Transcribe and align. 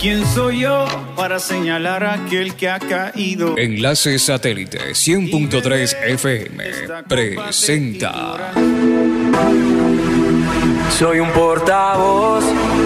¿Quién 0.00 0.24
soy 0.26 0.60
yo 0.60 0.86
para 1.16 1.40
señalar 1.40 2.04
a 2.04 2.14
aquel 2.14 2.54
que 2.54 2.68
ha 2.68 2.78
caído? 2.78 3.58
Enlace 3.58 4.16
Satélite 4.20 4.92
100.3 4.92 5.96
FM 6.10 6.64
presenta. 7.08 8.52
Soy 10.96 11.18
un 11.18 11.28
portavoz 11.30 12.44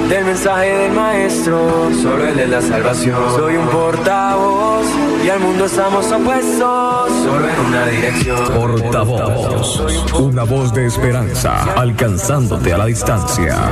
del 0.09 0.25
mensaje 0.25 0.75
del 0.75 0.93
maestro, 0.93 1.91
solo 2.03 2.29
el 2.29 2.35
de 2.35 2.47
la 2.49 2.63
salvación. 2.63 3.19
Soy 3.37 3.57
un 3.57 3.69
portavoz 3.69 4.87
y 5.23 5.29
al 5.29 5.41
mundo 5.41 5.67
estamos 5.67 6.11
opuestos, 6.11 7.13
solo 7.25 7.47
en 7.47 7.61
una 7.61 7.87
dirección. 7.89 8.55
Portavoz, 8.55 10.13
una 10.19 10.45
voz 10.45 10.73
de 10.73 10.87
esperanza, 10.87 11.75
alcanzándote 11.75 12.73
a 12.73 12.79
la 12.79 12.87
distancia. 12.87 13.71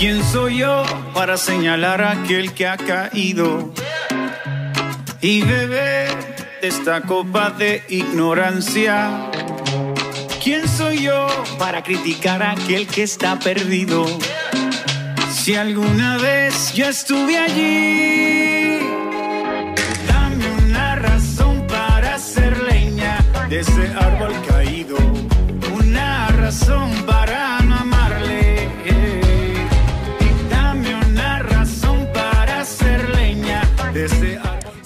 ¿Quién 0.00 0.24
soy 0.24 0.56
yo 0.60 0.82
para 1.12 1.36
señalar 1.36 2.00
a 2.00 2.12
aquel 2.12 2.54
que 2.54 2.66
ha 2.66 2.78
caído 2.78 3.70
y 5.20 5.42
beber 5.42 6.08
de 6.62 6.68
esta 6.68 7.02
copa 7.02 7.50
de 7.50 7.84
ignorancia? 7.90 9.30
¿Quién 10.42 10.66
soy 10.66 11.02
yo 11.02 11.26
para 11.58 11.82
criticar 11.82 12.42
a 12.42 12.52
aquel 12.52 12.86
que 12.86 13.02
está 13.02 13.38
perdido? 13.38 14.06
Si 15.30 15.54
alguna 15.54 16.16
vez 16.16 16.72
yo 16.72 16.86
estuve 16.86 17.36
allí, 17.36 18.78
dame 20.08 20.50
una 20.64 20.96
razón 20.96 21.66
para 21.66 22.14
hacer 22.14 22.56
leña 22.62 23.18
de 23.50 23.60
ese 23.60 23.92
árbol 24.00 24.32
caído, 24.48 24.96
una 25.74 26.28
razón 26.28 26.90
para 27.04 27.19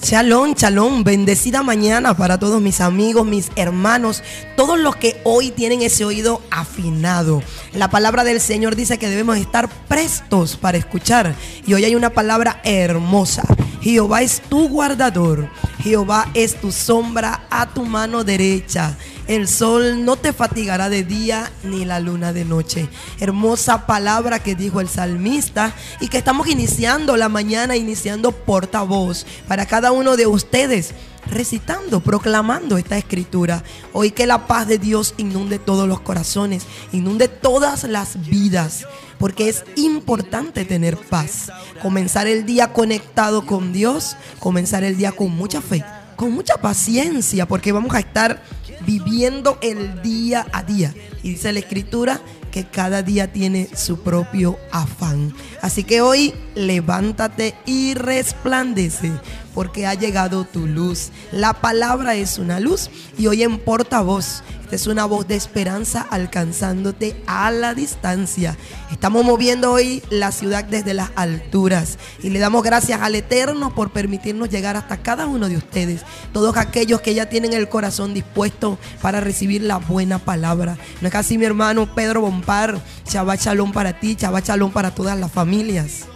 Shalom, 0.05 0.53
shalom, 0.53 1.03
bendecida 1.03 1.63
mañana 1.63 2.15
para 2.15 2.37
todos 2.37 2.61
mis 2.61 2.79
amigos, 2.79 3.25
mis 3.25 3.49
hermanos, 3.55 4.21
todos 4.55 4.79
los 4.79 4.95
que 4.95 5.19
hoy 5.23 5.49
tienen 5.49 5.81
ese 5.81 6.05
oído 6.05 6.43
afinado. 6.51 7.41
La 7.73 7.89
palabra 7.89 8.23
del 8.23 8.39
Señor 8.39 8.75
dice 8.75 8.99
que 8.99 9.09
debemos 9.09 9.35
estar 9.37 9.67
prestos 9.87 10.57
para 10.57 10.77
escuchar. 10.77 11.33
Y 11.65 11.73
hoy 11.73 11.85
hay 11.85 11.95
una 11.95 12.11
palabra 12.11 12.61
hermosa. 12.63 13.41
Jehová 13.81 14.21
es 14.21 14.41
tu 14.41 14.69
guardador. 14.69 15.49
Jehová 15.79 16.29
es 16.35 16.53
tu 16.61 16.71
sombra 16.71 17.47
a 17.49 17.73
tu 17.73 17.83
mano 17.83 18.23
derecha. 18.23 18.95
El 19.27 19.47
sol 19.47 20.05
no 20.05 20.17
te 20.17 20.33
fatigará 20.33 20.87
de 20.89 21.03
día 21.03 21.51
ni 21.63 21.83
la 21.83 21.99
luna 21.99 22.31
de 22.31 22.45
noche. 22.45 22.87
Hermosa 23.19 23.87
palabra 23.87 24.37
que 24.37 24.53
dijo 24.53 24.81
el 24.81 24.87
salmista 24.87 25.73
y 25.99 26.09
que 26.09 26.19
estamos 26.19 26.47
iniciando 26.47 27.17
la 27.17 27.27
mañana, 27.27 27.75
iniciando 27.75 28.31
portavoz 28.31 29.25
para 29.47 29.65
cada 29.65 29.91
uno 29.91 30.15
de 30.15 30.27
ustedes 30.27 30.93
recitando, 31.31 32.01
proclamando 32.01 32.77
esta 32.77 32.99
escritura. 32.99 33.63
Hoy 33.93 34.11
que 34.11 34.27
la 34.27 34.45
paz 34.45 34.67
de 34.67 34.77
Dios 34.77 35.15
inunde 35.17 35.57
todos 35.57 35.87
los 35.87 36.01
corazones, 36.01 36.67
inunde 36.91 37.27
todas 37.27 37.83
las 37.85 38.29
vidas, 38.29 38.85
porque 39.17 39.49
es 39.49 39.63
importante 39.75 40.65
tener 40.65 40.97
paz. 40.97 41.51
Comenzar 41.81 42.27
el 42.27 42.45
día 42.45 42.73
conectado 42.73 43.45
con 43.45 43.73
Dios, 43.73 44.15
comenzar 44.39 44.83
el 44.83 44.97
día 44.97 45.11
con 45.11 45.31
mucha 45.31 45.61
fe, 45.61 45.83
con 46.15 46.31
mucha 46.31 46.57
paciencia, 46.57 47.47
porque 47.47 47.71
vamos 47.71 47.93
a 47.95 47.99
estar 47.99 48.43
viviendo 48.85 49.57
el 49.61 50.01
día 50.01 50.45
a 50.51 50.63
día. 50.63 50.93
Y 51.23 51.31
dice 51.31 51.53
la 51.53 51.59
escritura 51.59 52.21
que 52.51 52.65
cada 52.65 53.01
día 53.01 53.33
tiene 53.33 53.67
su 53.75 53.99
propio 53.99 54.57
afán. 54.71 55.33
Así 55.61 55.83
que 55.83 56.01
hoy 56.01 56.33
levántate 56.55 57.55
y 57.65 57.95
resplandece 57.95 59.11
porque 59.55 59.87
ha 59.87 59.95
llegado 59.95 60.43
tu 60.43 60.67
luz. 60.67 61.09
La 61.31 61.53
palabra 61.53 62.13
es 62.13 62.37
una 62.37 62.59
luz 62.59 62.91
y 63.17 63.25
hoy 63.25 63.41
en 63.41 63.57
portavoz. 63.57 64.43
Esta 64.65 64.75
es 64.75 64.87
una 64.87 65.05
voz 65.05 65.27
de 65.27 65.35
esperanza 65.35 66.01
alcanzándote 66.09 67.15
a 67.27 67.51
la 67.51 67.75
distancia. 67.75 68.57
Estamos 68.91 69.23
moviendo 69.23 69.71
hoy 69.71 70.01
la 70.09 70.31
ciudad 70.31 70.65
desde 70.65 70.95
las 70.95 71.11
alturas 71.15 71.99
y 72.23 72.31
le 72.31 72.39
damos 72.39 72.63
gracias 72.63 72.99
al 73.01 73.13
Eterno 73.13 73.75
por 73.75 73.91
permitirnos 73.91 74.49
llegar 74.49 74.75
hasta 74.75 74.97
cada 74.97 75.27
uno 75.27 75.49
de 75.49 75.57
ustedes. 75.57 76.01
Todos 76.33 76.57
aquellos 76.57 77.01
que 77.01 77.13
ya 77.13 77.29
tienen 77.29 77.53
el 77.53 77.69
corazón 77.69 78.15
dispuesto 78.15 78.79
para 79.03 79.21
recibir 79.21 79.61
la 79.61 79.77
buena 79.77 80.17
palabra. 80.17 80.77
No 80.99 81.07
es 81.07 81.15
así 81.15 81.37
mi 81.37 81.45
hermano 81.45 81.93
Pedro 81.93 82.21
Bompar. 82.21 82.81
Shabbat 83.07 83.41
Shalom 83.41 83.71
para 83.71 83.99
ti, 83.99 84.17
Shabbat 84.19 84.47
Shalom 84.47 84.71
para 84.71 84.95
todas 84.95 85.17
las 85.17 85.31
familias. 85.31 86.07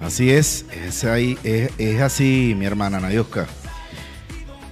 Así 0.00 0.30
es, 0.30 0.66
es, 0.72 2.00
así, 2.00 2.54
mi 2.56 2.66
hermana 2.66 3.00
Nadioska. 3.00 3.46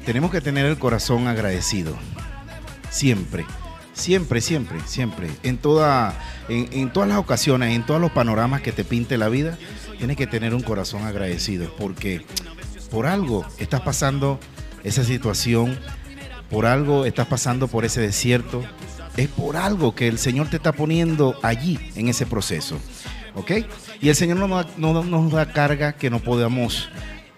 Tenemos 0.04 0.30
que 0.30 0.40
tener 0.40 0.66
el 0.66 0.78
corazón 0.78 1.28
agradecido. 1.28 1.96
Siempre, 2.90 3.46
siempre, 3.94 4.40
siempre, 4.40 4.80
siempre. 4.84 5.30
En, 5.42 5.58
toda, 5.58 6.14
en, 6.48 6.68
en 6.72 6.92
todas 6.92 7.08
las 7.08 7.18
ocasiones, 7.18 7.74
en 7.74 7.86
todos 7.86 8.00
los 8.00 8.10
panoramas 8.10 8.62
que 8.62 8.72
te 8.72 8.84
pinte 8.84 9.16
la 9.16 9.28
vida, 9.28 9.56
tienes 9.98 10.16
que 10.16 10.26
tener 10.26 10.54
un 10.54 10.62
corazón 10.62 11.04
agradecido. 11.04 11.74
Porque 11.76 12.26
por 12.90 13.06
algo 13.06 13.46
estás 13.58 13.80
pasando 13.80 14.40
esa 14.84 15.04
situación, 15.04 15.78
por 16.50 16.66
algo 16.66 17.06
estás 17.06 17.26
pasando 17.28 17.68
por 17.68 17.84
ese 17.84 18.00
desierto. 18.00 18.62
Es 19.16 19.28
por 19.28 19.56
algo 19.56 19.94
que 19.94 20.08
el 20.08 20.18
Señor 20.18 20.48
te 20.48 20.56
está 20.56 20.72
poniendo 20.72 21.38
allí 21.42 21.78
en 21.96 22.08
ese 22.08 22.26
proceso. 22.26 22.78
¿Ok? 23.34 23.50
Y 24.00 24.08
el 24.08 24.14
Señor 24.14 24.36
no, 24.38 25.02
nos 25.04 25.32
da- 25.32 25.46
carga 25.52 25.92
que 25.94 26.10
no 26.10 26.18
podamos 26.20 26.88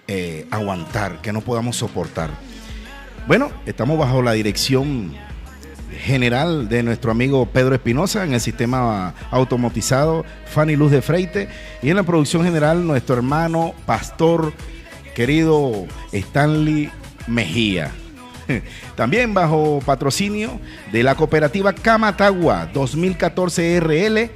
eh, 0.09 0.47
aguantar, 0.51 1.21
que 1.23 1.33
no 1.33 1.41
podamos 1.41 1.77
soportar. 1.77 2.31
Bueno, 3.27 3.51
estamos 3.65 3.99
bajo 3.99 4.21
la 4.23 4.33
dirección 4.33 5.13
general 6.03 6.69
de 6.69 6.83
nuestro 6.83 7.13
amigo 7.13 7.47
Pedro 7.47 7.75
Espinosa 7.75 8.25
en 8.25 8.35
el 8.35 8.41
sistema 8.41 9.15
automatizado 9.31 10.25
Fanny 10.47 10.75
Luz 10.77 10.91
de 10.91 11.01
Freite 11.01 11.49
y 11.83 11.91
en 11.91 11.97
la 11.97 12.03
producción 12.03 12.43
general 12.45 12.85
nuestro 12.87 13.15
hermano 13.15 13.73
pastor 13.87 14.53
querido 15.15 15.87
Stanley 16.13 16.91
Mejía. 17.29 17.93
También 18.97 19.33
bajo 19.33 19.81
patrocinio 19.87 20.61
de 20.93 21.03
la 21.05 21.15
cooperativa 21.15 21.73
Camatagua 21.73 22.69
2014 22.75 23.81
RL 23.81 24.31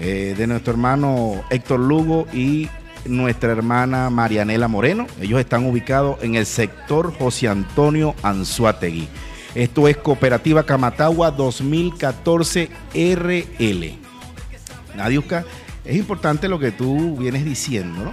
eh, 0.00 0.34
de 0.36 0.46
nuestro 0.46 0.72
hermano 0.72 1.44
Héctor 1.50 1.80
Lugo 1.80 2.26
y 2.32 2.68
nuestra 3.04 3.52
hermana 3.52 4.10
Marianela 4.10 4.68
Moreno. 4.68 5.06
Ellos 5.20 5.40
están 5.40 5.66
ubicados 5.66 6.22
en 6.22 6.34
el 6.34 6.46
sector 6.46 7.16
José 7.16 7.48
Antonio 7.48 8.14
Anzuategui. 8.22 9.08
Esto 9.54 9.86
es 9.86 9.96
Cooperativa 9.96 10.64
Camatagua 10.64 11.30
2014 11.30 12.70
RL. 12.94 13.98
Nadiuska, 14.96 15.44
es 15.84 15.96
importante 15.96 16.48
lo 16.48 16.58
que 16.58 16.72
tú 16.72 17.16
vienes 17.16 17.44
diciendo, 17.44 18.04
¿no? 18.04 18.10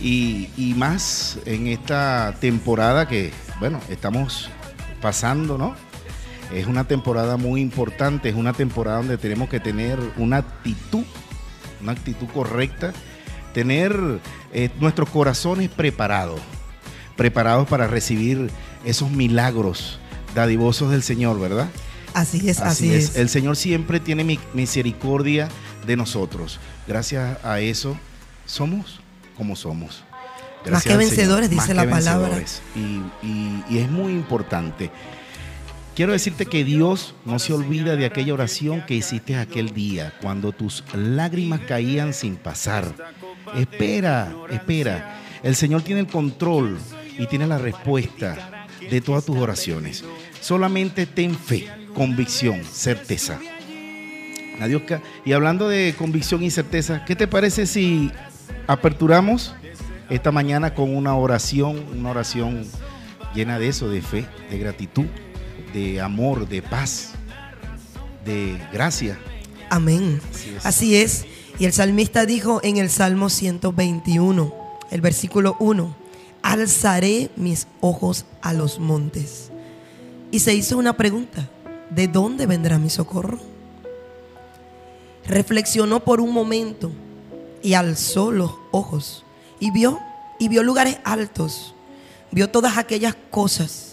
Y, 0.00 0.48
y 0.56 0.74
más 0.74 1.38
en 1.46 1.68
esta 1.68 2.34
temporada 2.40 3.06
que, 3.06 3.30
bueno, 3.60 3.80
estamos 3.88 4.50
pasando, 5.00 5.56
¿no? 5.56 5.76
Es 6.52 6.66
una 6.66 6.84
temporada 6.84 7.36
muy 7.36 7.60
importante, 7.60 8.28
es 8.28 8.34
una 8.34 8.52
temporada 8.52 8.98
donde 8.98 9.16
tenemos 9.18 9.48
que 9.48 9.60
tener 9.60 9.98
una 10.16 10.38
actitud, 10.38 11.04
una 11.80 11.92
actitud 11.92 12.26
correcta, 12.28 12.92
tener 13.54 14.20
eh, 14.52 14.70
nuestros 14.80 15.08
corazones 15.08 15.70
preparados, 15.70 16.40
preparados 17.16 17.68
para 17.68 17.86
recibir 17.86 18.50
esos 18.84 19.10
milagros 19.10 19.98
dadivosos 20.34 20.90
del 20.90 21.02
Señor, 21.02 21.38
¿verdad? 21.40 21.68
Así 22.14 22.48
es, 22.50 22.60
así, 22.60 22.92
es. 22.92 23.16
El 23.16 23.30
Señor 23.30 23.56
siempre 23.56 23.98
tiene 24.00 24.22
mi- 24.24 24.38
misericordia 24.52 25.48
de 25.86 25.96
nosotros. 25.96 26.60
Gracias 26.86 27.38
a 27.44 27.60
eso 27.60 27.96
somos 28.44 29.00
como 29.38 29.56
somos. 29.56 30.04
Más 30.70 30.84
que 30.84 30.96
vencedores, 30.96 31.48
dice 31.50 31.74
Más 31.74 31.76
la 31.86 31.90
palabra. 31.90 32.28
vencedores. 32.36 32.62
Y, 32.76 33.26
y- 33.26 33.64
y 33.70 33.78
es 33.78 33.90
muy 33.90 34.12
importante. 34.12 34.90
Quiero 35.94 36.12
decirte 36.12 36.46
que 36.46 36.64
Dios 36.64 37.14
no 37.26 37.38
se 37.38 37.52
olvida 37.52 37.96
de 37.96 38.06
aquella 38.06 38.32
oración 38.32 38.82
que 38.86 38.94
hiciste 38.94 39.36
aquel 39.36 39.74
día, 39.74 40.14
cuando 40.22 40.52
tus 40.52 40.82
lágrimas 40.94 41.60
caían 41.60 42.14
sin 42.14 42.36
pasar. 42.36 42.94
Espera, 43.54 44.34
espera. 44.50 45.20
El 45.42 45.54
Señor 45.54 45.82
tiene 45.82 46.00
el 46.00 46.06
control 46.06 46.78
y 47.18 47.26
tiene 47.26 47.46
la 47.46 47.58
respuesta 47.58 48.66
de 48.80 49.00
todas 49.02 49.26
tus 49.26 49.36
oraciones. 49.36 50.02
Solamente 50.40 51.04
ten 51.04 51.34
fe, 51.34 51.68
convicción, 51.94 52.64
certeza. 52.64 53.38
Nadioska, 54.58 55.02
y 55.26 55.32
hablando 55.32 55.68
de 55.68 55.94
convicción 55.98 56.42
y 56.42 56.50
certeza, 56.50 57.04
¿qué 57.04 57.16
te 57.16 57.28
parece 57.28 57.66
si 57.66 58.10
aperturamos 58.66 59.54
esta 60.08 60.32
mañana 60.32 60.74
con 60.74 60.96
una 60.96 61.14
oración, 61.16 61.84
una 61.94 62.10
oración 62.10 62.64
llena 63.34 63.58
de 63.58 63.68
eso, 63.68 63.90
de 63.90 64.00
fe, 64.00 64.24
de 64.50 64.58
gratitud, 64.58 65.06
de 65.72 66.00
amor, 66.00 66.48
de 66.48 66.62
paz? 66.62 67.12
de 68.24 68.60
gracia. 68.72 69.18
Amén. 69.70 70.20
Así 70.30 70.54
es. 70.54 70.66
Así 70.66 70.96
es. 70.96 71.24
Y 71.58 71.64
el 71.66 71.72
salmista 71.72 72.26
dijo 72.26 72.60
en 72.62 72.76
el 72.76 72.90
Salmo 72.90 73.28
121, 73.28 74.54
el 74.90 75.00
versículo 75.00 75.56
1, 75.60 75.94
alzaré 76.42 77.30
mis 77.36 77.66
ojos 77.80 78.24
a 78.40 78.52
los 78.52 78.78
montes. 78.78 79.50
Y 80.30 80.40
se 80.40 80.54
hizo 80.54 80.78
una 80.78 80.96
pregunta, 80.96 81.48
¿de 81.90 82.08
dónde 82.08 82.46
vendrá 82.46 82.78
mi 82.78 82.90
socorro? 82.90 83.38
Reflexionó 85.26 86.00
por 86.00 86.20
un 86.20 86.32
momento 86.32 86.90
y 87.62 87.74
alzó 87.74 88.32
los 88.32 88.52
ojos 88.72 89.24
y 89.60 89.70
vio, 89.70 90.00
y 90.38 90.48
vio 90.48 90.62
lugares 90.62 90.98
altos, 91.04 91.74
vio 92.32 92.50
todas 92.50 92.78
aquellas 92.78 93.14
cosas 93.30 93.91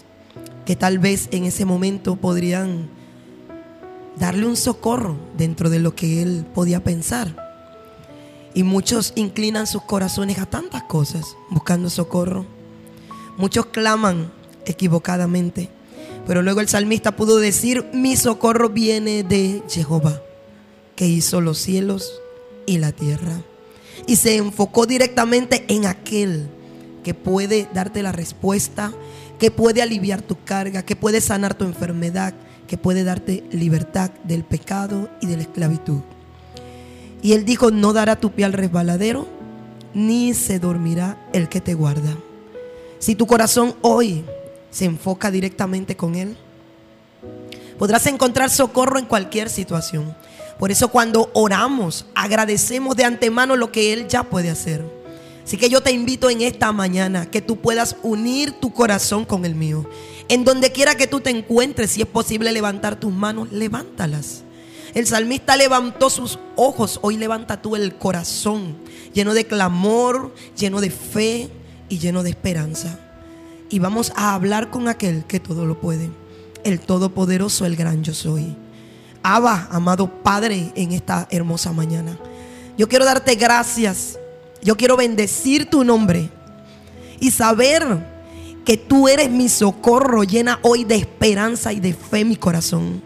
que 0.64 0.76
tal 0.76 0.98
vez 0.98 1.28
en 1.32 1.44
ese 1.44 1.64
momento 1.64 2.16
podrían 2.16 2.88
darle 4.16 4.46
un 4.46 4.56
socorro 4.56 5.16
dentro 5.36 5.70
de 5.70 5.78
lo 5.78 5.94
que 5.94 6.22
él 6.22 6.46
podía 6.54 6.84
pensar. 6.84 7.50
Y 8.54 8.62
muchos 8.62 9.12
inclinan 9.14 9.66
sus 9.66 9.82
corazones 9.82 10.38
a 10.38 10.46
tantas 10.46 10.82
cosas 10.84 11.36
buscando 11.50 11.88
socorro. 11.88 12.46
Muchos 13.36 13.66
claman 13.66 14.30
equivocadamente. 14.66 15.68
Pero 16.26 16.42
luego 16.42 16.60
el 16.60 16.68
salmista 16.68 17.16
pudo 17.16 17.38
decir, 17.38 17.86
mi 17.92 18.16
socorro 18.16 18.68
viene 18.68 19.22
de 19.24 19.62
Jehová, 19.68 20.22
que 20.94 21.06
hizo 21.06 21.40
los 21.40 21.58
cielos 21.58 22.20
y 22.66 22.78
la 22.78 22.92
tierra. 22.92 23.42
Y 24.06 24.16
se 24.16 24.36
enfocó 24.36 24.86
directamente 24.86 25.64
en 25.68 25.86
aquel 25.86 26.48
que 27.02 27.14
puede 27.14 27.68
darte 27.72 28.02
la 28.02 28.12
respuesta, 28.12 28.92
que 29.40 29.50
puede 29.50 29.80
aliviar 29.80 30.20
tu 30.20 30.36
carga, 30.44 30.84
que 30.84 30.94
puede 30.94 31.22
sanar 31.22 31.54
tu 31.54 31.64
enfermedad, 31.64 32.34
que 32.68 32.76
puede 32.76 33.04
darte 33.04 33.42
libertad 33.50 34.10
del 34.22 34.44
pecado 34.44 35.08
y 35.22 35.26
de 35.26 35.36
la 35.36 35.42
esclavitud. 35.42 36.02
Y 37.22 37.32
él 37.32 37.46
dijo, 37.46 37.70
no 37.70 37.94
dará 37.94 38.16
tu 38.16 38.32
pie 38.32 38.44
al 38.44 38.52
resbaladero, 38.52 39.26
ni 39.94 40.34
se 40.34 40.58
dormirá 40.58 41.18
el 41.32 41.48
que 41.48 41.62
te 41.62 41.72
guarda. 41.72 42.16
Si 42.98 43.14
tu 43.14 43.26
corazón 43.26 43.74
hoy 43.80 44.26
se 44.70 44.84
enfoca 44.84 45.30
directamente 45.30 45.96
con 45.96 46.16
él, 46.16 46.36
podrás 47.78 48.06
encontrar 48.08 48.50
socorro 48.50 48.98
en 48.98 49.06
cualquier 49.06 49.48
situación. 49.48 50.14
Por 50.58 50.70
eso 50.70 50.88
cuando 50.88 51.30
oramos, 51.32 52.04
agradecemos 52.14 52.94
de 52.94 53.04
antemano 53.04 53.56
lo 53.56 53.72
que 53.72 53.94
él 53.94 54.06
ya 54.06 54.22
puede 54.22 54.50
hacer. 54.50 54.99
Así 55.50 55.56
que 55.56 55.68
yo 55.68 55.82
te 55.82 55.90
invito 55.90 56.30
en 56.30 56.42
esta 56.42 56.70
mañana 56.70 57.28
que 57.28 57.42
tú 57.42 57.56
puedas 57.56 57.96
unir 58.04 58.52
tu 58.52 58.72
corazón 58.72 59.24
con 59.24 59.44
el 59.44 59.56
mío. 59.56 59.84
En 60.28 60.44
donde 60.44 60.70
quiera 60.70 60.94
que 60.94 61.08
tú 61.08 61.18
te 61.18 61.30
encuentres, 61.30 61.90
si 61.90 62.02
es 62.02 62.06
posible 62.06 62.52
levantar 62.52 63.00
tus 63.00 63.12
manos, 63.12 63.50
levántalas. 63.50 64.44
El 64.94 65.08
salmista 65.08 65.56
levantó 65.56 66.08
sus 66.08 66.38
ojos, 66.54 67.00
hoy 67.02 67.16
levanta 67.16 67.60
tú 67.60 67.74
el 67.74 67.96
corazón, 67.96 68.76
lleno 69.12 69.34
de 69.34 69.44
clamor, 69.44 70.32
lleno 70.56 70.80
de 70.80 70.92
fe 70.92 71.50
y 71.88 71.98
lleno 71.98 72.22
de 72.22 72.30
esperanza. 72.30 73.00
Y 73.70 73.80
vamos 73.80 74.12
a 74.14 74.36
hablar 74.36 74.70
con 74.70 74.86
aquel 74.86 75.24
que 75.24 75.40
todo 75.40 75.66
lo 75.66 75.80
puede, 75.80 76.10
el 76.62 76.78
todopoderoso, 76.78 77.66
el 77.66 77.74
gran 77.74 78.04
yo 78.04 78.14
soy. 78.14 78.54
Abba, 79.24 79.66
amado 79.72 80.22
Padre, 80.22 80.70
en 80.76 80.92
esta 80.92 81.26
hermosa 81.28 81.72
mañana. 81.72 82.16
Yo 82.78 82.88
quiero 82.88 83.04
darte 83.04 83.34
gracias. 83.34 84.19
Yo 84.62 84.76
quiero 84.76 84.96
bendecir 84.96 85.68
tu 85.68 85.84
nombre 85.84 86.28
y 87.18 87.30
saber 87.30 88.06
que 88.64 88.76
tú 88.76 89.08
eres 89.08 89.30
mi 89.30 89.48
socorro, 89.48 90.22
llena 90.22 90.58
hoy 90.62 90.84
de 90.84 90.96
esperanza 90.96 91.72
y 91.72 91.80
de 91.80 91.94
fe 91.94 92.24
mi 92.24 92.36
corazón. 92.36 93.02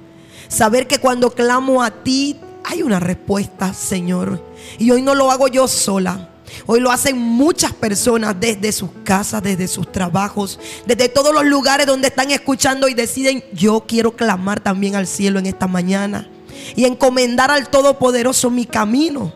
Saber 0.49 0.87
que 0.87 0.99
cuando 0.99 1.31
clamo 1.31 1.83
a 1.83 1.91
ti 1.91 2.37
hay 2.65 2.83
una 2.83 3.01
respuesta, 3.01 3.73
Señor. 3.75 4.43
Y 4.79 4.91
hoy 4.91 5.03
no 5.03 5.15
lo 5.15 5.31
hago 5.31 5.49
yo 5.49 5.69
sola. 5.69 6.31
Hoy 6.67 6.81
lo 6.81 6.91
hacen 6.91 7.19
muchas 7.19 7.73
personas 7.73 8.37
desde 8.39 8.73
sus 8.73 8.91
casas, 9.03 9.43
desde 9.43 9.67
sus 9.67 9.91
trabajos, 9.91 10.59
desde 10.87 11.09
todos 11.09 11.35
los 11.35 11.45
lugares 11.45 11.87
donde 11.87 12.09
están 12.09 12.31
escuchando 12.31 12.89
y 12.89 12.95
deciden, 12.95 13.43
yo 13.53 13.85
quiero 13.87 14.13
clamar 14.15 14.61
también 14.61 14.95
al 14.95 15.07
cielo 15.07 15.39
en 15.39 15.47
esta 15.47 15.67
mañana 15.67 16.29
y 16.77 16.85
encomendar 16.85 17.51
al 17.51 17.69
Todopoderoso 17.69 18.51
mi 18.51 18.67
camino. 18.67 19.33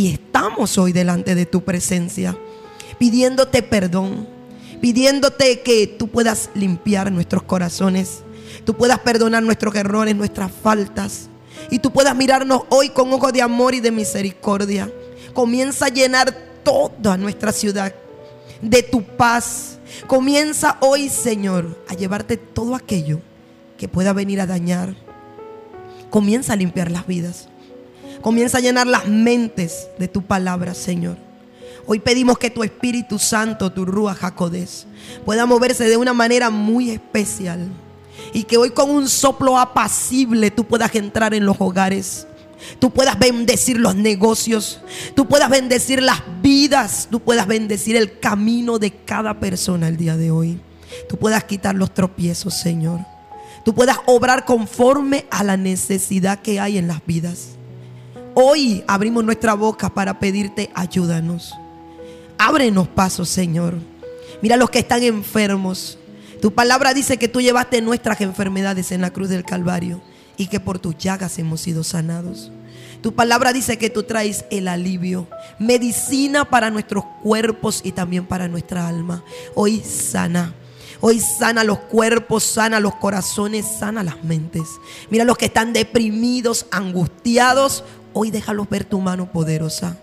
Y 0.00 0.08
estamos 0.08 0.78
hoy 0.78 0.92
delante 0.92 1.34
de 1.34 1.44
tu 1.44 1.62
presencia, 1.62 2.34
pidiéndote 2.98 3.62
perdón, 3.62 4.26
pidiéndote 4.80 5.60
que 5.60 5.86
tú 5.86 6.08
puedas 6.08 6.48
limpiar 6.54 7.12
nuestros 7.12 7.42
corazones 7.42 8.22
tú 8.64 8.76
puedas 8.76 8.98
perdonar 9.00 9.42
nuestros 9.42 9.74
errores, 9.74 10.14
nuestras 10.16 10.50
faltas. 10.50 11.28
Y 11.70 11.78
tú 11.78 11.92
puedas 11.92 12.16
mirarnos 12.16 12.62
hoy 12.70 12.88
con 12.90 13.12
ojos 13.12 13.32
de 13.32 13.42
amor 13.42 13.74
y 13.74 13.80
de 13.80 13.90
misericordia. 13.90 14.90
Comienza 15.34 15.86
a 15.86 15.90
llenar 15.90 16.34
toda 16.62 17.16
nuestra 17.16 17.52
ciudad 17.52 17.94
de 18.62 18.82
tu 18.82 19.02
paz. 19.02 19.78
Comienza 20.06 20.78
hoy, 20.80 21.08
Señor, 21.08 21.78
a 21.88 21.94
llevarte 21.94 22.36
todo 22.36 22.74
aquello 22.74 23.20
que 23.76 23.88
pueda 23.88 24.12
venir 24.12 24.40
a 24.40 24.46
dañar. 24.46 24.94
Comienza 26.08 26.54
a 26.54 26.56
limpiar 26.56 26.90
las 26.90 27.06
vidas. 27.06 27.49
Comienza 28.22 28.58
a 28.58 28.60
llenar 28.60 28.86
las 28.86 29.06
mentes 29.08 29.88
de 29.98 30.06
tu 30.06 30.22
palabra, 30.22 30.74
Señor. 30.74 31.16
Hoy 31.86 32.00
pedimos 32.00 32.38
que 32.38 32.50
tu 32.50 32.62
Espíritu 32.62 33.18
Santo, 33.18 33.72
tu 33.72 33.84
Rúa 33.84 34.14
Jacodés, 34.14 34.86
pueda 35.24 35.46
moverse 35.46 35.88
de 35.88 35.96
una 35.96 36.12
manera 36.12 36.50
muy 36.50 36.90
especial 36.90 37.68
y 38.34 38.44
que 38.44 38.58
hoy 38.58 38.70
con 38.70 38.90
un 38.90 39.08
soplo 39.08 39.58
apacible 39.58 40.50
tú 40.50 40.64
puedas 40.64 40.94
entrar 40.94 41.34
en 41.34 41.46
los 41.46 41.56
hogares. 41.58 42.26
Tú 42.78 42.90
puedas 42.90 43.18
bendecir 43.18 43.78
los 43.78 43.96
negocios. 43.96 44.80
Tú 45.14 45.26
puedas 45.26 45.48
bendecir 45.48 46.02
las 46.02 46.22
vidas. 46.42 47.08
Tú 47.10 47.20
puedas 47.20 47.46
bendecir 47.46 47.96
el 47.96 48.18
camino 48.20 48.78
de 48.78 48.92
cada 48.92 49.40
persona 49.40 49.88
el 49.88 49.96
día 49.96 50.18
de 50.18 50.30
hoy. 50.30 50.60
Tú 51.08 51.16
puedas 51.16 51.44
quitar 51.44 51.74
los 51.74 51.94
tropiezos, 51.94 52.54
Señor. 52.54 53.00
Tú 53.64 53.74
puedas 53.74 53.98
obrar 54.06 54.44
conforme 54.44 55.26
a 55.30 55.42
la 55.42 55.56
necesidad 55.56 56.40
que 56.40 56.60
hay 56.60 56.76
en 56.76 56.86
las 56.86 57.04
vidas. 57.06 57.49
Hoy 58.42 58.82
abrimos 58.86 59.22
nuestra 59.22 59.52
boca 59.52 59.90
para 59.90 60.18
pedirte 60.18 60.70
ayúdanos. 60.72 61.52
Ábrenos 62.38 62.88
pasos, 62.88 63.28
Señor. 63.28 63.74
Mira 64.40 64.56
los 64.56 64.70
que 64.70 64.78
están 64.78 65.02
enfermos. 65.02 65.98
Tu 66.40 66.50
palabra 66.54 66.94
dice 66.94 67.18
que 67.18 67.28
tú 67.28 67.42
llevaste 67.42 67.82
nuestras 67.82 68.18
enfermedades 68.22 68.92
en 68.92 69.02
la 69.02 69.10
cruz 69.10 69.28
del 69.28 69.44
Calvario 69.44 70.00
y 70.38 70.46
que 70.46 70.58
por 70.58 70.78
tus 70.78 70.96
llagas 70.96 71.38
hemos 71.38 71.60
sido 71.60 71.84
sanados. 71.84 72.50
Tu 73.02 73.14
palabra 73.14 73.52
dice 73.52 73.76
que 73.76 73.90
tú 73.90 74.04
traes 74.04 74.46
el 74.50 74.68
alivio, 74.68 75.28
medicina 75.58 76.48
para 76.48 76.70
nuestros 76.70 77.04
cuerpos 77.22 77.82
y 77.84 77.92
también 77.92 78.24
para 78.24 78.48
nuestra 78.48 78.88
alma. 78.88 79.22
Hoy 79.54 79.80
sana. 79.80 80.54
Hoy 81.02 81.18
sana 81.18 81.64
los 81.64 81.78
cuerpos, 81.78 82.42
sana 82.44 82.78
los 82.78 82.94
corazones, 82.96 83.66
sana 83.78 84.02
las 84.02 84.22
mentes. 84.22 84.68
Mira 85.08 85.24
los 85.24 85.38
que 85.38 85.46
están 85.46 85.72
deprimidos, 85.72 86.66
angustiados. 86.70 87.84
Hoy 88.12 88.30
déjalos 88.30 88.68
ver 88.68 88.84
tu 88.84 89.00
mano 89.00 89.30
poderosa. 89.30 89.96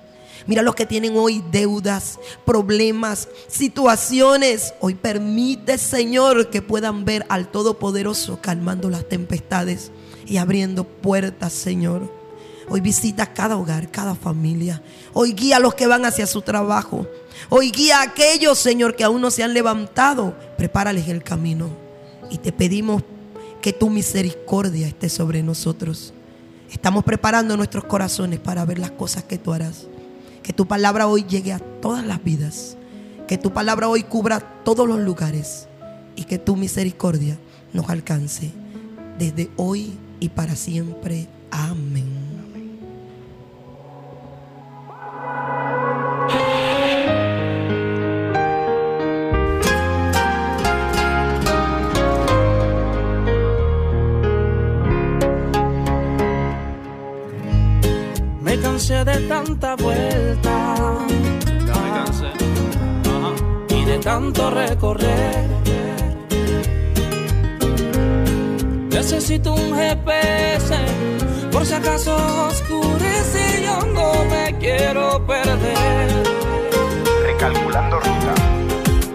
Mira 0.46 0.62
los 0.62 0.76
que 0.76 0.86
tienen 0.86 1.18
hoy 1.18 1.44
deudas, 1.52 2.20
problemas, 2.46 3.28
situaciones. 3.48 4.74
Hoy 4.80 4.96
permite, 4.96 5.78
Señor, 5.78 6.50
que 6.50 6.62
puedan 6.62 7.04
ver 7.04 7.26
al 7.28 7.50
Todopoderoso 7.50 8.40
calmando 8.42 8.90
las 8.90 9.08
tempestades 9.10 9.92
y 10.26 10.38
abriendo 10.38 10.86
puertas, 10.86 11.52
Señor. 11.52 12.10
Hoy 12.70 12.82
visita 12.82 13.34
cada 13.34 13.58
hogar, 13.58 13.92
cada 13.92 14.16
familia. 14.16 14.82
Hoy 15.14 15.34
guía 15.34 15.58
a 15.58 15.60
los 15.60 15.74
que 15.74 15.88
van 15.88 16.06
hacia 16.06 16.28
su 16.28 16.42
trabajo. 16.42 17.08
Hoy 17.50 17.72
guía 17.72 18.00
a 18.00 18.04
aquellos, 18.04 18.58
Señor, 18.58 18.96
que 18.96 19.04
aún 19.04 19.22
no 19.22 19.32
se 19.32 19.44
han 19.44 19.54
levantado. 19.54 20.34
Prepárales 20.58 21.08
el 21.08 21.24
camino. 21.24 21.70
Y 22.30 22.38
te 22.38 22.52
pedimos 22.52 23.04
que 23.62 23.74
tu 23.74 23.90
misericordia 23.90 24.88
esté 24.88 25.10
sobre 25.10 25.44
nosotros. 25.44 26.14
Estamos 26.71 27.03
preparando 27.03 27.55
nuestros 27.55 27.86
corazones 27.86 28.39
para 28.39 28.65
ver 28.65 28.79
las 28.79 28.91
cosas 28.91 29.24
que 29.24 29.38
tú 29.38 29.53
harás. 29.53 29.88
Que 30.43 30.53
tu 30.53 30.67
palabra 30.67 31.07
hoy 31.07 31.24
llegue 31.24 31.53
a 31.53 31.59
todas 31.59 32.05
las 32.05 32.24
vidas. 32.24 32.77
Que 33.27 33.38
tu 33.38 33.51
palabra 33.51 33.88
hoy 33.88 34.03
cubra 34.03 34.39
todos 34.63 34.88
los 34.88 35.00
lugares. 35.00 35.67
Y 36.15 36.24
que 36.25 36.38
tu 36.38 36.55
misericordia 36.55 37.38
nos 37.74 37.89
alcance 37.89 38.51
desde 39.17 39.50
hoy 39.55 39.97
y 40.19 40.29
para 40.29 40.55
siempre. 40.55 41.27
Amén. 41.51 42.27
Cansé 58.77 59.03
de 59.05 59.17
tanta 59.27 59.75
vuelta. 59.75 60.75
Ya 61.65 61.75
me 61.81 61.89
cansé. 61.98 62.27
Ajá. 63.15 63.31
y 63.69 63.86
de 63.86 63.98
tanto 63.98 64.51
recorrer. 64.51 65.48
Necesito 68.91 69.53
un 69.53 69.74
GPS 69.75 70.75
Por 71.51 71.65
si 71.65 71.74
acaso 71.74 72.15
oscurece, 72.50 73.63
yo 73.65 73.79
no 73.96 74.12
me 74.25 74.55
quiero 74.60 75.25
perder. 75.25 76.10
Recalculando 77.24 78.00
ruta. 78.00 78.34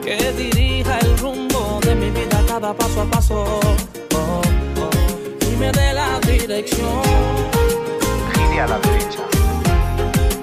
Que 0.04 0.32
dirija 0.32 0.98
el 0.98 1.18
rumbo 1.18 1.78
de 1.82 1.94
mi 1.94 2.10
vida 2.10 2.42
cada 2.48 2.74
paso 2.74 3.02
a 3.02 3.04
paso. 3.04 3.44
Oh, 4.14 4.42
oh, 4.82 5.46
y 5.52 5.56
me 5.56 5.70
dé 5.70 5.92
la 5.92 6.18
dirección. 6.26 7.02
Gire 8.34 8.60
a 8.60 8.66
la 8.66 8.78
derecha. 8.80 9.31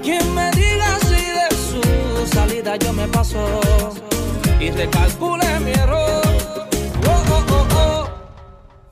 Quien 0.03 0.34
me 0.34 0.50
diga 0.51 0.98
si 1.08 1.22
de 1.38 1.50
su 1.68 2.27
salida 2.34 2.75
yo 2.77 2.94
me 2.94 3.08
paso 3.08 3.39
y 4.60 4.72
recalcule 4.72 5.60
mi 5.60 5.72
error. 5.72 6.22
Oh, 7.08 7.24
oh, 7.32 7.46
oh, 7.51 7.68
oh. 7.75 8.10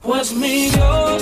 Pues 0.02 0.34
mi 0.34 0.70
Dios, 0.70 1.22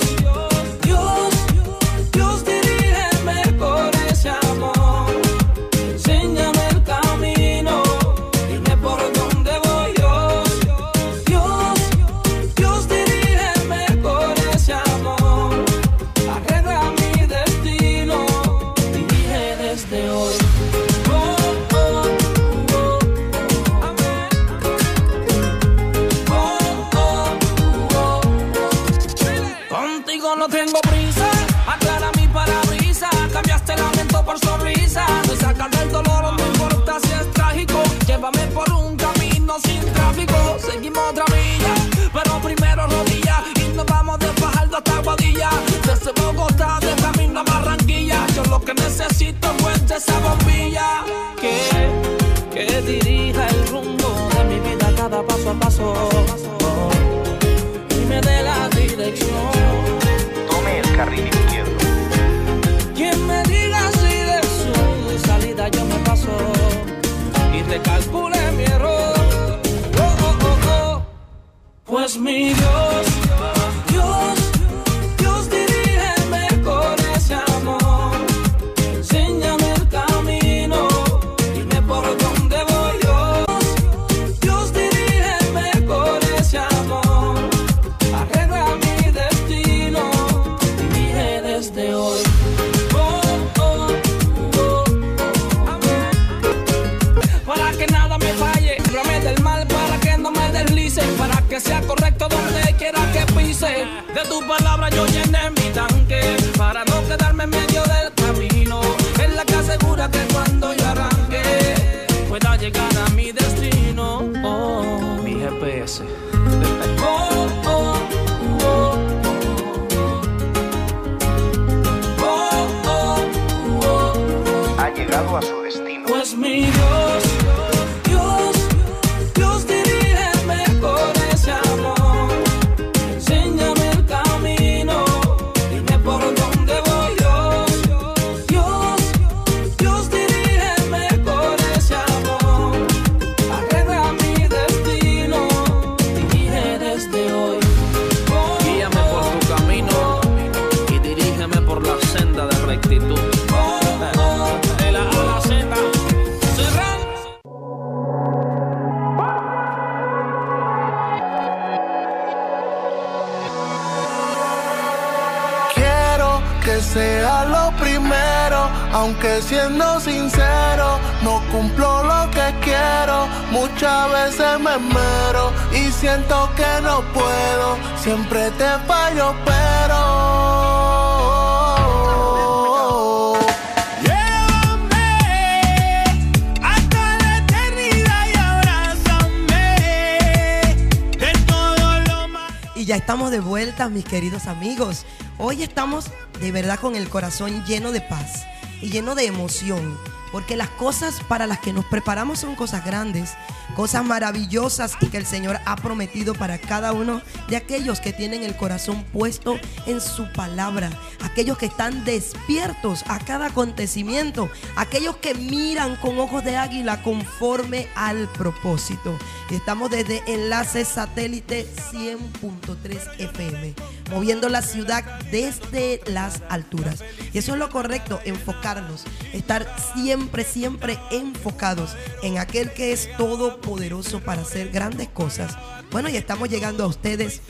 amigos. 194.46 195.04
Hoy 195.38 195.62
estamos 195.62 196.06
de 196.40 196.52
verdad 196.52 196.78
con 196.78 196.96
el 196.96 197.08
corazón 197.08 197.64
lleno 197.64 197.92
de 197.92 198.00
paz 198.00 198.44
y 198.80 198.90
lleno 198.90 199.14
de 199.14 199.26
emoción, 199.26 199.98
porque 200.32 200.56
las 200.56 200.68
cosas 200.70 201.20
para 201.28 201.46
las 201.46 201.60
que 201.60 201.72
nos 201.72 201.84
preparamos 201.86 202.40
son 202.40 202.54
cosas 202.54 202.84
grandes, 202.84 203.34
cosas 203.74 204.04
maravillosas 204.04 204.94
y 205.00 205.06
que 205.06 205.16
el 205.16 205.26
Señor 205.26 205.58
ha 205.64 205.76
prometido 205.76 206.34
para 206.34 206.58
cada 206.58 206.92
uno 206.92 207.22
de 207.48 207.56
aquellos 207.56 208.00
que 208.00 208.12
tienen 208.12 208.42
el 208.42 208.56
corazón 208.56 209.04
puesto 209.12 209.58
en 209.86 210.00
su 210.00 210.30
palabra, 210.32 210.90
aquellos 211.22 211.58
que 211.58 211.66
están 211.66 212.04
despiertos 212.04 213.04
a 213.08 213.18
cada 213.18 213.46
acontecimiento, 213.46 214.50
aquellos 214.76 215.16
que 215.16 215.34
miran 215.34 215.96
con 215.96 216.18
ojos 216.18 216.44
de 216.44 216.56
águila 216.56 217.02
conforme 217.02 217.88
al 217.94 218.28
propósito. 218.28 219.18
Y 219.50 219.56
estamos 219.56 219.90
desde 219.90 220.22
enlace 220.26 220.84
satélite 220.84 221.66
100.3 221.92 223.20
FM, 223.20 223.74
moviendo 224.10 224.48
la 224.48 224.62
ciudad 224.62 225.04
desde 225.30 226.00
las 226.06 226.42
alturas. 226.48 227.02
Y 227.32 227.38
eso 227.38 227.52
es 227.52 227.58
lo 227.58 227.70
correcto, 227.70 228.20
enfocarnos, 228.24 229.04
estar 229.32 229.66
siempre, 229.94 230.44
siempre 230.44 230.98
enfocados 231.10 231.96
en 232.22 232.38
aquel 232.38 232.72
que 232.72 232.92
es 232.92 233.08
todopoderoso 233.16 234.20
para 234.20 234.42
hacer 234.42 234.70
grandes 234.70 235.08
cosas. 235.08 235.56
Bueno, 235.90 236.08
y 236.08 236.16
estamos 236.16 236.48
llegando 236.48 236.84
a 236.84 236.88
ustedes 236.88 237.40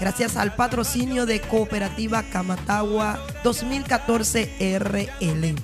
gracias 0.00 0.36
al 0.36 0.54
patrocinio 0.54 1.26
de 1.26 1.40
Cooperativa 1.40 2.22
Camatagua 2.24 3.20
2014 3.42 4.78
RL. 4.78 5.54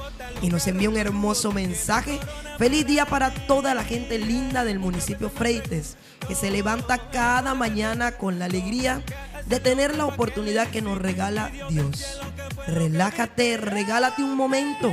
Y 0.42 0.48
nos 0.48 0.66
envía 0.66 0.88
un 0.88 0.96
hermoso 0.96 1.52
mensaje. 1.52 2.18
Feliz 2.56 2.86
día 2.86 3.04
para 3.04 3.30
toda 3.46 3.74
la 3.74 3.84
gente 3.84 4.18
linda 4.18 4.64
del 4.64 4.78
municipio 4.78 5.28
Freites, 5.28 5.96
que 6.26 6.34
se 6.34 6.50
levanta 6.50 7.10
cada 7.10 7.54
mañana 7.54 8.12
con 8.12 8.38
la 8.38 8.46
alegría 8.46 9.02
de 9.50 9.58
tener 9.58 9.96
la 9.96 10.06
oportunidad 10.06 10.68
que 10.68 10.80
nos 10.80 10.96
regala 10.96 11.50
Dios. 11.68 12.20
Relájate, 12.68 13.56
regálate 13.56 14.22
un 14.22 14.36
momento 14.36 14.92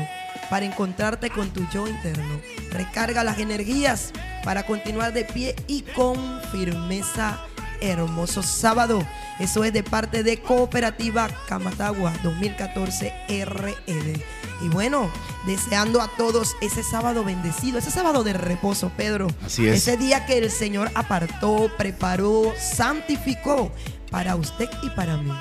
para 0.49 0.65
encontrarte 0.65 1.29
con 1.29 1.51
tu 1.51 1.65
yo 1.69 1.87
interno. 1.87 2.41
Recarga 2.71 3.23
las 3.23 3.37
energías 3.37 4.11
para 4.43 4.65
continuar 4.65 5.13
de 5.13 5.25
pie 5.25 5.55
y 5.67 5.83
con 5.83 6.41
firmeza 6.51 7.39
hermoso 7.81 8.41
sábado. 8.41 9.05
Eso 9.39 9.63
es 9.63 9.71
de 9.71 9.83
parte 9.83 10.23
de 10.23 10.41
Cooperativa 10.41 11.29
Camatagua 11.47 12.11
2014 12.23 13.13
RL. 13.45 14.23
Y 14.63 14.69
bueno, 14.69 15.11
deseando 15.45 16.01
a 16.01 16.07
todos 16.17 16.55
ese 16.61 16.81
sábado 16.81 17.23
bendecido, 17.23 17.77
ese 17.77 17.91
sábado 17.91 18.23
de 18.23 18.33
reposo, 18.33 18.91
Pedro. 18.97 19.27
Así 19.45 19.67
es. 19.67 19.87
Ese 19.87 19.97
día 19.97 20.25
que 20.25 20.39
el 20.39 20.49
Señor 20.49 20.89
apartó, 20.95 21.69
preparó, 21.77 22.53
santificó 22.59 23.71
para 24.11 24.35
usted 24.35 24.69
y 24.83 24.89
para 24.91 25.17
mí. 25.17 25.31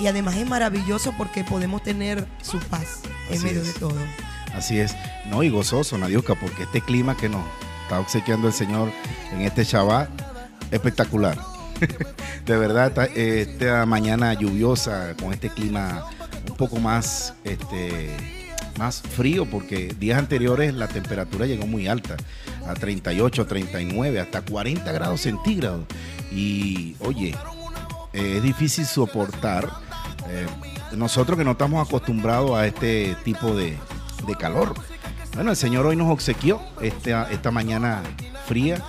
Y 0.00 0.06
además 0.06 0.36
es 0.36 0.48
maravilloso 0.48 1.12
porque 1.16 1.44
podemos 1.44 1.82
tener 1.82 2.26
su 2.42 2.58
paz 2.58 3.00
en 3.30 3.36
Así 3.36 3.44
medio 3.44 3.62
es. 3.62 3.74
de 3.74 3.80
todo. 3.80 3.96
Así 4.54 4.78
es. 4.80 4.94
No, 5.26 5.42
y 5.42 5.48
gozoso, 5.48 5.96
Nadiuska, 5.98 6.34
porque 6.34 6.64
este 6.64 6.80
clima 6.80 7.16
que 7.16 7.28
nos 7.28 7.42
está 7.84 8.00
obsequiando 8.00 8.48
el 8.48 8.54
Señor 8.54 8.90
en 9.32 9.42
este 9.42 9.64
Shabbat, 9.64 10.08
espectacular. 10.70 11.38
De 12.46 12.56
verdad, 12.56 12.88
esta, 12.88 13.04
esta 13.06 13.86
mañana 13.86 14.34
lluviosa, 14.34 15.14
con 15.20 15.32
este 15.32 15.48
clima 15.48 16.04
un 16.48 16.56
poco 16.56 16.78
más, 16.80 17.34
este, 17.44 18.10
más 18.78 19.00
frío, 19.02 19.46
porque 19.46 19.94
días 19.98 20.18
anteriores 20.18 20.74
la 20.74 20.88
temperatura 20.88 21.46
llegó 21.46 21.66
muy 21.66 21.86
alta, 21.88 22.16
a 22.66 22.74
38, 22.74 23.46
39, 23.46 24.20
hasta 24.20 24.42
40 24.42 24.90
grados 24.92 25.20
centígrados. 25.22 25.86
Y 26.32 26.96
oye, 27.00 27.34
eh, 28.12 28.34
es 28.36 28.42
difícil 28.42 28.86
soportar. 28.86 29.68
eh, 30.28 30.46
nosotros 30.92 31.38
que 31.38 31.44
no 31.44 31.52
estamos 31.52 31.86
acostumbrados 31.86 32.50
a 32.52 32.66
este 32.66 33.16
tipo 33.24 33.54
de, 33.54 33.78
de 34.26 34.34
calor. 34.36 34.74
Bueno, 35.34 35.50
el 35.50 35.56
Señor 35.56 35.86
hoy 35.86 35.96
nos 35.96 36.10
obsequió 36.10 36.60
esta, 36.82 37.30
esta 37.30 37.50
mañana 37.50 38.02
fría, 38.46 38.82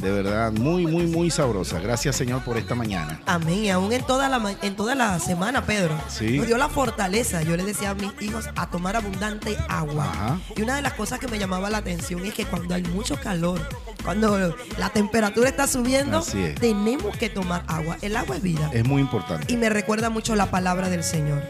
de 0.00 0.10
verdad, 0.12 0.52
muy, 0.52 0.86
muy, 0.86 1.06
muy 1.06 1.30
sabrosa. 1.30 1.80
Gracias, 1.80 2.16
Señor, 2.16 2.42
por 2.44 2.56
esta 2.56 2.74
mañana. 2.74 3.20
Amén. 3.26 3.64
Y 3.64 3.70
aún 3.70 3.92
en 3.92 4.02
toda 4.06 4.28
la, 4.28 4.54
en 4.62 4.76
toda 4.76 4.94
la 4.94 5.18
semana, 5.18 5.64
Pedro, 5.66 5.94
Sí. 6.08 6.38
nos 6.38 6.46
dio 6.46 6.56
la 6.56 6.68
fortaleza. 6.68 7.42
Yo 7.42 7.56
le 7.56 7.64
decía 7.64 7.90
a 7.90 7.94
mis 7.94 8.10
hijos 8.20 8.48
a 8.56 8.70
tomar 8.70 8.94
abundante 8.96 9.56
agua. 9.68 10.04
Ajá. 10.04 10.38
Y 10.56 10.62
una 10.62 10.76
de 10.76 10.82
las 10.82 10.92
cosas 10.94 11.18
que 11.18 11.26
me 11.28 11.38
llamaba 11.38 11.68
la 11.68 11.78
atención 11.78 12.24
es 12.24 12.34
que 12.34 12.44
cuando 12.46 12.74
hay 12.74 12.82
mucho 12.84 13.18
calor, 13.20 13.60
cuando 14.04 14.54
la 14.78 14.90
temperatura 14.90 15.48
está 15.48 15.66
subiendo, 15.66 16.20
es. 16.20 16.54
tenemos 16.54 17.16
que 17.16 17.28
tomar 17.28 17.64
agua. 17.66 17.96
El 18.00 18.16
agua 18.16 18.36
es 18.36 18.42
vida. 18.42 18.70
Es 18.72 18.84
muy 18.86 19.00
importante. 19.02 19.52
Y 19.52 19.56
me 19.56 19.68
recuerda 19.68 20.10
mucho 20.10 20.36
la 20.36 20.50
palabra 20.50 20.88
del 20.90 21.02
Señor. 21.02 21.42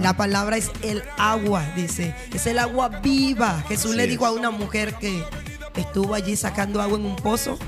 La 0.00 0.16
palabra 0.16 0.56
es 0.56 0.70
el 0.82 1.02
agua, 1.18 1.62
dice. 1.76 2.14
Es 2.34 2.46
el 2.46 2.58
agua 2.58 2.88
viva. 2.88 3.62
Jesús 3.68 3.90
Así 3.90 3.96
le 3.98 4.04
es. 4.04 4.10
dijo 4.10 4.26
a 4.26 4.32
una 4.32 4.50
mujer 4.50 4.94
que 4.94 5.22
estuvo 5.76 6.14
allí 6.14 6.34
sacando 6.34 6.82
agua 6.82 6.98
en 6.98 7.04
un 7.06 7.16
pozo. 7.16 7.58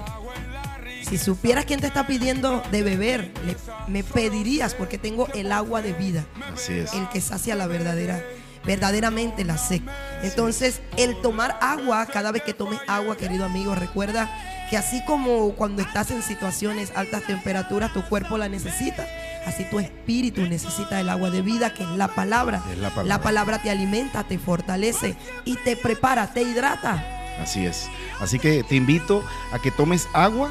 Si 1.08 1.18
supieras 1.18 1.64
quién 1.64 1.80
te 1.80 1.86
está 1.86 2.06
pidiendo 2.06 2.62
de 2.70 2.82
beber, 2.82 3.30
le- 3.44 3.56
me 3.88 4.02
pedirías 4.02 4.74
porque 4.74 4.98
tengo 4.98 5.28
el 5.34 5.52
agua 5.52 5.82
de 5.82 5.92
vida. 5.92 6.24
Así 6.52 6.72
es. 6.74 6.92
El 6.94 7.08
que 7.10 7.20
sacia 7.20 7.54
la 7.54 7.66
verdadera, 7.66 8.22
verdaderamente 8.64 9.44
la 9.44 9.58
sed. 9.58 9.82
Entonces, 10.22 10.80
el 10.96 11.20
tomar 11.20 11.58
agua, 11.60 12.06
cada 12.06 12.32
vez 12.32 12.42
que 12.42 12.54
tomes 12.54 12.80
agua, 12.88 13.16
querido 13.16 13.44
amigo, 13.44 13.74
recuerda 13.74 14.30
que 14.70 14.78
así 14.78 15.04
como 15.04 15.52
cuando 15.54 15.82
estás 15.82 16.10
en 16.10 16.22
situaciones 16.22 16.90
altas 16.96 17.22
temperaturas, 17.26 17.92
tu 17.92 18.02
cuerpo 18.08 18.38
la 18.38 18.48
necesita, 18.48 19.06
así 19.46 19.64
tu 19.70 19.78
espíritu 19.78 20.40
necesita 20.42 20.98
el 21.00 21.10
agua 21.10 21.30
de 21.30 21.42
vida, 21.42 21.74
que 21.74 21.82
es 21.82 21.88
la 21.90 22.08
palabra. 22.08 22.62
Es 22.72 22.78
la 22.78 22.88
palabra. 22.88 23.04
La 23.16 23.20
palabra 23.22 23.62
te 23.62 23.70
alimenta, 23.70 24.24
te 24.24 24.38
fortalece 24.38 25.16
y 25.44 25.56
te 25.56 25.76
prepara, 25.76 26.32
te 26.32 26.42
hidrata. 26.42 27.04
Así 27.42 27.66
es. 27.66 27.88
Así 28.20 28.38
que 28.38 28.62
te 28.62 28.74
invito 28.76 29.22
a 29.52 29.58
que 29.58 29.70
tomes 29.70 30.08
agua 30.14 30.50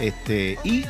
este, 0.00 0.58
y 0.64 0.84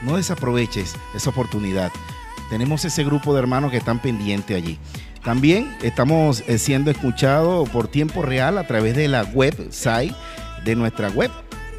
No 0.02 0.16
desaproveches 0.16 0.96
esa 1.14 1.30
oportunidad. 1.30 1.92
Tenemos 2.50 2.84
ese 2.84 3.04
grupo 3.04 3.32
de 3.32 3.38
hermanos 3.38 3.70
que 3.70 3.76
están 3.76 4.00
pendientes 4.02 4.56
allí. 4.56 4.76
También 5.22 5.72
estamos 5.82 6.42
eh, 6.48 6.58
siendo 6.58 6.90
escuchados 6.90 7.68
por 7.68 7.86
tiempo 7.86 8.22
real 8.22 8.58
a 8.58 8.66
través 8.66 8.96
de 8.96 9.06
la 9.06 9.22
website 9.22 10.16
de 10.64 10.74
nuestra 10.74 11.08
web, 11.10 11.30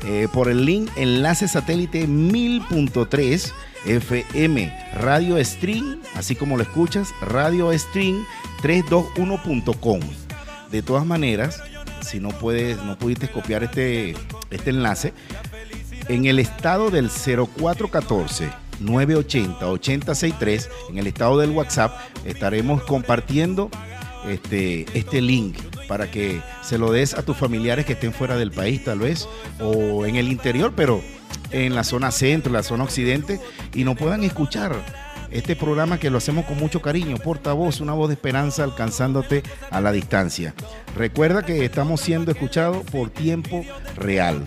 eh, 0.06 0.30
por 0.32 0.48
el 0.48 0.64
link 0.64 0.90
enlace 0.96 1.50
satélite 1.50 2.08
1000.3 2.08 3.52
FM 3.86 4.94
Radio 5.02 5.44
Stream, 5.44 6.00
así 6.16 6.36
como 6.36 6.56
lo 6.56 6.64
escuchas, 6.64 7.10
Radio 7.20 7.78
Stream 7.78 8.24
321.com. 8.62 10.00
De 10.72 10.82
todas 10.82 11.06
maneras, 11.06 11.62
si 12.02 12.20
no 12.20 12.30
puedes, 12.30 12.78
no 12.84 12.98
pudiste 12.98 13.28
copiar 13.30 13.64
este, 13.64 14.16
este 14.50 14.70
enlace, 14.70 15.14
en 16.08 16.26
el 16.26 16.40
estado 16.40 16.90
del 16.90 17.10
0414 17.10 18.50
980 18.80 19.68
8063, 19.68 20.70
en 20.90 20.98
el 20.98 21.08
estado 21.08 21.38
del 21.40 21.52
WhatsApp, 21.52 21.98
estaremos 22.26 22.84
compartiendo 22.84 23.70
este, 24.28 24.86
este 24.98 25.22
link 25.22 25.58
para 25.88 26.12
que 26.12 26.42
se 26.62 26.78
lo 26.78 26.92
des 26.92 27.14
a 27.14 27.24
tus 27.24 27.38
familiares 27.38 27.86
que 27.86 27.94
estén 27.94 28.14
fuera 28.14 28.38
del 28.38 28.52
país, 28.52 28.84
tal 28.84 29.00
vez, 29.00 29.28
o 29.60 30.06
en 30.06 30.16
el 30.16 30.32
interior, 30.32 30.74
pero 30.76 31.02
en 31.52 31.76
la 31.76 31.84
zona 31.84 32.12
centro, 32.12 32.52
la 32.52 32.64
zona 32.64 32.84
occidente, 32.84 33.40
y 33.74 33.84
no 33.84 33.96
puedan 33.96 34.24
escuchar 34.24 34.76
este 35.38 35.56
programa 35.56 36.00
que 36.00 36.10
lo 36.10 36.18
hacemos 36.18 36.46
con 36.46 36.58
mucho 36.58 36.82
cariño, 36.82 37.18
portavoz, 37.18 37.80
una 37.80 37.94
voz 37.94 38.10
de 38.10 38.16
esperanza 38.16 38.64
alcanzándote 38.64 39.44
a 39.70 39.80
la 39.82 39.92
distancia. 39.92 40.54
Recuerda 40.96 41.44
que 41.44 41.64
estamos 41.64 42.02
siendo 42.02 42.32
escuchados 42.32 42.84
por 42.92 43.10
tiempo 43.10 43.64
real. 43.96 44.44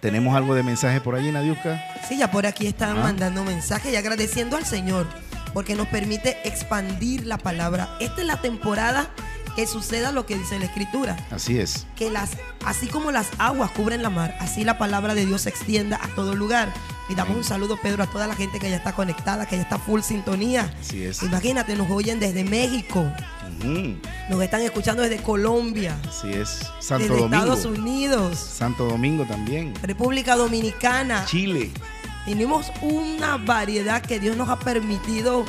¿Tenemos 0.00 0.36
algo 0.36 0.54
de 0.54 0.62
mensaje 0.62 1.00
por 1.00 1.14
allí, 1.14 1.32
Nadiuska? 1.32 1.82
Sí, 2.08 2.18
ya 2.18 2.30
por 2.30 2.46
aquí 2.46 2.66
están 2.66 2.98
Ah. 2.98 3.02
mandando 3.02 3.42
mensajes 3.44 3.92
y 3.92 3.96
agradeciendo 3.96 4.56
al 4.56 4.66
Señor 4.66 5.06
porque 5.54 5.74
nos 5.74 5.86
permite 5.88 6.36
expandir 6.44 7.26
la 7.26 7.38
palabra. 7.38 7.96
Esta 7.98 8.20
es 8.20 8.26
la 8.26 8.36
temporada 8.40 9.08
que 9.56 9.66
suceda 9.66 10.12
lo 10.12 10.26
que 10.26 10.36
dice 10.36 10.58
la 10.58 10.66
Escritura. 10.66 11.16
Así 11.30 11.58
es. 11.58 11.86
que 11.96 12.10
las, 12.10 12.32
así 12.66 12.88
como 12.88 13.10
las 13.10 13.28
aguas 13.38 13.70
cubren 13.70 14.02
la 14.02 14.10
mar, 14.10 14.36
así 14.38 14.64
la 14.64 14.76
palabra 14.76 15.14
de 15.14 15.24
Dios 15.24 15.42
se 15.42 15.48
extienda 15.48 15.98
a 16.02 16.08
todo 16.08 16.34
lugar. 16.34 16.68
Y 17.08 17.14
damos 17.14 17.36
un 17.36 17.44
saludo, 17.44 17.76
Pedro, 17.76 18.02
a 18.02 18.06
toda 18.06 18.26
la 18.26 18.34
gente 18.34 18.58
que 18.58 18.68
ya 18.68 18.76
está 18.76 18.92
conectada, 18.92 19.46
que 19.46 19.56
ya 19.56 19.62
está 19.62 19.78
full 19.78 20.00
sintonía. 20.00 20.74
Así 20.80 21.04
es. 21.04 21.22
Imagínate, 21.22 21.76
nos 21.76 21.88
oyen 21.90 22.18
desde 22.18 22.42
México, 22.42 23.04
nos 24.28 24.42
están 24.42 24.62
escuchando 24.62 25.02
desde 25.02 25.22
Colombia, 25.22 25.96
Así 26.08 26.32
es. 26.32 26.60
Santo 26.80 27.04
desde 27.04 27.20
Domingo. 27.20 27.36
Estados 27.36 27.64
Unidos, 27.64 28.38
Santo 28.38 28.86
Domingo 28.86 29.24
también. 29.24 29.74
República 29.82 30.34
Dominicana. 30.36 31.24
Chile. 31.26 31.70
Tenemos 32.24 32.72
una 32.82 33.36
variedad 33.36 34.02
que 34.02 34.18
Dios 34.18 34.36
nos 34.36 34.48
ha 34.48 34.58
permitido 34.58 35.44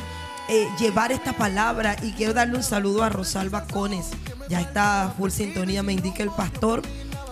eh, 0.48 0.67
llevar 0.80 1.12
esta 1.12 1.34
palabra 1.34 1.96
y 2.04 2.12
quiero 2.12 2.34
darle 2.34 2.56
un 2.56 2.63
saludo 2.63 3.04
a 3.04 3.10
Rosalba 3.10 3.65
Cones. 3.65 4.12
Ya 4.48 4.62
está 4.62 5.12
full 5.17 5.32
sintonía, 5.32 5.82
me 5.82 5.93
indica 5.93 6.22
el 6.22 6.30
pastor 6.30 6.84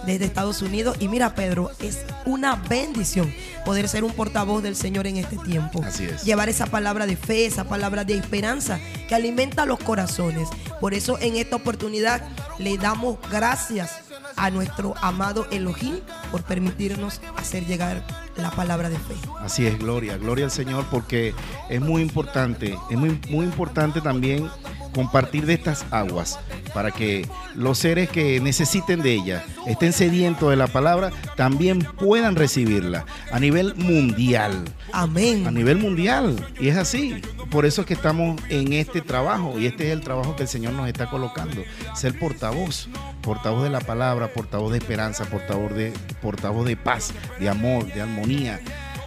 desde 0.05 0.25
Estados 0.25 0.61
Unidos. 0.61 0.97
Y 0.99 1.07
mira, 1.07 1.35
Pedro, 1.35 1.71
es 1.79 1.99
una 2.25 2.55
bendición 2.55 3.33
poder 3.65 3.87
ser 3.87 4.03
un 4.03 4.11
portavoz 4.11 4.63
del 4.63 4.75
Señor 4.75 5.07
en 5.07 5.17
este 5.17 5.37
tiempo. 5.37 5.83
Así 5.83 6.05
es. 6.05 6.23
Llevar 6.23 6.49
esa 6.49 6.67
palabra 6.67 7.05
de 7.05 7.15
fe, 7.15 7.45
esa 7.45 7.65
palabra 7.65 8.03
de 8.03 8.15
esperanza 8.15 8.79
que 9.07 9.15
alimenta 9.15 9.65
los 9.65 9.79
corazones. 9.79 10.47
Por 10.79 10.93
eso 10.93 11.17
en 11.19 11.35
esta 11.35 11.55
oportunidad 11.55 12.21
le 12.59 12.77
damos 12.77 13.17
gracias 13.31 13.91
a 14.35 14.49
nuestro 14.49 14.95
amado 15.01 15.47
Elohim 15.51 15.99
por 16.31 16.43
permitirnos 16.43 17.21
hacer 17.37 17.65
llegar 17.65 18.05
la 18.37 18.51
palabra 18.51 18.89
de 18.89 18.97
fe. 18.97 19.15
Así 19.39 19.65
es, 19.65 19.79
gloria, 19.79 20.17
gloria 20.17 20.45
al 20.45 20.51
Señor, 20.51 20.85
porque 20.91 21.33
es 21.69 21.81
muy 21.81 22.01
importante, 22.01 22.77
es 22.89 22.97
muy, 22.97 23.19
muy 23.29 23.45
importante 23.45 24.01
también 24.01 24.49
compartir 24.95 25.45
de 25.45 25.53
estas 25.53 25.85
aguas 25.91 26.39
para 26.73 26.91
que 26.91 27.27
los 27.53 27.77
seres 27.77 28.09
que 28.09 28.39
necesiten 28.39 29.01
de 29.01 29.13
ella, 29.13 29.45
estén 29.67 29.93
sedientos 29.93 30.49
de 30.49 30.55
la 30.55 30.67
palabra, 30.67 31.11
también 31.35 31.79
puedan 31.79 32.35
recibirla 32.35 33.05
a 33.31 33.39
nivel 33.39 33.75
mundial. 33.75 34.63
Amén. 34.93 35.45
A 35.45 35.51
nivel 35.51 35.77
mundial. 35.77 36.35
Y 36.59 36.69
es 36.69 36.77
así. 36.77 37.21
Por 37.51 37.65
eso 37.65 37.81
es 37.81 37.87
que 37.87 37.93
estamos 37.93 38.41
en 38.49 38.73
este 38.73 39.01
trabajo 39.01 39.59
y 39.59 39.65
este 39.65 39.87
es 39.87 39.93
el 39.93 40.01
trabajo 40.01 40.35
que 40.35 40.43
el 40.43 40.49
Señor 40.49 40.73
nos 40.73 40.87
está 40.87 41.09
colocando. 41.09 41.61
Ser 41.93 42.17
portavoz, 42.17 42.87
portavoz 43.21 43.63
de 43.63 43.69
la 43.69 43.81
palabra, 43.81 44.33
portavoz 44.33 44.71
de 44.71 44.77
esperanza, 44.77 45.25
portavoz 45.25 45.73
de, 45.73 45.93
portavoz 46.21 46.65
de 46.65 46.77
paz, 46.77 47.13
de 47.39 47.49
amor, 47.49 47.85
de 47.85 48.01
armonía. 48.01 48.59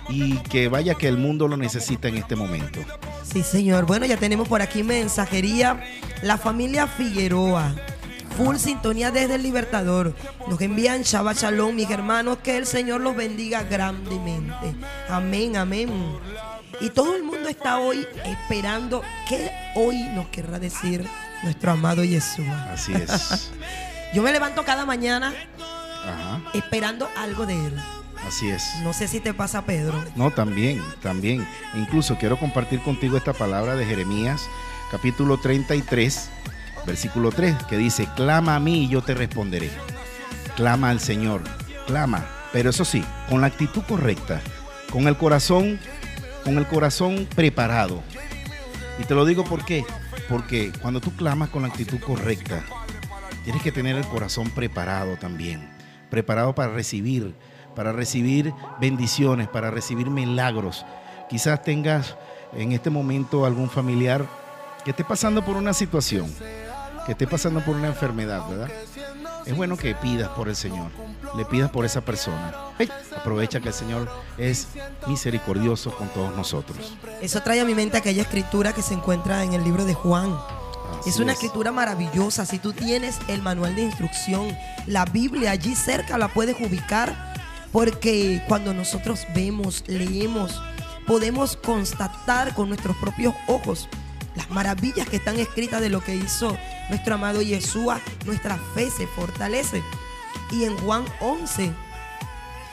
Y 0.08 0.38
que 0.38 0.68
vaya 0.68 0.94
que 0.94 1.08
el 1.08 1.18
mundo 1.18 1.48
lo 1.48 1.56
necesita 1.56 2.08
en 2.08 2.16
este 2.16 2.34
momento. 2.36 2.80
Sí, 3.30 3.42
señor. 3.42 3.86
Bueno, 3.86 4.06
ya 4.06 4.16
tenemos 4.16 4.48
por 4.48 4.62
aquí 4.62 4.82
mensajería. 4.82 5.82
La 6.22 6.38
familia 6.38 6.86
Figueroa. 6.86 7.74
Full 8.36 8.56
sintonía 8.56 9.10
desde 9.10 9.34
el 9.34 9.42
Libertador. 9.42 10.14
Nos 10.48 10.60
envían 10.60 11.02
Shabbat 11.02 11.38
Shalom, 11.38 11.74
mis 11.74 11.90
hermanos. 11.90 12.38
Que 12.42 12.56
el 12.56 12.66
Señor 12.66 13.00
los 13.00 13.16
bendiga 13.16 13.64
grandemente. 13.64 14.74
Amén, 15.08 15.56
amén. 15.56 15.90
Y 16.80 16.90
todo 16.90 17.16
el 17.16 17.24
mundo 17.24 17.48
está 17.48 17.78
hoy 17.78 18.06
esperando 18.24 19.02
qué 19.28 19.50
hoy 19.74 20.00
nos 20.14 20.28
querrá 20.28 20.58
decir 20.58 21.04
nuestro 21.42 21.72
amado 21.72 22.04
Yeshua. 22.04 22.72
Así 22.72 22.92
es. 22.94 23.50
Yo 24.14 24.22
me 24.22 24.32
levanto 24.32 24.64
cada 24.64 24.86
mañana 24.86 25.34
Ajá. 25.58 26.40
esperando 26.54 27.08
algo 27.16 27.44
de 27.44 27.54
él. 27.66 27.74
Así 28.26 28.48
es. 28.48 28.76
No 28.82 28.92
sé 28.92 29.08
si 29.08 29.20
te 29.20 29.32
pasa, 29.32 29.64
Pedro. 29.64 30.02
No, 30.16 30.30
también, 30.30 30.82
también. 31.02 31.46
Incluso 31.74 32.18
quiero 32.18 32.38
compartir 32.38 32.80
contigo 32.80 33.16
esta 33.16 33.32
palabra 33.32 33.76
de 33.76 33.86
Jeremías, 33.86 34.48
capítulo 34.90 35.38
33, 35.38 36.28
versículo 36.86 37.30
3, 37.30 37.56
que 37.68 37.76
dice, 37.76 38.08
clama 38.16 38.56
a 38.56 38.60
mí 38.60 38.84
y 38.84 38.88
yo 38.88 39.02
te 39.02 39.14
responderé. 39.14 39.70
Clama 40.56 40.90
al 40.90 41.00
Señor, 41.00 41.42
clama. 41.86 42.26
Pero 42.52 42.70
eso 42.70 42.84
sí, 42.84 43.04
con 43.28 43.40
la 43.40 43.46
actitud 43.46 43.82
correcta, 43.82 44.40
con 44.90 45.06
el 45.06 45.16
corazón, 45.16 45.78
con 46.44 46.58
el 46.58 46.66
corazón 46.66 47.28
preparado. 47.34 48.02
Y 48.98 49.04
te 49.04 49.14
lo 49.14 49.24
digo 49.24 49.44
por 49.44 49.64
qué. 49.64 49.84
Porque 50.28 50.72
cuando 50.82 51.00
tú 51.00 51.14
clamas 51.16 51.48
con 51.48 51.62
la 51.62 51.68
actitud 51.68 51.98
correcta, 52.00 52.62
tienes 53.44 53.62
que 53.62 53.72
tener 53.72 53.96
el 53.96 54.06
corazón 54.06 54.50
preparado 54.50 55.16
también. 55.16 55.68
Preparado 56.10 56.54
para 56.54 56.72
recibir, 56.72 57.34
para 57.78 57.92
recibir 57.92 58.52
bendiciones, 58.80 59.46
para 59.46 59.70
recibir 59.70 60.10
milagros. 60.10 60.84
Quizás 61.30 61.62
tengas 61.62 62.16
en 62.52 62.72
este 62.72 62.90
momento 62.90 63.46
algún 63.46 63.70
familiar 63.70 64.26
que 64.84 64.90
esté 64.90 65.04
pasando 65.04 65.44
por 65.44 65.56
una 65.56 65.72
situación, 65.72 66.28
que 67.06 67.12
esté 67.12 67.28
pasando 67.28 67.60
por 67.60 67.76
una 67.76 67.86
enfermedad, 67.86 68.42
¿verdad? 68.48 68.68
Es 69.46 69.56
bueno 69.56 69.76
que 69.76 69.94
pidas 69.94 70.28
por 70.30 70.48
el 70.48 70.56
Señor, 70.56 70.90
le 71.36 71.44
pidas 71.44 71.70
por 71.70 71.84
esa 71.84 72.00
persona. 72.00 72.52
Aprovecha 73.16 73.60
que 73.60 73.68
el 73.68 73.74
Señor 73.74 74.10
es 74.38 74.66
misericordioso 75.06 75.94
con 75.94 76.08
todos 76.08 76.34
nosotros. 76.34 76.96
Eso 77.22 77.40
trae 77.44 77.60
a 77.60 77.64
mi 77.64 77.76
mente 77.76 77.96
aquella 77.96 78.22
escritura 78.22 78.72
que 78.72 78.82
se 78.82 78.94
encuentra 78.94 79.44
en 79.44 79.52
el 79.52 79.62
libro 79.62 79.84
de 79.84 79.94
Juan. 79.94 80.36
Así 80.98 81.10
es 81.10 81.20
una 81.20 81.34
escritura 81.34 81.70
maravillosa. 81.70 82.44
Si 82.44 82.58
tú 82.58 82.72
tienes 82.72 83.20
el 83.28 83.40
manual 83.40 83.76
de 83.76 83.82
instrucción, 83.82 84.48
la 84.88 85.04
Biblia 85.04 85.52
allí 85.52 85.76
cerca 85.76 86.18
la 86.18 86.26
puedes 86.26 86.56
ubicar 86.60 87.27
porque 87.72 88.42
cuando 88.48 88.74
nosotros 88.74 89.26
vemos, 89.34 89.84
leemos, 89.86 90.62
podemos 91.06 91.56
constatar 91.56 92.54
con 92.54 92.68
nuestros 92.68 92.96
propios 92.96 93.34
ojos 93.46 93.88
las 94.34 94.50
maravillas 94.50 95.08
que 95.08 95.16
están 95.16 95.38
escritas 95.38 95.80
de 95.80 95.88
lo 95.88 96.00
que 96.00 96.14
hizo 96.14 96.56
nuestro 96.88 97.16
amado 97.16 97.42
Yeshua. 97.42 98.00
Nuestra 98.24 98.56
fe 98.74 98.88
se 98.90 99.06
fortalece. 99.06 99.82
Y 100.52 100.64
en 100.64 100.76
Juan 100.78 101.04
11 101.20 101.72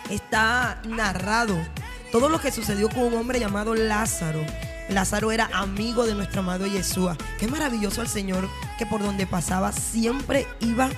está 0.10 0.80
narrado 0.88 1.58
todo 2.12 2.30
lo 2.30 2.40
que 2.40 2.52
sucedió 2.52 2.90
con 2.90 3.04
un 3.04 3.16
hombre 3.16 3.40
llamado 3.40 3.74
Lázaro. 3.74 4.46
Lázaro 4.90 5.32
era 5.32 5.50
amigo 5.54 6.06
de 6.06 6.14
nuestro 6.14 6.42
amado 6.42 6.68
Yeshua. 6.68 7.18
Qué 7.40 7.48
maravilloso 7.48 8.02
el 8.02 8.08
Señor 8.08 8.48
que 8.78 8.86
por 8.86 9.02
donde 9.02 9.26
pasaba 9.26 9.72
siempre 9.72 10.48
iba 10.60 10.90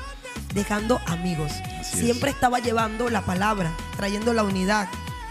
dejando 0.53 0.99
amigos. 1.07 1.51
Así 1.79 1.97
siempre 2.01 2.29
es. 2.29 2.35
estaba 2.35 2.59
llevando 2.59 3.09
la 3.09 3.21
palabra, 3.21 3.71
trayendo 3.95 4.33
la 4.33 4.43
unidad. 4.43 4.87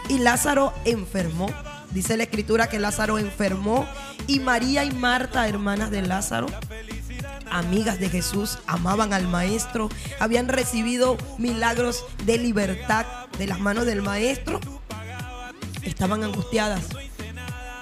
Y 0.08 0.18
Lázaro 0.18 0.72
enfermó. 0.84 1.50
Dice 1.90 2.16
la 2.16 2.24
escritura 2.24 2.68
que 2.68 2.78
Lázaro 2.78 3.18
enfermó 3.18 3.86
y 4.26 4.40
María 4.40 4.84
y 4.84 4.90
Marta, 4.92 5.48
hermanas 5.48 5.90
de 5.90 6.02
Lázaro, 6.02 6.46
amigas 7.50 7.98
de 8.00 8.08
Jesús, 8.08 8.58
amaban 8.66 9.12
al 9.12 9.26
maestro, 9.28 9.88
habían 10.20 10.48
recibido 10.48 11.16
milagros 11.38 12.04
de 12.24 12.38
libertad 12.38 13.06
de 13.38 13.46
las 13.46 13.60
manos 13.60 13.86
del 13.86 14.02
maestro, 14.02 14.60
estaban 15.82 16.24
angustiadas 16.24 16.84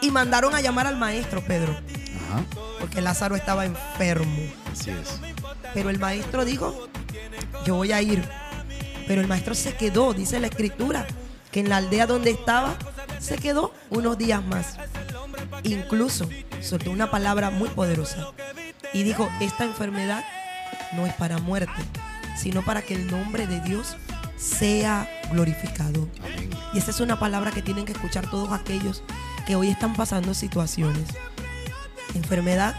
y 0.01 0.11
mandaron 0.11 0.55
a 0.55 0.61
llamar 0.61 0.87
al 0.87 0.97
maestro 0.97 1.43
Pedro, 1.43 1.73
Ajá, 1.73 2.45
porque 2.81 3.01
Lázaro 3.01 3.37
estaba 3.37 3.65
enfermo. 3.65 4.37
así 4.71 4.91
es. 4.91 5.19
Pero 5.73 5.91
el 5.91 5.99
maestro 5.99 6.45
dijo, 6.45 6.89
yo 7.65 7.77
voy 7.77 7.93
a 7.93 8.03
ir. 8.03 8.23
Pero 9.07 9.21
el 9.21 9.29
maestro 9.29 9.55
se 9.55 9.75
quedó, 9.75 10.15
dice 10.15 10.41
la 10.41 10.47
escritura, 10.47 11.07
que 11.51 11.61
en 11.61 11.69
la 11.69 11.77
aldea 11.77 12.07
donde 12.07 12.31
estaba, 12.31 12.77
se 13.19 13.37
quedó 13.37 13.73
unos 13.91 14.19
días 14.19 14.45
más. 14.45 14.77
Incluso 15.63 16.29
soltó 16.61 16.91
una 16.91 17.11
palabra 17.11 17.51
muy 17.51 17.69
poderosa 17.69 18.33
y 18.93 19.03
dijo, 19.03 19.29
esta 19.41 19.65
enfermedad 19.65 20.25
no 20.93 21.07
es 21.07 21.15
para 21.15 21.39
muerte, 21.39 21.73
sino 22.37 22.65
para 22.65 22.83
que 22.83 22.95
el 22.95 23.11
nombre 23.11 23.47
de 23.47 23.61
Dios 23.61 23.97
sea 24.37 25.09
glorificado. 25.31 26.09
Y 26.73 26.79
esa 26.79 26.91
es 26.91 27.01
una 27.01 27.19
palabra 27.19 27.51
que 27.51 27.63
tienen 27.63 27.85
que 27.85 27.93
escuchar 27.93 28.29
todos 28.31 28.53
aquellos 28.53 29.03
que 29.47 29.57
hoy 29.57 29.69
están 29.69 29.95
pasando 29.95 30.35
situaciones. 30.35 31.09
Enfermedad, 32.15 32.75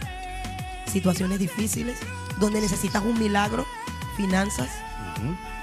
situaciones 0.86 1.40
difíciles, 1.40 1.98
donde 2.40 2.62
necesitas 2.62 3.04
un 3.04 3.18
milagro, 3.20 3.66
finanzas. 4.16 4.70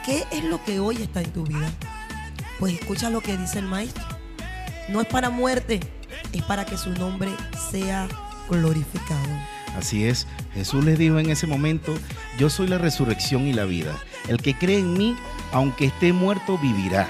¿Qué 0.04 0.24
es 0.30 0.44
lo 0.44 0.62
que 0.64 0.80
hoy 0.80 0.96
está 0.96 1.20
en 1.20 1.32
tu 1.32 1.44
vida? 1.44 1.70
Pues 2.58 2.74
escucha 2.74 3.10
lo 3.10 3.20
que 3.20 3.36
dice 3.36 3.58
el 3.58 3.66
maestro. 3.66 4.04
No 4.88 5.00
es 5.00 5.06
para 5.06 5.30
muerte, 5.30 5.80
es 6.32 6.42
para 6.42 6.64
que 6.64 6.76
su 6.76 6.90
nombre 6.90 7.30
sea 7.70 8.08
glorificado. 8.48 9.28
Así 9.76 10.04
es, 10.04 10.26
Jesús 10.52 10.84
les 10.84 10.98
dijo 10.98 11.18
en 11.18 11.30
ese 11.30 11.46
momento, 11.46 11.94
yo 12.38 12.50
soy 12.50 12.68
la 12.68 12.78
resurrección 12.78 13.46
y 13.46 13.52
la 13.52 13.64
vida. 13.64 13.96
El 14.28 14.38
que 14.38 14.56
cree 14.56 14.78
en 14.78 14.92
mí, 14.92 15.16
aunque 15.52 15.86
esté 15.86 16.12
muerto, 16.12 16.58
vivirá. 16.58 17.08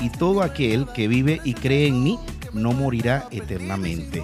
Y 0.00 0.10
todo 0.10 0.42
aquel 0.42 0.86
que 0.88 1.08
vive 1.08 1.40
y 1.44 1.54
cree 1.54 1.86
en 1.86 2.02
mí, 2.02 2.18
no 2.52 2.72
morirá 2.72 3.26
eternamente. 3.30 4.22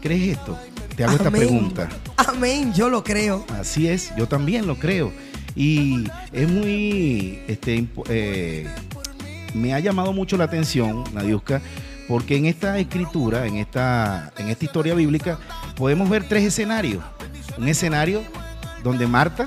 ¿Crees 0.00 0.38
esto? 0.38 0.58
Te 0.96 1.04
hago 1.04 1.16
esta 1.16 1.30
pregunta. 1.30 1.88
Amén, 2.16 2.72
yo 2.72 2.88
lo 2.88 3.02
creo. 3.02 3.44
Así 3.58 3.88
es, 3.88 4.14
yo 4.16 4.28
también 4.28 4.66
lo 4.66 4.78
creo. 4.78 5.12
Y 5.54 6.04
es 6.32 6.48
muy, 6.48 7.40
este, 7.48 7.86
eh, 8.08 8.68
me 9.54 9.74
ha 9.74 9.80
llamado 9.80 10.12
mucho 10.12 10.36
la 10.36 10.44
atención, 10.44 11.04
Nadiuska, 11.12 11.60
porque 12.08 12.36
en 12.36 12.46
esta 12.46 12.78
escritura, 12.78 13.46
en 13.46 13.56
esta, 13.56 14.32
en 14.38 14.48
esta 14.48 14.64
historia 14.64 14.94
bíblica, 14.94 15.38
podemos 15.76 16.08
ver 16.08 16.28
tres 16.28 16.44
escenarios. 16.44 17.02
Un 17.58 17.68
escenario 17.68 18.22
donde 18.82 19.06
Marta 19.06 19.46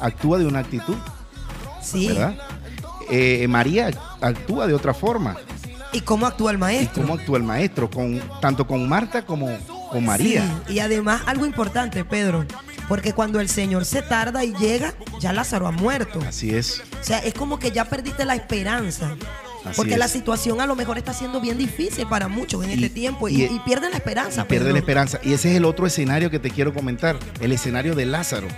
actúa 0.00 0.38
de 0.38 0.46
una 0.46 0.60
actitud, 0.60 0.96
Sí. 1.82 2.08
¿verdad? 2.08 2.34
Eh, 3.10 3.46
María 3.48 3.90
actúa 4.20 4.66
de 4.66 4.74
otra 4.74 4.92
forma. 4.92 5.36
¿Y 5.92 6.02
cómo 6.02 6.26
actúa 6.26 6.50
el 6.50 6.58
¿Y 6.58 6.60
maestro? 6.60 7.02
cómo 7.02 7.14
actúa 7.14 7.38
el 7.38 7.44
maestro? 7.44 7.88
Con, 7.90 8.20
tanto 8.42 8.66
con 8.66 8.86
Marta 8.86 9.24
como 9.24 9.48
con 9.90 10.04
María. 10.04 10.42
Sí, 10.66 10.74
y 10.74 10.78
además 10.80 11.22
algo 11.26 11.46
importante, 11.46 12.04
Pedro, 12.04 12.44
porque 12.88 13.12
cuando 13.12 13.40
el 13.40 13.48
Señor 13.48 13.84
se 13.84 14.02
tarda 14.02 14.44
y 14.44 14.54
llega, 14.54 14.94
ya 15.20 15.32
Lázaro 15.32 15.66
ha 15.66 15.70
muerto. 15.72 16.20
Así 16.26 16.54
es. 16.54 16.82
O 17.00 17.04
sea, 17.04 17.18
es 17.18 17.34
como 17.34 17.58
que 17.58 17.70
ya 17.70 17.84
perdiste 17.84 18.24
la 18.24 18.34
esperanza. 18.34 19.16
Así 19.64 19.76
porque 19.76 19.92
es. 19.94 19.98
la 19.98 20.08
situación 20.08 20.60
a 20.60 20.66
lo 20.66 20.74
mejor 20.76 20.98
está 20.98 21.12
siendo 21.12 21.40
bien 21.40 21.58
difícil 21.58 22.06
para 22.06 22.28
muchos 22.28 22.64
en 22.64 22.70
Y- 22.70 22.74
este 22.74 22.88
tiempo 22.90 23.28
y, 23.28 23.42
y- 23.42 23.44
y 23.44 23.58
pierden 23.66 23.90
la 23.90 23.96
esperanza. 23.98 24.42
Y 24.42 24.44
pierde 24.44 24.64
Pedro. 24.66 24.72
la 24.74 24.78
esperanza. 24.78 25.20
Y 25.22 25.32
ese 25.32 25.50
es 25.50 25.56
el 25.56 25.64
otro 25.64 25.86
escenario 25.86 26.30
que 26.30 26.38
te 26.38 26.50
quiero 26.50 26.72
comentar, 26.72 27.18
el 27.40 27.52
escenario 27.52 27.94
de 27.94 28.06
Lázaro, 28.06 28.48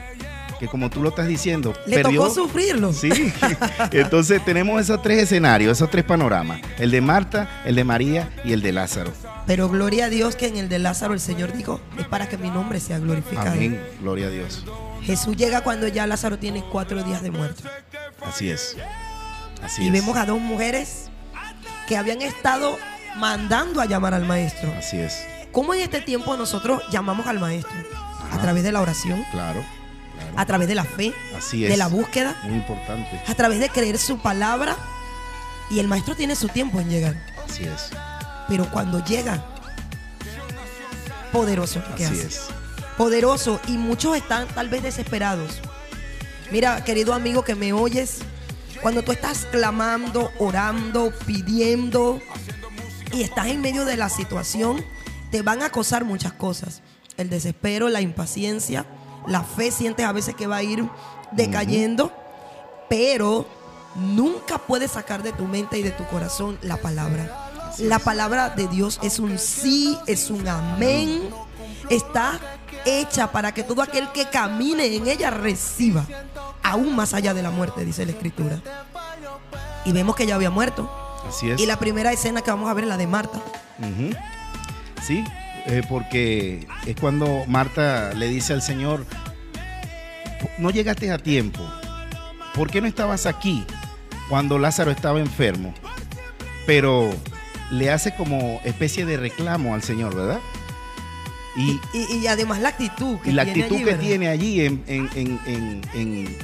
que 0.61 0.69
como 0.69 0.91
tú 0.91 1.03
lo 1.03 1.09
estás 1.09 1.27
diciendo, 1.27 1.73
Le 1.87 1.97
perdió. 1.97 2.21
tocó 2.23 2.35
sufrirlo. 2.35 2.93
Sí. 2.93 3.11
Entonces 3.93 4.45
tenemos 4.45 4.81
esos 4.81 5.01
tres 5.03 5.23
escenarios, 5.23 5.73
esos 5.79 5.91
tres 5.91 6.05
panoramas, 6.05 6.61
el 6.79 6.91
de 6.91 7.01
Marta, 7.01 7.63
el 7.65 7.75
de 7.75 7.83
María 7.85 8.31
y 8.45 8.53
el 8.53 8.61
de 8.63 8.73
Lázaro. 8.73 9.11
Pero 9.47 9.69
gloria 9.71 10.05
a 10.05 10.09
Dios 10.11 10.37
que 10.37 10.47
en 10.47 10.59
el 10.59 10.69
de 10.69 10.79
Lázaro 10.79 11.15
el 11.15 11.21
Señor 11.21 11.53
dijo, 11.55 11.81
es 11.99 12.07
para 12.07 12.29
que 12.29 12.37
mi 12.37 12.51
nombre 12.51 12.79
sea 12.79 12.99
glorificado. 12.99 13.51
Amén. 13.53 13.83
Gloria 14.01 14.27
a 14.27 14.31
Dios. 14.31 14.65
Jesús 15.03 15.35
llega 15.37 15.63
cuando 15.63 15.89
ya 15.89 16.07
Lázaro 16.07 16.39
tiene 16.39 16.63
cuatro 16.71 17.03
días 17.03 17.23
de 17.23 17.31
muerto. 17.31 17.63
Así 18.25 18.51
es. 18.51 18.77
Así 19.63 19.83
y 19.83 19.87
es. 19.87 19.93
vemos 19.93 20.17
a 20.19 20.27
dos 20.27 20.39
mujeres 20.41 21.11
que 21.89 21.97
habían 21.97 22.21
estado 22.21 22.77
mandando 23.17 23.81
a 23.81 23.87
llamar 23.87 24.13
al 24.15 24.27
maestro. 24.27 24.71
Así 24.79 24.99
es. 24.99 25.25
¿Cómo 25.53 25.73
en 25.75 25.81
este 25.81 26.01
tiempo 26.03 26.37
nosotros 26.37 26.83
llamamos 26.93 27.27
al 27.27 27.41
maestro? 27.41 27.73
A 28.31 28.39
través 28.43 28.63
de 28.63 28.71
la 28.73 28.81
oración, 28.83 29.25
Claro. 29.33 29.65
A 30.41 30.47
través 30.47 30.69
de 30.69 30.75
la 30.75 30.85
fe, 30.85 31.13
Así 31.37 31.65
es. 31.65 31.71
de 31.71 31.77
la 31.77 31.87
búsqueda, 31.89 32.37
Muy 32.45 32.55
importante. 32.57 33.21
a 33.27 33.35
través 33.35 33.61
de 33.61 33.69
creer 33.69 33.99
su 33.99 34.19
palabra. 34.19 34.77
Y 35.71 35.79
el 35.79 35.87
maestro 35.87 36.17
tiene 36.17 36.35
su 36.35 36.49
tiempo 36.49 36.81
en 36.81 36.89
llegar. 36.91 37.15
Así 37.49 37.65
es. 37.65 37.91
Pero 38.49 38.69
cuando 38.71 39.05
llega, 39.05 39.45
poderoso 41.33 41.81
que 41.97 42.05
Así 42.05 42.15
hace. 42.15 42.27
es. 42.27 42.41
Poderoso. 42.97 43.61
Y 43.69 43.73
muchos 43.77 44.17
están 44.17 44.47
tal 44.49 44.69
vez 44.69 44.83
desesperados. 44.83 45.61
Mira, 46.51 46.83
querido 46.85 47.15
amigo 47.15 47.45
que 47.45 47.55
me 47.55 47.73
oyes, 47.73 48.19
cuando 48.83 49.03
tú 49.03 49.13
estás 49.13 49.47
clamando, 49.53 50.33
orando, 50.39 51.13
pidiendo 51.27 52.21
y 53.13 53.23
estás 53.23 53.47
en 53.47 53.61
medio 53.61 53.85
de 53.85 53.97
la 53.97 54.09
situación, 54.09 54.85
te 55.31 55.43
van 55.43 55.63
a 55.63 55.67
acosar 55.67 56.05
muchas 56.05 56.33
cosas. 56.33 56.83
El 57.17 57.31
desespero, 57.31 57.89
la 57.89 58.01
impaciencia, 58.01 58.87
la 59.31 59.45
fe 59.45 59.71
sientes 59.71 60.05
a 60.05 60.13
veces 60.13 60.35
que 60.35 60.49
va 60.49 60.57
a 60.57 60.63
ir 60.63 60.85
decayendo, 61.31 62.13
pero 62.89 63.47
nunca 63.95 64.59
puedes 64.59 64.91
sacar 64.91 65.23
de 65.23 65.33
tu 65.33 65.45
mente 65.45 65.79
y 65.79 65.83
de 65.83 65.93
tu 65.93 66.05
corazón 66.07 66.59
la 66.63 66.77
palabra. 66.79 67.49
La 67.79 68.01
palabra 68.01 68.51
de 68.51 68.67
Dios 68.67 68.99
es 69.03 69.21
un 69.21 69.39
sí, 69.39 69.97
es 70.09 70.31
un 70.31 70.49
amén. 70.49 71.31
Está 71.89 72.41
hecha 72.85 73.31
para 73.31 73.55
que 73.55 73.63
todo 73.63 73.83
aquel 73.83 74.11
que 74.11 74.27
camine 74.27 74.87
en 74.97 75.07
ella 75.07 75.31
reciba, 75.31 76.05
aún 76.65 76.97
más 76.97 77.15
allá 77.15 77.33
de 77.33 77.43
la 77.43 77.53
muerte, 77.53 77.85
dice 77.85 78.05
la 78.05 78.13
escritura. 78.13 78.61
Y 79.85 79.93
vemos 79.93 80.17
que 80.17 80.27
ya 80.27 80.35
había 80.35 80.51
muerto. 80.51 80.91
Así 81.29 81.51
es. 81.53 81.61
Y 81.61 81.67
la 81.67 81.79
primera 81.79 82.13
escena 82.13 82.43
que 82.43 82.51
vamos 82.51 82.69
a 82.69 82.75
ver 82.75 82.83
es 82.85 82.91
la 82.91 82.97
de 82.97 83.07
Marta. 83.07 83.41
Sí, 85.07 85.25
eh, 85.67 85.83
porque 85.89 86.67
es 86.87 86.97
cuando 86.97 87.45
Marta 87.47 88.13
le 88.15 88.29
dice 88.29 88.53
al 88.53 88.63
Señor, 88.63 89.05
no 90.59 90.71
llegaste 90.71 91.11
a 91.11 91.19
tiempo. 91.19 91.61
¿Por 92.55 92.71
qué 92.71 92.81
no 92.81 92.87
estabas 92.87 93.27
aquí 93.27 93.65
cuando 94.29 94.59
Lázaro 94.59 94.91
estaba 94.91 95.21
enfermo? 95.21 95.75
Pero 96.67 97.11
le 97.71 97.91
hace 97.91 98.15
como 98.15 98.61
especie 98.65 99.05
de 99.07 99.17
reclamo 99.17 99.75
al 99.75 99.83
Señor, 99.83 100.15
¿verdad? 100.15 100.41
Y, 101.57 101.81
Y, 101.93 102.17
y 102.23 102.27
además 102.27 102.61
la 102.61 102.69
actitud 102.71 103.19
que 103.21 103.31
y 103.31 103.33
la 103.33 103.45
tiene 103.45 103.63
actitud 103.63 103.77
allí, 103.77 103.85
que 103.85 103.91
¿verdad? 103.91 104.01
tiene 104.07 104.29
allí 104.29 104.61
en, 104.65 104.85
en- 104.87 105.11
en- 105.15 105.41
en- 105.95 106.37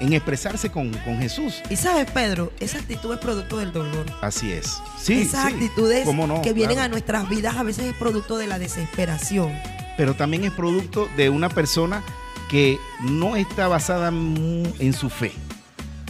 en- 0.00 0.12
expresarse 0.12 0.70
con, 0.70 0.90
con 1.04 1.18
Jesús. 1.18 1.62
Y 1.70 1.76
sabes, 1.76 2.10
Pedro, 2.10 2.52
esa 2.60 2.78
actitud 2.78 3.12
es 3.14 3.20
producto 3.20 3.58
del 3.58 3.72
dolor. 3.72 4.06
Así 4.22 4.50
es. 4.52 4.78
Sí, 4.98 5.22
Esas 5.22 5.46
sí. 5.48 5.54
actitudes 5.54 6.06
que 6.42 6.52
vienen 6.52 6.76
Claro. 6.76 6.86
a 6.86 6.88
nuestras 6.88 7.28
vidas 7.28 7.56
a 7.56 7.62
veces 7.62 7.84
es 7.86 7.94
producto 7.94 8.36
de 8.38 8.46
la 8.46 8.58
desesperación. 8.58 9.52
pero 9.96 10.14
también 10.14 10.44
es 10.44 10.52
producto 10.52 11.08
de 11.18 11.28
una 11.28 11.50
persona 11.50 12.02
que 12.48 12.78
no 13.02 13.36
está 13.36 13.68
basada 13.68 14.08
en 14.08 14.92
su 14.94 15.10
fe. 15.10 15.30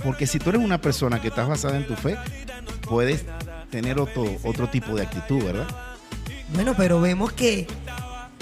Porque 0.05 0.27
si 0.29 0.39
tú 0.39 0.51
eres 0.51 0.63
una 0.63 0.81
persona 0.81 1.21
que 1.21 1.29
estás 1.29 1.49
basada 1.49 1.77
en 1.77 1.87
tu 1.87 1.95
fe, 1.97 2.17
puedes 2.89 3.25
tener 3.71 3.99
otro, 3.99 4.25
otro 4.45 4.69
tipo 4.69 4.95
de 4.95 5.03
actitud, 5.03 5.43
¿verdad? 5.43 5.67
Bueno, 6.55 6.75
pero 6.77 7.01
vemos 7.01 7.33
que 7.33 7.67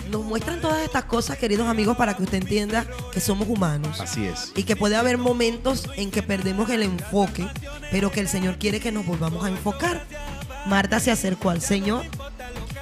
nos 0.09 0.25
muestran 0.25 0.61
todas 0.61 0.83
estas 0.83 1.05
cosas, 1.05 1.39
queridos 1.39 1.69
amigos, 1.69 1.97
para 1.97 2.15
que 2.15 2.23
usted 2.23 2.39
entienda 2.39 2.87
que 3.13 3.21
somos 3.21 3.49
humanos. 3.49 4.01
Así 4.01 4.27
es. 4.27 4.53
Y 4.57 4.65
que 4.65 4.77
puede 4.77 4.97
haber 4.97 5.19
momentos 5.19 5.89
en 5.97 6.11
que 6.11 6.23
perdemos 6.23 6.71
el 6.71 6.83
enfoque, 6.83 7.47
pero 7.91 8.11
que 8.11 8.21
el 8.21 8.29
Señor 8.29 8.59
quiere 8.59 8.81
que 8.81 8.93
nos 8.93 9.07
volvamos 9.07 9.45
a 9.45 9.49
enfocar. 9.49 10.05
Marta 10.67 11.01
se 11.01 11.11
acercó 11.11 11.51
al 11.51 11.61
Señor 11.61 12.05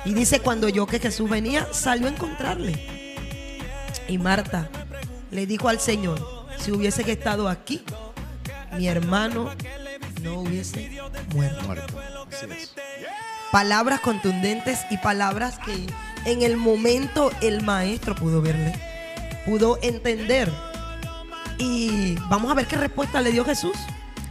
y 0.05 0.15
dice, 0.15 0.41
cuando 0.41 0.69
yo 0.69 0.87
que 0.87 0.99
Jesús 0.99 1.29
venía, 1.29 1.69
salió 1.73 2.07
a 2.07 2.11
encontrarle. 2.11 3.15
Y 4.09 4.19
Marta 4.19 4.71
le 5.31 5.47
dijo 5.47 5.69
al 5.69 5.81
Señor, 5.81 6.47
si 6.59 6.73
hubiese 6.73 7.05
que 7.05 7.13
estado 7.13 7.49
aquí, 7.49 7.83
mi 8.77 8.89
hermano 8.89 9.51
no 10.23 10.41
hubiese 10.41 10.91
muerto. 11.35 11.67
Palabras 13.53 14.01
contundentes 14.01 14.81
y 14.91 14.99
palabras 14.99 15.59
que 15.65 15.87
en 16.27 16.43
el 16.43 16.57
momento 16.57 17.31
el 17.41 17.63
maestro 17.63 18.15
pudo 18.15 18.43
verle, 18.43 18.75
pudo 19.47 19.79
entender. 19.81 20.53
Y 21.57 22.17
vamos 22.29 22.51
a 22.51 22.55
ver 22.55 22.67
qué 22.67 22.77
respuesta 22.77 23.23
le 23.23 23.33
dio 23.33 23.45
Jesús, 23.45 23.77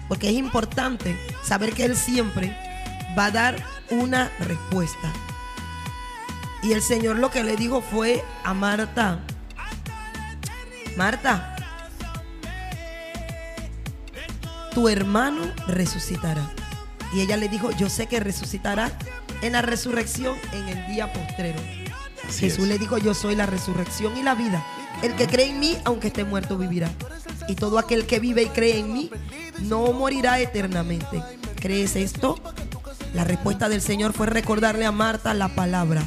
porque 0.08 0.29
es 0.29 0.36
importante 0.36 1.17
saber 1.41 1.73
que 1.73 1.86
Él 1.86 1.95
siempre 1.95 2.55
va 3.17 3.27
a 3.27 3.31
dar 3.31 3.63
una 3.89 4.29
respuesta. 4.39 5.12
Y 6.62 6.73
el 6.73 6.81
Señor 6.81 7.17
lo 7.17 7.31
que 7.31 7.43
le 7.43 7.55
dijo 7.55 7.81
fue 7.81 8.23
a 8.43 8.53
Marta, 8.53 9.19
Marta, 10.97 11.55
tu 14.73 14.89
hermano 14.89 15.41
resucitará. 15.67 16.51
Y 17.13 17.21
ella 17.21 17.38
le 17.38 17.47
dijo, 17.47 17.71
yo 17.71 17.89
sé 17.89 18.08
que 18.08 18.19
resucitará 18.19 18.91
en 19.41 19.53
la 19.53 19.62
resurrección 19.62 20.36
en 20.51 20.67
el 20.67 20.88
día 20.88 21.13
postrero. 21.13 21.60
Así 22.27 22.41
Jesús 22.41 22.63
es. 22.63 22.69
le 22.69 22.77
dijo, 22.77 22.97
yo 22.97 23.13
soy 23.13 23.35
la 23.35 23.45
resurrección 23.45 24.17
y 24.17 24.23
la 24.23 24.35
vida. 24.35 24.65
El 25.01 25.15
que 25.15 25.27
cree 25.27 25.49
en 25.49 25.59
mí, 25.59 25.77
aunque 25.83 26.07
esté 26.07 26.23
muerto, 26.23 26.57
vivirá. 26.57 26.89
Y 27.47 27.55
todo 27.55 27.77
aquel 27.79 28.05
que 28.05 28.19
vive 28.19 28.43
y 28.43 28.49
cree 28.49 28.79
en 28.79 28.93
mí, 28.93 29.11
no 29.61 29.91
morirá 29.93 30.39
eternamente. 30.39 31.21
¿Crees 31.59 31.95
esto? 31.95 32.39
La 33.13 33.23
respuesta 33.23 33.69
del 33.69 33.81
Señor 33.81 34.13
fue 34.13 34.27
recordarle 34.27 34.85
a 34.85 34.91
Marta 34.91 35.33
la 35.33 35.49
palabra, 35.49 36.03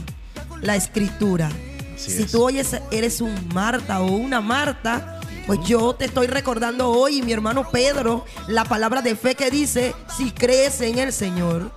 la 0.60 0.76
escritura. 0.76 1.48
Así 1.94 2.10
si 2.10 2.22
es. 2.22 2.32
tú 2.32 2.44
oyes, 2.44 2.76
eres 2.90 3.20
un 3.20 3.34
Marta 3.54 4.00
o 4.00 4.06
una 4.06 4.40
Marta, 4.40 5.20
pues 5.46 5.60
yo 5.66 5.94
te 5.94 6.04
estoy 6.04 6.26
recordando 6.26 6.90
hoy, 6.90 7.22
mi 7.22 7.32
hermano 7.32 7.70
Pedro, 7.70 8.26
la 8.48 8.64
palabra 8.64 9.00
de 9.00 9.16
fe 9.16 9.34
que 9.34 9.50
dice, 9.50 9.94
si 10.14 10.30
crees 10.30 10.80
en 10.82 10.98
el 10.98 11.12
Señor, 11.12 11.72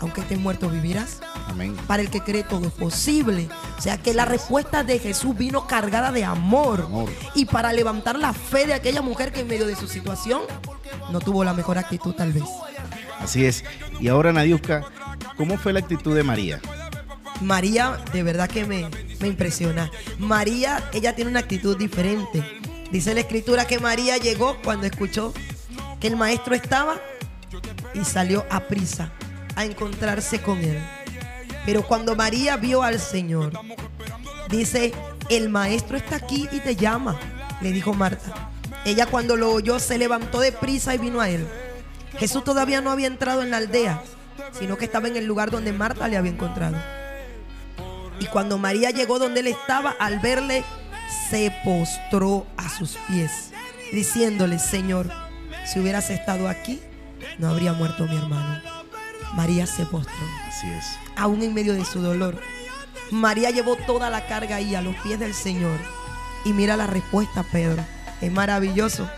aunque 0.00 0.20
estés 0.20 0.38
muerto, 0.38 0.68
vivirás. 0.68 1.20
Amén. 1.46 1.76
Para 1.86 2.02
el 2.02 2.10
que 2.10 2.20
cree 2.20 2.44
todo 2.44 2.66
es 2.66 2.72
posible. 2.72 3.48
O 3.76 3.82
sea 3.82 3.98
que 3.98 4.14
la 4.14 4.24
respuesta 4.24 4.84
de 4.84 4.98
Jesús 4.98 5.36
vino 5.36 5.66
cargada 5.66 6.12
de 6.12 6.24
amor. 6.24 6.82
Amor. 6.82 7.10
Y 7.34 7.46
para 7.46 7.72
levantar 7.72 8.18
la 8.18 8.32
fe 8.32 8.66
de 8.66 8.74
aquella 8.74 9.02
mujer 9.02 9.32
que 9.32 9.40
en 9.40 9.48
medio 9.48 9.66
de 9.66 9.76
su 9.76 9.88
situación 9.88 10.42
no 11.10 11.20
tuvo 11.20 11.44
la 11.44 11.52
mejor 11.52 11.78
actitud 11.78 12.14
tal 12.14 12.32
vez. 12.32 12.44
Así 13.18 13.44
es. 13.44 13.64
Y 14.00 14.08
ahora, 14.08 14.32
Nadiuska, 14.32 14.84
¿cómo 15.36 15.58
fue 15.58 15.72
la 15.72 15.80
actitud 15.80 16.14
de 16.14 16.22
María? 16.22 16.60
María, 17.40 17.98
de 18.12 18.22
verdad 18.22 18.48
que 18.48 18.64
me, 18.64 18.88
me 19.20 19.28
impresiona. 19.28 19.90
María, 20.18 20.88
ella 20.92 21.14
tiene 21.14 21.30
una 21.30 21.40
actitud 21.40 21.76
diferente. 21.76 22.44
Dice 22.92 23.14
la 23.14 23.20
escritura 23.20 23.66
que 23.66 23.80
María 23.80 24.16
llegó 24.16 24.56
cuando 24.62 24.86
escuchó 24.86 25.34
que 26.00 26.06
el 26.06 26.16
maestro 26.16 26.54
estaba 26.54 27.00
y 27.94 28.04
salió 28.04 28.46
a 28.50 28.60
prisa 28.60 29.12
a 29.58 29.64
encontrarse 29.64 30.40
con 30.40 30.58
él. 30.58 30.80
Pero 31.66 31.82
cuando 31.82 32.14
María 32.14 32.56
vio 32.56 32.84
al 32.84 33.00
Señor, 33.00 33.50
dice, 34.48 34.92
el 35.28 35.48
maestro 35.48 35.96
está 35.96 36.14
aquí 36.14 36.48
y 36.52 36.60
te 36.60 36.76
llama, 36.76 37.18
le 37.60 37.72
dijo 37.72 37.92
Marta. 37.92 38.50
Ella 38.84 39.06
cuando 39.06 39.34
lo 39.34 39.52
oyó 39.52 39.80
se 39.80 39.98
levantó 39.98 40.38
de 40.38 40.52
prisa 40.52 40.94
y 40.94 40.98
vino 40.98 41.20
a 41.20 41.28
él. 41.28 41.44
Jesús 42.18 42.44
todavía 42.44 42.80
no 42.80 42.92
había 42.92 43.08
entrado 43.08 43.42
en 43.42 43.50
la 43.50 43.56
aldea, 43.56 44.00
sino 44.52 44.78
que 44.78 44.84
estaba 44.84 45.08
en 45.08 45.16
el 45.16 45.26
lugar 45.26 45.50
donde 45.50 45.72
Marta 45.72 46.06
le 46.06 46.16
había 46.16 46.30
encontrado. 46.30 46.76
Y 48.20 48.26
cuando 48.26 48.58
María 48.58 48.90
llegó 48.90 49.18
donde 49.18 49.40
él 49.40 49.48
estaba, 49.48 49.90
al 49.90 50.20
verle, 50.20 50.62
se 51.30 51.52
postró 51.64 52.46
a 52.56 52.68
sus 52.68 52.96
pies, 53.08 53.50
diciéndole, 53.92 54.60
Señor, 54.60 55.10
si 55.66 55.80
hubieras 55.80 56.10
estado 56.10 56.48
aquí, 56.48 56.80
no 57.38 57.48
habría 57.48 57.72
muerto 57.72 58.06
mi 58.06 58.16
hermano. 58.16 58.77
María 59.34 59.66
se 59.66 59.86
postró, 59.86 60.14
Así 60.48 60.68
es. 60.68 60.84
aún 61.16 61.42
en 61.42 61.54
medio 61.54 61.74
de 61.74 61.84
su 61.84 62.00
dolor. 62.00 62.40
María 63.10 63.50
llevó 63.50 63.76
toda 63.76 64.10
la 64.10 64.26
carga 64.26 64.56
ahí 64.56 64.74
a 64.74 64.82
los 64.82 64.94
pies 64.96 65.18
del 65.18 65.34
Señor. 65.34 65.78
Y 66.44 66.52
mira 66.52 66.76
la 66.76 66.86
respuesta, 66.86 67.42
Pedro. 67.42 67.84
Es 68.20 68.32
maravilloso. 68.32 69.08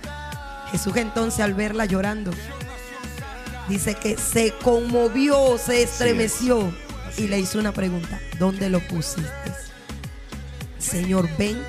Jesús 0.71 0.97
entonces 0.97 1.41
al 1.41 1.55
verla 1.55 1.85
llorando, 1.85 2.31
dice 3.69 3.95
que 3.97 4.17
se 4.17 4.53
conmovió, 4.63 5.59
se 5.59 5.83
estremeció 5.83 6.73
Así 7.09 7.25
y 7.25 7.29
le 7.29 7.41
hizo 7.41 7.59
una 7.59 7.73
pregunta. 7.73 8.21
¿Dónde 8.39 8.71
lo 8.71 8.81
pusiste? 8.87 9.29
Señor, 10.79 11.29
ven 11.37 11.61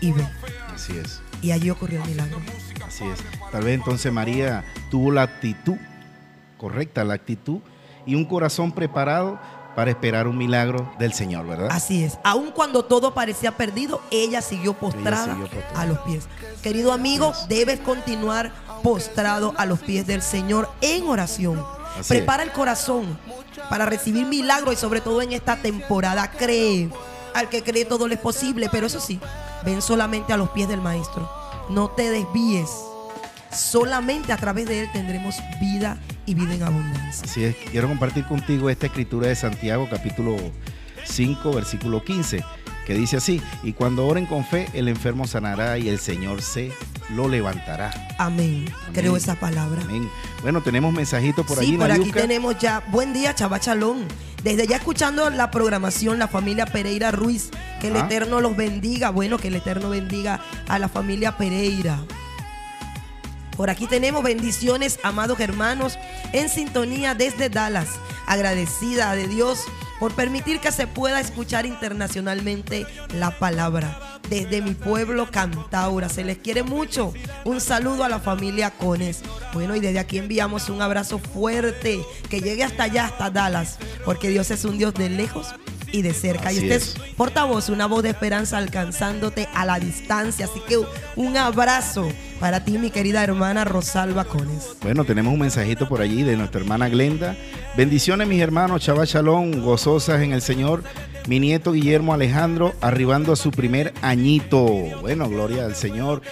y 0.00 0.12
ve. 0.12 0.26
Así 0.74 0.96
es. 0.96 1.20
Y 1.40 1.52
allí 1.52 1.70
ocurrió 1.70 2.02
el 2.02 2.10
milagro. 2.10 2.40
Así 2.86 3.04
es. 3.04 3.18
Tal 3.50 3.64
vez 3.64 3.74
entonces 3.74 4.12
María 4.12 4.64
tuvo 4.90 5.10
la 5.10 5.22
actitud 5.22 5.76
correcta, 6.58 7.04
la 7.04 7.14
actitud 7.14 7.60
y 8.04 8.14
un 8.14 8.24
corazón 8.24 8.72
preparado 8.72 9.38
para 9.78 9.92
esperar 9.92 10.26
un 10.26 10.36
milagro 10.36 10.90
del 10.98 11.12
Señor, 11.12 11.46
¿verdad? 11.46 11.68
Así 11.70 12.02
es. 12.02 12.18
Aun 12.24 12.50
cuando 12.50 12.84
todo 12.84 13.14
parecía 13.14 13.56
perdido, 13.56 14.00
ella 14.10 14.42
siguió 14.42 14.74
postrada 14.74 15.34
siguió 15.34 15.48
postrada. 15.48 15.80
a 15.80 15.86
los 15.86 15.98
pies. 16.00 16.26
Querido 16.62 16.92
amigo, 16.92 17.30
es. 17.30 17.48
debes 17.48 17.78
continuar 17.78 18.50
postrado 18.82 19.54
a 19.56 19.66
los 19.66 19.78
pies 19.78 20.04
del 20.04 20.22
Señor 20.22 20.68
en 20.80 21.08
oración. 21.08 21.64
Así 21.96 22.08
Prepara 22.08 22.42
el 22.42 22.50
corazón 22.50 23.18
para 23.70 23.86
recibir 23.86 24.26
milagros 24.26 24.74
y 24.74 24.76
sobre 24.76 25.00
todo 25.00 25.22
en 25.22 25.32
esta 25.32 25.56
temporada. 25.56 26.28
Cree. 26.32 26.90
Al 27.34 27.48
que 27.48 27.62
cree 27.62 27.84
todo 27.84 28.08
le 28.08 28.14
es 28.16 28.20
posible, 28.20 28.68
pero 28.72 28.88
eso 28.88 28.98
sí, 28.98 29.20
ven 29.64 29.80
solamente 29.80 30.32
a 30.32 30.36
los 30.36 30.48
pies 30.48 30.66
del 30.66 30.80
Maestro. 30.80 31.30
No 31.68 31.88
te 31.88 32.10
desvíes. 32.10 32.70
Solamente 33.52 34.32
a 34.32 34.36
través 34.38 34.66
de 34.66 34.80
Él 34.80 34.90
tendremos 34.92 35.36
vida 35.60 35.98
y 36.28 36.34
vida 36.34 36.54
en 36.54 36.62
abundancia. 36.62 37.24
Así 37.24 37.44
es, 37.44 37.56
quiero 37.70 37.88
compartir 37.88 38.24
contigo 38.26 38.68
esta 38.68 38.86
escritura 38.86 39.28
de 39.28 39.34
Santiago, 39.34 39.88
capítulo 39.90 40.36
5, 41.04 41.52
versículo 41.52 42.04
15, 42.04 42.44
que 42.86 42.94
dice 42.94 43.16
así, 43.16 43.40
y 43.62 43.72
cuando 43.72 44.06
oren 44.06 44.26
con 44.26 44.44
fe, 44.44 44.68
el 44.74 44.88
enfermo 44.88 45.26
sanará 45.26 45.78
y 45.78 45.88
el 45.88 45.98
Señor 45.98 46.42
se 46.42 46.70
lo 47.14 47.28
levantará. 47.28 47.90
Amén. 48.18 48.66
Creo 48.92 49.16
esa 49.16 49.36
palabra. 49.36 49.80
Amén. 49.82 50.08
Bueno, 50.42 50.62
tenemos 50.62 50.92
mensajitos 50.92 51.46
por 51.46 51.58
sí, 51.58 51.64
allí, 51.64 51.76
por 51.78 51.90
aquí 51.90 52.12
tenemos 52.12 52.58
ya. 52.58 52.82
Buen 52.88 53.14
día, 53.14 53.34
Chabachalón. 53.34 54.06
Desde 54.44 54.66
ya 54.66 54.76
escuchando 54.76 55.30
la 55.30 55.50
programación, 55.50 56.18
la 56.18 56.28
familia 56.28 56.66
Pereira 56.66 57.10
Ruiz. 57.10 57.50
Que 57.80 57.88
el. 57.88 57.96
Eterno 57.96 58.40
los 58.40 58.56
bendiga. 58.56 59.10
Bueno, 59.10 59.38
que 59.38 59.48
el 59.48 59.56
Eterno 59.56 59.88
bendiga 59.88 60.40
a 60.68 60.78
la 60.78 60.88
familia 60.88 61.36
Pereira. 61.38 61.98
Por 63.58 63.70
aquí 63.70 63.88
tenemos 63.88 64.22
bendiciones, 64.22 65.00
amados 65.02 65.40
hermanos, 65.40 65.98
en 66.32 66.48
sintonía 66.48 67.16
desde 67.16 67.48
Dallas. 67.48 67.88
Agradecida 68.24 69.16
de 69.16 69.26
Dios 69.26 69.64
por 69.98 70.14
permitir 70.14 70.60
que 70.60 70.70
se 70.70 70.86
pueda 70.86 71.18
escuchar 71.18 71.66
internacionalmente 71.66 72.86
la 73.12 73.36
palabra. 73.36 74.20
Desde 74.30 74.62
mi 74.62 74.74
pueblo 74.74 75.28
Cantaura, 75.32 76.08
se 76.08 76.22
les 76.22 76.38
quiere 76.38 76.62
mucho. 76.62 77.12
Un 77.44 77.60
saludo 77.60 78.04
a 78.04 78.08
la 78.08 78.20
familia 78.20 78.70
Cones. 78.70 79.22
Bueno, 79.52 79.74
y 79.74 79.80
desde 79.80 79.98
aquí 79.98 80.18
enviamos 80.18 80.68
un 80.68 80.80
abrazo 80.80 81.18
fuerte 81.18 82.00
que 82.30 82.40
llegue 82.40 82.62
hasta 82.62 82.84
allá, 82.84 83.06
hasta 83.06 83.28
Dallas, 83.28 83.78
porque 84.04 84.28
Dios 84.28 84.52
es 84.52 84.64
un 84.64 84.78
Dios 84.78 84.94
de 84.94 85.10
lejos 85.10 85.48
y 85.92 86.02
de 86.02 86.12
cerca. 86.14 86.48
Así 86.48 86.56
y 86.58 86.62
usted 86.62 86.76
es. 86.76 86.94
portavoz, 87.16 87.68
una 87.68 87.86
voz 87.86 88.02
de 88.02 88.10
esperanza 88.10 88.58
alcanzándote 88.58 89.48
a 89.54 89.64
la 89.64 89.78
distancia. 89.78 90.46
Así 90.46 90.60
que 90.68 90.78
un 91.16 91.36
abrazo 91.36 92.08
para 92.40 92.64
ti, 92.64 92.78
mi 92.78 92.90
querida 92.90 93.22
hermana 93.22 93.64
Rosalba 93.64 94.24
Cones. 94.24 94.68
Bueno, 94.82 95.04
tenemos 95.04 95.32
un 95.32 95.40
mensajito 95.40 95.88
por 95.88 96.00
allí 96.00 96.22
de 96.22 96.36
nuestra 96.36 96.60
hermana 96.60 96.88
Glenda. 96.88 97.36
Bendiciones, 97.76 98.28
mis 98.28 98.40
hermanos, 98.40 98.82
Chava 98.82 99.04
Shalom, 99.04 99.62
gozosas 99.62 100.22
en 100.22 100.32
el 100.32 100.42
Señor. 100.42 100.82
Mi 101.26 101.40
nieto 101.40 101.72
Guillermo 101.72 102.14
Alejandro, 102.14 102.74
arribando 102.80 103.32
a 103.32 103.36
su 103.36 103.50
primer 103.50 103.92
añito. 104.00 104.64
Bueno, 105.00 105.28
gloria 105.28 105.64
al 105.66 105.74
Señor. 105.74 106.22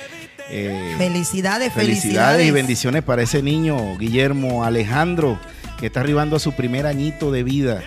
Eh, 0.48 0.94
Felicidades, 0.96 1.72
Felicidades 1.72 1.72
felicidades. 1.74 2.46
y 2.46 2.50
bendiciones 2.52 3.02
para 3.02 3.22
ese 3.22 3.42
niño, 3.42 3.98
Guillermo 3.98 4.64
Alejandro, 4.64 5.40
que 5.78 5.86
está 5.86 6.00
arribando 6.00 6.36
a 6.36 6.38
su 6.38 6.52
primer 6.52 6.86
añito 6.86 7.30
de 7.32 7.42
vida. 7.42 7.82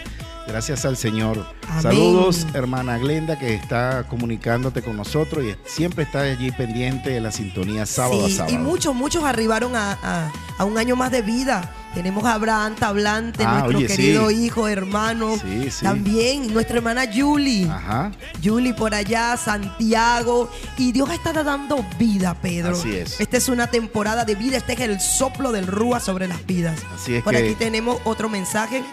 Gracias 0.50 0.84
al 0.84 0.98
Señor. 0.98 1.46
Amén. 1.68 1.82
Saludos, 1.84 2.48
hermana 2.54 2.98
Glenda, 2.98 3.38
que 3.38 3.54
está 3.54 4.06
comunicándote 4.08 4.82
con 4.82 4.98
nosotros 4.98 5.44
y 5.46 5.56
siempre 5.70 6.04
está 6.04 6.22
allí 6.22 6.52
pendiente 6.52 7.12
de 7.12 7.22
la 7.22 7.32
sintonía 7.32 7.86
sábado 7.86 8.28
Sí, 8.28 8.34
a 8.34 8.38
sábado. 8.38 8.56
y 8.56 8.58
muchos, 8.58 8.96
muchos 8.96 9.24
arribaron 9.24 9.76
a, 9.76 9.92
a- 10.02 10.32
a 10.58 10.66
un 10.66 10.78
año 10.78 10.96
más 10.96 11.12
de 11.12 11.22
vida. 11.22 11.74
Tenemos 11.94 12.24
a 12.26 12.34
Abraham 12.34 12.76
Tablante, 12.76 13.44
Ah, 13.44 13.60
nuestro 13.62 13.78
oye, 13.78 13.88
querido 13.88 14.30
sí. 14.30 14.46
hijo, 14.46 14.68
hermano. 14.68 15.38
Sí, 15.42 15.72
sí. 15.72 15.84
También 15.86 16.52
nuestra 16.54 16.78
hermana 16.78 17.04
Julie. 17.14 17.70
Ajá. 17.70 18.12
Julie 18.44 18.74
por 18.74 18.94
allá, 18.94 19.38
Santiago. 19.38 20.50
Y 20.78 20.92
Dios 20.92 21.10
está 21.12 21.32
dando 21.32 21.84
vida, 21.98 22.36
Pedro. 22.42 22.72
Así 22.76 22.96
es. 22.96 23.20
Esta 23.20 23.38
es 23.38 23.50
una 23.50 23.68
temporada 23.68 24.26
de 24.26 24.36
vida. 24.36 24.58
Este 24.58 24.74
es 24.74 24.80
el 24.82 25.00
soplo 25.00 25.52
del 25.52 25.66
Rúa 25.68 26.00
sobre 26.00 26.28
las 26.28 26.46
vidas. 26.46 26.80
Así 26.96 27.16
es 27.16 27.24
por 27.24 27.34
que- 27.34 27.40
aquí 27.40 27.56
tenemos 27.56 28.00
otro 28.04 28.30
mensaje. 28.30 28.84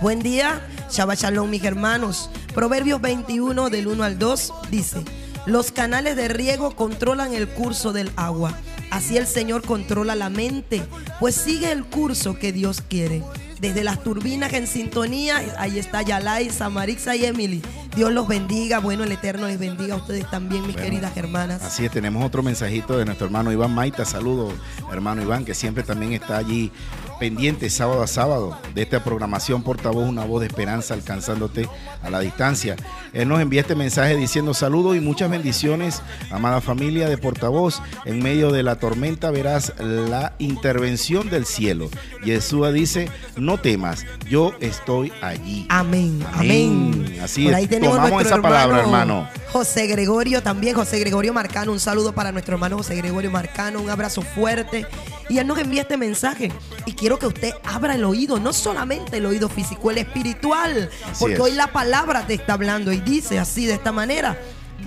Buen 0.00 0.20
día, 0.20 0.60
Shabbat 0.92 1.18
Shalom, 1.18 1.50
mis 1.50 1.64
hermanos. 1.64 2.30
Proverbios 2.54 3.00
21, 3.00 3.68
del 3.68 3.88
1 3.88 4.04
al 4.04 4.16
2, 4.16 4.54
dice: 4.70 5.02
Los 5.44 5.72
canales 5.72 6.14
de 6.14 6.28
riego 6.28 6.76
controlan 6.76 7.34
el 7.34 7.48
curso 7.48 7.92
del 7.92 8.12
agua. 8.14 8.54
Así 8.92 9.16
el 9.16 9.26
Señor 9.26 9.62
controla 9.62 10.14
la 10.14 10.30
mente, 10.30 10.82
pues 11.18 11.34
sigue 11.34 11.72
el 11.72 11.84
curso 11.84 12.38
que 12.38 12.52
Dios 12.52 12.80
quiere. 12.80 13.24
Desde 13.60 13.82
las 13.82 14.04
turbinas 14.04 14.52
en 14.52 14.68
sintonía, 14.68 15.42
ahí 15.58 15.80
está 15.80 16.02
Yalai, 16.02 16.48
Samarixa 16.48 17.16
y 17.16 17.24
Emily. 17.24 17.60
Dios 17.96 18.12
los 18.12 18.28
bendiga. 18.28 18.78
Bueno, 18.78 19.02
el 19.02 19.10
Eterno 19.10 19.48
les 19.48 19.58
bendiga 19.58 19.94
a 19.94 19.96
ustedes 19.96 20.30
también, 20.30 20.62
mis 20.62 20.74
Bueno, 20.74 20.90
queridas 20.90 21.16
hermanas. 21.16 21.60
Así 21.64 21.84
es, 21.84 21.90
tenemos 21.90 22.24
otro 22.24 22.44
mensajito 22.44 22.96
de 22.96 23.04
nuestro 23.04 23.26
hermano 23.26 23.50
Iván 23.50 23.74
Maita. 23.74 24.04
Saludos, 24.04 24.54
hermano 24.92 25.22
Iván, 25.22 25.44
que 25.44 25.54
siempre 25.54 25.82
también 25.82 26.12
está 26.12 26.36
allí 26.36 26.70
pendiente 27.18 27.70
sábado 27.70 28.02
a 28.02 28.06
sábado 28.06 28.58
de 28.74 28.82
esta 28.82 29.02
programación 29.02 29.62
Portavoz, 29.62 30.08
una 30.08 30.24
voz 30.24 30.40
de 30.40 30.46
esperanza 30.46 30.94
alcanzándote 30.94 31.68
a 32.02 32.10
la 32.10 32.20
distancia. 32.20 32.76
Él 33.12 33.28
nos 33.28 33.40
envía 33.40 33.62
este 33.62 33.74
mensaje 33.74 34.16
diciendo 34.16 34.54
saludos 34.54 34.96
y 34.96 35.00
muchas 35.00 35.30
bendiciones, 35.30 36.02
amada 36.30 36.60
familia 36.60 37.08
de 37.08 37.18
Portavoz. 37.18 37.82
En 38.04 38.22
medio 38.22 38.52
de 38.52 38.62
la 38.62 38.76
tormenta 38.76 39.30
verás 39.30 39.72
la 39.78 40.34
intervención 40.38 41.30
del 41.30 41.46
cielo. 41.46 41.90
Yeshua 42.24 42.72
dice, 42.72 43.10
no 43.36 43.58
temas, 43.58 44.04
yo 44.28 44.52
estoy 44.60 45.12
allí. 45.22 45.66
Amén, 45.68 46.24
Amén. 46.32 46.92
amén. 46.94 47.20
Así 47.22 47.44
Por 47.44 47.52
es. 47.52 47.56
ahí 47.58 47.66
Tomamos 47.66 48.22
esa 48.22 48.40
palabra, 48.40 48.80
hermano. 48.80 49.28
José 49.52 49.86
Gregorio 49.86 50.42
también, 50.42 50.74
José 50.74 50.98
Gregorio 50.98 51.32
Marcano. 51.32 51.72
Un 51.72 51.80
saludo 51.80 52.12
para 52.12 52.32
nuestro 52.32 52.54
hermano 52.54 52.76
José 52.76 52.94
Gregorio 52.96 53.30
Marcano. 53.30 53.80
Un 53.80 53.90
abrazo 53.90 54.22
fuerte. 54.22 54.86
Y 55.30 55.38
él 55.38 55.46
nos 55.46 55.58
envía 55.58 55.82
este 55.82 55.96
mensaje. 55.96 56.50
Y 56.86 56.92
quiero 56.92 57.07
que 57.16 57.28
usted 57.28 57.52
abra 57.62 57.94
el 57.94 58.02
oído, 58.02 58.40
no 58.40 58.52
solamente 58.52 59.18
el 59.18 59.26
oído 59.26 59.48
físico, 59.48 59.92
el 59.92 59.98
espiritual. 59.98 60.90
Porque 61.20 61.34
es. 61.34 61.40
hoy 61.40 61.52
la 61.52 61.68
palabra 61.68 62.26
te 62.26 62.34
está 62.34 62.54
hablando 62.54 62.90
y 62.90 63.00
dice 63.00 63.38
así, 63.38 63.66
de 63.66 63.74
esta 63.74 63.92
manera. 63.92 64.36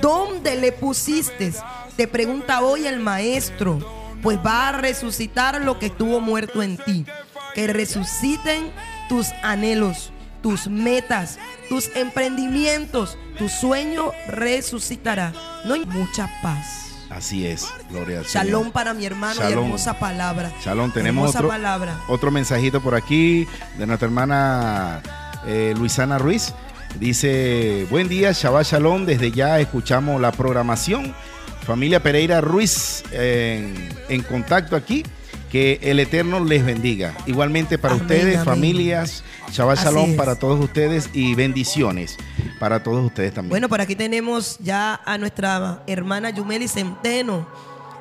¿Dónde 0.01 0.55
le 0.55 0.73
pusiste? 0.73 1.53
Te 1.95 2.07
pregunta 2.07 2.61
hoy 2.61 2.85
el 2.85 2.99
maestro. 2.99 3.79
Pues 4.21 4.37
va 4.45 4.67
a 4.67 4.71
resucitar 4.73 5.61
lo 5.61 5.79
que 5.79 5.87
estuvo 5.87 6.19
muerto 6.19 6.61
en 6.61 6.77
ti. 6.77 7.05
Que 7.55 7.67
resuciten 7.67 8.71
tus 9.09 9.27
anhelos, 9.41 10.11
tus 10.43 10.67
metas, 10.67 11.39
tus 11.69 11.89
emprendimientos. 11.95 13.17
Tu 13.37 13.49
sueño 13.49 14.11
resucitará. 14.27 15.33
No 15.65 15.73
hay 15.73 15.85
mucha 15.85 16.29
paz. 16.43 16.90
Así 17.11 17.45
es, 17.45 17.67
gloria 17.89 18.19
al 18.19 18.25
Señor. 18.25 18.45
Shalom 18.47 18.71
para 18.71 18.93
mi 18.93 19.05
hermano 19.05 19.41
y 19.47 19.51
hermosa 19.51 19.99
palabra. 19.99 20.51
Shalom, 20.63 20.91
tenemos 20.91 21.23
hermosa 21.23 21.39
otro, 21.39 21.49
palabra. 21.49 21.99
otro 22.07 22.31
mensajito 22.31 22.81
por 22.81 22.95
aquí 22.95 23.47
de 23.77 23.85
nuestra 23.85 24.05
hermana 24.07 25.01
eh, 25.45 25.73
Luisana 25.77 26.17
Ruiz. 26.17 26.53
Dice, 26.99 27.85
buen 27.89 28.07
día, 28.07 28.31
Shabbat 28.31 28.65
Shalom, 28.65 29.05
desde 29.05 29.31
ya 29.31 29.59
escuchamos 29.59 30.21
la 30.21 30.31
programación. 30.31 31.13
Familia 31.65 32.01
Pereira 32.01 32.41
Ruiz 32.41 33.03
en, 33.11 33.89
en 34.09 34.23
contacto 34.23 34.75
aquí. 34.75 35.03
Que 35.51 35.79
el 35.81 35.99
Eterno 35.99 36.43
les 36.43 36.65
bendiga. 36.65 37.13
Igualmente 37.25 37.77
para 37.77 37.95
Amén, 37.95 38.05
ustedes, 38.05 38.35
amén. 38.35 38.45
familias, 38.45 39.23
Shabbat 39.51 39.79
Así 39.79 39.85
Shalom 39.85 40.11
es. 40.11 40.15
para 40.15 40.35
todos 40.37 40.59
ustedes 40.63 41.09
y 41.13 41.35
bendiciones 41.35 42.17
para 42.61 42.83
todos 42.83 43.03
ustedes 43.03 43.33
también. 43.33 43.49
Bueno, 43.49 43.69
por 43.69 43.81
aquí 43.81 43.95
tenemos 43.95 44.57
ya 44.59 45.01
a 45.03 45.17
nuestra 45.17 45.81
hermana 45.87 46.29
Yumeli 46.29 46.67
Centeno. 46.67 47.47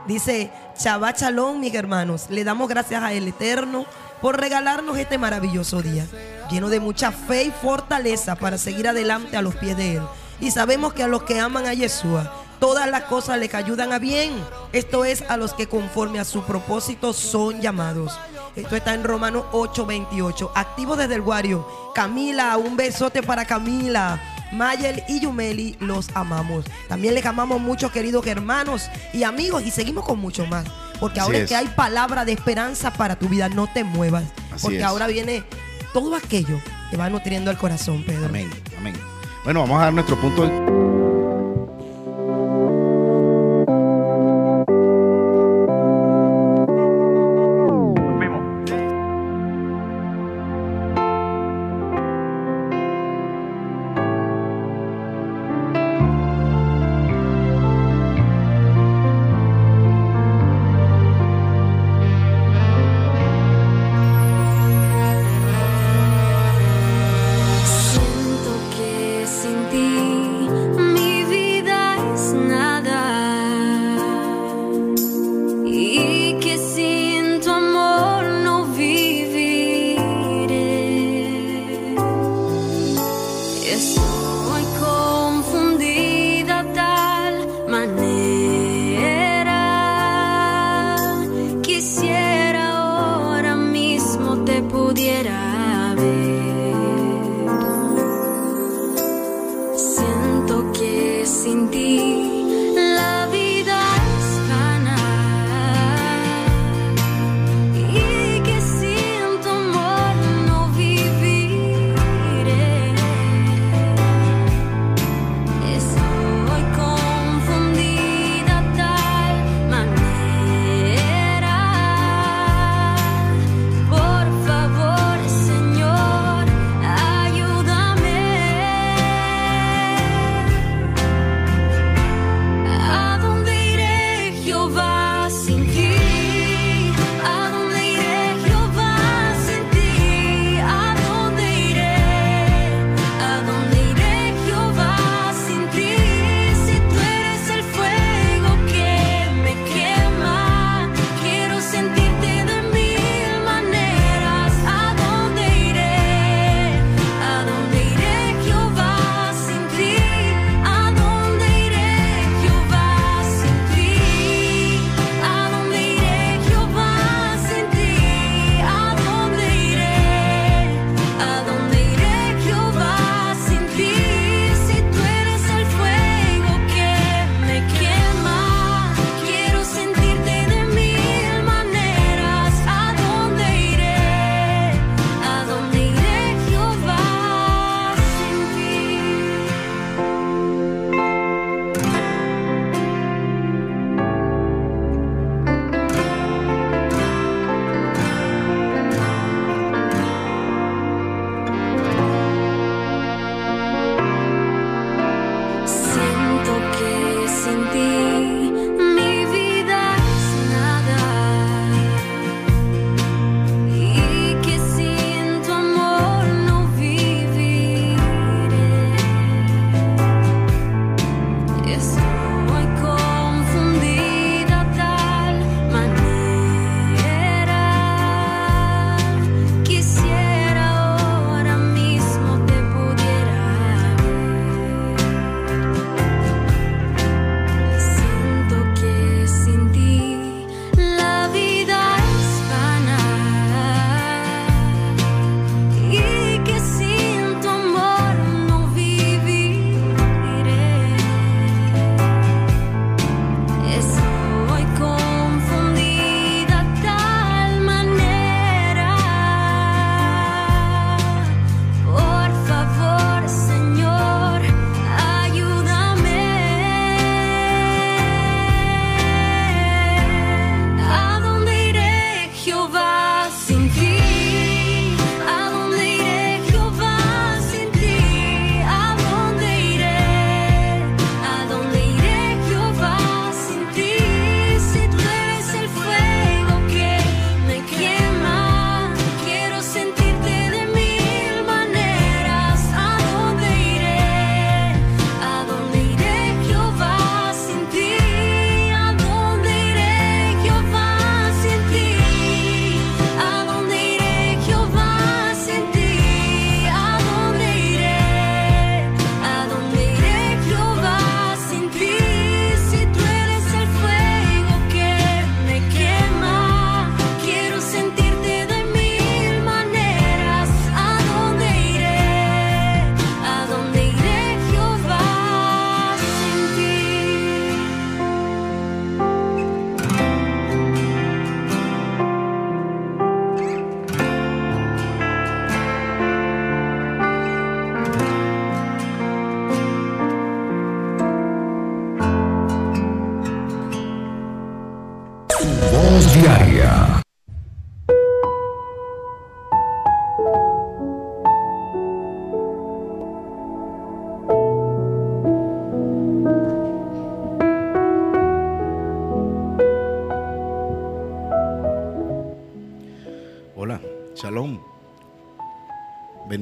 Dice, 0.07 0.51
Shabbat 0.79 1.19
Shalom, 1.19 1.59
mis 1.59 1.75
hermanos. 1.75 2.27
Le 2.29 2.45
damos 2.45 2.69
gracias 2.69 3.03
al 3.03 3.27
Eterno 3.27 3.87
por 4.21 4.39
regalarnos 4.39 4.99
este 4.99 5.17
maravilloso 5.17 5.81
día, 5.81 6.07
lleno 6.51 6.69
de 6.69 6.79
mucha 6.79 7.11
fe 7.11 7.45
y 7.45 7.51
fortaleza 7.51 8.37
para 8.37 8.59
seguir 8.59 8.87
adelante 8.87 9.37
a 9.37 9.43
los 9.43 9.57
pies 9.57 9.77
de 9.79 9.97
Él. 9.97 10.03
Y 10.41 10.51
sabemos 10.51 10.93
que 10.93 11.03
a 11.03 11.09
los 11.09 11.23
que 11.23 11.41
aman 11.41 11.67
a 11.67 11.73
Yeshua, 11.73 12.31
todas 12.61 12.89
las 12.89 13.05
cosas 13.05 13.39
les 13.39 13.53
ayudan 13.55 13.93
a 13.93 13.99
bien. 13.99 14.33
Esto 14.73 15.05
es 15.05 15.25
a 15.29 15.37
los 15.37 15.55
que 15.55 15.67
conforme 15.67 16.21
a 16.21 16.25
su 16.25 16.43
propósito 16.45 17.13
son 17.13 17.61
llamados. 17.61 18.17
Esto 18.55 18.77
está 18.77 18.95
en 18.95 19.03
Romanos 19.03 19.45
8:28. 19.53 20.53
Activo 20.55 20.95
desde 20.95 21.17
el 21.17 21.23
Guario. 21.23 21.67
Camila, 21.95 22.57
un 22.59 22.77
besote 22.77 23.23
para 23.23 23.45
Camila. 23.45 24.21
Mayel 24.53 25.03
y 25.09 25.21
Yumeli 25.21 25.77
los 25.81 26.09
amamos. 26.15 26.65
También 26.89 27.15
les 27.15 27.25
amamos 27.25 27.61
mucho, 27.61 27.91
queridos 27.93 28.27
hermanos 28.27 28.91
y 29.13 29.23
amigos, 29.23 29.63
y 29.65 29.71
seguimos 29.71 30.05
con 30.05 30.19
mucho 30.19 30.45
más. 30.47 30.65
Porque 30.99 31.21
Así 31.21 31.27
ahora 31.27 31.39
es. 31.39 31.49
que 31.49 31.57
hay 31.57 31.69
palabra 31.69 32.25
de 32.25 32.33
esperanza 32.33 32.93
para 32.93 33.17
tu 33.17 33.29
vida, 33.29 33.49
no 33.49 33.69
te 33.73 33.85
muevas. 33.85 34.25
Así 34.53 34.63
porque 34.63 34.79
es. 34.79 34.85
ahora 34.85 35.07
viene 35.07 35.45
todo 35.93 36.17
aquello 36.17 36.61
que 36.91 36.97
va 36.97 37.09
nutriendo 37.09 37.51
el 37.51 37.57
corazón, 37.57 38.05
Pedro. 38.05 38.27
Amén, 38.27 38.51
amén. 38.77 38.95
Bueno, 39.45 39.61
vamos 39.61 39.81
a 39.81 39.85
dar 39.85 39.93
nuestro 39.93 40.21
punto 40.21 41.00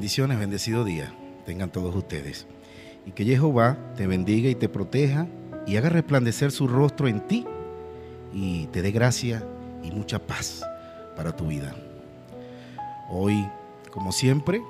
Bendiciones, 0.08 0.38
bendecido 0.38 0.84
día. 0.86 1.12
Tengan 1.44 1.70
todos 1.70 1.94
ustedes. 1.94 2.46
Y 3.04 3.10
que 3.10 3.26
Jehová 3.26 3.76
te 3.94 4.06
bendiga 4.06 4.48
y 4.48 4.54
te 4.54 4.66
proteja 4.66 5.26
y 5.66 5.76
haga 5.76 5.90
resplandecer 5.90 6.50
su 6.50 6.66
rostro 6.66 7.08
en 7.08 7.20
ti 7.28 7.44
y 8.32 8.68
te 8.68 8.80
dé 8.80 8.90
gracia 8.90 9.44
y 9.84 9.90
mucha 9.90 10.18
paz 10.18 10.62
para 11.14 11.36
tu 11.36 11.48
vida. 11.48 11.76
Hoy, 13.10 13.46
como 13.90 14.10
siempre, 14.10 14.62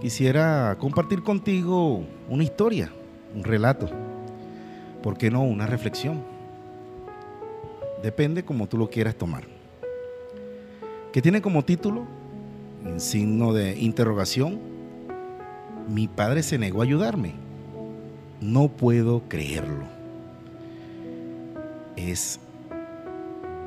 quisiera 0.00 0.76
compartir 0.80 1.22
contigo 1.22 2.04
una 2.28 2.42
historia, 2.42 2.90
un 3.36 3.44
relato. 3.44 3.88
¿Por 5.00 5.16
qué 5.16 5.30
no 5.30 5.44
una 5.44 5.66
reflexión? 5.66 6.24
Depende 8.02 8.44
como 8.44 8.66
tú 8.66 8.78
lo 8.78 8.90
quieras 8.90 9.14
tomar. 9.14 9.44
Que 11.12 11.22
tiene 11.22 11.40
como 11.40 11.64
título, 11.64 12.04
en 12.88 13.00
signo 13.00 13.52
de 13.52 13.78
interrogación, 13.78 14.58
mi 15.88 16.08
padre 16.08 16.42
se 16.42 16.58
negó 16.58 16.80
a 16.80 16.84
ayudarme. 16.84 17.34
No 18.40 18.68
puedo 18.68 19.22
creerlo. 19.28 19.84
Es 21.96 22.38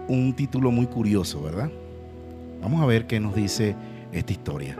un 0.07 0.33
título 0.33 0.71
muy 0.71 0.87
curioso, 0.87 1.41
¿verdad? 1.41 1.69
Vamos 2.61 2.81
a 2.81 2.85
ver 2.85 3.07
qué 3.07 3.19
nos 3.19 3.35
dice 3.35 3.75
esta 4.11 4.31
historia. 4.31 4.77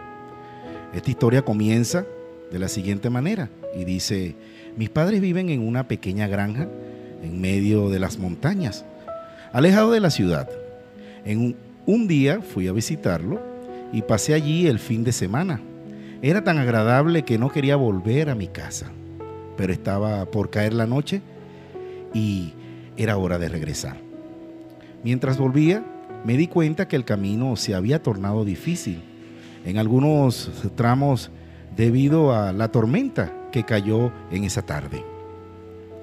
Esta 0.94 1.10
historia 1.10 1.44
comienza 1.44 2.06
de 2.52 2.60
la 2.60 2.68
siguiente 2.68 3.10
manera 3.10 3.50
y 3.76 3.86
dice, 3.86 4.36
mis 4.76 4.90
padres 4.90 5.22
viven 5.22 5.50
en 5.50 5.66
una 5.66 5.88
pequeña 5.88 6.28
granja 6.28 6.68
en 7.24 7.40
medio 7.40 7.90
de 7.90 8.00
las 8.00 8.18
montañas, 8.18 8.86
alejado 9.54 9.92
de 9.92 10.00
la 10.00 10.10
ciudad. 10.10 10.50
En 11.26 11.40
un, 11.40 11.56
un 11.86 12.08
día 12.08 12.42
fui 12.42 12.68
a 12.68 12.72
visitarlo 12.72 13.49
y 13.92 14.02
pasé 14.02 14.34
allí 14.34 14.68
el 14.68 14.80
fin 14.80 15.04
de 15.04 15.12
semana. 15.12 15.62
Era 16.22 16.44
tan 16.44 16.58
agradable 16.58 17.24
que 17.24 17.38
no 17.38 17.50
quería 17.50 17.76
volver 17.76 18.30
a 18.30 18.36
mi 18.36 18.48
casa, 18.48 18.92
pero 19.58 19.72
estaba 19.72 20.26
por 20.26 20.50
caer 20.50 20.74
la 20.74 20.86
noche 20.86 21.22
y 22.14 22.54
era 22.98 23.18
hora 23.18 23.40
de 23.40 23.50
regresar. 23.50 23.98
Mientras 25.04 25.38
volvía, 25.38 25.86
me 26.26 26.36
di 26.36 26.48
cuenta 26.48 26.88
que 26.88 26.96
el 26.96 27.06
camino 27.06 27.56
se 27.56 27.74
había 27.74 28.04
tornado 28.04 28.44
difícil, 28.44 29.02
en 29.66 29.78
algunos 29.78 30.52
tramos 30.76 31.32
debido 31.76 32.34
a 32.34 32.52
la 32.52 32.70
tormenta 32.70 33.34
que 33.52 33.64
cayó 33.64 34.12
en 34.32 34.44
esa 34.44 34.62
tarde. 34.62 35.04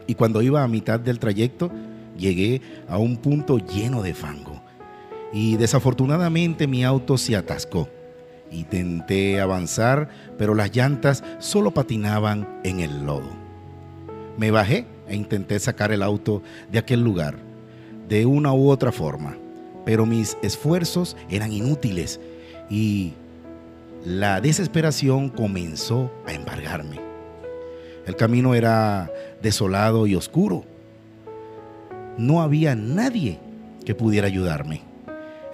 Y 0.07 0.15
cuando 0.15 0.41
iba 0.41 0.63
a 0.63 0.69
mitad 0.69 1.01
del 1.01 1.19
trayecto, 1.19 1.71
llegué 2.17 2.63
a 2.89 2.99
un 2.99 3.17
punto 3.17 3.59
lleno 3.59 4.03
de 4.03 4.15
fango. 4.15 4.56
Y 5.37 5.59
desafortunadamente 5.59 6.67
mi 6.67 6.83
auto 6.83 7.19
se 7.19 7.37
atascó. 7.37 7.91
Intenté 8.51 9.39
avanzar, 9.39 10.09
pero 10.39 10.55
las 10.55 10.75
llantas 10.75 11.23
solo 11.41 11.73
patinaban 11.73 12.49
en 12.65 12.81
el 12.81 13.05
lodo. 13.05 13.29
Me 14.39 14.51
bajé 14.51 14.87
e 15.07 15.15
intenté 15.15 15.59
sacar 15.59 15.93
el 15.93 16.03
auto 16.03 16.43
de 16.73 16.79
aquel 16.79 17.03
lugar, 17.03 17.37
de 18.09 18.25
una 18.25 18.55
u 18.55 18.71
otra 18.71 18.93
forma, 18.93 19.37
pero 19.85 20.07
mis 20.07 20.39
esfuerzos 20.43 21.19
eran 21.29 21.53
inútiles 21.53 22.19
y 22.71 23.13
la 24.07 24.41
desesperación 24.41 25.29
comenzó 25.29 26.11
a 26.27 26.33
embargarme. 26.33 26.99
El 28.07 28.17
camino 28.17 28.55
era 28.55 29.13
desolado 29.43 30.07
y 30.07 30.15
oscuro. 30.15 30.65
No 32.17 32.41
había 32.41 32.75
nadie 32.75 33.39
que 33.85 33.95
pudiera 33.95 34.29
ayudarme. 34.29 34.96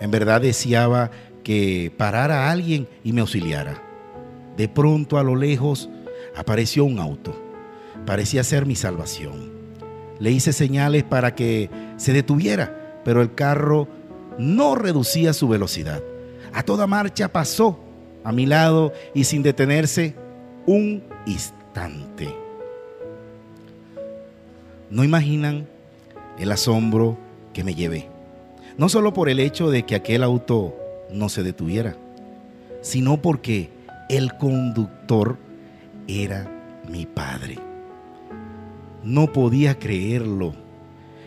En 0.02 0.10
verdad 0.10 0.40
deseaba 0.40 1.12
que 1.44 1.92
parara 1.96 2.50
alguien 2.50 2.88
y 3.04 3.12
me 3.12 3.20
auxiliara. 3.20 3.80
De 4.56 4.68
pronto 4.68 5.16
a 5.16 5.22
lo 5.22 5.36
lejos 5.36 5.88
apareció 6.34 6.84
un 6.84 6.98
auto. 6.98 7.40
Parecía 8.04 8.42
ser 8.42 8.66
mi 8.66 8.74
salvación. 8.74 9.52
Le 10.18 10.32
hice 10.32 10.52
señales 10.52 11.04
para 11.04 11.36
que 11.36 11.70
se 11.98 12.12
detuviera, 12.12 13.00
pero 13.04 13.22
el 13.22 13.32
carro 13.32 13.86
no 14.38 14.74
reducía 14.74 15.32
su 15.32 15.46
velocidad. 15.46 16.02
A 16.52 16.64
toda 16.64 16.88
marcha 16.88 17.28
pasó 17.28 17.78
a 18.24 18.32
mi 18.32 18.44
lado 18.44 18.92
y 19.14 19.22
sin 19.22 19.44
detenerse 19.44 20.16
un 20.66 21.04
instante. 21.26 22.34
No 24.90 25.04
imaginan 25.04 25.68
el 26.40 26.50
asombro 26.50 27.16
que 27.52 27.62
me 27.62 27.76
llevé. 27.76 28.11
No 28.78 28.88
solo 28.88 29.12
por 29.12 29.28
el 29.28 29.40
hecho 29.40 29.70
de 29.70 29.84
que 29.84 29.94
aquel 29.94 30.22
auto 30.22 30.74
no 31.10 31.28
se 31.28 31.42
detuviera, 31.42 31.96
sino 32.80 33.20
porque 33.20 33.70
el 34.08 34.36
conductor 34.36 35.38
era 36.08 36.50
mi 36.88 37.06
padre. 37.06 37.58
No 39.02 39.32
podía 39.32 39.78
creerlo. 39.78 40.54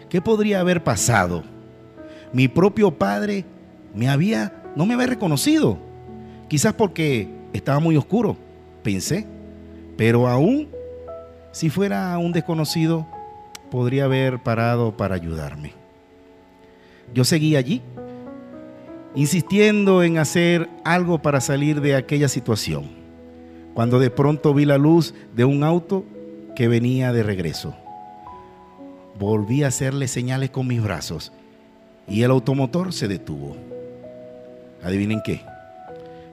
¿Qué 0.10 0.22
podría 0.22 0.60
haber 0.60 0.84
pasado? 0.84 1.44
Mi 2.34 2.48
propio 2.48 2.92
padre 2.92 3.46
me 3.94 4.10
había 4.10 4.62
no 4.76 4.86
me 4.86 4.94
había 4.94 5.08
reconocido. 5.08 5.78
Quizás 6.48 6.74
porque 6.74 7.30
estaba 7.54 7.80
muy 7.80 7.96
oscuro, 7.96 8.38
pensé. 8.84 9.26
Pero 9.98 10.28
aún 10.28 10.68
si 11.52 11.70
fuera 11.70 12.18
un 12.18 12.34
desconocido, 12.34 13.08
podría 13.72 14.04
haber 14.04 14.44
parado 14.44 14.98
para 14.98 15.16
ayudarme. 15.16 15.85
Yo 17.14 17.24
seguí 17.24 17.56
allí, 17.56 17.82
insistiendo 19.16 20.04
en 20.04 20.18
hacer 20.18 20.70
algo 20.84 21.22
para 21.22 21.42
salir 21.42 21.82
de 21.82 21.96
aquella 21.96 22.28
situación, 22.28 22.90
cuando 23.74 24.00
de 24.00 24.10
pronto 24.10 24.54
vi 24.54 24.66
la 24.66 24.78
luz 24.78 25.14
de 25.36 25.46
un 25.46 25.64
auto 25.64 26.06
que 26.56 26.68
venía 26.68 27.14
de 27.14 27.24
regreso. 27.24 27.76
Volví 29.18 29.64
a 29.64 29.68
hacerle 29.68 30.08
señales 30.08 30.50
con 30.50 30.68
mis 30.68 30.82
brazos 30.82 31.32
y 32.08 32.24
el 32.24 32.32
automotor 32.32 32.94
se 32.94 33.08
detuvo. 33.08 33.56
Adivinen 34.84 35.22
qué, 35.24 35.42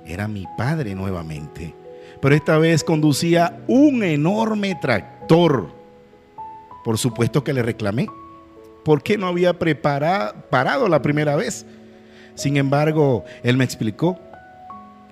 era 0.04 0.28
mi 0.28 0.46
padre 0.56 0.94
nuevamente, 0.94 1.74
pero 2.20 2.34
esta 2.34 2.58
vez 2.58 2.84
conducía 2.84 3.60
un 3.66 4.02
enorme 4.02 4.76
tractor. 4.80 5.70
Por 6.84 6.98
supuesto 6.98 7.44
que 7.44 7.52
le 7.52 7.62
reclamé. 7.62 8.08
¿Por 8.84 9.02
qué 9.02 9.16
no 9.16 9.26
había 9.26 9.58
preparado, 9.58 10.34
parado 10.50 10.88
la 10.88 11.02
primera 11.02 11.36
vez? 11.36 11.66
Sin 12.34 12.56
embargo, 12.56 13.24
él 13.42 13.56
me 13.56 13.64
explicó 13.64 14.18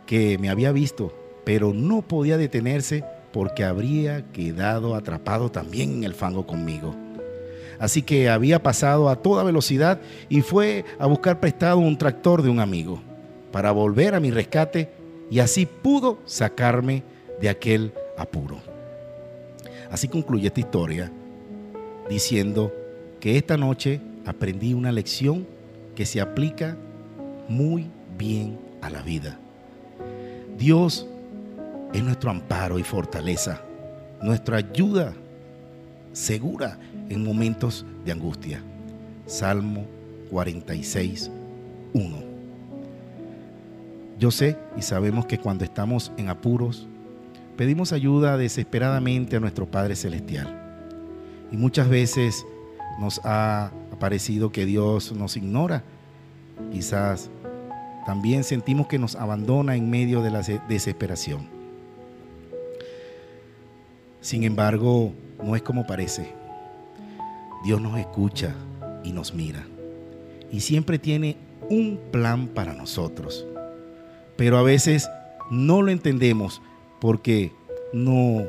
que 0.07 0.39
me 0.39 0.51
había 0.51 0.73
visto, 0.73 1.14
pero 1.45 1.73
no 1.73 2.03
podía 2.03 2.37
detenerse 2.37 3.05
porque 3.33 3.64
habría 3.64 4.25
quedado 4.33 4.95
atrapado 4.95 5.51
también 5.51 5.93
en 5.93 6.05
el 6.05 6.14
fango 6.14 6.47
conmigo. 6.47 6.97
Así 7.79 8.03
que 8.03 8.29
había 8.29 8.62
pasado 8.62 9.09
a 9.09 9.16
toda 9.16 9.45
velocidad 9.45 10.01
y 10.29 10.43
fue 10.43 10.85
a 10.99 11.07
buscar 11.07 11.41
prestado 11.41 11.79
un 11.79 11.97
tractor 11.97 12.43
de 12.43 12.51
un 12.51 12.61
amigo 12.61 13.01
para 13.53 13.71
volver 13.71 14.14
a 14.14 14.21
mi 14.21 14.31
rescate 14.31 14.91
y 15.31 15.39
así 15.39 15.66
pudo 15.66 16.18
sacarme 16.27 17.03
de 17.41 17.49
aquel 17.49 17.93
apuro. 18.18 18.59
Así 19.91 20.09
concluye 20.09 20.49
esta 20.49 20.61
historia 20.61 21.11
diciendo 22.09 22.73
que 23.21 23.37
esta 23.37 23.57
noche 23.57 24.01
aprendí 24.25 24.75
una 24.75 24.91
lección 24.91 25.47
que 25.95 26.07
se 26.07 26.21
aplica 26.21 26.77
muy 27.49 27.87
bien 28.16 28.59
a 28.81 28.91
la 28.91 29.03
vida. 29.03 29.39
Dios 30.59 31.07
es 31.93 32.03
nuestro 32.03 32.31
amparo 32.31 32.79
y 32.79 32.83
fortaleza, 32.83 33.61
nuestra 34.23 34.59
ayuda 34.59 35.12
segura 36.12 36.79
en 37.09 37.25
momentos 37.25 37.85
de 38.05 38.12
angustia. 38.12 38.62
Salmo 39.27 39.85
46, 40.31 41.31
1. 41.93 42.16
Yo 44.18 44.31
sé 44.31 44.57
y 44.77 44.83
sabemos 44.83 45.27
que 45.27 45.39
cuando 45.39 45.64
estamos 45.64 46.12
en 46.16 46.29
apuros, 46.29 46.87
pedimos 47.57 47.93
ayuda 47.93 48.37
desesperadamente 48.37 49.37
a 49.37 49.41
nuestro 49.41 49.66
Padre 49.66 49.97
Celestial. 49.97 50.57
Y 51.51 51.57
muchas 51.57 51.89
veces 51.89 52.45
nos 53.01 53.20
ha 53.24 53.72
parecido 53.98 54.53
que 54.53 54.66
Dios 54.66 55.12
nos 55.12 55.36
ignora. 55.36 55.82
Quizás 56.70 57.30
también 58.05 58.44
sentimos 58.44 58.86
que 58.86 58.98
nos 58.98 59.16
abandona 59.16 59.74
en 59.74 59.88
medio 59.88 60.22
de 60.22 60.30
la 60.30 60.42
desesperación. 60.68 61.48
Sin 64.20 64.44
embargo, 64.44 65.14
no 65.42 65.57
es 65.57 65.62
como 65.62 65.86
parece. 65.86 66.34
Dios 67.64 67.80
nos 67.80 67.98
escucha 67.98 68.55
y 69.03 69.12
nos 69.12 69.34
mira. 69.34 69.66
y 70.53 70.61
siempre 70.61 70.98
tiene 70.98 71.36
un 71.70 71.98
plan 72.11 72.48
para 72.48 72.74
nosotros. 72.74 73.46
Pero 74.36 74.59
a 74.59 74.62
veces 74.62 75.09
no 75.51 75.80
lo 75.80 75.90
entendemos 75.90 76.61
porque 77.01 77.53
no 77.92 78.42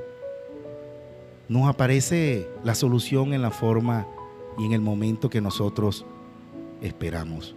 nos 1.47 1.69
aparece 1.69 2.47
la 2.63 2.75
solución 2.75 3.33
en 3.33 3.41
la 3.41 3.51
forma 3.51 4.07
y 4.57 4.65
en 4.65 4.73
el 4.73 4.81
momento 4.81 5.29
que 5.29 5.41
nosotros 5.41 6.05
esperamos. 6.81 7.55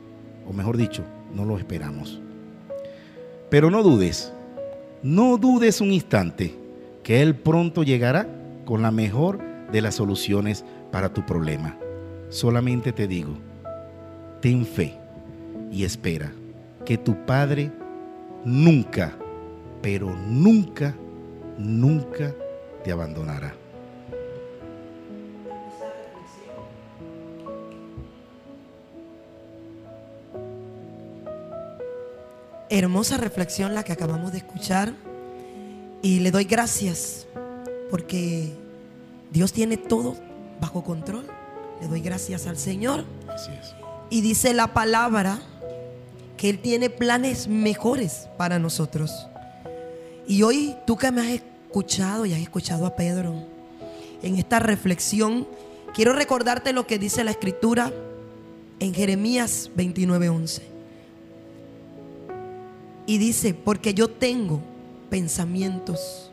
O 0.49 0.53
mejor 0.53 0.77
dicho, 0.77 1.05
no 1.35 1.45
lo 1.45 1.59
esperamos. 1.59 2.21
Pero 3.51 3.71
no 3.71 3.83
dudes, 3.83 4.33
no 5.03 5.37
dudes 5.37 5.81
un 5.81 5.93
instante 5.93 6.55
que 7.03 7.23
Él 7.23 7.35
pronto 7.35 7.83
llegará 7.83 8.27
con 8.65 8.83
la 8.83 8.91
mejor 8.91 9.39
de 9.71 9.81
las 9.81 9.95
soluciones 9.97 10.65
para 10.91 11.13
tu 11.13 11.25
problema. 11.27 11.77
Solamente 12.31 12.93
te 12.93 13.07
digo, 13.07 13.35
ten 14.41 14.65
fe 14.65 14.95
y 15.71 15.85
espera 15.85 16.33
que 16.85 16.99
tu 16.99 17.15
Padre 17.27 17.71
nunca, 18.45 19.13
pero 19.83 20.15
nunca, 20.29 20.95
nunca 21.59 22.35
te 22.83 22.93
abandonará. 22.93 23.55
Hermosa 32.77 33.19
reflexión 33.19 33.73
la 33.73 33.85
que 33.85 33.93
acabamos 33.93 34.33
de 34.33 34.39
escuchar 34.39 34.95
y 36.03 36.19
le 36.19 36.33
doy 36.33 36.43
gracias 36.43 37.29
porque 37.89 38.53
Dios 39.31 39.53
tiene 39.53 39.77
todo 39.77 40.17
bajo 40.61 40.83
control. 40.83 41.25
Le 41.81 41.87
doy 41.87 42.01
gracias 42.01 42.49
al 42.49 42.57
Señor. 42.57 43.05
Así 43.29 43.53
es. 43.53 43.77
Y 44.11 44.23
dice 44.23 44.55
la 44.55 44.75
palabra 44.75 45.39
que 46.37 46.51
Él 46.51 46.59
tiene 46.59 46.91
planes 46.91 47.47
mejores 47.47 48.29
para 48.37 48.59
nosotros. 48.59 49.29
Y 50.27 50.43
hoy 50.43 50.75
tú 50.85 50.97
que 50.97 51.13
me 51.13 51.21
has 51.21 51.29
escuchado 51.29 52.27
y 52.27 52.33
has 52.33 52.41
escuchado 52.41 52.87
a 52.87 52.97
Pedro 52.97 53.37
en 54.21 54.35
esta 54.35 54.59
reflexión, 54.59 55.47
quiero 55.95 56.13
recordarte 56.13 56.73
lo 56.73 56.89
que 56.89 56.99
dice 56.99 57.23
la 57.23 57.31
escritura 57.31 57.93
en 58.81 58.93
Jeremías 58.93 59.71
29:11. 59.77 60.74
Y 63.07 63.19
dice, 63.19 63.55
porque 63.55 63.95
yo 63.95 64.09
tengo 64.09 64.61
pensamientos, 65.11 66.31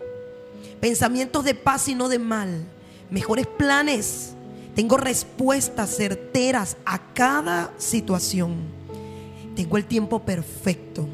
pensamientos 0.80 1.44
de 1.44 1.54
paz 1.54 1.88
y 1.88 1.96
no 1.96 2.10
de 2.10 2.20
mal, 2.20 2.64
mejores 3.10 3.48
planes. 3.48 4.34
Tengo 4.76 4.96
respuestas 4.98 5.96
certeras 5.96 6.78
a 6.86 7.00
cada 7.14 7.74
situación. 7.78 8.56
Tengo 9.56 9.78
el 9.78 9.86
tiempo 9.86 10.20
perfecto. 10.20 11.08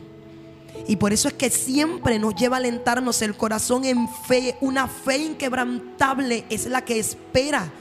Y 0.87 0.95
por 0.95 1.11
eso 1.11 1.27
es 1.27 1.33
que 1.33 1.49
siempre 1.49 2.19
nos 2.19 2.35
lleva 2.35 2.57
a 2.57 2.59
alentarnos 2.59 3.21
el 3.21 3.35
corazón 3.35 3.83
en 3.83 4.07
fe. 4.07 4.55
Una 4.61 4.87
fe 4.87 5.17
inquebrantable 5.17 6.45
es 6.49 6.67
la 6.67 6.85
que 6.85 6.99
espera 6.99 7.71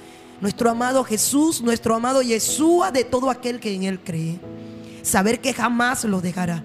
nuestro 0.41 0.71
amado 0.71 1.05
Jesús, 1.05 1.63
nuestro 1.63 1.95
amado 1.95 2.23
Yeshua, 2.23 2.91
de 2.91 3.05
todo 3.05 3.31
aquel 3.31 3.61
que 3.61 3.75
en 3.75 3.85
Él 3.85 4.01
cree. 4.01 4.41
Saber 5.03 5.41
que 5.41 5.55
jamás 5.55 6.05
lo 6.05 6.21
dejará. 6.21 6.65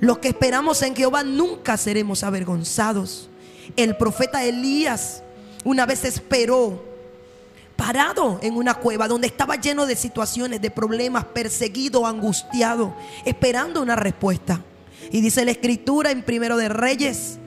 Los 0.00 0.18
que 0.18 0.28
esperamos 0.28 0.82
en 0.82 0.94
Jehová 0.94 1.22
nunca 1.22 1.76
seremos 1.76 2.22
avergonzados. 2.22 3.28
El 3.76 3.96
profeta 3.96 4.44
Elías 4.44 5.22
una 5.64 5.86
vez 5.86 6.04
esperó 6.04 6.84
parado 7.76 8.38
en 8.42 8.54
una 8.54 8.74
cueva 8.74 9.08
donde 9.08 9.26
estaba 9.26 9.56
lleno 9.56 9.86
de 9.86 9.96
situaciones, 9.96 10.60
de 10.62 10.70
problemas, 10.70 11.24
perseguido, 11.26 12.06
angustiado, 12.06 12.94
esperando 13.24 13.82
una 13.82 13.96
respuesta. 13.96 14.62
Y 15.10 15.20
dice 15.20 15.44
la 15.44 15.50
escritura 15.50 16.10
en 16.10 16.22
Primero 16.22 16.56
de 16.56 16.68
Reyes, 16.68 17.38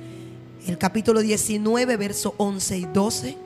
el 0.68 0.78
capítulo 0.78 1.22
19, 1.22 1.98
verso 1.98 2.36
11 2.38 2.78
y 2.78 2.86
12, 2.86 3.38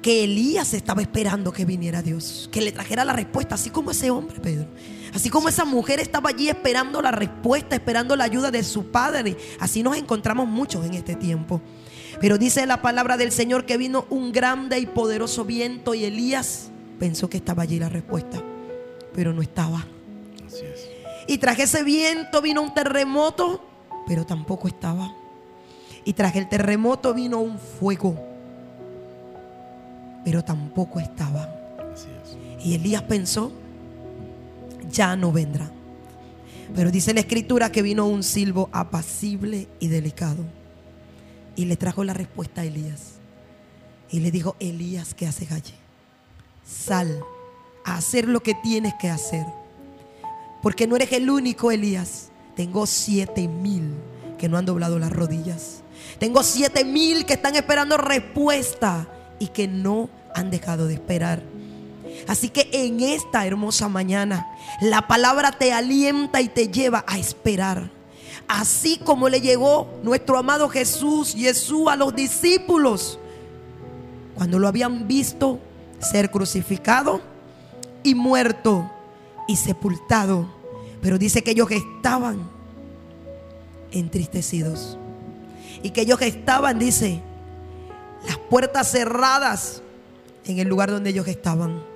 que 0.00 0.24
Elías 0.24 0.74
estaba 0.74 1.02
esperando 1.02 1.52
que 1.52 1.64
viniera 1.64 2.02
Dios, 2.02 2.48
que 2.52 2.60
le 2.60 2.72
trajera 2.72 3.04
la 3.04 3.14
respuesta, 3.14 3.54
así 3.56 3.70
como 3.70 3.90
ese 3.90 4.10
hombre, 4.10 4.38
Pedro. 4.40 4.66
Así 5.14 5.30
como 5.30 5.48
esa 5.48 5.64
mujer 5.64 6.00
estaba 6.00 6.30
allí 6.30 6.48
esperando 6.48 7.00
la 7.00 7.12
respuesta, 7.12 7.76
esperando 7.76 8.16
la 8.16 8.24
ayuda 8.24 8.50
de 8.50 8.64
su 8.64 8.86
padre. 8.90 9.36
Así 9.60 9.82
nos 9.84 9.96
encontramos 9.96 10.48
muchos 10.48 10.84
en 10.84 10.94
este 10.94 11.14
tiempo. 11.14 11.60
Pero 12.20 12.36
dice 12.36 12.66
la 12.66 12.82
palabra 12.82 13.16
del 13.16 13.30
Señor 13.30 13.64
que 13.64 13.76
vino 13.76 14.06
un 14.10 14.32
grande 14.32 14.78
y 14.80 14.86
poderoso 14.86 15.44
viento 15.44 15.94
y 15.94 16.04
Elías 16.04 16.70
pensó 16.98 17.30
que 17.30 17.36
estaba 17.36 17.62
allí 17.62 17.78
la 17.78 17.88
respuesta, 17.88 18.42
pero 19.14 19.32
no 19.32 19.40
estaba. 19.40 19.86
Así 20.46 20.64
es. 20.64 20.88
Y 21.28 21.38
tras 21.38 21.60
ese 21.60 21.84
viento 21.84 22.42
vino 22.42 22.60
un 22.60 22.74
terremoto, 22.74 23.64
pero 24.08 24.26
tampoco 24.26 24.66
estaba. 24.66 25.14
Y 26.04 26.12
tras 26.12 26.34
el 26.34 26.48
terremoto 26.48 27.14
vino 27.14 27.38
un 27.38 27.58
fuego, 27.58 28.20
pero 30.24 30.42
tampoco 30.42 30.98
estaba. 30.98 31.42
Así 31.92 32.08
es. 32.22 32.66
Y 32.66 32.74
Elías 32.74 33.02
pensó, 33.02 33.52
ya 34.94 35.16
no 35.16 35.32
vendrá. 35.32 35.70
Pero 36.74 36.90
dice 36.90 37.12
la 37.12 37.20
escritura 37.20 37.70
que 37.70 37.82
vino 37.82 38.06
un 38.06 38.22
silbo 38.22 38.70
apacible 38.72 39.68
y 39.80 39.88
delicado. 39.88 40.44
Y 41.56 41.66
le 41.66 41.76
trajo 41.76 42.02
la 42.04 42.14
respuesta 42.14 42.62
a 42.62 42.64
Elías. 42.64 43.18
Y 44.10 44.20
le 44.20 44.30
dijo, 44.30 44.56
Elías, 44.60 45.14
¿qué 45.14 45.26
haces 45.26 45.52
allí? 45.52 45.74
Sal 46.64 47.22
a 47.84 47.96
hacer 47.96 48.28
lo 48.28 48.40
que 48.40 48.54
tienes 48.54 48.94
que 48.94 49.10
hacer. 49.10 49.44
Porque 50.62 50.86
no 50.86 50.96
eres 50.96 51.12
el 51.12 51.28
único, 51.28 51.70
Elías. 51.70 52.30
Tengo 52.56 52.86
siete 52.86 53.48
mil 53.48 53.92
que 54.38 54.48
no 54.48 54.56
han 54.56 54.64
doblado 54.64 54.98
las 54.98 55.12
rodillas. 55.12 55.82
Tengo 56.18 56.42
siete 56.42 56.84
mil 56.84 57.26
que 57.26 57.34
están 57.34 57.56
esperando 57.56 57.96
respuesta 57.96 59.08
y 59.38 59.48
que 59.48 59.68
no 59.68 60.08
han 60.34 60.50
dejado 60.50 60.86
de 60.86 60.94
esperar. 60.94 61.42
Así 62.26 62.48
que 62.48 62.68
en 62.72 63.00
esta 63.00 63.46
hermosa 63.46 63.88
mañana, 63.88 64.48
la 64.80 65.06
palabra 65.06 65.52
te 65.52 65.72
alienta 65.72 66.40
y 66.40 66.48
te 66.48 66.68
lleva 66.68 67.04
a 67.06 67.18
esperar. 67.18 67.90
Así 68.48 68.98
como 68.98 69.28
le 69.28 69.40
llegó 69.40 69.88
nuestro 70.02 70.36
amado 70.38 70.68
Jesús, 70.68 71.34
Jesús 71.36 71.88
a 71.88 71.96
los 71.96 72.14
discípulos, 72.14 73.18
cuando 74.34 74.58
lo 74.58 74.68
habían 74.68 75.06
visto 75.06 75.58
ser 76.00 76.30
crucificado 76.30 77.20
y 78.02 78.14
muerto 78.14 78.90
y 79.48 79.56
sepultado. 79.56 80.46
Pero 81.00 81.18
dice 81.18 81.42
que 81.42 81.52
ellos 81.52 81.70
estaban 81.70 82.48
entristecidos. 83.92 84.98
Y 85.82 85.90
que 85.90 86.02
ellos 86.02 86.20
estaban, 86.22 86.78
dice, 86.78 87.20
las 88.26 88.38
puertas 88.38 88.90
cerradas 88.90 89.82
en 90.46 90.58
el 90.58 90.68
lugar 90.68 90.90
donde 90.90 91.10
ellos 91.10 91.28
estaban. 91.28 91.93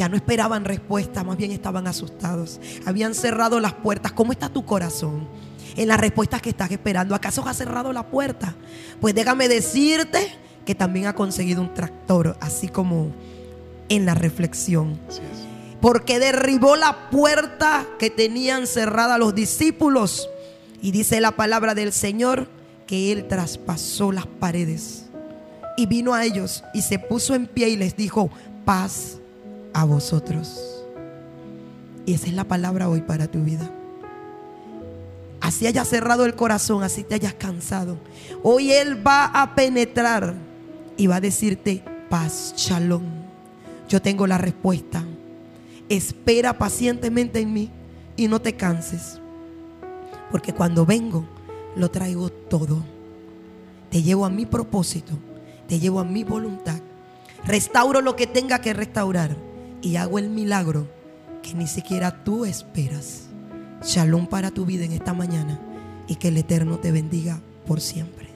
Ya 0.00 0.08
no 0.08 0.16
esperaban 0.16 0.64
respuesta, 0.64 1.22
más 1.24 1.36
bien 1.36 1.50
estaban 1.50 1.86
asustados. 1.86 2.58
Habían 2.86 3.14
cerrado 3.14 3.60
las 3.60 3.74
puertas. 3.74 4.12
¿Cómo 4.12 4.32
está 4.32 4.48
tu 4.48 4.64
corazón? 4.64 5.28
En 5.76 5.88
las 5.88 6.00
respuestas 6.00 6.40
que 6.40 6.48
estás 6.48 6.70
esperando. 6.70 7.14
¿Acaso 7.14 7.46
has 7.46 7.58
cerrado 7.58 7.92
la 7.92 8.06
puerta? 8.06 8.54
Pues 8.98 9.14
déjame 9.14 9.46
decirte 9.46 10.32
que 10.64 10.74
también 10.74 11.04
ha 11.04 11.14
conseguido 11.14 11.60
un 11.60 11.74
tractor, 11.74 12.38
así 12.40 12.66
como 12.66 13.12
en 13.90 14.06
la 14.06 14.14
reflexión. 14.14 14.98
Así 15.06 15.18
es. 15.18 15.46
Porque 15.82 16.18
derribó 16.18 16.76
la 16.76 17.10
puerta 17.10 17.86
que 17.98 18.08
tenían 18.08 18.66
cerrada 18.66 19.18
los 19.18 19.34
discípulos. 19.34 20.30
Y 20.80 20.92
dice 20.92 21.20
la 21.20 21.32
palabra 21.32 21.74
del 21.74 21.92
Señor 21.92 22.48
que 22.86 23.12
Él 23.12 23.28
traspasó 23.28 24.12
las 24.12 24.26
paredes. 24.26 25.10
Y 25.76 25.84
vino 25.84 26.14
a 26.14 26.24
ellos 26.24 26.64
y 26.72 26.80
se 26.80 26.98
puso 26.98 27.34
en 27.34 27.46
pie 27.46 27.68
y 27.68 27.76
les 27.76 27.96
dijo, 27.96 28.30
paz 28.64 29.19
a 29.72 29.84
vosotros. 29.84 30.84
Y 32.06 32.14
esa 32.14 32.26
es 32.26 32.32
la 32.32 32.44
palabra 32.44 32.88
hoy 32.88 33.02
para 33.02 33.26
tu 33.26 33.42
vida. 33.42 33.70
Así 35.40 35.66
hayas 35.66 35.88
cerrado 35.88 36.26
el 36.26 36.34
corazón, 36.34 36.82
así 36.82 37.02
te 37.02 37.14
hayas 37.14 37.34
cansado. 37.34 37.96
Hoy 38.42 38.72
Él 38.72 39.06
va 39.06 39.26
a 39.26 39.54
penetrar 39.54 40.34
y 40.96 41.06
va 41.06 41.16
a 41.16 41.20
decirte 41.20 41.82
paz, 42.08 42.54
shalom. 42.56 43.02
Yo 43.88 44.02
tengo 44.02 44.26
la 44.26 44.38
respuesta. 44.38 45.04
Espera 45.88 46.58
pacientemente 46.58 47.40
en 47.40 47.52
mí 47.52 47.70
y 48.16 48.28
no 48.28 48.40
te 48.40 48.54
canses. 48.54 49.20
Porque 50.30 50.52
cuando 50.52 50.86
vengo, 50.86 51.24
lo 51.74 51.90
traigo 51.90 52.30
todo. 52.30 52.84
Te 53.90 54.02
llevo 54.02 54.24
a 54.24 54.30
mi 54.30 54.46
propósito, 54.46 55.12
te 55.66 55.80
llevo 55.80 56.00
a 56.00 56.04
mi 56.04 56.22
voluntad. 56.22 56.80
Restauro 57.44 58.00
lo 58.00 58.14
que 58.14 58.26
tenga 58.26 58.60
que 58.60 58.72
restaurar 58.72 59.36
y 59.82 59.96
hago 59.96 60.18
el 60.18 60.30
milagro 60.30 60.86
que 61.42 61.54
ni 61.54 61.66
siquiera 61.66 62.22
tú 62.24 62.44
esperas. 62.44 63.28
Shalom 63.82 64.26
para 64.26 64.50
tu 64.50 64.66
vida 64.66 64.84
en 64.84 64.92
esta 64.92 65.14
mañana 65.14 65.58
y 66.06 66.16
que 66.16 66.28
el 66.28 66.36
Eterno 66.36 66.78
te 66.78 66.92
bendiga 66.92 67.40
por 67.66 67.80
siempre. 67.80 68.28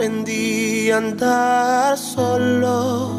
Aprendí 0.00 0.90
a 0.90 0.96
andar 0.96 1.98
solo. 1.98 3.10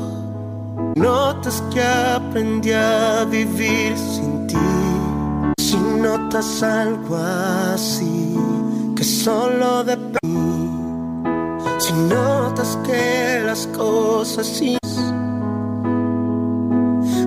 Notas 0.96 1.62
que 1.72 1.80
aprendí 1.80 2.72
a 2.72 3.24
vivir 3.30 3.96
sin 3.96 4.48
ti. 4.48 4.56
Si 5.60 5.78
notas 5.78 6.64
algo 6.64 7.18
así, 7.76 8.36
que 8.96 9.04
solo 9.04 9.84
depende. 9.84 10.18
Si 11.78 11.94
notas 11.94 12.80
que 12.84 13.44
las 13.46 13.68
cosas 13.68 14.48
sí 14.48 14.80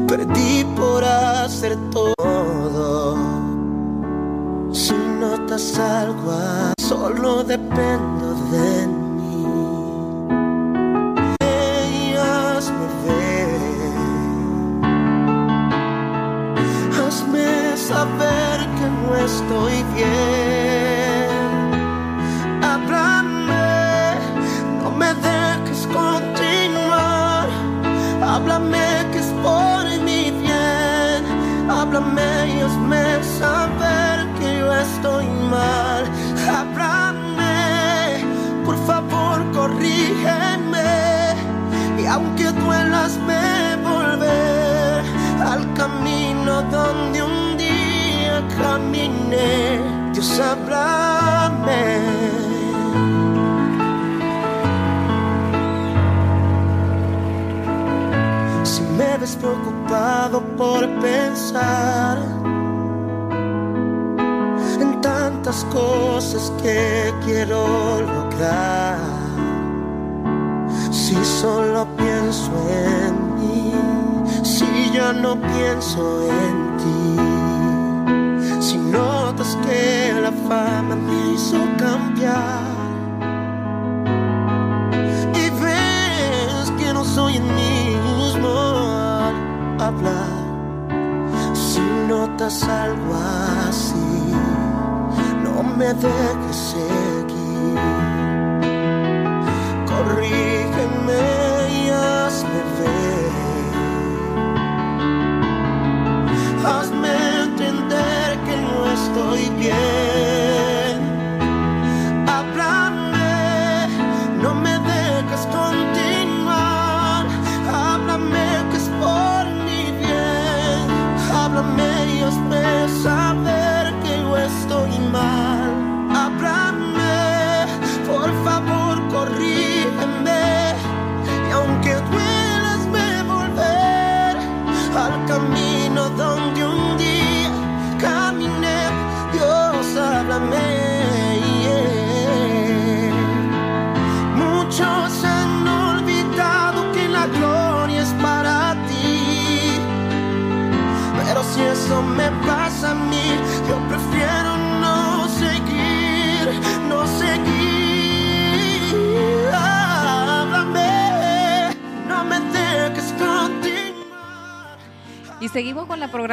perdí 0.08 0.64
por 0.76 1.04
hacer 1.04 1.76
todo. 1.92 3.16
Si 4.72 4.94
notas 5.20 5.78
algo, 5.78 6.32
solo 6.76 7.44
dependo 7.44 8.33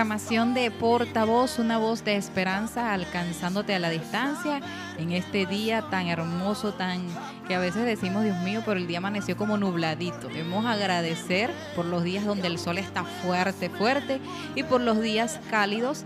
programación 0.02 0.56
de 0.56 0.72
Portavoz, 0.72 1.60
una 1.60 1.78
voz 1.78 2.04
de 2.04 2.16
esperanza 2.16 2.92
alcanzándote 2.92 3.76
a 3.76 3.80
la 3.80 3.92
distancia 3.92 4.60
en 4.98 5.12
este 5.12 5.46
día 5.46 5.84
tan 5.92 6.08
hermoso, 6.08 6.74
tan 6.74 7.04
que 7.48 7.54
a 7.54 7.60
veces 7.60 7.86
decimos, 7.86 8.24
Dios 8.24 8.40
mío, 8.40 8.64
pero 8.66 8.80
el 8.80 8.88
día 8.88 8.98
amaneció 8.98 9.38
como 9.38 9.58
nubladito. 9.58 10.28
Debemos 10.28 10.66
agradecer 10.66 11.52
por 11.76 11.86
los 11.86 12.04
días 12.04 12.26
donde 12.26 12.48
el 12.48 12.58
sol 12.58 12.80
está 12.80 13.04
fuerte, 13.04 13.70
fuerte 13.70 14.20
y 14.56 14.64
por 14.64 14.82
los 14.82 15.00
días 15.00 15.40
cálidos 15.52 16.04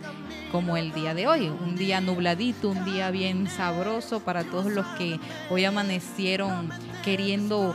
como 0.51 0.75
el 0.75 0.91
día 0.91 1.13
de 1.13 1.27
hoy. 1.27 1.47
Un 1.47 1.77
día 1.77 2.01
nubladito, 2.01 2.67
un 2.67 2.83
día 2.83 3.11
bien 3.11 3.47
sabroso 3.47 4.19
para 4.19 4.43
todos 4.43 4.65
los 4.65 4.85
que 4.97 5.21
hoy 5.49 5.63
amanecieron 5.63 6.69
queriendo 7.05 7.73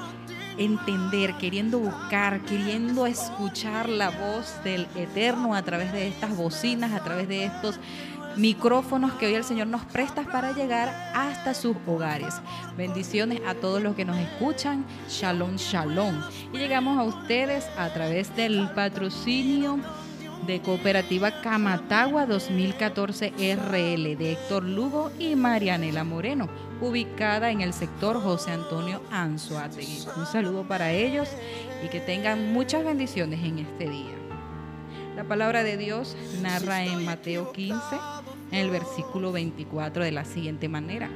entender, 0.61 1.35
queriendo 1.39 1.79
buscar, 1.79 2.43
queriendo 2.43 3.07
escuchar 3.07 3.89
la 3.89 4.11
voz 4.11 4.63
del 4.63 4.87
Eterno 4.95 5.55
a 5.55 5.63
través 5.63 5.91
de 5.93 6.07
estas 6.07 6.37
bocinas, 6.37 6.93
a 6.93 7.03
través 7.03 7.29
de 7.29 7.45
estos 7.47 7.81
micrófonos 8.37 9.13
que 9.15 9.27
hoy 9.27 9.35
el 9.35 9.45
Señor 9.45 9.69
nos 9.69 9.85
presta 9.87 10.23
para 10.23 10.53
llegar 10.53 10.89
hasta 11.15 11.55
sus 11.55 11.77
hogares. 11.87 12.35
Bendiciones 12.77 13.41
a 13.47 13.55
todos 13.55 13.83
los 13.83 13.97
que 13.97 14.05
nos 14.05 14.19
escuchan. 14.19 14.85
Shalom, 15.09 15.57
shalom. 15.57 16.21
Y 16.53 16.59
llegamos 16.59 16.99
a 16.99 17.05
ustedes 17.05 17.67
a 17.79 17.89
través 17.89 18.37
del 18.37 18.69
patrocinio 18.75 19.81
de 20.47 20.61
Cooperativa 20.61 21.43
Camatagua 21.43 22.27
2014 22.27 23.33
RL 23.57 24.17
de 24.17 24.33
Héctor 24.33 24.65
Lugo 24.65 25.11
y 25.19 25.37
Marianela 25.37 26.05
Moreno, 26.05 26.49
ubicada 26.81 27.51
en 27.51 27.61
el 27.61 27.73
sector 27.73 28.21
José 28.21 28.53
Antonio 28.53 29.03
Anzuategui. 29.11 30.05
Un 30.17 30.27
saludo 30.27 30.67
para 30.67 30.93
ellos 30.93 31.29
y 31.85 31.89
que 31.89 32.01
tengan 32.01 32.53
muchas 32.53 32.85
bendiciones 32.85 33.45
en 33.45 33.59
este 33.59 33.89
día. 33.89 34.15
La 35.17 35.25
palabra 35.25 35.63
de 35.63 35.77
Dios 35.77 36.17
narra 36.41 36.85
en 36.85 37.05
Mateo 37.05 37.53
15, 37.53 37.77
en 38.53 38.59
el 38.59 38.71
versículo 38.71 39.33
24, 39.33 40.05
de 40.05 40.13
la 40.13 40.25
siguiente 40.25 40.69
manera. 40.69 41.11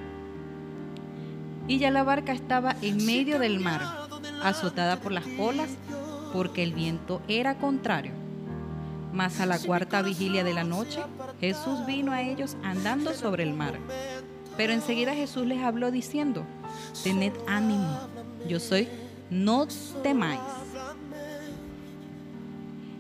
Y 1.67 1.79
ya 1.79 1.91
la 1.91 2.03
barca 2.03 2.33
estaba 2.33 2.77
en 2.83 3.05
medio 3.07 3.39
del 3.39 3.59
mar, 3.59 3.81
azotada 4.43 5.01
por 5.01 5.13
las 5.13 5.25
olas, 5.39 5.71
porque 6.33 6.63
el 6.63 6.75
viento 6.75 7.23
era 7.29 7.55
contrario. 7.55 8.24
Mas 9.15 9.39
a 9.39 9.47
la 9.47 9.61
cuarta 9.61 10.03
vigilia 10.03 10.43
de 10.43 10.53
la 10.53 10.65
noche, 10.65 11.01
Jesús 11.41 11.87
vino 11.87 12.11
a 12.11 12.21
ellos 12.21 12.57
andando 12.65 13.15
sobre 13.15 13.45
el 13.45 13.55
mar. 13.55 13.79
Pero 14.57 14.73
enseguida 14.73 15.15
Jesús 15.15 15.47
les 15.47 15.63
habló 15.63 15.93
diciendo, 15.93 16.45
tened 17.05 17.33
ánimo, 17.47 17.97
yo 18.49 18.59
soy, 18.59 18.89
no 19.31 19.69
temáis. 20.03 20.41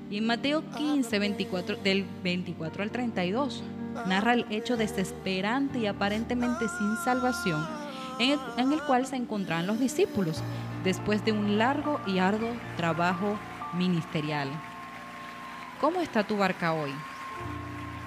Y 0.09 0.19
en 0.19 0.27
Mateo 0.27 0.63
15, 0.77 1.19
24, 1.19 1.77
del 1.79 2.07
24 2.23 2.85
al 2.85 2.91
32, 2.93 3.65
narra 4.07 4.35
el 4.35 4.47
hecho 4.51 4.77
desesperante 4.77 5.81
y 5.81 5.87
aparentemente 5.89 6.67
sin 6.79 6.97
salvación 7.05 7.67
en 8.21 8.31
el, 8.31 8.39
en 8.57 8.73
el 8.73 8.81
cual 8.83 9.07
se 9.07 9.17
encontraban 9.17 9.67
los 9.67 9.81
discípulos 9.81 10.43
después 10.85 11.25
de 11.25 11.33
un 11.33 11.59
largo 11.59 12.01
y 12.07 12.19
arduo 12.19 12.51
trabajo 12.77 13.37
ministerial. 13.77 14.49
¿Cómo 15.85 16.01
está 16.01 16.27
tu 16.27 16.39
barca 16.39 16.73
hoy? 16.73 16.91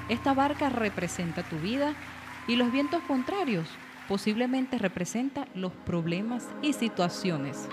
Esta 0.10 0.34
barca 0.34 0.68
representa 0.68 1.44
tu 1.44 1.58
vida 1.58 1.94
y 2.48 2.56
los 2.56 2.72
vientos 2.72 3.04
contrarios 3.04 3.70
posiblemente 4.08 4.80
representa 4.80 5.48
los 5.54 5.72
problemas 5.86 6.48
y 6.64 6.74
situaciones. 6.74 7.70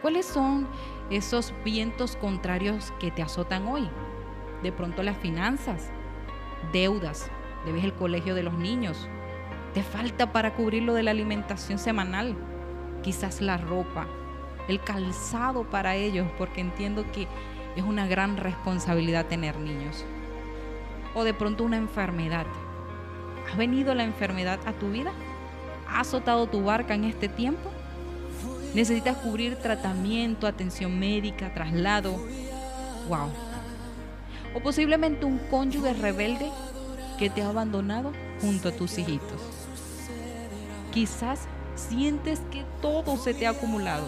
¿Cuáles 0.00 0.24
son 0.24 0.66
esos 1.10 1.52
vientos 1.62 2.16
contrarios 2.16 2.94
que 2.98 3.10
te 3.10 3.20
azotan 3.20 3.68
hoy? 3.68 3.86
De 4.62 4.72
pronto 4.72 5.02
las 5.02 5.18
finanzas, 5.18 5.90
deudas, 6.72 7.30
debes 7.66 7.84
el 7.84 7.92
colegio 7.92 8.34
de 8.34 8.44
los 8.44 8.54
niños, 8.54 9.10
te 9.74 9.82
falta 9.82 10.32
para 10.32 10.54
cubrir 10.54 10.84
lo 10.84 10.94
de 10.94 11.02
la 11.02 11.10
alimentación 11.10 11.78
semanal, 11.78 12.34
quizás 13.02 13.42
la 13.42 13.58
ropa, 13.58 14.06
el 14.68 14.80
calzado 14.80 15.64
para 15.64 15.96
ellos, 15.96 16.26
porque 16.38 16.62
entiendo 16.62 17.04
que 17.12 17.28
es 17.76 17.84
una 17.84 18.06
gran 18.06 18.38
responsabilidad 18.38 19.26
tener 19.26 19.58
niños. 19.58 20.04
O 21.14 21.24
de 21.24 21.34
pronto 21.34 21.62
una 21.62 21.76
enfermedad. 21.76 22.46
¿Ha 23.52 23.56
venido 23.56 23.94
la 23.94 24.02
enfermedad 24.04 24.58
a 24.66 24.72
tu 24.72 24.90
vida? 24.90 25.12
¿Ha 25.88 26.00
azotado 26.00 26.46
tu 26.46 26.64
barca 26.64 26.94
en 26.94 27.04
este 27.04 27.28
tiempo? 27.28 27.70
¿Necesitas 28.74 29.16
cubrir 29.18 29.56
tratamiento, 29.56 30.46
atención 30.46 30.98
médica, 30.98 31.54
traslado? 31.54 32.16
¡Wow! 33.08 33.30
O 34.54 34.60
posiblemente 34.60 35.26
un 35.26 35.38
cónyuge 35.50 35.92
rebelde 35.94 36.50
que 37.18 37.30
te 37.30 37.42
ha 37.42 37.48
abandonado 37.48 38.12
junto 38.40 38.70
a 38.70 38.72
tus 38.72 38.98
hijitos. 38.98 39.40
Quizás 40.92 41.46
sientes 41.74 42.40
que 42.50 42.64
todo 42.80 43.16
se 43.18 43.34
te 43.34 43.46
ha 43.46 43.50
acumulado, 43.50 44.06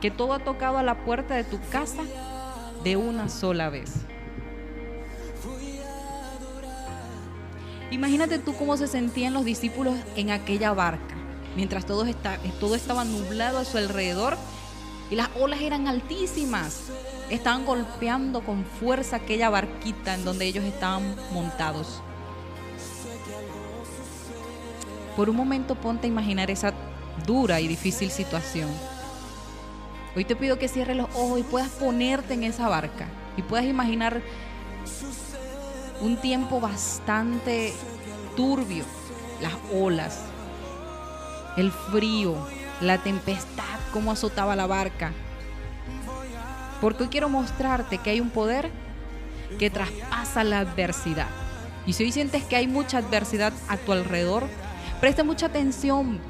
que 0.00 0.10
todo 0.10 0.32
ha 0.32 0.38
tocado 0.38 0.78
a 0.78 0.82
la 0.82 1.04
puerta 1.04 1.34
de 1.34 1.44
tu 1.44 1.58
casa 1.70 2.02
de 2.84 2.96
una 2.96 3.28
sola 3.28 3.70
vez. 3.70 3.92
Imagínate 7.90 8.38
tú 8.38 8.54
cómo 8.54 8.76
se 8.76 8.86
sentían 8.86 9.32
los 9.32 9.44
discípulos 9.44 9.94
en 10.16 10.30
aquella 10.30 10.72
barca, 10.72 11.14
mientras 11.56 11.86
todo, 11.86 12.04
está, 12.04 12.38
todo 12.60 12.74
estaba 12.74 13.04
nublado 13.04 13.58
a 13.58 13.64
su 13.64 13.78
alrededor 13.78 14.36
y 15.10 15.14
las 15.14 15.28
olas 15.38 15.60
eran 15.60 15.88
altísimas. 15.88 16.90
Estaban 17.30 17.64
golpeando 17.64 18.42
con 18.44 18.64
fuerza 18.64 19.16
aquella 19.16 19.48
barquita 19.48 20.14
en 20.14 20.24
donde 20.24 20.44
ellos 20.44 20.64
estaban 20.64 21.16
montados. 21.32 22.02
Por 25.16 25.30
un 25.30 25.36
momento 25.36 25.74
ponte 25.76 26.06
a 26.06 26.10
imaginar 26.10 26.50
esa 26.50 26.74
dura 27.26 27.60
y 27.60 27.68
difícil 27.68 28.10
situación. 28.10 28.68
Hoy 30.16 30.24
te 30.24 30.36
pido 30.36 30.58
que 30.58 30.68
cierres 30.68 30.96
los 30.96 31.08
ojos 31.14 31.40
y 31.40 31.42
puedas 31.42 31.70
ponerte 31.70 32.34
en 32.34 32.44
esa 32.44 32.68
barca 32.68 33.06
y 33.36 33.42
puedas 33.42 33.66
imaginar 33.66 34.22
un 36.00 36.16
tiempo 36.18 36.60
bastante 36.60 37.72
turbio, 38.36 38.84
las 39.42 39.54
olas, 39.72 40.20
el 41.56 41.72
frío, 41.72 42.36
la 42.80 42.98
tempestad, 42.98 43.78
cómo 43.92 44.12
azotaba 44.12 44.54
la 44.54 44.66
barca. 44.66 45.12
Porque 46.80 47.04
hoy 47.04 47.08
quiero 47.08 47.28
mostrarte 47.28 47.98
que 47.98 48.10
hay 48.10 48.20
un 48.20 48.30
poder 48.30 48.70
que 49.58 49.70
traspasa 49.70 50.44
la 50.44 50.60
adversidad. 50.60 51.28
Y 51.86 51.92
si 51.92 52.04
hoy 52.04 52.12
sientes 52.12 52.44
que 52.44 52.56
hay 52.56 52.68
mucha 52.68 52.98
adversidad 52.98 53.52
a 53.68 53.76
tu 53.76 53.92
alrededor, 53.92 54.44
presta 55.00 55.24
mucha 55.24 55.46
atención 55.46 56.20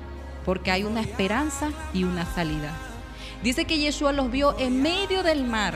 porque 0.45 0.71
hay 0.71 0.85
una 0.85 1.01
esperanza 1.01 1.71
y 1.93 2.05
una 2.05 2.25
salida. 2.27 2.73
Dice 3.45 3.67
que 3.67 3.77
Yeshua 3.77 4.15
los 4.15 4.31
vio 4.31 4.59
en 4.59 4.81
medio 4.81 5.23
del 5.23 5.45
mar 5.45 5.75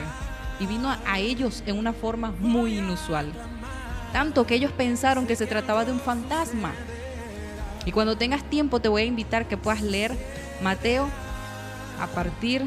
y 0.59 0.65
vino 0.65 0.89
a 1.05 1.19
ellos 1.19 1.61
en 1.67 1.77
una 1.77 1.93
forma 1.93 2.31
muy 2.39 2.79
inusual. 2.79 3.31
Tanto 4.11 4.47
que 4.47 4.55
ellos 4.55 4.71
pensaron 4.71 5.27
que 5.27 5.35
se 5.35 5.45
trataba 5.45 5.85
de 5.85 5.91
un 5.91 5.99
fantasma. 5.99 6.73
Y 7.85 7.91
cuando 7.91 8.17
tengas 8.17 8.43
tiempo 8.43 8.79
te 8.79 8.89
voy 8.89 9.03
a 9.03 9.05
invitar 9.05 9.47
que 9.47 9.55
puedas 9.55 9.83
leer 9.83 10.17
Mateo 10.63 11.07
a 12.01 12.07
partir 12.07 12.63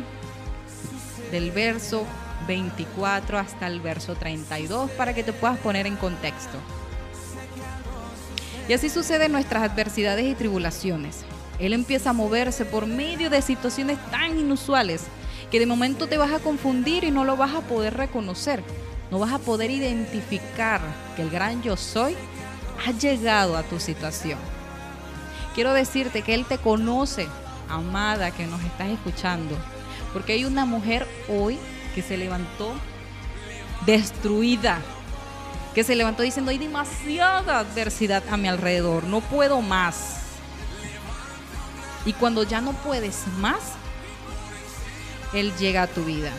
del 1.33 1.51
verso 1.51 2.07
24 2.47 3.41
hasta 3.41 3.67
el 3.67 3.81
verso 3.81 4.15
32 4.15 4.89
para 4.93 5.15
que 5.15 5.25
te 5.25 5.33
puedas 5.33 5.59
poner 5.59 5.89
en 5.89 5.97
contexto. 5.97 6.59
Y 8.69 8.73
así 8.73 8.89
sucede 8.89 9.25
en 9.25 9.33
nuestras 9.33 9.65
adversidades 9.65 10.27
y 10.27 10.37
tribulaciones. 10.37 11.25
Él 11.63 11.75
empieza 11.75 12.11
a 12.11 12.13
moverse 12.13 12.65
por 12.65 12.89
medio 12.89 13.31
de 13.31 13.41
situaciones 13.41 13.97
tan 14.11 14.37
inusuales 14.37 15.05
que 15.49 15.61
de 15.61 15.67
momento 15.67 16.09
te 16.09 16.19
vas 16.19 16.33
a 16.33 16.41
confundir 16.41 17.05
y 17.05 17.13
no 17.13 17.25
lo 17.25 17.37
vas 17.37 17.55
a 17.55 17.61
poder 17.61 17.95
reconocer. 17.95 18.65
No 19.13 19.21
vas 19.21 19.33
a 19.33 19.39
poder 19.39 19.71
identificar 19.71 20.81
que 21.15 21.23
el 21.23 21.31
gran 21.31 21.63
yo 21.63 21.77
soy 21.77 22.17
ha 22.85 22.91
llegado 22.91 23.57
a 23.57 23.63
tu 23.63 23.79
situación. 23.79 24.41
Quiero 25.55 25.73
decirte 25.73 26.23
que 26.23 26.35
Él 26.35 26.47
te 26.47 26.59
conoce, 26.59 27.29
amada 27.69 28.33
que 28.33 28.47
nos 28.47 28.61
estás 28.65 28.89
escuchando, 28.89 29.57
porque 30.13 30.33
hay 30.33 30.45
una 30.45 30.65
mujer 30.65 31.07
hoy 31.29 31.61
que 31.95 32.03
se 32.03 32.17
levantó 32.17 32.73
destruida, 33.87 34.81
que 35.77 35.85
se 35.85 35.95
levantó 35.95 36.25
diciendo 36.25 36.51
hay 36.51 36.59
demasiada 36.59 37.61
adversidad 37.61 38.25
a 38.33 38.37
mi 38.37 38.49
alrededor, 38.49 39.05
no 39.05 39.21
puedo 39.21 39.61
más. 39.61 40.22
Y 42.05 42.13
cuando 42.15 42.43
ya 42.43 42.61
no 42.61 42.73
puedes 42.73 43.27
más, 43.39 43.61
Él 45.33 45.53
llega 45.57 45.83
a 45.83 45.87
tu 45.87 46.05
vida. 46.05 46.31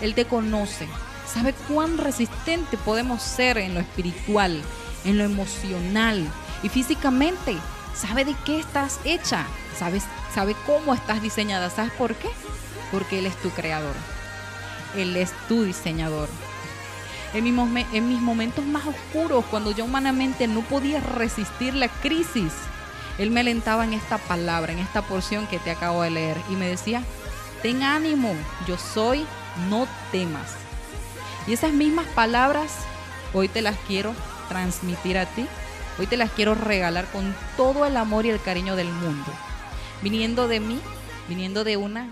Él 0.00 0.14
te 0.14 0.24
conoce, 0.24 0.88
sabe 1.32 1.52
cuán 1.68 1.98
resistente 1.98 2.76
podemos 2.78 3.22
ser 3.22 3.58
en 3.58 3.74
lo 3.74 3.80
espiritual, 3.80 4.60
en 5.04 5.18
lo 5.18 5.24
emocional 5.24 6.26
y 6.62 6.68
físicamente. 6.68 7.56
Sabe 7.94 8.24
de 8.24 8.34
qué 8.46 8.60
estás 8.60 8.98
hecha, 9.04 9.44
sabes, 9.78 10.04
sabe 10.34 10.56
cómo 10.66 10.94
estás 10.94 11.20
diseñada. 11.20 11.70
¿Sabes 11.70 11.92
por 11.92 12.14
qué? 12.14 12.28
Porque 12.90 13.18
Él 13.18 13.26
es 13.26 13.36
tu 13.42 13.50
creador. 13.50 13.94
Él 14.96 15.16
es 15.16 15.32
tu 15.48 15.64
diseñador. 15.64 16.28
En 17.34 17.44
mis, 17.44 17.86
en 17.92 18.08
mis 18.08 18.20
momentos 18.20 18.64
más 18.64 18.86
oscuros, 18.86 19.44
cuando 19.50 19.70
yo 19.70 19.84
humanamente 19.84 20.48
no 20.48 20.62
podía 20.62 21.00
resistir 21.00 21.74
la 21.74 21.88
crisis, 21.88 22.52
Él 23.20 23.30
me 23.30 23.40
alentaba 23.40 23.84
en 23.84 23.92
esta 23.92 24.16
palabra, 24.16 24.72
en 24.72 24.78
esta 24.78 25.02
porción 25.02 25.46
que 25.46 25.58
te 25.58 25.70
acabo 25.70 26.00
de 26.00 26.08
leer, 26.08 26.38
y 26.48 26.54
me 26.54 26.66
decía, 26.66 27.02
ten 27.62 27.82
ánimo, 27.82 28.32
yo 28.66 28.78
soy, 28.78 29.26
no 29.68 29.86
temas. 30.10 30.56
Y 31.46 31.52
esas 31.52 31.74
mismas 31.74 32.06
palabras 32.14 32.78
hoy 33.34 33.48
te 33.48 33.60
las 33.60 33.76
quiero 33.86 34.14
transmitir 34.48 35.18
a 35.18 35.26
ti, 35.26 35.46
hoy 35.98 36.06
te 36.06 36.16
las 36.16 36.30
quiero 36.30 36.54
regalar 36.54 37.04
con 37.12 37.34
todo 37.58 37.84
el 37.84 37.98
amor 37.98 38.24
y 38.24 38.30
el 38.30 38.40
cariño 38.40 38.74
del 38.74 38.88
mundo, 38.88 39.30
viniendo 40.00 40.48
de 40.48 40.60
mí, 40.60 40.80
viniendo 41.28 41.62
de 41.62 41.76
una 41.76 42.08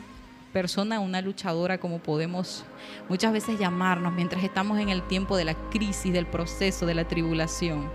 persona, 0.52 1.00
una 1.00 1.22
luchadora, 1.22 1.78
como 1.78 2.00
podemos 2.00 2.66
muchas 3.09 3.32
veces 3.32 3.59
llamarnos 3.59 4.12
mientras 4.12 4.44
estamos 4.44 4.78
en 4.78 4.90
el 4.90 5.02
tiempo 5.04 5.38
de 5.38 5.46
la 5.46 5.54
crisis, 5.70 6.12
del 6.12 6.26
proceso, 6.26 6.84
de 6.84 6.94
la 6.94 7.09
tribulación. 7.09 7.90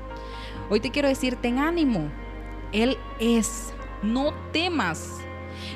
Hoy 0.72 0.80
te 0.80 0.90
quiero 0.90 1.10
decir, 1.10 1.36
ten 1.36 1.60
ánimo. 1.60 2.10
Él 2.74 2.98
es, 3.20 3.74
no 4.02 4.34
temas. 4.52 5.20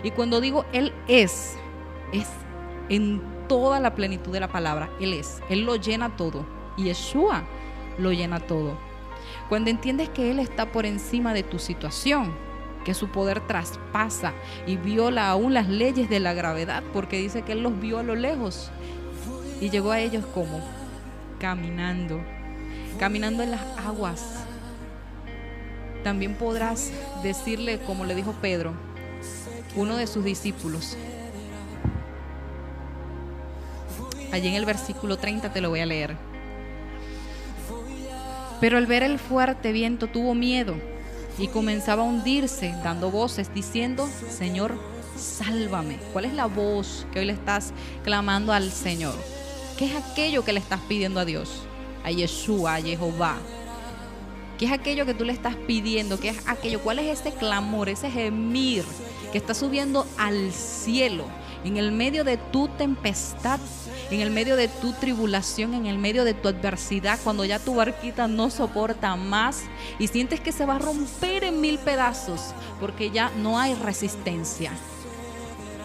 Y 0.03 0.11
cuando 0.11 0.41
digo 0.41 0.65
Él 0.73 0.93
es, 1.07 1.55
es 2.11 2.27
en 2.89 3.21
toda 3.47 3.79
la 3.79 3.95
plenitud 3.95 4.31
de 4.31 4.39
la 4.39 4.49
palabra. 4.49 4.89
Él 4.99 5.13
es, 5.13 5.41
Él 5.49 5.61
lo 5.61 5.75
llena 5.75 6.15
todo. 6.17 6.45
Y 6.75 6.83
Yeshua 6.85 7.43
lo 7.97 8.11
llena 8.11 8.39
todo. 8.39 8.77
Cuando 9.49 9.69
entiendes 9.69 10.09
que 10.09 10.29
Él 10.31 10.39
está 10.39 10.71
por 10.71 10.85
encima 10.85 11.33
de 11.33 11.43
tu 11.43 11.59
situación, 11.59 12.33
que 12.83 12.93
su 12.93 13.09
poder 13.09 13.41
traspasa 13.47 14.33
y 14.65 14.77
viola 14.77 15.29
aún 15.29 15.53
las 15.53 15.67
leyes 15.67 16.09
de 16.09 16.19
la 16.19 16.33
gravedad, 16.33 16.83
porque 16.93 17.17
dice 17.17 17.41
que 17.41 17.53
Él 17.53 17.63
los 17.63 17.79
vio 17.79 17.99
a 17.99 18.03
lo 18.03 18.15
lejos 18.15 18.71
y 19.59 19.69
llegó 19.69 19.91
a 19.91 19.99
ellos 19.99 20.25
como 20.33 20.61
caminando, 21.39 22.21
caminando 22.99 23.43
en 23.43 23.51
las 23.51 23.61
aguas. 23.77 24.46
También 26.03 26.35
podrás 26.35 26.91
decirle, 27.23 27.79
como 27.79 28.05
le 28.05 28.15
dijo 28.15 28.33
Pedro, 28.41 28.73
uno 29.75 29.97
de 29.97 30.07
sus 30.07 30.23
discípulos. 30.23 30.97
Allí 34.31 34.47
en 34.47 34.55
el 34.55 34.65
versículo 34.65 35.17
30 35.17 35.53
te 35.53 35.61
lo 35.61 35.69
voy 35.69 35.79
a 35.79 35.85
leer. 35.85 36.15
Pero 38.59 38.77
al 38.77 38.87
ver 38.87 39.03
el 39.03 39.19
fuerte 39.19 39.71
viento 39.71 40.07
tuvo 40.07 40.33
miedo 40.33 40.75
y 41.37 41.47
comenzaba 41.47 42.01
a 42.01 42.05
hundirse, 42.05 42.73
dando 42.83 43.11
voces, 43.11 43.53
diciendo, 43.53 44.09
Señor, 44.29 44.73
sálvame. 45.15 45.99
¿Cuál 46.11 46.25
es 46.25 46.33
la 46.33 46.47
voz 46.47 47.05
que 47.11 47.19
hoy 47.19 47.25
le 47.25 47.33
estás 47.33 47.73
clamando 48.03 48.51
al 48.53 48.71
Señor? 48.71 49.15
¿Qué 49.77 49.85
es 49.85 49.95
aquello 49.95 50.43
que 50.43 50.53
le 50.53 50.59
estás 50.59 50.81
pidiendo 50.87 51.19
a 51.19 51.25
Dios? 51.25 51.63
A 52.03 52.11
Yeshua, 52.11 52.75
a 52.75 52.81
Jehová. 52.81 53.37
¿Qué 54.57 54.65
es 54.65 54.71
aquello 54.71 55.05
que 55.05 55.13
tú 55.13 55.23
le 55.23 55.33
estás 55.33 55.55
pidiendo? 55.55 56.19
¿Qué 56.19 56.29
es 56.29 56.37
aquello? 56.47 56.81
¿Cuál 56.81 56.97
es 56.97 57.19
ese 57.19 57.31
clamor, 57.31 57.89
ese 57.89 58.09
gemir 58.09 58.83
que 59.31 59.37
está 59.37 59.53
subiendo 59.53 60.07
al 60.17 60.51
cielo? 60.51 61.25
En 61.63 61.77
el 61.77 61.91
medio 61.91 62.23
de 62.23 62.37
tu 62.37 62.67
tempestad, 62.67 63.59
en 64.09 64.21
el 64.21 64.31
medio 64.31 64.55
de 64.55 64.67
tu 64.67 64.93
tribulación, 64.93 65.75
en 65.75 65.85
el 65.85 65.99
medio 65.99 66.23
de 66.23 66.33
tu 66.33 66.47
adversidad, 66.47 67.19
cuando 67.23 67.45
ya 67.45 67.59
tu 67.59 67.75
barquita 67.75 68.27
no 68.27 68.49
soporta 68.49 69.15
más 69.15 69.61
y 69.99 70.07
sientes 70.07 70.39
que 70.39 70.51
se 70.51 70.65
va 70.65 70.77
a 70.77 70.79
romper 70.79 71.43
en 71.43 71.61
mil 71.61 71.77
pedazos 71.77 72.55
porque 72.79 73.11
ya 73.11 73.31
no 73.37 73.59
hay 73.59 73.75
resistencia. 73.75 74.71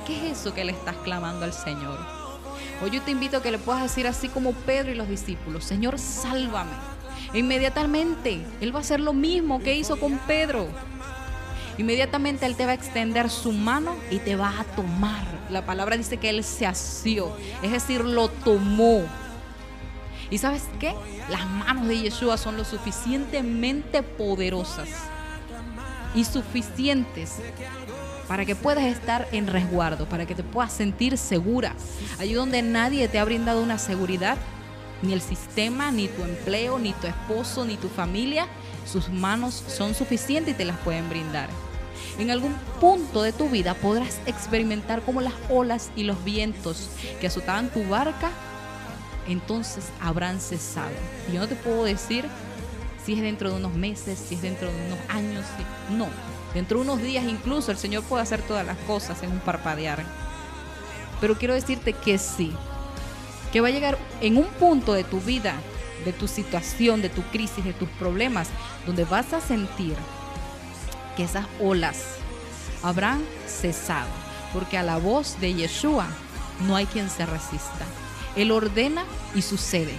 ¿Qué 0.06 0.16
es 0.16 0.40
eso 0.40 0.54
que 0.54 0.64
le 0.64 0.72
estás 0.72 0.96
clamando 0.98 1.44
al 1.44 1.52
Señor? 1.52 1.98
Hoy 2.82 2.90
yo 2.90 3.02
te 3.02 3.10
invito 3.10 3.36
a 3.36 3.42
que 3.42 3.50
le 3.50 3.58
puedas 3.58 3.82
decir 3.82 4.06
así 4.06 4.28
como 4.28 4.52
Pedro 4.52 4.92
y 4.92 4.94
los 4.94 5.08
discípulos, 5.08 5.64
Señor, 5.64 5.98
sálvame. 5.98 6.91
Inmediatamente 7.34 8.44
Él 8.60 8.74
va 8.74 8.80
a 8.80 8.82
hacer 8.82 9.00
lo 9.00 9.12
mismo 9.12 9.60
que 9.60 9.74
hizo 9.74 9.98
con 9.98 10.18
Pedro. 10.18 10.66
Inmediatamente 11.78 12.46
Él 12.46 12.56
te 12.56 12.66
va 12.66 12.72
a 12.72 12.74
extender 12.74 13.30
su 13.30 13.52
mano 13.52 13.96
y 14.10 14.18
te 14.18 14.36
va 14.36 14.60
a 14.60 14.64
tomar. 14.64 15.24
La 15.50 15.64
palabra 15.64 15.96
dice 15.96 16.18
que 16.18 16.30
Él 16.30 16.44
se 16.44 16.66
asió, 16.66 17.34
es 17.62 17.72
decir, 17.72 18.04
lo 18.04 18.28
tomó. 18.28 19.02
¿Y 20.30 20.38
sabes 20.38 20.64
qué? 20.78 20.94
Las 21.28 21.46
manos 21.48 21.88
de 21.88 22.00
Yeshua 22.00 22.36
son 22.36 22.56
lo 22.56 22.64
suficientemente 22.64 24.02
poderosas 24.02 24.88
y 26.14 26.24
suficientes 26.24 27.36
para 28.28 28.44
que 28.46 28.54
puedas 28.54 28.84
estar 28.84 29.28
en 29.32 29.46
resguardo, 29.46 30.08
para 30.08 30.24
que 30.24 30.34
te 30.34 30.42
puedas 30.42 30.72
sentir 30.72 31.18
segura. 31.18 31.74
Allí 32.18 32.32
donde 32.32 32.62
nadie 32.62 33.08
te 33.08 33.18
ha 33.18 33.24
brindado 33.24 33.62
una 33.62 33.78
seguridad, 33.78 34.38
ni 35.02 35.12
el 35.12 35.20
sistema, 35.20 35.90
ni 35.90 36.08
tu 36.08 36.22
empleo, 36.22 36.78
ni 36.78 36.92
tu 36.94 37.06
esposo, 37.06 37.64
ni 37.64 37.76
tu 37.76 37.88
familia, 37.88 38.46
sus 38.90 39.08
manos 39.08 39.62
son 39.68 39.94
suficientes 39.94 40.54
y 40.54 40.56
te 40.56 40.64
las 40.64 40.78
pueden 40.78 41.08
brindar. 41.08 41.48
En 42.18 42.30
algún 42.30 42.54
punto 42.80 43.22
de 43.22 43.32
tu 43.32 43.48
vida 43.48 43.74
podrás 43.74 44.20
experimentar 44.26 45.02
como 45.02 45.20
las 45.20 45.34
olas 45.48 45.90
y 45.96 46.02
los 46.04 46.22
vientos 46.24 46.88
que 47.20 47.26
azotaban 47.26 47.70
tu 47.70 47.88
barca, 47.88 48.30
entonces 49.28 49.84
habrán 50.00 50.40
cesado. 50.40 50.92
Y 51.28 51.34
yo 51.34 51.40
no 51.40 51.48
te 51.48 51.54
puedo 51.54 51.84
decir 51.84 52.26
si 53.04 53.14
es 53.14 53.20
dentro 53.20 53.50
de 53.50 53.56
unos 53.56 53.74
meses, 53.74 54.18
si 54.28 54.34
es 54.34 54.42
dentro 54.42 54.70
de 54.70 54.86
unos 54.86 54.98
años, 55.08 55.44
no. 55.90 56.08
Dentro 56.54 56.78
de 56.78 56.84
unos 56.84 57.00
días 57.00 57.24
incluso 57.24 57.70
el 57.70 57.78
Señor 57.78 58.02
puede 58.04 58.22
hacer 58.22 58.42
todas 58.42 58.66
las 58.66 58.76
cosas 58.78 59.22
en 59.22 59.32
un 59.32 59.40
parpadear. 59.40 60.04
Pero 61.20 61.38
quiero 61.38 61.54
decirte 61.54 61.92
que 61.92 62.18
sí, 62.18 62.52
que 63.52 63.60
va 63.60 63.68
a 63.68 63.72
llegar 63.72 63.98
en 64.20 64.38
un 64.38 64.46
punto 64.46 64.94
de 64.94 65.04
tu 65.04 65.20
vida, 65.20 65.54
de 66.04 66.12
tu 66.12 66.26
situación, 66.26 67.02
de 67.02 67.10
tu 67.10 67.22
crisis, 67.24 67.64
de 67.64 67.74
tus 67.74 67.88
problemas, 67.90 68.48
donde 68.86 69.04
vas 69.04 69.32
a 69.32 69.40
sentir 69.40 69.94
que 71.16 71.24
esas 71.24 71.46
olas 71.60 72.16
habrán 72.82 73.22
cesado, 73.46 74.08
porque 74.52 74.78
a 74.78 74.82
la 74.82 74.96
voz 74.96 75.38
de 75.40 75.54
Yeshua 75.54 76.06
no 76.66 76.76
hay 76.76 76.86
quien 76.86 77.10
se 77.10 77.26
resista. 77.26 77.86
Él 78.36 78.50
ordena 78.50 79.04
y 79.34 79.42
sucede. 79.42 79.94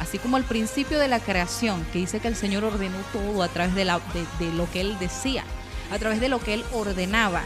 Así 0.00 0.18
como 0.18 0.36
al 0.36 0.44
principio 0.44 0.98
de 0.98 1.08
la 1.08 1.20
creación, 1.20 1.86
que 1.92 2.00
dice 2.00 2.20
que 2.20 2.28
el 2.28 2.36
Señor 2.36 2.64
ordenó 2.64 2.98
todo 3.12 3.42
a 3.42 3.48
través 3.48 3.74
de, 3.74 3.84
de 3.84 4.52
lo 4.54 4.70
que 4.70 4.80
Él 4.80 4.98
decía, 4.98 5.44
a 5.90 5.98
través 5.98 6.20
de 6.20 6.28
lo 6.28 6.38
que 6.38 6.54
Él 6.54 6.64
ordenaba, 6.72 7.42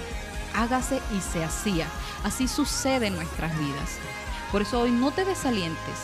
hágase 0.54 1.00
y 1.16 1.20
se 1.20 1.44
hacía. 1.44 1.86
Así 2.24 2.48
sucede 2.48 3.08
en 3.08 3.16
nuestras 3.16 3.56
vidas. 3.58 3.98
Por 4.52 4.62
eso 4.62 4.80
hoy 4.80 4.90
no 4.90 5.12
te 5.12 5.24
desalientes, 5.24 5.94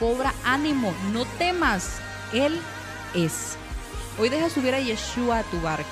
cobra 0.00 0.34
ánimo, 0.44 0.92
no 1.12 1.24
temas, 1.38 1.98
Él 2.32 2.60
es. 3.14 3.56
Hoy 4.18 4.28
deja 4.28 4.50
subir 4.50 4.74
a 4.74 4.80
Yeshua 4.80 5.38
a 5.38 5.42
tu 5.44 5.60
barca, 5.60 5.86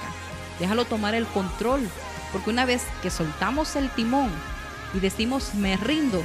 déjalo 0.59 0.85
tomar 0.85 1.15
el 1.15 1.27
control, 1.27 1.89
porque 2.33 2.51
una 2.51 2.65
vez 2.65 2.83
que 3.03 3.11
soltamos 3.11 3.77
el 3.77 3.89
timón 3.91 4.31
y 4.95 5.01
decimos 5.01 5.55
me 5.55 5.77
rindo, 5.77 6.25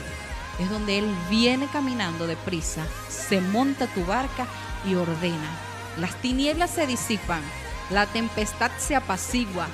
es 0.59 0.69
donde 0.69 0.97
Él 0.97 1.15
viene 1.29 1.67
caminando 1.67 2.25
deprisa, 2.25 2.83
se 3.09 3.39
monta 3.39 3.85
tu 3.87 4.03
barca 4.05 4.47
y 4.85 4.95
ordena. 4.95 5.49
Las 5.97 6.15
tinieblas 6.15 6.71
se 6.71 6.87
disipan, 6.87 7.41
la 7.91 8.07
tempestad 8.07 8.71
se 8.79 8.95
apacigua 8.95 9.67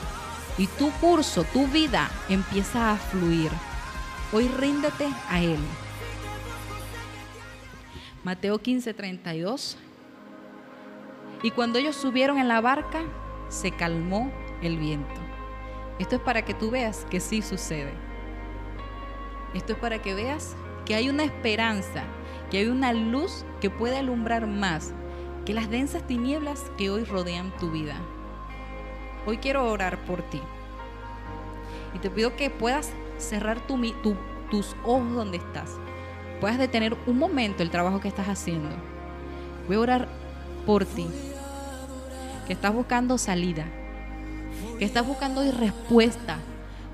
y 0.58 0.68
tu 0.68 0.92
curso, 0.94 1.46
tu 1.46 1.68
vida 1.68 2.10
empieza 2.30 2.92
a 2.92 2.98
fluir. 2.98 3.52
Hoy 4.34 4.48
ríndete 4.48 5.08
a 5.30 5.42
Él. 5.42 5.60
Mateo 8.24 8.58
15, 8.58 8.94
32. 8.94 9.78
Y 11.42 11.52
cuando 11.52 11.78
ellos 11.78 11.98
subieron 11.98 12.38
en 12.38 12.48
la 12.48 12.62
barca, 12.62 13.02
se 13.50 13.72
calmó 13.72 14.32
el 14.62 14.78
viento. 14.78 15.20
Esto 16.00 16.16
es 16.16 16.22
para 16.22 16.46
que 16.46 16.54
tú 16.54 16.72
veas 16.72 17.06
que 17.10 17.20
sí 17.20 17.42
sucede. 17.42 17.92
Esto 19.54 19.74
es 19.74 19.80
para 19.80 20.02
que 20.02 20.14
veas 20.14 20.56
que 20.86 20.96
hay 20.96 21.10
una 21.10 21.26
esperanza, 21.26 22.04
que 22.50 22.60
hay 22.60 22.68
una 22.68 22.94
luz 22.94 23.46
que 23.60 23.70
puede 23.70 23.98
alumbrar 23.98 24.48
más 24.48 24.94
que 25.46 25.54
las 25.54 25.70
densas 25.70 26.08
tinieblas 26.08 26.72
que 26.78 26.90
hoy 26.90 27.04
rodean 27.04 27.56
tu 27.58 27.72
vida. 27.72 27.98
Hoy 29.26 29.38
quiero 29.38 29.70
orar 29.70 29.98
por 30.06 30.22
ti. 30.22 30.40
Y 31.94 32.00
te 32.00 32.10
pido 32.10 32.38
que 32.38 32.50
puedas 32.50 32.94
cerrar 33.18 33.68
tu, 33.68 33.78
tu, 34.02 34.16
tus 34.50 34.78
ojos 34.86 35.12
donde 35.12 35.38
estás. 35.38 35.78
Puedas 36.44 36.58
detener 36.58 36.98
un 37.08 37.18
momento 37.18 37.64
el 37.64 37.70
trabajo 37.70 38.02
que 38.02 38.10
estás 38.10 38.28
haciendo. 38.28 38.68
Voy 39.66 39.78
a 39.78 39.80
orar 39.80 40.08
por 40.66 40.84
ti. 40.84 41.08
Que 42.46 42.52
estás 42.52 42.74
buscando 42.74 43.18
salida. 43.18 43.64
Que 44.78 44.84
estás 44.84 45.08
buscando 45.08 45.42
respuesta. 45.54 46.40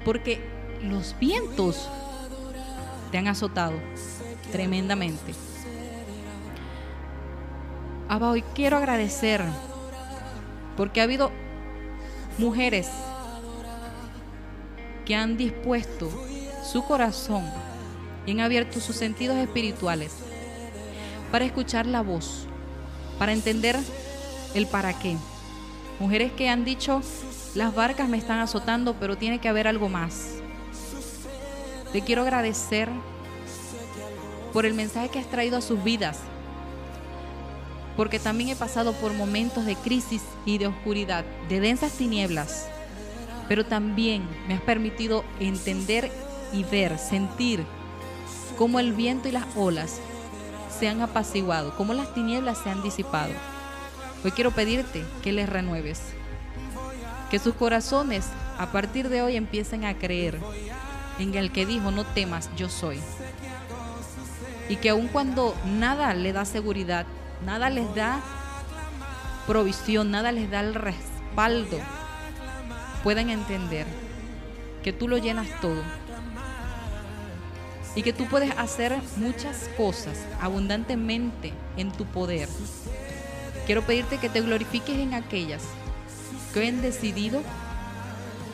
Porque 0.05 0.39
los 0.83 1.15
vientos 1.19 1.89
te 3.11 3.17
han 3.17 3.27
azotado 3.27 3.73
tremendamente. 4.51 5.33
Abba, 8.07 8.29
hoy 8.29 8.43
quiero 8.53 8.77
agradecer 8.77 9.43
porque 10.77 11.01
ha 11.01 11.05
habido 11.05 11.31
mujeres 12.37 12.87
que 15.05 15.15
han 15.15 15.37
dispuesto 15.37 16.07
su 16.63 16.83
corazón 16.83 17.45
y 18.29 18.31
han 18.33 18.41
abierto 18.41 18.79
sus 18.79 18.95
sentidos 18.95 19.37
espirituales 19.37 20.11
para 21.31 21.45
escuchar 21.45 21.87
la 21.87 22.01
voz, 22.01 22.45
para 23.17 23.33
entender 23.33 23.75
el 24.53 24.67
para 24.67 24.93
qué. 24.99 25.17
Mujeres 25.99 26.31
que 26.33 26.47
han 26.47 26.63
dicho, 26.63 27.01
las 27.55 27.73
barcas 27.73 28.07
me 28.07 28.19
están 28.19 28.37
azotando, 28.37 28.93
pero 28.99 29.17
tiene 29.17 29.39
que 29.39 29.49
haber 29.49 29.67
algo 29.67 29.89
más. 29.89 30.35
Te 31.91 32.01
quiero 32.01 32.21
agradecer 32.21 32.87
por 34.53 34.67
el 34.67 34.75
mensaje 34.75 35.09
que 35.09 35.17
has 35.17 35.29
traído 35.31 35.57
a 35.57 35.61
sus 35.61 35.83
vidas, 35.83 36.19
porque 37.97 38.19
también 38.19 38.51
he 38.51 38.55
pasado 38.55 38.93
por 38.93 39.11
momentos 39.13 39.65
de 39.65 39.75
crisis 39.75 40.21
y 40.45 40.59
de 40.59 40.67
oscuridad, 40.67 41.25
de 41.49 41.61
densas 41.61 41.93
tinieblas, 41.93 42.67
pero 43.47 43.65
también 43.65 44.21
me 44.47 44.53
has 44.53 44.61
permitido 44.61 45.23
entender 45.39 46.11
y 46.53 46.63
ver, 46.63 46.99
sentir 46.99 47.65
cómo 48.59 48.81
el 48.81 48.91
viento 48.91 49.29
y 49.29 49.31
las 49.31 49.45
olas 49.55 50.01
se 50.77 50.89
han 50.89 50.99
apaciguado, 51.01 51.73
cómo 51.77 51.93
las 51.93 52.13
tinieblas 52.13 52.57
se 52.57 52.69
han 52.69 52.83
disipado. 52.83 53.31
Hoy 54.21 54.31
quiero 54.31 54.51
pedirte 54.51 55.05
que 55.23 55.31
les 55.31 55.47
renueves, 55.47 56.01
que 57.31 57.39
sus 57.39 57.55
corazones 57.55 58.25
a 58.57 58.69
partir 58.73 59.07
de 59.07 59.21
hoy 59.21 59.37
empiecen 59.37 59.85
a 59.85 59.97
creer 59.97 60.37
en 61.19 61.35
el 61.35 61.53
que 61.53 61.65
dijo, 61.65 61.89
no 61.91 62.05
temas, 62.05 62.49
yo 62.57 62.67
soy. 62.67 62.99
Y 64.67 64.75
que 64.75 64.89
aun 64.89 65.07
cuando 65.07 65.55
nada 65.65 66.13
le 66.13 66.33
da 66.33 66.43
seguridad, 66.43 67.05
nada 67.45 67.69
les 67.69 67.95
da 67.95 68.19
provisión, 69.47 70.11
nada 70.11 70.33
les 70.33 70.51
da 70.51 70.59
el 70.59 70.75
respaldo, 70.75 71.79
puedan 73.05 73.29
entender 73.29 73.87
que 74.83 74.91
tú 74.91 75.07
lo 75.07 75.17
llenas 75.17 75.47
todo 75.61 75.81
y 77.95 78.03
que 78.03 78.13
tú 78.13 78.25
puedes 78.25 78.51
hacer 78.57 78.95
muchas 79.17 79.69
cosas 79.77 80.17
abundantemente 80.41 81.53
en 81.77 81.91
tu 81.91 82.05
poder. 82.05 82.47
Quiero 83.65 83.83
pedirte 83.83 84.17
que 84.17 84.29
te 84.29 84.41
glorifiques 84.41 84.97
en 84.97 85.13
aquellas 85.13 85.63
que 86.53 86.67
han 86.67 86.81
decidido 86.81 87.41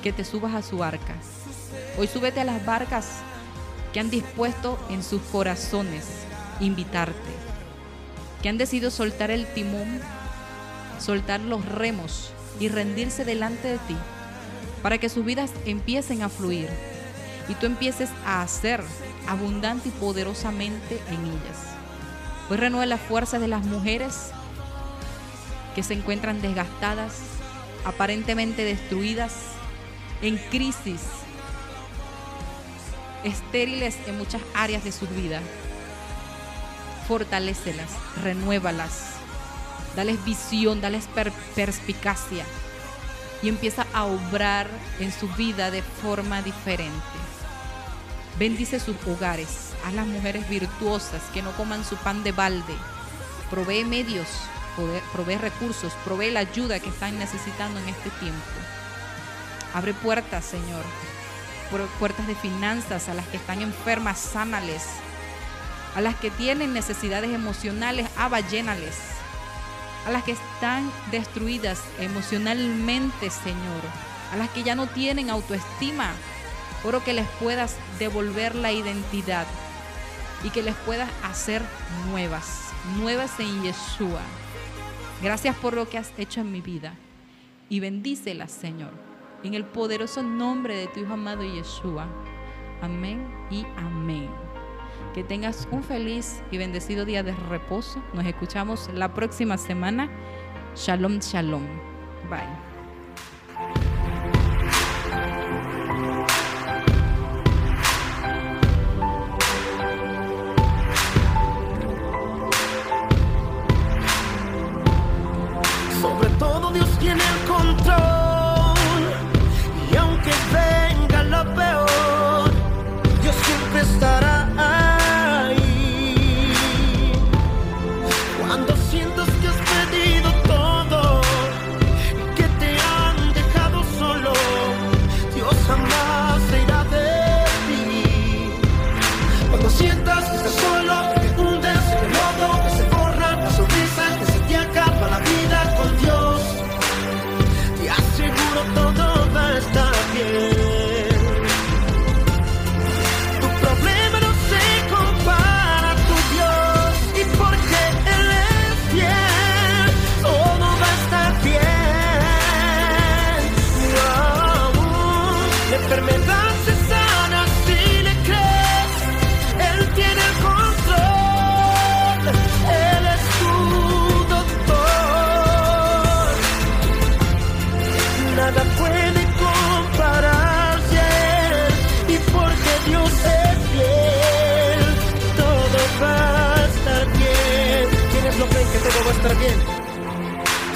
que 0.04 0.14
te 0.14 0.24
subas 0.24 0.54
a 0.54 0.62
su 0.62 0.78
barca. 0.78 1.16
Hoy 1.98 2.08
súbete 2.08 2.42
a 2.42 2.46
las 2.46 2.66
barcas 2.66 3.08
que 3.94 4.00
han 4.00 4.10
dispuesto 4.10 4.78
en 4.90 5.04
sus 5.04 5.22
corazones 5.24 6.06
invitarte 6.60 7.46
que 8.46 8.50
han 8.50 8.60
decidido 8.60 8.92
soltar 8.92 9.32
el 9.32 9.48
timón, 9.56 10.00
soltar 11.00 11.42
los 11.42 11.66
remos 11.66 12.30
y 12.60 12.68
rendirse 12.68 13.26
delante 13.26 13.70
de 13.70 13.78
ti, 13.80 13.96
para 14.84 15.00
que 15.00 15.10
sus 15.10 15.26
vidas 15.26 15.50
empiecen 15.66 16.22
a 16.22 16.30
fluir 16.30 16.70
y 17.48 17.54
tú 17.56 17.66
empieces 17.66 18.10
a 18.26 18.42
hacer 18.42 18.84
abundante 19.28 19.90
y 19.90 19.92
poderosamente 19.92 21.02
en 21.10 21.26
ellas. 21.26 21.76
Pues 22.48 22.60
Hoy 22.60 22.66
renueve 22.66 22.86
la 22.86 22.98
fuerza 22.98 23.40
de 23.40 23.48
las 23.48 23.66
mujeres 23.66 24.32
que 25.74 25.84
se 25.84 25.94
encuentran 25.94 26.42
desgastadas, 26.42 27.14
aparentemente 27.86 28.64
destruidas, 28.64 29.34
en 30.22 30.38
crisis, 30.38 31.02
estériles 33.24 33.98
en 34.08 34.18
muchas 34.18 34.42
áreas 34.54 34.84
de 34.84 34.92
su 34.92 35.08
vida. 35.08 35.42
Fortalécelas, 37.08 37.90
renuévalas, 38.24 39.16
dales 39.96 40.24
visión, 40.24 40.82
dales 40.82 41.08
per 41.08 41.32
perspicacia, 41.56 42.46
y 43.46 43.50
empieza 43.50 43.86
a 43.94 44.06
obrar 44.06 44.68
en 45.00 45.12
su 45.12 45.28
vida 45.36 45.70
de 45.70 45.84
forma 45.84 46.42
diferente. 46.42 46.96
Bendice 48.40 48.80
sus 48.80 48.96
hogares, 49.06 49.74
a 49.86 49.92
las 49.92 50.08
mujeres 50.08 50.50
virtuosas 50.50 51.22
que 51.32 51.44
no 51.44 51.52
coman 51.52 51.86
su 51.86 51.96
pan 51.96 52.24
de 52.24 52.32
balde. 52.32 52.74
Provee 53.52 53.86
medios, 53.86 54.28
provee 55.14 55.38
recursos, 55.38 55.94
provee 56.04 56.32
la 56.32 56.40
ayuda 56.40 56.80
que 56.80 56.90
están 56.90 57.20
necesitando 57.20 57.80
en 57.80 57.90
este 57.90 58.10
tiempo. 58.20 58.42
Abre 59.76 59.94
puertas, 59.94 60.44
Señor. 60.44 60.84
Puertas 62.00 62.26
de 62.26 62.34
finanzas 62.34 63.10
a 63.10 63.14
las 63.14 63.28
que 63.28 63.38
están 63.38 63.62
enfermas, 63.62 64.18
sánales. 64.18 64.82
A 65.96 66.02
las 66.02 66.16
que 66.16 66.32
tienen 66.32 66.74
necesidades 66.74 67.30
emocionales, 67.30 68.08
aballlénales 68.18 69.15
a 70.06 70.12
las 70.12 70.24
que 70.24 70.34
están 70.34 70.92
destruidas 71.12 71.84
emocionalmente, 72.00 73.30
Señor, 73.30 73.82
a 74.32 74.38
las 74.38 74.50
que 74.50 74.64
ya 74.64 74.76
no 74.76 74.88
tienen 74.88 75.30
autoestima. 75.30 76.12
Oro 76.84 77.04
que 77.04 77.14
les 77.14 77.28
puedas 77.40 77.76
devolver 77.98 78.54
la 78.54 78.72
identidad 78.72 79.48
y 80.44 80.52
que 80.52 80.62
les 80.62 80.76
puedas 80.76 81.10
hacer 81.24 81.64
nuevas, 82.10 82.70
nuevas 83.00 83.40
en 83.40 83.64
Yeshua. 83.64 84.22
Gracias 85.24 85.56
por 85.56 85.74
lo 85.74 85.90
que 85.90 85.98
has 85.98 86.12
hecho 86.18 86.42
en 86.42 86.52
mi 86.52 86.62
vida 86.62 86.94
y 87.70 87.80
bendícelas, 87.80 88.52
Señor, 88.52 88.92
en 89.44 89.56
el 89.56 89.66
poderoso 89.66 90.22
nombre 90.22 90.76
de 90.76 90.88
tu 90.88 91.00
Hijo 91.00 91.14
amado 91.14 91.44
Yeshua. 91.44 92.08
Amén 92.82 93.26
y 93.50 93.66
amén. 93.78 94.45
Que 95.14 95.24
tengas 95.24 95.68
un 95.72 95.84
feliz 95.84 96.42
y 96.52 96.58
bendecido 96.58 97.06
día 97.06 97.24
de 97.24 97.34
reposo. 97.34 98.02
Nos 98.14 98.26
escuchamos 98.26 98.90
la 98.94 99.14
próxima 99.14 99.58
semana. 99.58 100.10
Shalom, 100.76 101.20
shalom. 101.20 101.66
Bye. 102.30 102.75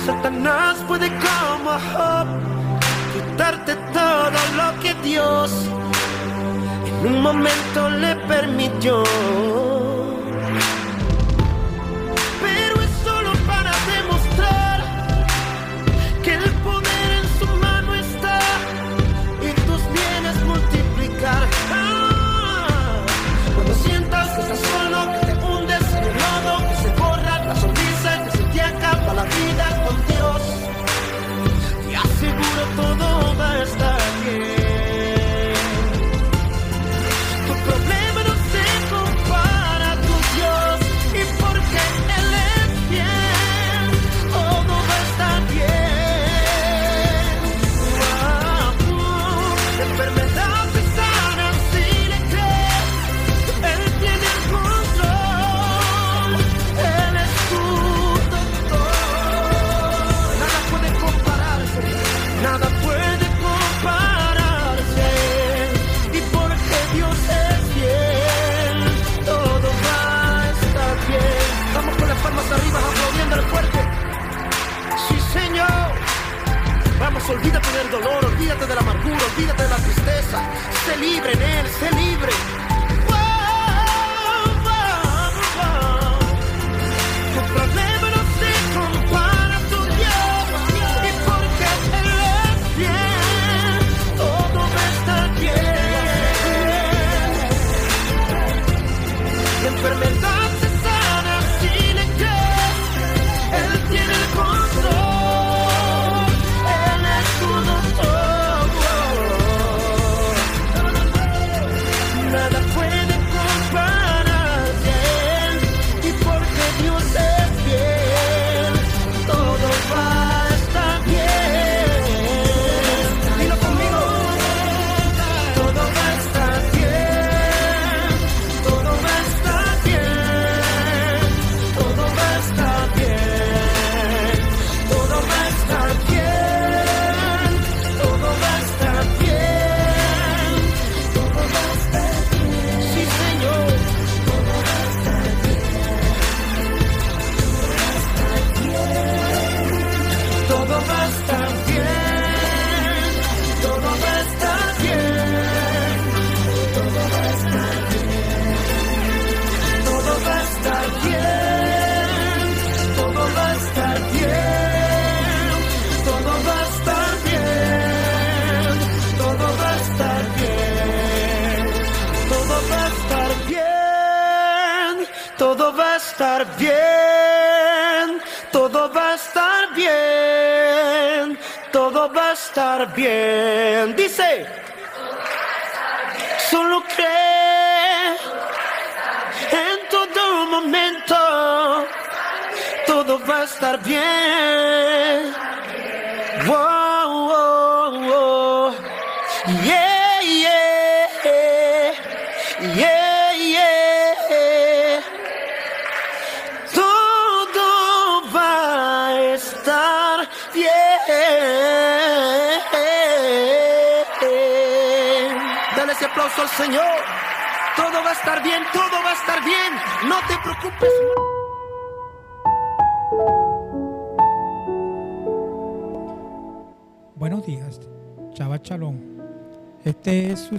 Satanás 0.05 0.77
puede 0.87 1.07
como 1.09 1.71
Job 1.71 2.27
quitarte 3.13 3.75
todo 3.93 4.39
lo 4.57 4.79
que 4.81 4.95
Dios 5.03 5.51
en 6.87 7.13
un 7.13 7.21
momento 7.21 7.89
le 7.91 8.15
permitió. 8.27 9.03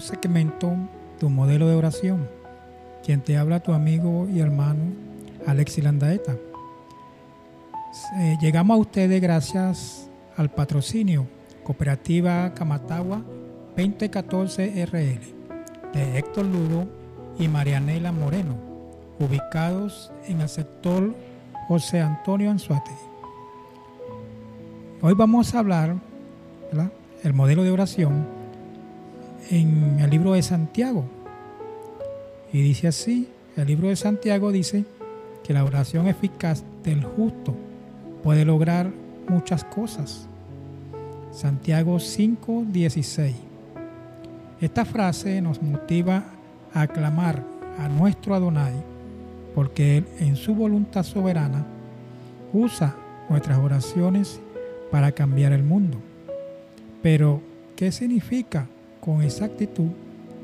Segmento, 0.01 0.75
tu 1.19 1.29
modelo 1.29 1.69
de 1.69 1.75
oración. 1.75 2.29
Quien 3.05 3.21
te 3.21 3.37
habla, 3.37 3.61
tu 3.61 3.73
amigo 3.73 4.27
y 4.29 4.41
hermano 4.41 4.81
Alexi 5.47 5.83
Landaeta. 5.83 6.37
Eh, 8.19 8.37
llegamos 8.41 8.77
a 8.77 8.81
ustedes 8.81 9.21
gracias 9.21 10.09
al 10.37 10.51
patrocinio 10.51 11.27
Cooperativa 11.65 12.53
Camatagua 12.55 13.23
2014 13.77 14.87
RL 14.87 15.21
de 15.93 16.19
Héctor 16.19 16.47
Lugo 16.47 16.87
y 17.39 17.49
Marianela 17.49 18.13
Moreno, 18.13 18.57
ubicados 19.19 20.13
en 20.27 20.41
el 20.41 20.49
sector 20.49 21.15
José 21.69 22.01
Antonio 22.01 22.51
Anzuate. 22.51 22.93
Hoy 25.03 25.15
vamos 25.15 25.55
a 25.55 25.59
hablar 25.59 25.97
¿verdad? 26.71 26.93
el 27.23 27.33
modelo 27.33 27.63
de 27.63 27.71
oración 27.71 28.40
en 29.51 29.99
el 30.01 30.11
libro 30.11 30.33
de 30.33 30.43
Santiago. 30.43 31.05
Y 32.53 32.63
dice 32.63 32.89
así, 32.89 33.29
el 33.57 33.67
libro 33.67 33.89
de 33.89 33.97
Santiago 33.97 34.53
dice 34.53 34.85
que 35.45 35.53
la 35.53 35.65
oración 35.65 36.07
eficaz 36.09 36.65
del 36.85 37.05
justo 37.05 37.55
puede 38.23 38.45
lograr 38.45 38.91
muchas 39.29 39.65
cosas. 39.65 40.29
Santiago 41.33 41.99
5:16. 41.99 43.35
Esta 44.61 44.85
frase 44.85 45.41
nos 45.41 45.63
motiva 45.63 46.25
a 46.75 46.83
aclamar 46.83 47.43
a 47.79 47.89
nuestro 47.89 48.35
Adonai 48.35 48.75
porque 49.55 49.99
Él 49.99 50.07
en 50.19 50.37
su 50.37 50.55
voluntad 50.55 51.03
soberana 51.03 51.65
usa 52.53 52.95
nuestras 53.29 53.59
oraciones 53.59 54.41
para 54.91 55.13
cambiar 55.13 55.53
el 55.53 55.63
mundo. 55.63 55.99
Pero, 57.03 57.41
¿qué 57.77 57.93
significa 57.93 58.67
con 59.01 59.23
exactitud 59.23 59.91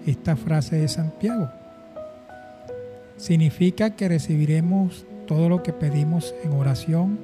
esta 0.06 0.36
frase 0.36 0.76
de 0.76 0.88
Santiago? 0.88 1.48
¿Significa 3.16 3.96
que 3.96 4.08
recibiremos 4.08 5.06
todo 5.26 5.48
lo 5.48 5.62
que 5.62 5.72
pedimos 5.72 6.34
en 6.44 6.52
oración 6.52 7.18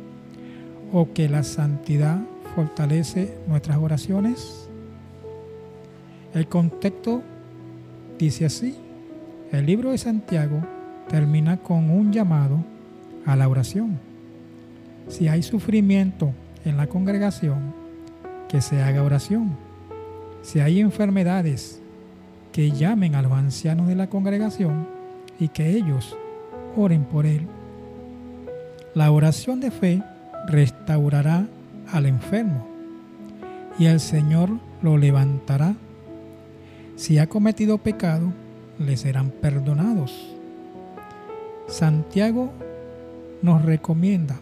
o 0.93 1.13
que 1.13 1.29
la 1.29 1.43
santidad 1.43 2.19
fortalece 2.55 3.35
nuestras 3.47 3.79
oraciones? 3.79 4.69
El 6.35 6.47
contexto 6.47 7.23
dice 8.19 8.47
así. 8.47 8.75
El 9.51 9.67
libro 9.67 9.91
de 9.91 9.99
Santiago 9.99 10.63
termina 11.09 11.59
con 11.59 11.91
un 11.91 12.11
llamado 12.11 12.65
a 13.27 13.37
la 13.37 13.49
oración. 13.49 13.99
Si 15.09 15.29
hay 15.29 15.43
sufrimiento 15.43 16.33
en 16.65 16.79
la 16.79 16.87
congregación, 16.87 17.75
que 18.49 18.61
se 18.61 18.83
haga 18.83 19.03
oración. 19.03 19.57
Si 20.43 20.61
hay 20.61 20.81
enfermedades, 20.81 21.83
que 22.53 22.71
llamen 22.71 23.15
a 23.15 23.23
los 23.23 23.33
ancianos 23.33 23.89
de 23.89 23.97
la 23.97 24.09
congregación 24.09 24.87
y 25.41 25.49
que 25.49 25.71
ellos 25.71 26.17
oren 26.77 27.05
por 27.05 27.27
él. 27.27 27.47
La 28.95 29.11
oración 29.11 29.61
de 29.61 29.71
fe 29.71 30.03
restaurará 30.47 31.47
al 31.91 32.07
enfermo 32.07 32.69
y 33.79 33.87
el 33.87 34.01
Señor 34.01 34.51
lo 34.83 34.99
levantará. 34.99 35.75
Si 36.97 37.19
ha 37.19 37.27
cometido 37.27 37.79
pecado, 37.79 38.33
le 38.79 38.97
serán 38.99 39.31
perdonados. 39.31 40.37
Santiago 41.69 42.53
nos 43.41 43.63
recomienda 43.63 44.39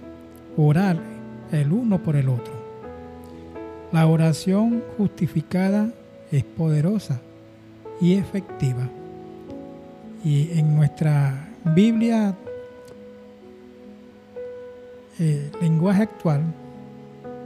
orar 0.57 0.99
el 1.53 1.73
uno 1.73 2.03
por 2.03 2.17
el 2.17 2.29
otro. 2.29 2.50
La 3.93 4.07
oración 4.07 4.85
justificada 4.97 5.93
es 6.31 6.45
poderosa 6.45 7.21
y 8.01 8.15
efectiva. 8.15 8.89
Y 10.25 10.53
en 10.59 10.77
nuestra 10.77 11.49
Biblia, 11.65 12.37
eh, 15.19 15.51
lenguaje 15.61 16.05
actual, 16.05 16.43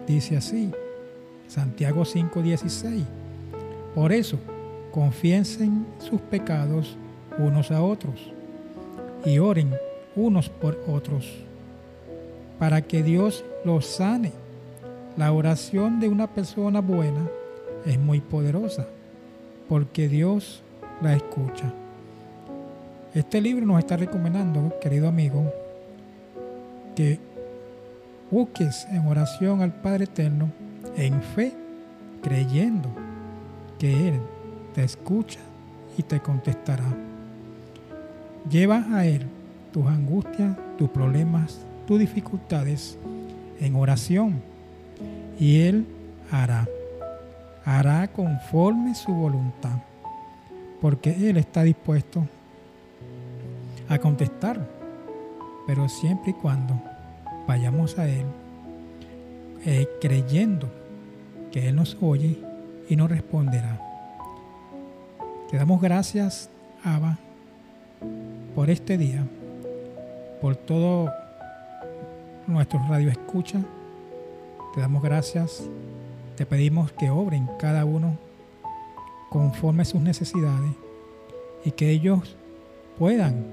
dice 0.06 0.36
así, 0.36 0.70
Santiago 1.48 2.04
5:16. 2.04 3.04
Por 3.94 4.12
eso, 4.12 4.38
confiesen 4.90 5.86
sus 5.98 6.20
pecados 6.20 6.96
unos 7.38 7.70
a 7.70 7.82
otros 7.82 8.32
y 9.24 9.38
oren 9.38 9.74
unos 10.14 10.50
por 10.50 10.78
otros, 10.86 11.32
para 12.58 12.82
que 12.82 13.02
Dios 13.02 13.44
los 13.64 13.86
sane. 13.86 14.43
La 15.16 15.32
oración 15.32 16.00
de 16.00 16.08
una 16.08 16.26
persona 16.26 16.80
buena 16.80 17.28
es 17.86 18.00
muy 18.00 18.20
poderosa, 18.20 18.88
porque 19.68 20.08
Dios 20.08 20.64
la 21.00 21.14
escucha. 21.14 21.72
Este 23.14 23.40
libro 23.40 23.64
nos 23.64 23.78
está 23.78 23.96
recomendando, 23.96 24.74
querido 24.80 25.06
amigo, 25.06 25.52
que 26.96 27.20
busques 28.28 28.88
en 28.90 29.06
oración 29.06 29.62
al 29.62 29.72
Padre 29.72 30.04
Eterno 30.04 30.50
en 30.96 31.22
fe, 31.22 31.52
creyendo 32.20 32.88
que 33.78 34.08
Él 34.08 34.20
te 34.74 34.82
escucha 34.82 35.38
y 35.96 36.02
te 36.02 36.18
contestará. 36.18 36.92
Lleva 38.50 38.84
a 38.90 39.06
Él 39.06 39.22
tus 39.72 39.86
angustias, 39.86 40.56
tus 40.76 40.88
problemas, 40.88 41.60
tus 41.86 42.00
dificultades 42.00 42.98
en 43.60 43.76
oración 43.76 44.53
y 45.38 45.60
Él 45.60 45.86
hará. 46.30 46.68
Hará 47.64 48.08
conforme 48.08 48.94
su 48.94 49.12
voluntad, 49.12 49.78
porque 50.80 51.30
Él 51.30 51.36
está 51.36 51.62
dispuesto 51.62 52.26
a 53.88 53.98
contestar, 53.98 54.60
pero 55.66 55.88
siempre 55.88 56.30
y 56.30 56.34
cuando 56.34 56.80
vayamos 57.46 57.98
a 57.98 58.06
Él 58.08 58.26
eh, 59.66 59.88
creyendo 60.00 60.68
que 61.50 61.68
Él 61.68 61.76
nos 61.76 61.96
oye 62.00 62.38
y 62.88 62.96
nos 62.96 63.10
responderá. 63.10 63.80
Te 65.50 65.56
damos 65.56 65.80
gracias, 65.80 66.50
Abba, 66.82 67.18
por 68.54 68.68
este 68.68 68.98
día, 68.98 69.24
por 70.40 70.56
todo 70.56 71.10
nuestro 72.46 72.78
radio 72.88 73.08
escucha. 73.08 73.60
Te 74.74 74.80
damos 74.80 75.02
gracias. 75.02 75.62
Te 76.36 76.46
pedimos 76.46 76.90
que 76.92 77.10
obren 77.10 77.48
cada 77.60 77.84
uno 77.84 78.18
conforme 79.30 79.82
a 79.82 79.84
sus 79.84 80.00
necesidades 80.00 80.72
y 81.64 81.70
que 81.70 81.90
ellos 81.90 82.36
puedan 82.98 83.44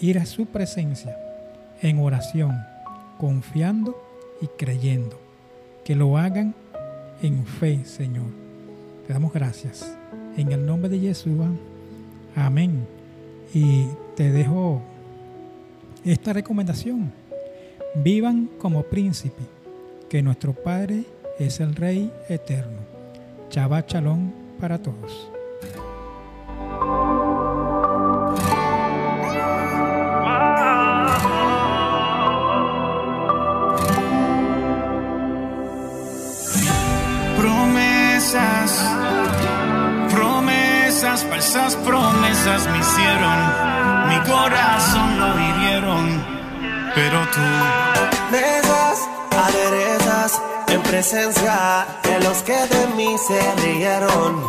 ir 0.00 0.18
a 0.18 0.26
su 0.26 0.46
presencia 0.46 1.18
en 1.82 1.98
oración, 1.98 2.56
confiando 3.18 4.02
y 4.40 4.46
creyendo. 4.46 5.18
Que 5.84 5.94
lo 5.94 6.16
hagan 6.16 6.54
en 7.22 7.44
fe, 7.44 7.84
Señor. 7.84 8.26
Te 9.06 9.12
damos 9.12 9.32
gracias. 9.34 9.96
En 10.36 10.50
el 10.50 10.64
nombre 10.64 10.88
de 10.88 10.98
Yeshua. 10.98 11.48
Amén. 12.34 12.86
Y 13.52 13.86
te 14.16 14.32
dejo 14.32 14.80
esta 16.04 16.32
recomendación. 16.32 17.12
Vivan 17.96 18.48
como 18.58 18.82
príncipe, 18.82 19.42
que 20.08 20.22
nuestro 20.22 20.52
Padre 20.52 21.04
es 21.38 21.60
el 21.60 21.74
Rey 21.74 22.12
eterno. 22.28 22.78
Chava 23.48 23.84
Chalón 23.86 24.34
para 24.60 24.78
todos. 24.78 25.30
Promesas, 37.38 38.96
promesas, 40.10 41.24
falsas 41.24 41.76
promesas 41.76 42.68
me 42.70 42.78
hicieron, 42.78 43.38
mi 44.08 44.18
corazón 44.30 45.18
lo 45.18 45.38
hirieron, 45.38 46.24
pero 46.94 47.20
tú 47.32 47.83
presencia 50.94 51.84
de 52.04 52.20
los 52.20 52.44
que 52.44 52.52
de 52.52 52.86
mí 52.94 53.16
se 53.18 53.40
rieron. 53.62 54.40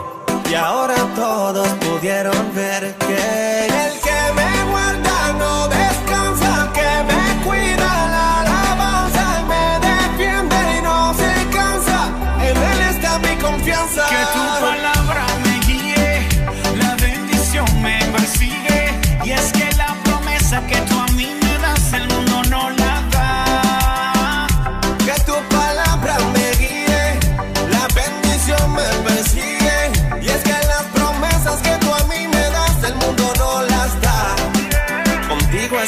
Y 0.47 0.53
ahora 0.53 0.95
todos 1.15 1.67
pudieron 1.85 2.53
ver 2.53 2.93
que 2.99 3.54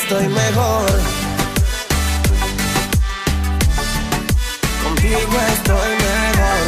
estoy 0.09 0.27
mejor. 0.29 0.85
Contigo 4.83 5.37
estoy 5.53 5.91
mejor. 6.07 6.61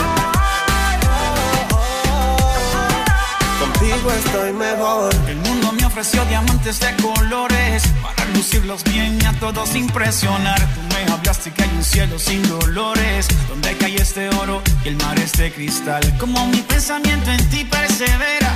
Contigo 3.62 4.12
estoy 4.12 4.54
mejor. 4.54 5.16
El 5.30 5.38
mundo 5.38 5.72
me 5.72 5.86
ofreció 5.86 6.26
diamantes 6.26 6.82
de 6.82 6.94
colores 6.98 7.84
para 8.02 8.26
lucirlos 8.34 8.84
bien 8.84 9.18
y 9.22 9.26
a 9.26 9.32
todos 9.40 9.74
impresionar. 9.74 10.60
Tú 10.60 10.82
me 10.94 11.10
hablaste 11.10 11.52
que 11.52 11.64
hay 11.64 11.72
un 11.78 11.84
cielo 11.84 12.20
sin 12.20 12.46
dolores, 12.50 13.28
donde 13.48 13.78
cae 13.78 13.96
este 13.96 14.28
oro 14.36 14.62
y 14.84 14.90
el 14.90 14.98
mar 14.98 15.18
es 15.18 15.32
de 15.34 15.50
cristal. 15.54 16.04
Como 16.20 16.46
mi 16.48 16.62
pensamiento 16.64 17.32
en 17.32 17.50
ti 17.50 17.64
persevera, 17.64 18.52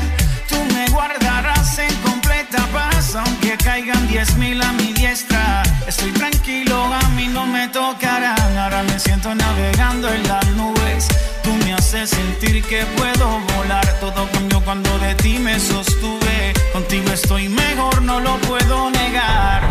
tú 0.49 0.57
me 0.73 0.89
guardarás 0.89 1.79
en 1.79 2.12
paz, 2.61 3.15
aunque 3.15 3.57
caigan 3.57 4.07
diez 4.07 4.35
mil 4.37 4.61
a 4.61 4.71
mi 4.73 4.93
diestra. 4.93 5.63
Estoy 5.87 6.11
tranquilo, 6.11 6.93
a 6.93 7.09
mí 7.09 7.27
no 7.27 7.45
me 7.45 7.67
tocarán. 7.69 8.57
Ahora 8.57 8.83
me 8.83 8.99
siento 8.99 9.33
navegando 9.33 10.13
en 10.13 10.27
las 10.27 10.45
nubes. 10.47 11.07
Tú 11.43 11.51
me 11.65 11.73
haces 11.73 12.09
sentir 12.09 12.63
que 12.63 12.85
puedo 12.97 13.39
volar. 13.55 13.85
Todo 13.99 14.29
cambió 14.31 14.61
cuando 14.61 14.97
de 14.99 15.15
ti 15.15 15.39
me 15.39 15.59
sostuve. 15.59 16.53
Contigo 16.71 17.11
estoy 17.11 17.49
mejor, 17.49 18.01
no 18.01 18.19
lo 18.19 18.37
puedo 18.41 18.89
negar. 18.91 19.61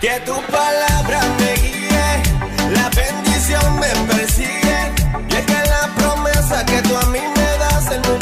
Que 0.00 0.20
tu 0.20 0.40
palabra 0.42 1.20
me 1.38 1.52
guíe, 1.62 2.22
la 2.72 2.88
bendición 2.90 3.78
me 3.78 3.88
persigue. 4.12 4.92
Y 5.28 5.34
es 5.34 5.44
que 5.44 5.68
la 5.68 5.88
promesa 5.96 6.64
que 6.64 6.80
tú 6.82 6.96
a 6.96 7.06
mí 7.06 7.20
me 7.36 7.58
das, 7.58 7.90
el 7.92 8.19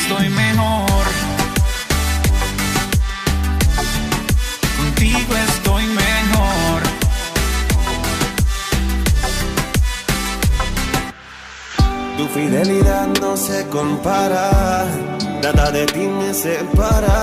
estoy 0.00 0.28
mejor. 0.28 1.06
Contigo 4.76 5.32
estoy 5.48 5.84
mejor. 5.86 6.80
Tu 12.16 12.24
fidelidad 12.28 13.06
no 13.20 13.36
se 13.36 13.66
compara, 13.68 14.86
nada 15.42 15.70
de 15.70 15.86
ti 15.86 16.06
me 16.18 16.32
separa. 16.34 17.22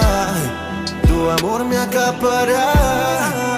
Tu 1.15 1.29
amor 1.31 1.63
me 1.63 1.77
acapara. 1.77 2.65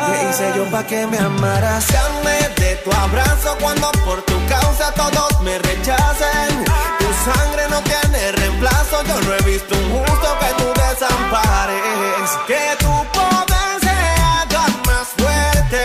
¿Qué 0.05 0.29
hice 0.29 0.53
yo 0.55 0.69
pa' 0.69 0.85
que 0.85 1.07
me 1.07 1.17
amaras? 1.17 1.88
Llame 1.88 2.38
de 2.55 2.75
tu 2.84 2.91
abrazo 2.93 3.57
cuando 3.59 3.91
por 4.05 4.21
tu 4.29 4.38
causa 4.47 4.91
todos 4.93 5.41
me 5.41 5.57
rechacen. 5.57 6.51
Tu 6.99 7.07
sangre 7.25 7.63
no 7.71 7.81
tiene 7.81 8.31
reemplazo, 8.34 9.01
yo 9.07 9.19
no 9.21 9.34
he 9.34 9.41
visto 9.51 9.73
un 9.75 10.05
justo 10.05 10.29
que 10.39 10.49
tú 10.59 10.67
desampares. 10.85 12.29
Que 12.45 12.75
tu 12.77 12.93
poder 13.17 13.71
se 13.81 13.97
haga 14.34 14.65
más 14.85 15.07
fuerte 15.17 15.81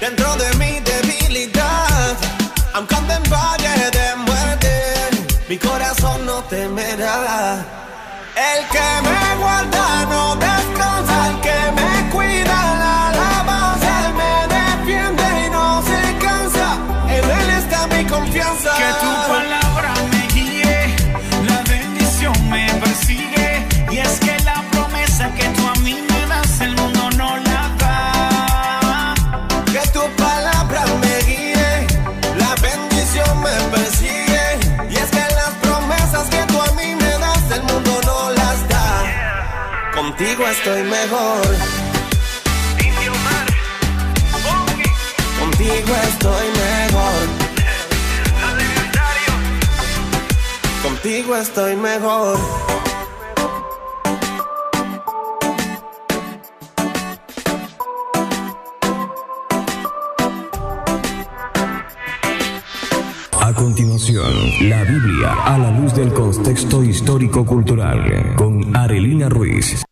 dentro 0.00 0.36
de 0.36 0.54
mi 0.54 0.80
debilidad. 0.80 2.16
Aunque 2.72 2.94
ande 2.94 3.14
en 3.14 3.30
valle 3.30 3.90
de 3.90 4.16
muerte, 4.16 4.72
mi 5.50 5.58
corazón 5.58 6.24
no 6.24 6.42
temerá. 6.44 7.62
El 8.36 8.66
que 8.68 8.88
me 9.06 9.36
guarda 9.42 10.06
no 10.06 10.36
descansa, 10.36 10.59
Contigo 40.40 40.52
estoy 40.52 40.82
mejor. 40.84 41.42
Contigo 45.38 45.94
estoy 46.08 46.46
mejor. 46.56 47.28
Contigo 50.82 51.36
estoy 51.36 51.76
mejor. 51.76 52.38
A 63.40 63.52
continuación, 63.52 64.32
la 64.70 64.84
Biblia 64.84 65.34
a 65.44 65.58
la 65.58 65.70
luz 65.72 65.94
del 65.94 66.14
contexto 66.14 66.82
histórico-cultural 66.82 68.36
con 68.36 68.74
Arelina 68.74 69.28
Ruiz. 69.28 69.84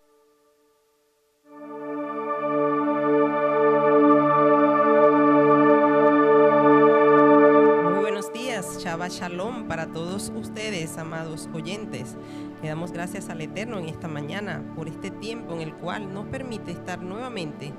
Ustedes, 10.35 10.99
amados 10.99 11.49
oyentes. 11.55 12.17
Le 12.61 12.69
damos 12.69 12.91
gracias 12.91 13.29
al 13.29 13.41
Eterno 13.41 13.79
en 13.79 13.89
esta 13.89 14.09
mañana 14.09 14.63
por 14.75 14.89
este 14.89 15.11
tiempo 15.11 15.55
en 15.55 15.61
el 15.61 15.73
cual 15.75 16.13
nos 16.13 16.27
permite 16.27 16.73
estar 16.73 17.01
nuevamente 17.01 17.73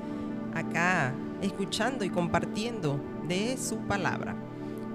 acá 0.53 1.13
escuchando 1.41 2.05
y 2.05 2.09
compartiendo 2.09 2.99
de 3.27 3.57
su 3.57 3.77
palabra. 3.79 4.35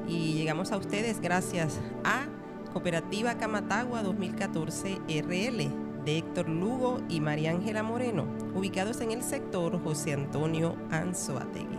Y 0.09 0.33
llegamos 0.33 0.73
a 0.73 0.79
ustedes 0.79 1.21
gracias 1.21 1.81
a 2.03 2.27
Cooperativa 2.73 3.35
Camatagua 3.35 4.03
2014 4.03 5.01
RL 5.07 6.05
de 6.05 6.19
Héctor 6.19 6.49
Lugo 6.49 7.01
y 7.09 7.21
María 7.21 7.51
Ángela 7.51 7.83
Moreno, 7.83 8.25
ubicados 8.55 9.01
en 9.01 9.13
el 9.13 9.23
sector 9.23 9.83
José 9.83 10.15
Antonio 10.15 10.77
Anzoategui. 10.91 11.79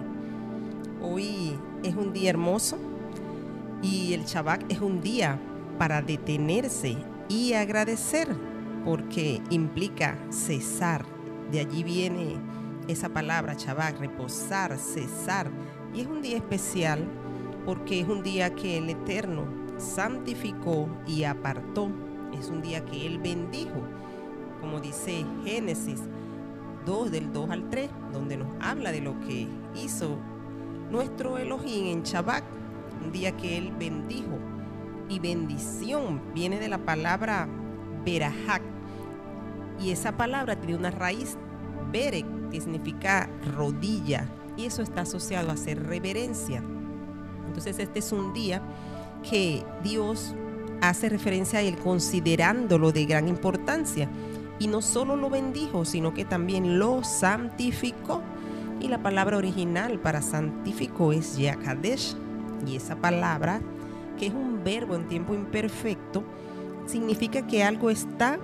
Hoy 1.02 1.58
es 1.84 1.96
un 1.96 2.14
día 2.14 2.30
hermoso 2.30 2.78
y 3.82 4.14
el 4.14 4.26
Shabbat 4.26 4.72
es 4.72 4.80
un 4.80 5.02
día 5.02 5.40
para 5.78 6.02
detenerse 6.02 6.98
y 7.30 7.54
agradecer 7.54 8.28
porque 8.84 9.42
implica 9.50 10.18
cesar. 10.30 11.06
De 11.52 11.60
allí 11.60 11.84
viene 11.84 12.38
esa 12.88 13.10
palabra 13.10 13.56
Shabbat, 13.56 14.00
reposar, 14.00 14.78
cesar. 14.78 15.50
Y 15.94 16.02
es 16.02 16.08
un 16.08 16.22
día 16.22 16.38
especial 16.38 17.04
porque 17.66 18.00
es 18.00 18.08
un 18.08 18.22
día 18.22 18.54
que 18.54 18.78
el 18.78 18.90
Eterno 18.90 19.46
santificó 19.78 20.88
y 21.08 21.24
apartó. 21.24 21.90
Es 22.40 22.50
un 22.50 22.62
día 22.62 22.86
que 22.86 23.06
Él 23.06 23.20
bendijo, 23.20 23.82
como 24.62 24.80
dice 24.80 25.26
Génesis 25.44 26.02
2 26.86 27.12
del 27.12 27.34
2 27.34 27.50
al 27.50 27.70
3, 27.70 27.90
donde 28.14 28.38
nos 28.38 28.48
habla 28.60 28.92
de 28.92 29.02
lo 29.02 29.20
que 29.22 29.48
hizo 29.76 30.18
nuestro 30.92 31.38
Elohim 31.38 31.88
en 31.88 32.04
Shabbat, 32.04 32.44
un 33.04 33.12
día 33.12 33.36
que 33.36 33.58
Él 33.58 33.74
bendijo. 33.78 34.38
Y 35.10 35.20
bendición 35.20 36.22
viene 36.34 36.60
de 36.60 36.68
la 36.68 36.80
palabra 36.80 37.48
Berajak, 38.04 38.62
Y 39.80 39.92
esa 39.92 40.16
palabra 40.16 40.56
tiene 40.56 40.76
una 40.76 40.92
raíz 40.92 41.38
berek, 41.92 42.26
que 42.50 42.62
significa 42.62 43.30
rodilla, 43.56 44.28
y 44.58 44.66
eso 44.66 44.82
está 44.82 45.02
asociado 45.02 45.50
a 45.50 45.54
hacer 45.54 45.86
reverencia. 45.86 46.64
Entonces 47.48 47.80
este 47.80 48.00
es 48.00 48.12
un 48.12 48.34
día 48.34 48.62
que 49.30 49.64
Dios 49.84 50.36
hace 50.82 51.10
referencia 51.10 51.60
a 51.60 51.62
él 51.62 51.78
considerándolo 51.78 52.92
de 52.92 53.06
gran 53.06 53.28
importancia. 53.28 54.10
Y 54.60 54.68
no 54.68 54.82
solo 54.82 55.16
lo 55.16 55.30
bendijo, 55.30 55.84
sino 55.84 56.14
que 56.14 56.26
también 56.26 56.80
lo 56.80 57.04
santificó. 57.04 58.22
Y 58.80 58.88
la 58.88 59.02
palabra 59.02 59.38
original 59.38 60.00
para 60.00 60.22
santificó 60.22 61.12
es 61.12 61.38
Yakadesh. 61.38 62.16
Y 62.66 62.78
esa 62.78 62.96
palabra, 62.96 63.62
que 64.16 64.28
es 64.28 64.34
un 64.34 64.64
verbo 64.64 64.96
en 64.96 65.08
tiempo 65.08 65.34
imperfecto, 65.34 66.24
significa 66.86 67.46
que 67.46 67.64
algo 67.64 67.90
está, 67.90 68.40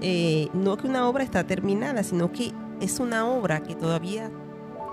eh, 0.00 0.48
no 0.52 0.76
que 0.76 0.86
una 0.86 1.08
obra 1.08 1.24
está 1.24 1.44
terminada, 1.44 2.02
sino 2.02 2.32
que 2.32 2.52
es 2.80 3.00
una 3.00 3.26
obra 3.26 3.62
que 3.62 3.74
todavía 3.74 4.30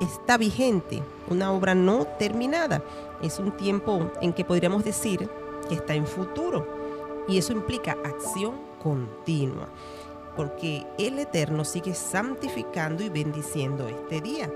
está 0.02 0.38
vigente, 0.38 1.02
una 1.30 1.52
obra 1.52 1.76
no 1.76 2.06
terminada. 2.06 2.84
Es 3.22 3.40
un 3.40 3.52
tiempo 3.52 4.12
en 4.22 4.34
que 4.34 4.46
podríamos 4.46 4.84
decir 4.84 5.30
que 5.70 5.76
está 5.76 5.94
en 5.94 6.08
futuro. 6.08 6.68
Y 7.28 7.38
eso 7.38 7.54
implica 7.54 7.98
acción 8.04 8.56
continua, 8.82 9.70
porque 10.36 10.86
el 10.98 11.20
Eterno 11.20 11.64
sigue 11.64 11.94
santificando 11.94 13.04
y 13.04 13.10
bendiciendo 13.10 13.88
este 13.88 14.22
día. 14.22 14.52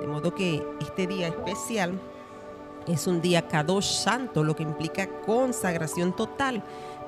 De 0.00 0.06
modo 0.06 0.34
que 0.34 0.62
este 0.80 1.06
día 1.06 1.28
especial 1.28 1.98
es 2.86 3.06
un 3.06 3.20
día 3.20 3.48
Kadosh 3.48 4.02
santo, 4.02 4.44
lo 4.44 4.54
que 4.54 4.62
implica 4.62 5.08
consagración 5.22 6.14
total 6.14 6.62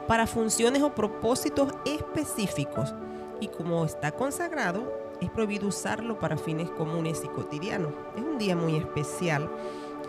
para 0.06 0.26
funciones 0.26 0.82
o 0.82 0.94
propósitos 0.94 1.72
específicos. 1.84 2.94
Y 3.40 3.48
como 3.48 3.84
está 3.84 4.12
consagrado, 4.12 4.92
es 5.20 5.30
prohibido 5.30 5.68
usarlo 5.68 6.18
para 6.18 6.36
fines 6.36 6.70
comunes 6.70 7.22
y 7.24 7.28
cotidianos. 7.28 7.92
Es 8.16 8.22
un 8.22 8.38
día 8.38 8.56
muy 8.56 8.76
especial 8.76 9.50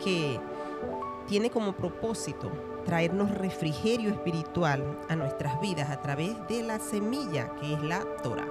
que 0.03 0.39
tiene 1.27 1.49
como 1.49 1.73
propósito 1.73 2.49
traernos 2.85 3.29
refrigerio 3.31 4.09
espiritual 4.09 4.97
a 5.09 5.15
nuestras 5.15 5.61
vidas 5.61 5.91
a 5.91 6.01
través 6.01 6.35
de 6.47 6.63
la 6.63 6.79
semilla 6.79 7.53
que 7.59 7.73
es 7.73 7.81
la 7.83 8.03
Torah. 8.23 8.47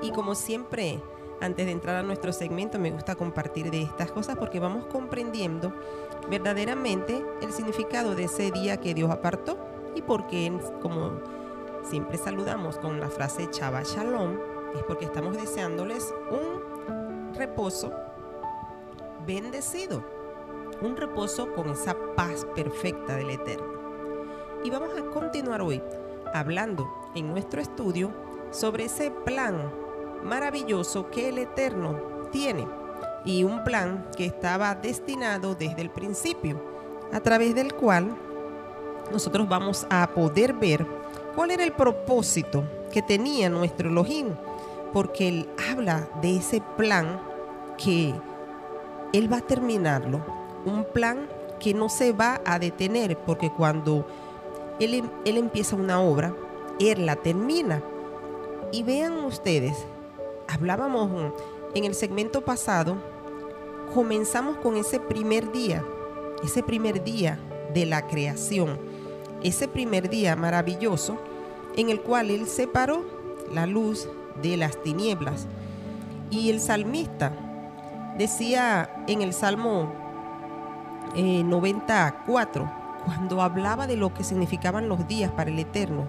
Y 0.00 0.10
como 0.12 0.34
siempre, 0.34 1.02
antes 1.40 1.66
de 1.66 1.72
entrar 1.72 1.96
a 1.96 2.02
nuestro 2.02 2.32
segmento, 2.32 2.78
me 2.78 2.90
gusta 2.90 3.14
compartir 3.14 3.70
de 3.70 3.82
estas 3.82 4.10
cosas 4.10 4.36
porque 4.36 4.60
vamos 4.60 4.86
comprendiendo 4.86 5.74
verdaderamente 6.30 7.24
el 7.42 7.52
significado 7.52 8.14
de 8.14 8.24
ese 8.24 8.50
día 8.50 8.78
que 8.78 8.94
Dios 8.94 9.10
apartó 9.10 9.58
y 9.94 10.02
porque, 10.02 10.52
como 10.82 11.20
siempre 11.82 12.18
saludamos 12.18 12.78
con 12.78 13.00
la 13.00 13.08
frase 13.08 13.48
Chava 13.50 13.82
Shalom, 13.82 14.38
es 14.74 14.82
porque 14.84 15.06
estamos 15.06 15.36
deseándoles 15.36 16.14
un 16.30 17.34
reposo 17.34 17.92
bendecido 19.26 20.18
un 20.80 20.96
reposo 20.96 21.52
con 21.54 21.70
esa 21.70 21.96
paz 22.14 22.46
perfecta 22.54 23.16
del 23.16 23.30
Eterno. 23.30 23.66
Y 24.64 24.70
vamos 24.70 24.90
a 24.96 25.02
continuar 25.10 25.60
hoy 25.62 25.82
hablando 26.32 26.88
en 27.14 27.28
nuestro 27.28 27.60
estudio 27.60 28.12
sobre 28.50 28.84
ese 28.84 29.10
plan 29.10 29.72
maravilloso 30.22 31.10
que 31.10 31.28
el 31.28 31.38
Eterno 31.38 31.98
tiene 32.30 32.66
y 33.24 33.44
un 33.44 33.64
plan 33.64 34.06
que 34.16 34.26
estaba 34.26 34.74
destinado 34.74 35.54
desde 35.54 35.82
el 35.82 35.90
principio, 35.90 36.60
a 37.12 37.20
través 37.20 37.54
del 37.54 37.74
cual 37.74 38.16
nosotros 39.12 39.48
vamos 39.48 39.86
a 39.90 40.08
poder 40.14 40.52
ver 40.52 40.86
cuál 41.34 41.50
era 41.50 41.64
el 41.64 41.72
propósito 41.72 42.64
que 42.92 43.02
tenía 43.02 43.48
nuestro 43.48 43.88
Elohim, 43.88 44.28
porque 44.92 45.28
él 45.28 45.48
habla 45.70 46.08
de 46.22 46.36
ese 46.36 46.62
plan 46.76 47.20
que 47.76 48.14
él 49.12 49.32
va 49.32 49.38
a 49.38 49.42
terminarlo 49.42 50.22
un 50.64 50.84
plan 50.84 51.28
que 51.58 51.74
no 51.74 51.88
se 51.88 52.12
va 52.12 52.40
a 52.44 52.58
detener, 52.58 53.16
porque 53.18 53.50
cuando 53.50 54.06
él, 54.78 54.94
em, 54.94 55.10
él 55.24 55.38
empieza 55.38 55.76
una 55.76 56.00
obra, 56.00 56.34
él 56.78 57.06
la 57.06 57.16
termina. 57.16 57.82
Y 58.70 58.82
vean 58.82 59.24
ustedes, 59.24 59.76
hablábamos 60.46 61.32
en 61.74 61.84
el 61.84 61.94
segmento 61.94 62.42
pasado, 62.42 62.96
comenzamos 63.94 64.56
con 64.58 64.76
ese 64.76 65.00
primer 65.00 65.52
día, 65.52 65.84
ese 66.42 66.62
primer 66.62 67.04
día 67.04 67.38
de 67.74 67.86
la 67.86 68.06
creación, 68.06 68.78
ese 69.42 69.68
primer 69.68 70.08
día 70.08 70.36
maravilloso 70.36 71.18
en 71.76 71.90
el 71.90 72.00
cual 72.00 72.30
Él 72.30 72.46
separó 72.46 73.04
la 73.52 73.66
luz 73.66 74.08
de 74.42 74.56
las 74.56 74.82
tinieblas. 74.82 75.46
Y 76.30 76.50
el 76.50 76.60
salmista 76.60 77.32
decía 78.18 79.04
en 79.06 79.22
el 79.22 79.32
Salmo 79.32 79.92
94, 81.14 82.64
eh, 82.64 82.68
cuando 83.04 83.40
hablaba 83.40 83.86
de 83.86 83.96
lo 83.96 84.12
que 84.12 84.24
significaban 84.24 84.88
los 84.88 85.06
días 85.08 85.30
para 85.32 85.50
el 85.50 85.58
Eterno. 85.58 86.04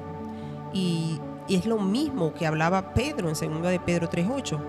Y, 0.74 1.22
es 1.48 1.66
lo 1.66 1.80
mismo 1.80 2.32
que 2.32 2.46
hablaba 2.46 2.94
Pedro 2.94 3.28
en 3.28 3.34
2 3.34 3.72
de 3.72 3.80
Pedro 3.80 4.08
3.8, 4.08 4.60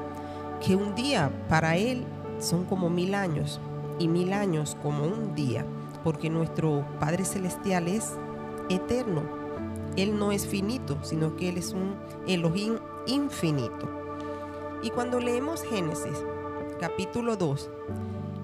que 0.64 0.76
un 0.76 0.94
día 0.94 1.30
para 1.48 1.76
él 1.76 2.04
son 2.38 2.64
como 2.64 2.90
mil 2.90 3.14
años 3.14 3.60
y 3.98 4.08
mil 4.08 4.32
años 4.32 4.76
como 4.82 5.04
un 5.04 5.34
día, 5.34 5.64
porque 6.02 6.30
nuestro 6.30 6.86
Padre 6.98 7.24
Celestial 7.24 7.88
es 7.88 8.14
eterno. 8.70 9.22
Él 9.96 10.18
no 10.18 10.32
es 10.32 10.46
finito, 10.46 10.98
sino 11.02 11.36
que 11.36 11.48
Él 11.48 11.58
es 11.58 11.72
un 11.72 11.96
Elohim 12.26 12.78
infinito. 13.06 13.88
Y 14.82 14.90
cuando 14.90 15.20
leemos 15.20 15.62
Génesis 15.62 16.24
capítulo 16.80 17.36
2, 17.36 17.70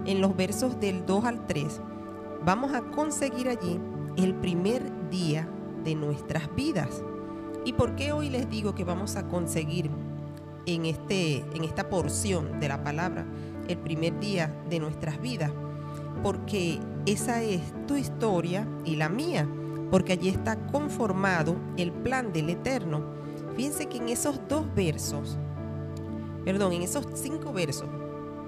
en 0.04 0.20
los 0.20 0.36
versos 0.36 0.78
del 0.78 1.06
2 1.06 1.24
al 1.24 1.46
3, 1.46 1.80
vamos 2.44 2.74
a 2.74 2.82
conseguir 2.82 3.48
allí 3.48 3.80
el 4.16 4.34
primer 4.34 4.82
día 5.08 5.48
de 5.84 5.94
nuestras 5.94 6.54
vidas. 6.54 7.02
¿Y 7.64 7.72
por 7.72 7.96
qué 7.96 8.12
hoy 8.12 8.28
les 8.28 8.48
digo 8.50 8.74
que 8.74 8.84
vamos 8.84 9.16
a 9.16 9.26
conseguir 9.26 9.90
en, 10.66 10.86
este, 10.86 11.38
en 11.54 11.64
esta 11.64 11.88
porción 11.88 12.60
de 12.60 12.68
la 12.68 12.82
palabra 12.82 13.26
el 13.68 13.78
primer 13.78 14.18
día 14.20 14.54
de 14.68 14.80
nuestras 14.80 15.20
vidas? 15.20 15.52
Porque 16.22 16.78
esa 17.06 17.42
es 17.42 17.60
tu 17.86 17.96
historia 17.96 18.66
y 18.84 18.96
la 18.96 19.08
mía, 19.08 19.48
porque 19.90 20.12
allí 20.12 20.28
está 20.28 20.56
conformado 20.66 21.56
el 21.76 21.92
plan 21.92 22.32
del 22.32 22.50
Eterno. 22.50 23.02
Fíjense 23.54 23.86
que 23.86 23.98
en 23.98 24.08
esos 24.08 24.40
dos 24.48 24.66
versos, 24.74 25.38
perdón, 26.44 26.72
en 26.72 26.82
esos 26.82 27.06
cinco 27.14 27.52
versos, 27.52 27.88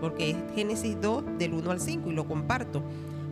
porque 0.01 0.31
es 0.31 0.37
Génesis 0.55 1.01
2 1.01 1.25
del 1.39 1.55
1 1.55 1.71
al 1.71 1.81
5 1.81 2.11
y 2.11 2.13
lo 2.13 2.27
comparto. 2.27 2.83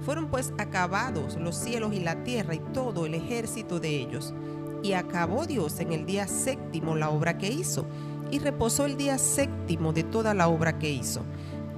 Fueron 0.04 0.28
pues 0.28 0.52
acabados 0.58 1.36
los 1.36 1.56
cielos 1.56 1.92
y 1.92 2.00
la 2.00 2.22
tierra 2.22 2.54
y 2.54 2.58
todo 2.58 3.06
el 3.06 3.14
ejército 3.14 3.80
de 3.80 3.88
ellos. 3.88 4.34
Y 4.82 4.92
acabó 4.92 5.46
Dios 5.46 5.80
en 5.80 5.92
el 5.92 6.06
día 6.06 6.28
séptimo 6.28 6.96
la 6.96 7.10
obra 7.10 7.38
que 7.38 7.50
hizo, 7.50 7.86
y 8.30 8.38
reposó 8.38 8.86
el 8.86 8.96
día 8.96 9.18
séptimo 9.18 9.92
de 9.92 10.02
toda 10.02 10.34
la 10.34 10.48
obra 10.48 10.78
que 10.78 10.90
hizo. 10.90 11.22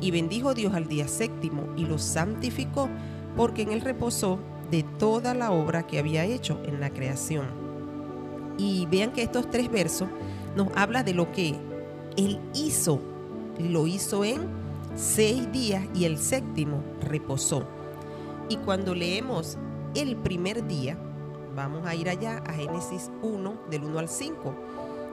Y 0.00 0.10
bendijo 0.10 0.54
Dios 0.54 0.74
al 0.74 0.86
día 0.86 1.08
séptimo 1.08 1.64
y 1.76 1.84
lo 1.84 1.98
santificó, 1.98 2.88
porque 3.36 3.62
en 3.62 3.72
él 3.72 3.80
reposó 3.80 4.38
de 4.70 4.82
toda 4.82 5.34
la 5.34 5.50
obra 5.50 5.86
que 5.86 5.98
había 5.98 6.24
hecho 6.24 6.60
en 6.64 6.80
la 6.80 6.90
creación. 6.90 7.46
Y 8.58 8.86
vean 8.86 9.12
que 9.12 9.22
estos 9.22 9.50
tres 9.50 9.70
versos 9.70 10.08
nos 10.56 10.68
habla 10.76 11.02
de 11.02 11.14
lo 11.14 11.32
que 11.32 11.54
él 12.16 12.40
hizo. 12.54 13.00
Lo 13.58 13.86
hizo 13.86 14.24
en 14.24 14.46
seis 14.94 15.50
días 15.52 15.84
y 15.94 16.04
el 16.04 16.18
séptimo 16.18 16.82
reposó. 17.00 17.64
Y 18.48 18.56
cuando 18.58 18.94
leemos 18.94 19.58
el 19.94 20.16
primer 20.16 20.66
día, 20.66 20.96
vamos 21.54 21.86
a 21.86 21.94
ir 21.94 22.08
allá 22.08 22.42
a 22.46 22.52
Génesis 22.52 23.10
1 23.22 23.62
del 23.70 23.84
1 23.84 23.98
al 23.98 24.08
5. 24.08 24.54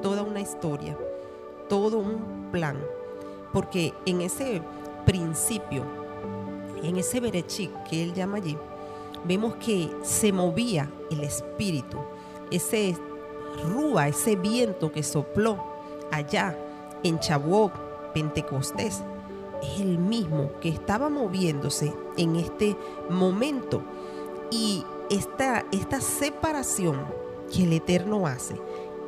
toda 0.00 0.22
una 0.22 0.40
historia, 0.40 0.96
todo 1.68 1.98
un 1.98 2.48
plan, 2.50 2.78
porque 3.52 3.92
en 4.06 4.20
ese 4.20 4.62
principio, 5.06 5.84
en 6.82 6.96
ese 6.96 7.20
berechik 7.20 7.70
que 7.84 8.02
él 8.02 8.14
llama 8.14 8.38
allí, 8.38 8.56
vemos 9.24 9.54
que 9.56 9.90
se 10.02 10.32
movía 10.32 10.90
el 11.10 11.24
espíritu, 11.24 11.98
ese 12.50 12.96
rúa, 13.64 14.08
ese 14.08 14.36
viento 14.36 14.92
que 14.92 15.02
sopló 15.02 15.58
allá 16.10 16.56
en 17.02 17.18
Chabuok, 17.18 17.72
Pentecostés, 18.12 19.02
es 19.62 19.80
el 19.80 19.98
mismo 19.98 20.50
que 20.60 20.68
estaba 20.68 21.08
moviéndose 21.08 21.92
en 22.16 22.36
este 22.36 22.76
momento. 23.08 23.82
Y 24.50 24.84
esta, 25.10 25.64
esta 25.72 26.00
separación 26.00 27.04
que 27.52 27.64
el 27.64 27.72
Eterno 27.72 28.26
hace, 28.26 28.56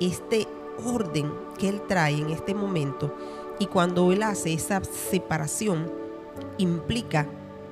este 0.01 0.47
orden 0.85 1.33
que 1.59 1.69
Él 1.69 1.83
trae 1.87 2.19
en 2.19 2.31
este 2.31 2.55
momento, 2.55 3.15
y 3.59 3.67
cuando 3.67 4.13
Él 4.13 4.23
hace 4.23 4.53
esa 4.53 4.83
separación, 4.85 5.91
implica 6.59 7.27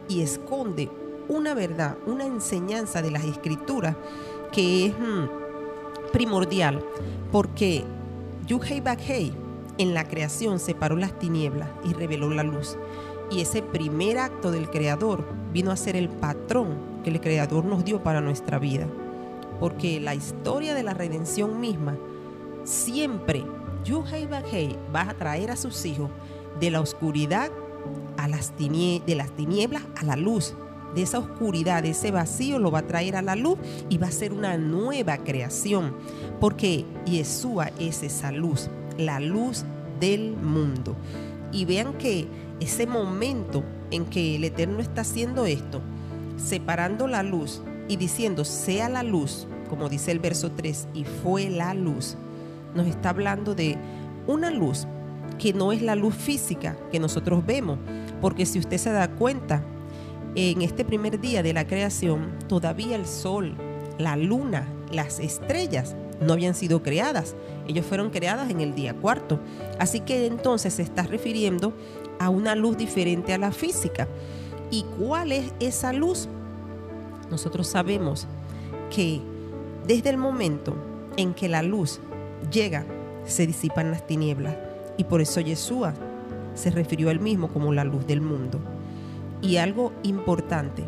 y 0.09 0.22
esconde 0.22 0.90
una 1.28 1.55
verdad, 1.55 1.97
una 2.06 2.26
enseñanza 2.26 3.02
de 3.02 3.10
las 3.10 3.24
escrituras 3.24 3.97
que 4.52 4.86
es 4.86 4.93
mm, 4.98 6.12
primordial, 6.12 6.85
porque 7.32 7.85
Yuhei 8.47 8.81
Bakhei 8.81 9.32
en 9.78 9.94
la 9.94 10.06
creación 10.06 10.60
separó 10.60 10.97
las 10.97 11.18
tinieblas 11.18 11.68
y 11.85 11.93
reveló 11.93 12.31
la 12.31 12.43
luz. 12.43 12.76
Y 13.31 13.40
ese 13.40 13.62
primer 13.62 14.18
acto 14.18 14.51
del 14.51 14.70
Creador 14.70 15.24
vino 15.52 15.70
a 15.70 15.76
ser 15.76 15.97
el 15.97 16.09
patrón 16.09 16.76
que 17.02 17.10
el 17.10 17.20
Creador 17.20 17.64
nos 17.64 17.85
dio 17.85 18.02
para 18.02 18.20
nuestra 18.20 18.59
vida. 18.59 18.86
Porque 19.59 19.98
la 20.01 20.14
historia 20.14 20.74
de 20.74 20.82
la 20.82 20.94
redención 20.94 21.59
misma, 21.59 21.97
siempre 22.65 23.45
Yuhei 23.85 24.27
Bakhei 24.27 24.77
va 24.95 25.03
a 25.03 25.15
traer 25.15 25.51
a 25.51 25.57
sus 25.57 25.85
hijos 25.85 26.11
de 26.59 26.70
la 26.70 26.81
oscuridad 26.81 27.51
a 28.16 28.28
las 28.28 28.57
de 28.57 29.15
las 29.16 29.31
tinieblas 29.32 29.82
a 29.97 30.05
la 30.05 30.16
luz. 30.16 30.55
De 30.95 31.03
esa 31.03 31.19
oscuridad, 31.19 31.82
de 31.82 31.91
ese 31.91 32.12
vacío, 32.12 32.61
lo 32.61 32.70
va 32.70 32.81
a 32.81 32.86
traer 32.86 33.16
a 33.16 33.23
la 33.23 33.35
luz 33.35 33.59
y 33.89 33.99
va 33.99 34.07
a 34.07 34.12
ser 34.12 34.32
una 34.32 34.57
nueva 34.57 35.19
creación. 35.19 35.95
Porque 36.41 36.85
Yeshua 37.05 37.70
es 37.81 38.05
esa 38.05 38.31
luz, 38.31 38.70
la 38.97 39.19
luz 39.19 39.65
del 39.99 40.36
mundo. 40.36 40.95
Y 41.51 41.65
vean 41.65 41.95
que 41.95 42.28
ese 42.61 42.86
momento 42.86 43.65
en 43.91 44.05
que 44.07 44.36
el 44.36 44.45
Eterno 44.45 44.81
está 44.81 45.01
haciendo 45.01 45.47
esto, 45.47 45.81
separando 46.36 47.09
la 47.09 47.24
luz 47.24 47.61
y 47.89 47.97
diciendo, 47.97 48.45
sea 48.45 48.89
la 48.89 49.03
luz, 49.03 49.49
como 49.69 49.89
dice 49.89 50.12
el 50.12 50.20
verso 50.20 50.53
3, 50.53 50.89
y 50.95 51.05
fue 51.05 51.51
la 51.51 51.74
luz, 51.74 52.16
nos 52.75 52.87
está 52.87 53.11
hablando 53.11 53.55
de 53.55 53.77
una 54.27 54.51
luz 54.51 54.87
que 55.39 55.53
no 55.53 55.73
es 55.73 55.83
la 55.83 55.95
luz 55.95 56.15
física 56.15 56.77
que 56.91 57.01
nosotros 57.01 57.45
vemos, 57.45 57.79
porque 58.21 58.47
si 58.47 58.59
usted 58.59 58.79
se 58.79 58.93
da 58.93 59.09
cuenta, 59.09 59.63
en 60.37 60.63
este 60.63 60.85
primer 60.85 61.21
día 61.21 61.43
de 61.43 61.53
la 61.53 61.67
creación, 61.67 62.33
todavía 62.49 62.97
el 62.97 63.07
sol, 63.07 63.55
la 63.99 64.17
luna, 64.17 64.67
las 64.91 65.21
estrellas 65.21 65.95
no 66.21 66.33
habían 66.33 66.55
sido 66.55 66.83
creadas. 66.83 67.37
Ellos 67.69 67.87
fueron 67.87 68.11
creadas 68.11 68.51
en 68.51 68.61
el 68.61 68.75
día 68.75 68.95
cuarto. 68.95 69.39
Así 69.79 70.01
que 70.01 70.27
entonces 70.27 70.75
se 70.75 70.83
está 70.83 71.03
refiriendo 71.03 71.73
a 72.19 72.31
una 72.31 72.55
luz 72.55 72.77
diferente 72.77 73.33
a 73.33 73.39
la 73.39 73.53
física. 73.53 74.09
¿Y 74.71 74.85
cuál 74.99 75.33
es 75.33 75.53
esa 75.61 75.93
luz? 75.93 76.29
Nosotros 77.31 77.69
sabemos 77.69 78.27
que 78.95 79.21
desde 79.87 80.11
el 80.11 80.17
momento 80.17 80.75
en 81.17 81.35
que 81.35 81.49
la 81.49 81.63
luz 81.63 82.01
llega, 82.51 82.85
se 83.25 83.47
disipan 83.47 83.91
las 83.91 84.07
tinieblas. 84.07 84.57
Y 84.97 85.05
por 85.05 85.21
eso 85.21 85.41
Yeshua 85.41 85.95
se 86.55 86.71
refirió 86.71 87.09
a 87.09 87.12
él 87.12 87.21
mismo 87.21 87.49
como 87.49 87.73
la 87.73 87.85
luz 87.85 88.07
del 88.07 88.21
mundo. 88.21 88.61
Y 89.43 89.57
algo 89.57 89.93
importante, 90.03 90.85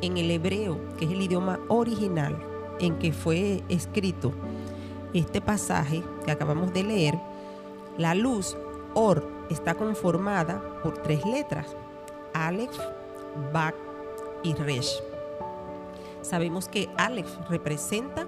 en 0.00 0.16
el 0.16 0.30
hebreo, 0.30 0.78
que 0.96 1.04
es 1.04 1.10
el 1.10 1.20
idioma 1.20 1.58
original 1.68 2.38
en 2.80 2.98
que 2.98 3.12
fue 3.12 3.62
escrito 3.68 4.32
este 5.12 5.40
pasaje 5.40 6.02
que 6.24 6.30
acabamos 6.30 6.72
de 6.72 6.84
leer, 6.84 7.18
la 7.96 8.14
luz, 8.14 8.56
Or, 8.94 9.28
está 9.50 9.74
conformada 9.74 10.62
por 10.82 11.02
tres 11.02 11.24
letras, 11.24 11.66
Aleph, 12.32 12.76
Bak 13.52 13.74
y 14.42 14.54
Resh. 14.54 15.02
Sabemos 16.22 16.68
que 16.68 16.88
Aleph 16.96 17.28
representa 17.48 18.26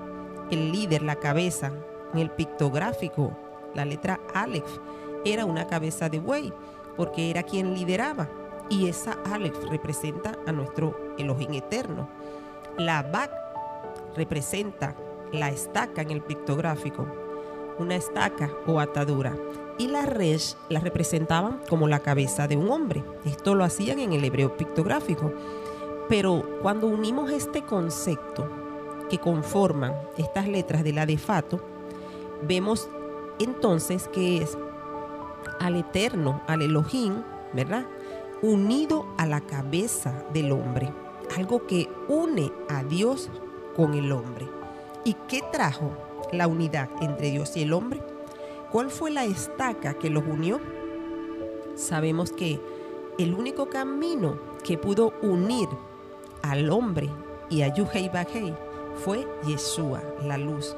el 0.51 0.73
líder, 0.73 1.03
la 1.03 1.17
cabeza. 1.17 1.73
En 2.12 2.19
el 2.19 2.31
pictográfico, 2.31 3.32
la 3.74 3.85
letra 3.85 4.20
Aleph 4.35 4.78
era 5.24 5.45
una 5.45 5.66
cabeza 5.66 6.09
de 6.09 6.19
buey, 6.19 6.53
porque 6.97 7.31
era 7.31 7.43
quien 7.43 7.74
lideraba. 7.74 8.28
Y 8.69 8.89
esa 8.89 9.19
Aleph 9.32 9.65
representa 9.70 10.37
a 10.47 10.53
nuestro 10.53 11.15
Elohim 11.19 11.55
eterno. 11.55 12.09
La 12.77 13.03
Bak 13.03 13.31
representa 14.16 14.95
la 15.32 15.51
estaca 15.51 16.03
en 16.03 16.11
el 16.11 16.23
pictográfico, 16.23 17.07
una 17.78 17.97
estaca 17.97 18.51
o 18.66 18.81
atadura. 18.81 19.37
Y 19.78 19.89
la 19.89 20.05
Resh 20.05 20.57
la 20.69 20.81
representaban 20.81 21.61
como 21.69 21.89
la 21.89 22.01
cabeza 22.01 22.47
de 22.47 22.57
un 22.57 22.70
hombre. 22.70 23.03
Esto 23.24 23.55
lo 23.55 23.65
hacían 23.65 23.99
en 23.99 24.12
el 24.12 24.24
hebreo 24.24 24.57
pictográfico. 24.57 25.32
Pero 26.09 26.59
cuando 26.61 26.87
unimos 26.87 27.31
este 27.31 27.62
concepto 27.62 28.47
que 29.09 29.19
conforman 29.19 29.95
estas 30.19 30.49
letras 30.49 30.85
de 30.85 30.93
la 30.93 31.07
de 31.07 31.16
Fato, 31.16 31.61
vemos 32.43 32.89
entonces 33.39 34.09
que 34.09 34.39
es 34.39 34.57
al 35.59 35.77
eterno, 35.77 36.43
al 36.47 36.62
Elohim, 36.62 37.23
¿verdad? 37.53 37.87
Unido 38.43 39.07
a 39.19 39.27
la 39.27 39.41
cabeza 39.41 40.25
del 40.33 40.53
hombre. 40.53 40.93
Algo 41.37 41.67
que 41.67 41.89
une 42.09 42.53
a 42.69 42.83
Dios 42.83 43.31
con 43.77 43.95
el 43.95 44.11
hombre. 44.12 44.49
¿Y 45.05 45.15
qué 45.29 45.43
trajo 45.53 45.93
la 46.33 46.47
unidad 46.47 46.89
entre 47.01 47.31
Dios 47.31 47.57
y 47.57 47.62
el 47.62 47.73
hombre? 47.73 48.03
¿Cuál 48.71 48.91
fue 48.91 49.11
la 49.11 49.25
estaca 49.25 49.95
que 49.95 50.11
los 50.11 50.25
unió? 50.25 50.61
Sabemos 51.77 52.33
que 52.33 52.61
el 53.19 53.35
único 53.35 53.69
camino 53.69 54.39
que 54.62 54.79
pudo 54.79 55.12
unir 55.23 55.69
al 56.43 56.71
hombre 56.71 57.11
y 57.49 57.62
a 57.62 57.75
Yuhei 57.75 58.09
Bajei 58.09 58.55
fue 59.05 59.27
Yeshua, 59.47 60.03
la 60.25 60.39
luz. 60.39 60.77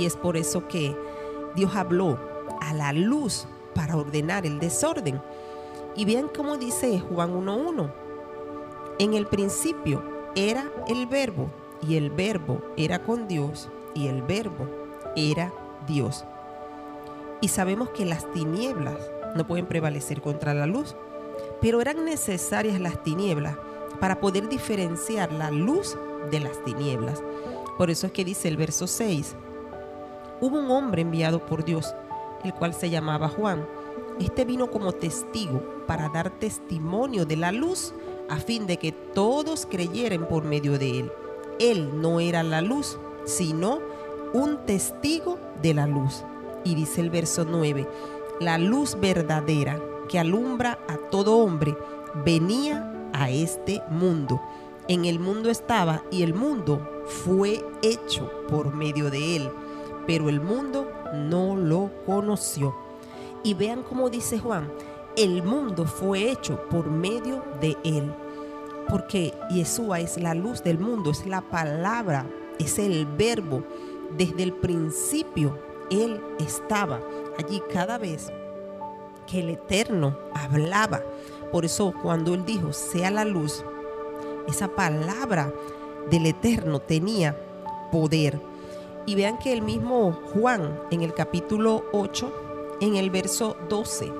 Y 0.00 0.06
es 0.06 0.16
por 0.16 0.38
eso 0.38 0.66
que 0.66 0.96
Dios 1.54 1.76
habló 1.76 2.18
a 2.62 2.72
la 2.72 2.94
luz 2.94 3.46
para 3.74 3.98
ordenar 3.98 4.46
el 4.46 4.58
desorden. 4.58 5.20
Y 5.94 6.06
vean 6.06 6.30
cómo 6.34 6.56
dice 6.56 7.00
Juan 7.00 7.34
1.1. 7.34 7.92
En 8.98 9.12
el 9.12 9.26
principio 9.26 10.02
era 10.34 10.72
el 10.88 11.06
verbo 11.06 11.50
y 11.86 11.96
el 11.96 12.08
verbo 12.08 12.62
era 12.78 13.02
con 13.02 13.28
Dios 13.28 13.68
y 13.94 14.06
el 14.06 14.22
verbo 14.22 14.66
era 15.16 15.52
Dios. 15.86 16.24
Y 17.42 17.48
sabemos 17.48 17.90
que 17.90 18.06
las 18.06 18.32
tinieblas 18.32 18.96
no 19.36 19.46
pueden 19.46 19.66
prevalecer 19.66 20.22
contra 20.22 20.54
la 20.54 20.64
luz, 20.64 20.96
pero 21.60 21.82
eran 21.82 22.06
necesarias 22.06 22.80
las 22.80 23.02
tinieblas 23.02 23.58
para 24.00 24.18
poder 24.18 24.48
diferenciar 24.48 25.30
la 25.30 25.50
luz 25.50 25.98
de 26.30 26.40
las 26.40 26.64
tinieblas. 26.64 27.22
Por 27.76 27.90
eso 27.90 28.06
es 28.06 28.12
que 28.12 28.24
dice 28.24 28.48
el 28.48 28.56
verso 28.56 28.86
6, 28.86 29.36
hubo 30.40 30.58
un 30.58 30.70
hombre 30.70 31.02
enviado 31.02 31.44
por 31.44 31.64
Dios, 31.64 31.94
el 32.44 32.54
cual 32.54 32.74
se 32.74 32.90
llamaba 32.90 33.28
Juan. 33.28 33.66
Este 34.18 34.44
vino 34.44 34.70
como 34.70 34.92
testigo 34.92 35.62
para 35.86 36.08
dar 36.08 36.30
testimonio 36.30 37.24
de 37.24 37.36
la 37.36 37.52
luz 37.52 37.94
a 38.28 38.36
fin 38.36 38.66
de 38.66 38.76
que 38.76 38.92
todos 38.92 39.66
creyeran 39.66 40.26
por 40.28 40.44
medio 40.44 40.78
de 40.78 41.00
él. 41.00 41.12
Él 41.58 42.00
no 42.00 42.20
era 42.20 42.42
la 42.42 42.60
luz, 42.60 42.98
sino 43.24 43.80
un 44.32 44.64
testigo 44.66 45.38
de 45.62 45.74
la 45.74 45.86
luz. 45.86 46.24
Y 46.64 46.74
dice 46.74 47.00
el 47.00 47.10
verso 47.10 47.44
9, 47.44 47.88
la 48.40 48.58
luz 48.58 48.96
verdadera 49.00 49.80
que 50.08 50.18
alumbra 50.18 50.78
a 50.88 50.96
todo 50.96 51.38
hombre 51.38 51.76
venía 52.24 53.10
a 53.12 53.30
este 53.30 53.82
mundo. 53.90 54.40
En 54.88 55.04
el 55.04 55.18
mundo 55.18 55.50
estaba 55.50 56.02
y 56.10 56.22
el 56.22 56.34
mundo 56.34 57.04
fue 57.06 57.64
hecho 57.82 58.30
por 58.48 58.74
medio 58.74 59.10
de 59.10 59.36
él, 59.36 59.50
pero 60.10 60.28
el 60.28 60.40
mundo 60.40 60.90
no 61.14 61.54
lo 61.54 61.88
conoció. 62.04 62.74
Y 63.44 63.54
vean 63.54 63.84
cómo 63.84 64.10
dice 64.10 64.40
Juan, 64.40 64.68
el 65.16 65.44
mundo 65.44 65.84
fue 65.84 66.32
hecho 66.32 66.60
por 66.68 66.90
medio 66.90 67.44
de 67.60 67.76
él 67.84 68.12
porque 68.88 69.32
Yeshua 69.50 70.00
es 70.00 70.20
la 70.20 70.34
luz 70.34 70.64
del 70.64 70.80
mundo, 70.80 71.12
es 71.12 71.24
la 71.24 71.42
palabra, 71.42 72.26
es 72.58 72.80
el 72.80 73.06
verbo. 73.06 73.62
Desde 74.16 74.42
el 74.42 74.52
principio 74.52 75.56
Él 75.92 76.20
estaba 76.40 76.98
allí 77.38 77.62
cada 77.72 77.98
vez 77.98 78.32
que 79.28 79.38
el 79.38 79.50
Eterno 79.50 80.18
hablaba. 80.34 81.02
Por 81.52 81.64
eso 81.64 81.94
cuando 82.02 82.34
Él 82.34 82.44
dijo, 82.44 82.72
sea 82.72 83.12
la 83.12 83.24
luz, 83.24 83.64
esa 84.48 84.66
palabra 84.66 85.52
del 86.10 86.26
Eterno 86.26 86.80
tenía 86.80 87.36
poder. 87.92 88.49
Y 89.10 89.16
vean 89.16 89.38
que 89.38 89.52
el 89.52 89.60
mismo 89.60 90.12
Juan 90.32 90.78
en 90.92 91.02
el 91.02 91.12
capítulo 91.14 91.84
8, 91.90 92.78
en 92.80 92.94
el 92.94 93.10
verso 93.10 93.56
12, 93.68 94.12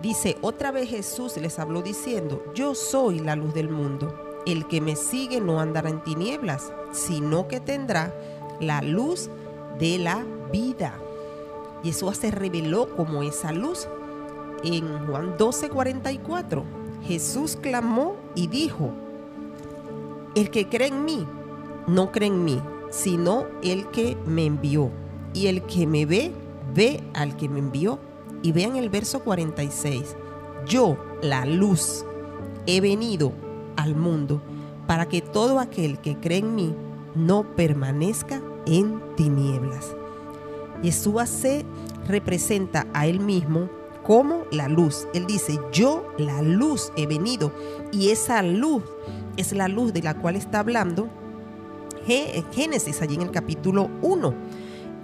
Dice, 0.00 0.38
otra 0.40 0.70
vez 0.70 0.88
Jesús 0.88 1.36
les 1.36 1.58
habló 1.58 1.82
diciendo, 1.82 2.44
yo 2.54 2.76
soy 2.76 3.18
la 3.18 3.34
luz 3.34 3.54
del 3.54 3.68
mundo. 3.68 4.40
El 4.46 4.68
que 4.68 4.80
me 4.80 4.94
sigue 4.94 5.40
no 5.40 5.58
andará 5.58 5.90
en 5.90 6.00
tinieblas, 6.04 6.72
sino 6.92 7.48
que 7.48 7.58
tendrá 7.58 8.14
la 8.60 8.82
luz 8.82 9.30
de 9.80 9.98
la 9.98 10.24
vida. 10.52 10.94
Yeshua 11.82 12.14
se 12.14 12.30
reveló 12.30 12.94
como 12.94 13.24
esa 13.24 13.50
luz. 13.50 13.88
En 14.62 15.08
Juan 15.08 15.36
12:44, 15.36 16.62
Jesús 17.02 17.58
clamó 17.60 18.14
y 18.36 18.46
dijo, 18.46 18.90
el 20.36 20.50
que 20.50 20.68
cree 20.68 20.86
en 20.86 21.04
mí, 21.04 21.26
no 21.88 22.12
cree 22.12 22.28
en 22.28 22.44
mí, 22.44 22.62
sino 22.96 23.46
el 23.62 23.88
que 23.90 24.16
me 24.26 24.46
envió. 24.46 24.90
Y 25.34 25.48
el 25.48 25.62
que 25.62 25.86
me 25.86 26.06
ve, 26.06 26.32
ve 26.74 27.02
al 27.12 27.36
que 27.36 27.48
me 27.48 27.58
envió. 27.58 27.98
Y 28.42 28.52
vean 28.52 28.76
el 28.76 28.88
verso 28.88 29.20
46. 29.20 30.16
Yo, 30.66 30.96
la 31.22 31.44
luz, 31.44 32.04
he 32.66 32.80
venido 32.80 33.32
al 33.76 33.94
mundo 33.94 34.40
para 34.86 35.06
que 35.06 35.20
todo 35.20 35.60
aquel 35.60 35.98
que 35.98 36.16
cree 36.16 36.38
en 36.38 36.54
mí 36.54 36.74
no 37.14 37.54
permanezca 37.54 38.40
en 38.66 39.00
tinieblas. 39.16 39.94
Yeshua 40.82 41.26
se 41.26 41.64
representa 42.06 42.86
a 42.94 43.06
él 43.06 43.20
mismo 43.20 43.68
como 44.02 44.44
la 44.50 44.68
luz. 44.68 45.06
Él 45.12 45.26
dice, 45.26 45.58
yo 45.72 46.06
la 46.16 46.40
luz 46.40 46.92
he 46.96 47.06
venido. 47.06 47.52
Y 47.92 48.10
esa 48.10 48.42
luz 48.42 48.82
es 49.36 49.52
la 49.52 49.68
luz 49.68 49.92
de 49.92 50.02
la 50.02 50.14
cual 50.14 50.36
está 50.36 50.60
hablando 50.60 51.08
Génesis, 52.06 53.02
allí 53.02 53.16
en 53.16 53.22
el 53.22 53.30
capítulo 53.30 53.90
1. 54.02 54.34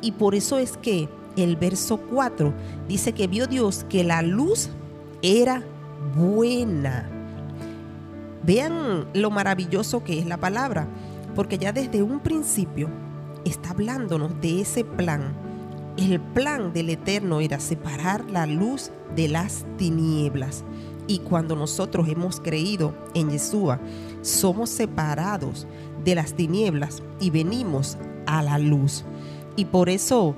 Y 0.00 0.12
por 0.12 0.34
eso 0.34 0.58
es 0.58 0.76
que 0.76 1.08
el 1.36 1.56
verso 1.56 1.98
4 1.98 2.52
dice 2.88 3.12
que 3.12 3.26
vio 3.26 3.46
Dios 3.46 3.84
que 3.88 4.04
la 4.04 4.22
luz 4.22 4.70
era 5.22 5.64
buena. 6.16 7.08
Vean 8.44 9.06
lo 9.14 9.30
maravilloso 9.30 10.02
que 10.02 10.18
es 10.18 10.26
la 10.26 10.36
palabra, 10.36 10.88
porque 11.34 11.58
ya 11.58 11.72
desde 11.72 12.02
un 12.02 12.20
principio 12.20 12.88
está 13.44 13.70
hablándonos 13.70 14.40
de 14.40 14.60
ese 14.60 14.84
plan. 14.84 15.32
El 15.96 16.20
plan 16.20 16.72
del 16.72 16.90
Eterno 16.90 17.40
era 17.40 17.60
separar 17.60 18.30
la 18.30 18.46
luz 18.46 18.90
de 19.14 19.28
las 19.28 19.64
tinieblas. 19.76 20.64
Y 21.06 21.18
cuando 21.18 21.56
nosotros 21.56 22.08
hemos 22.08 22.40
creído 22.40 22.94
en 23.14 23.30
Yeshua, 23.30 23.80
somos 24.22 24.70
separados 24.70 25.66
de 26.04 26.14
las 26.14 26.34
tinieblas 26.34 27.02
y 27.20 27.30
venimos 27.30 27.98
a 28.26 28.42
la 28.42 28.58
luz. 28.58 29.04
Y 29.56 29.66
por 29.66 29.88
eso 29.88 30.34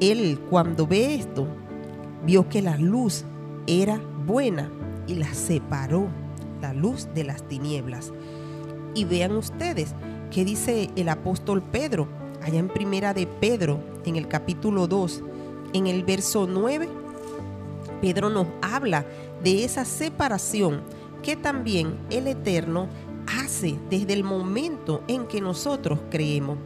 él 0.00 0.38
cuando 0.50 0.86
ve 0.86 1.16
esto, 1.16 1.46
vio 2.24 2.48
que 2.48 2.62
la 2.62 2.76
luz 2.76 3.24
era 3.66 4.00
buena 4.26 4.70
y 5.06 5.14
la 5.14 5.32
separó, 5.34 6.06
la 6.60 6.72
luz 6.72 7.08
de 7.14 7.24
las 7.24 7.46
tinieblas. 7.48 8.12
Y 8.94 9.04
vean 9.04 9.32
ustedes 9.32 9.94
qué 10.30 10.44
dice 10.44 10.90
el 10.96 11.08
apóstol 11.08 11.62
Pedro, 11.62 12.08
allá 12.42 12.58
en 12.58 12.68
primera 12.68 13.14
de 13.14 13.26
Pedro, 13.26 13.80
en 14.04 14.16
el 14.16 14.28
capítulo 14.28 14.86
2, 14.86 15.22
en 15.72 15.86
el 15.86 16.04
verso 16.04 16.46
9, 16.46 16.88
Pedro 18.00 18.28
nos 18.28 18.46
habla 18.62 19.04
de 19.42 19.64
esa 19.64 19.84
separación 19.84 20.82
que 21.22 21.36
también 21.36 21.96
el 22.10 22.26
Eterno 22.26 22.86
hace 23.40 23.78
desde 23.90 24.12
el 24.12 24.24
momento 24.24 25.02
en 25.08 25.26
que 25.26 25.40
nosotros 25.40 25.98
creemos. 26.10 26.58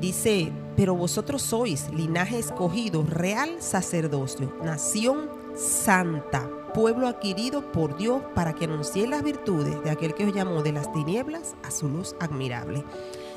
Dice, 0.00 0.52
pero 0.76 0.94
vosotros 0.94 1.42
sois 1.42 1.90
linaje 1.92 2.38
escogido, 2.38 3.02
real 3.02 3.56
sacerdocio, 3.60 4.52
nación 4.62 5.28
santa, 5.56 6.48
pueblo 6.72 7.08
adquirido 7.08 7.72
por 7.72 7.96
Dios 7.96 8.22
para 8.34 8.54
que 8.54 8.66
anuncie 8.66 9.08
las 9.08 9.22
virtudes 9.24 9.82
de 9.82 9.90
aquel 9.90 10.14
que 10.14 10.26
os 10.26 10.32
llamó 10.32 10.62
de 10.62 10.72
las 10.72 10.92
tinieblas 10.92 11.56
a 11.64 11.70
su 11.70 11.88
luz 11.88 12.14
admirable. 12.20 12.84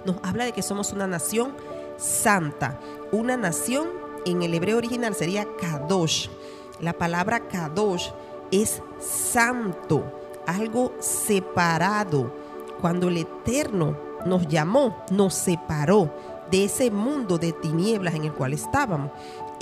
Nos 0.05 0.17
habla 0.23 0.45
de 0.45 0.51
que 0.51 0.61
somos 0.61 0.91
una 0.91 1.07
nación 1.07 1.53
santa, 1.97 2.79
una 3.11 3.37
nación 3.37 3.87
en 4.25 4.43
el 4.43 4.53
hebreo 4.53 4.77
original 4.77 5.15
sería 5.15 5.47
kadosh. 5.59 6.27
La 6.79 6.93
palabra 6.93 7.47
kadosh 7.47 8.09
es 8.51 8.81
santo, 8.99 10.03
algo 10.45 10.93
separado. 10.99 12.40
Cuando 12.81 13.09
el 13.09 13.17
Eterno 13.17 13.95
nos 14.25 14.47
llamó, 14.47 14.97
nos 15.11 15.35
separó 15.35 16.11
de 16.49 16.65
ese 16.65 16.91
mundo 16.91 17.37
de 17.37 17.53
tinieblas 17.53 18.15
en 18.15 18.25
el 18.25 18.33
cual 18.33 18.53
estábamos. 18.53 19.11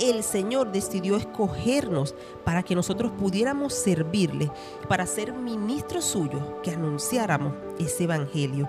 El 0.00 0.22
Señor 0.22 0.72
decidió 0.72 1.16
escogernos 1.16 2.14
para 2.44 2.62
que 2.62 2.74
nosotros 2.74 3.12
pudiéramos 3.18 3.74
servirle, 3.74 4.50
para 4.88 5.06
ser 5.06 5.32
ministros 5.32 6.04
suyos, 6.04 6.42
que 6.62 6.72
anunciáramos 6.72 7.52
ese 7.78 8.04
evangelio. 8.04 8.68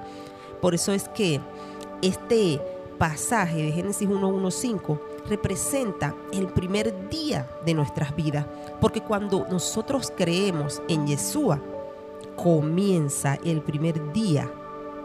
Por 0.61 0.75
eso 0.75 0.91
es 0.91 1.07
que 1.09 1.39
este 2.01 2.61
pasaje 2.99 3.63
de 3.63 3.71
Génesis 3.71 4.07
1.1.5 4.07 4.99
representa 5.27 6.13
el 6.33 6.47
primer 6.47 7.09
día 7.09 7.49
de 7.65 7.73
nuestras 7.73 8.15
vidas, 8.15 8.45
porque 8.79 9.01
cuando 9.01 9.47
nosotros 9.49 10.11
creemos 10.15 10.81
en 10.87 11.07
Yeshua, 11.07 11.59
comienza 12.35 13.35
el 13.43 13.61
primer 13.61 14.11
día, 14.13 14.51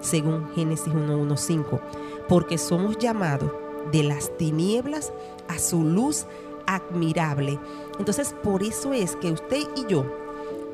según 0.01 0.48
Génesis 0.55 0.93
1.1.5, 0.93 1.81
porque 2.28 2.59
somos 2.59 2.98
llamados 2.98 3.51
de 3.93 4.03
las 4.03 4.36
tinieblas 4.36 5.12
a 5.48 5.59
su 5.59 5.82
luz 5.82 6.27
admirable. 6.66 7.59
Entonces, 7.98 8.35
por 8.43 8.62
eso 8.62 8.93
es 8.93 9.16
que 9.16 9.32
usted 9.32 9.62
y 9.77 9.86
yo, 9.86 10.05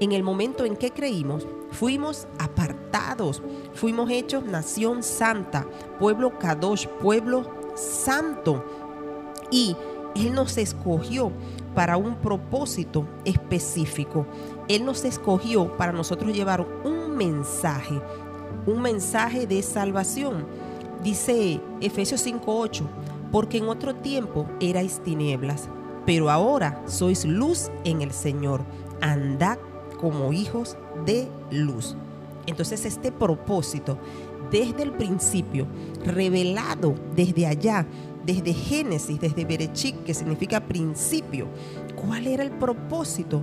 en 0.00 0.12
el 0.12 0.22
momento 0.22 0.64
en 0.64 0.76
que 0.76 0.90
creímos, 0.90 1.46
fuimos 1.70 2.26
apartados, 2.38 3.42
fuimos 3.74 4.10
hechos 4.10 4.44
nación 4.44 5.02
santa, 5.02 5.66
pueblo 5.98 6.38
Kadosh, 6.38 6.86
pueblo 7.00 7.48
santo. 7.74 8.64
Y 9.50 9.76
Él 10.14 10.34
nos 10.34 10.58
escogió 10.58 11.30
para 11.74 11.96
un 11.96 12.16
propósito 12.16 13.06
específico. 13.24 14.26
Él 14.68 14.84
nos 14.84 15.04
escogió 15.04 15.76
para 15.76 15.92
nosotros 15.92 16.32
llevar 16.32 16.66
un 16.84 17.16
mensaje, 17.16 18.00
un 18.66 18.80
mensaje 18.80 19.46
de 19.46 19.62
salvación. 19.62 20.46
Dice 21.02 21.60
Efesios 21.80 22.24
5:8, 22.24 22.84
porque 23.30 23.58
en 23.58 23.68
otro 23.68 23.94
tiempo 23.94 24.46
erais 24.60 25.00
tinieblas, 25.02 25.68
pero 26.06 26.30
ahora 26.30 26.82
sois 26.86 27.24
luz 27.24 27.70
en 27.84 28.02
el 28.02 28.12
Señor. 28.12 28.62
Andad 29.00 29.58
como 30.00 30.32
hijos 30.32 30.76
de 31.04 31.28
luz. 31.50 31.96
Entonces 32.46 32.84
este 32.84 33.12
propósito, 33.12 33.98
desde 34.50 34.82
el 34.82 34.92
principio, 34.92 35.66
revelado 36.04 36.94
desde 37.14 37.46
allá, 37.46 37.86
desde 38.24 38.52
Génesis, 38.52 39.20
desde 39.20 39.44
Berechik, 39.44 40.04
que 40.04 40.14
significa 40.14 40.60
principio, 40.60 41.46
¿cuál 41.96 42.26
era 42.26 42.42
el 42.42 42.50
propósito? 42.50 43.42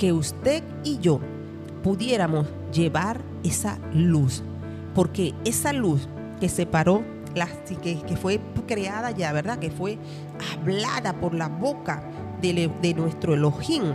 Que 0.00 0.14
usted 0.14 0.64
y 0.82 0.98
yo 0.98 1.20
pudiéramos 1.82 2.46
llevar 2.72 3.20
esa 3.44 3.78
luz, 3.92 4.42
porque 4.94 5.34
esa 5.44 5.74
luz 5.74 6.08
que 6.40 6.48
separó, 6.48 7.02
que, 7.82 8.00
que 8.00 8.16
fue 8.16 8.40
creada 8.66 9.10
ya, 9.10 9.30
¿verdad? 9.34 9.58
Que 9.58 9.70
fue 9.70 9.98
hablada 10.54 11.20
por 11.20 11.34
la 11.34 11.48
boca 11.48 12.02
de, 12.40 12.70
de 12.80 12.94
nuestro 12.94 13.34
Elohim, 13.34 13.92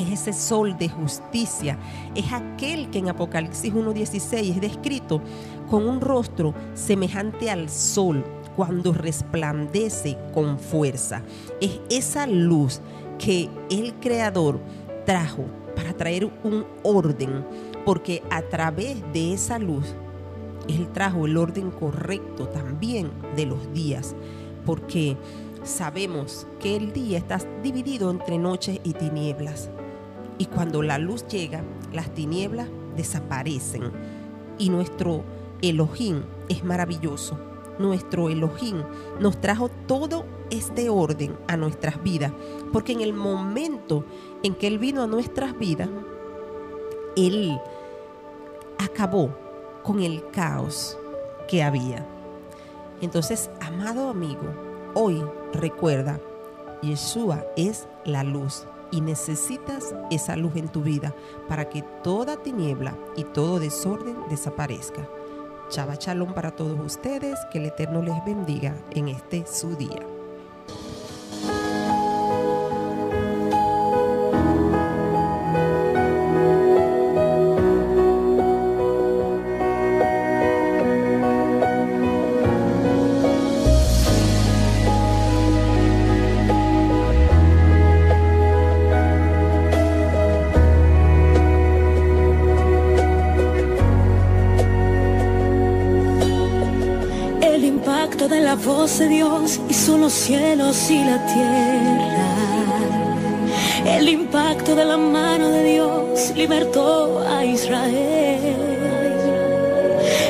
es 0.00 0.10
ese 0.10 0.32
sol 0.32 0.76
de 0.76 0.88
justicia, 0.88 1.78
es 2.16 2.32
aquel 2.32 2.90
que 2.90 2.98
en 2.98 3.08
Apocalipsis 3.08 3.72
1.16 3.72 4.56
es 4.56 4.60
descrito 4.60 5.22
con 5.70 5.88
un 5.88 6.00
rostro 6.00 6.52
semejante 6.74 7.48
al 7.48 7.70
sol 7.70 8.24
cuando 8.56 8.92
resplandece 8.92 10.18
con 10.34 10.58
fuerza. 10.58 11.22
Es 11.60 11.78
esa 11.90 12.26
luz 12.26 12.80
que 13.22 13.48
el 13.70 13.94
Creador 13.94 14.58
trajo 15.04 15.44
para 15.74 15.94
traer 15.94 16.30
un 16.44 16.64
orden, 16.82 17.44
porque 17.84 18.22
a 18.30 18.42
través 18.42 19.02
de 19.12 19.32
esa 19.32 19.58
luz, 19.58 19.94
Él 20.68 20.88
trajo 20.92 21.26
el 21.26 21.36
orden 21.36 21.70
correcto 21.70 22.48
también 22.48 23.10
de 23.36 23.46
los 23.46 23.72
días, 23.72 24.14
porque 24.64 25.16
sabemos 25.64 26.46
que 26.60 26.76
el 26.76 26.92
día 26.92 27.18
está 27.18 27.38
dividido 27.62 28.10
entre 28.10 28.38
noches 28.38 28.80
y 28.84 28.92
tinieblas. 28.92 29.70
Y 30.38 30.46
cuando 30.46 30.82
la 30.82 30.98
luz 30.98 31.26
llega, 31.28 31.62
las 31.92 32.12
tinieblas 32.14 32.68
desaparecen. 32.96 33.90
Y 34.58 34.70
nuestro 34.70 35.24
Elohim 35.60 36.22
es 36.48 36.64
maravilloso. 36.64 37.51
Nuestro 37.78 38.28
Elohim 38.28 38.82
nos 39.18 39.40
trajo 39.40 39.68
todo 39.86 40.24
este 40.50 40.88
orden 40.90 41.36
a 41.48 41.56
nuestras 41.56 42.02
vidas. 42.02 42.32
Porque 42.72 42.92
en 42.92 43.00
el 43.00 43.12
momento 43.12 44.04
en 44.42 44.54
que 44.54 44.66
Él 44.66 44.78
vino 44.78 45.02
a 45.02 45.06
nuestras 45.06 45.58
vidas, 45.58 45.88
Él 47.16 47.58
acabó 48.78 49.30
con 49.82 50.00
el 50.00 50.28
caos 50.30 50.98
que 51.48 51.62
había. 51.62 52.06
Entonces, 53.00 53.50
amado 53.60 54.08
amigo, 54.08 54.54
hoy 54.94 55.24
recuerda, 55.52 56.20
Yeshua 56.82 57.44
es 57.56 57.88
la 58.04 58.22
luz 58.22 58.66
y 58.92 59.00
necesitas 59.00 59.94
esa 60.10 60.36
luz 60.36 60.54
en 60.56 60.68
tu 60.68 60.82
vida 60.82 61.14
para 61.48 61.68
que 61.68 61.82
toda 62.04 62.36
tiniebla 62.36 62.96
y 63.16 63.24
todo 63.24 63.58
desorden 63.58 64.16
desaparezca. 64.28 65.08
Chava 65.72 65.96
Chalón 65.96 66.34
para 66.34 66.50
todos 66.50 66.78
ustedes, 66.78 67.38
que 67.50 67.56
el 67.56 67.64
Eterno 67.64 68.02
les 68.02 68.22
bendiga 68.26 68.76
en 68.90 69.08
este 69.08 69.46
su 69.46 69.74
día. 69.74 70.11
La 98.52 98.56
voz 98.56 98.98
de 98.98 99.08
Dios 99.08 99.60
hizo 99.70 99.96
los 99.96 100.12
cielos 100.12 100.90
y 100.90 101.02
la 101.02 101.18
tierra. 101.24 102.34
El 103.96 104.06
impacto 104.10 104.74
de 104.74 104.84
la 104.84 104.98
mano 104.98 105.48
de 105.48 105.64
Dios 105.72 106.32
libertó 106.36 107.20
a 107.34 107.46
Israel. 107.46 108.56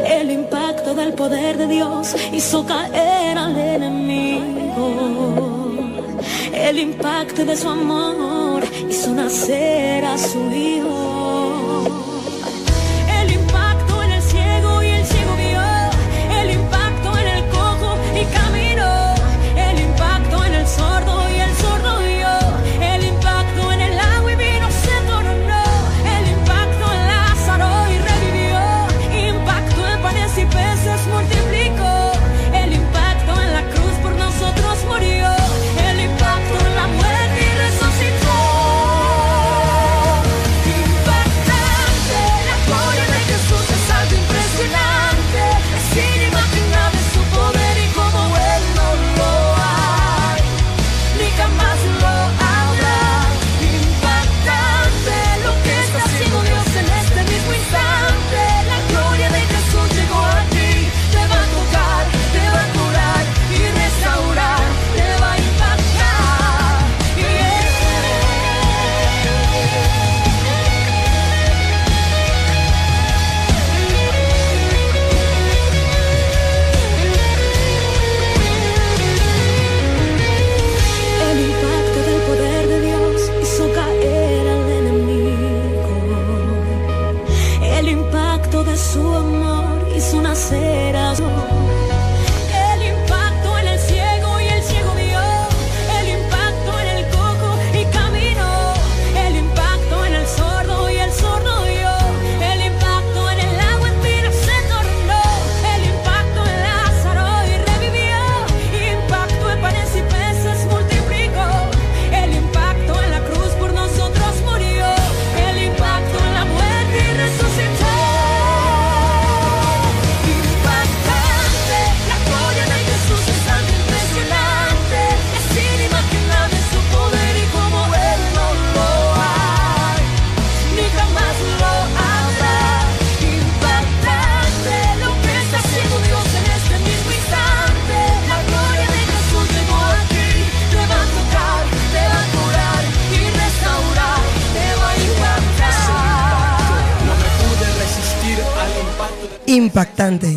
El 0.07 0.31
impacto 0.31 0.95
del 0.95 1.15
poder 1.15 1.57
de 1.59 1.67
Dios 1.67 2.15
hizo 2.33 2.65
caer 2.65 3.37
al 3.39 3.59
enemigo. 3.59 4.87
El 6.55 6.79
impacto 6.79 7.45
de 7.45 7.57
su 7.57 7.69
amor 7.69 8.63
hizo 8.89 9.11
nacer 9.11 10.05
a 10.05 10.17
su 10.17 10.39
hijo. 10.53 11.12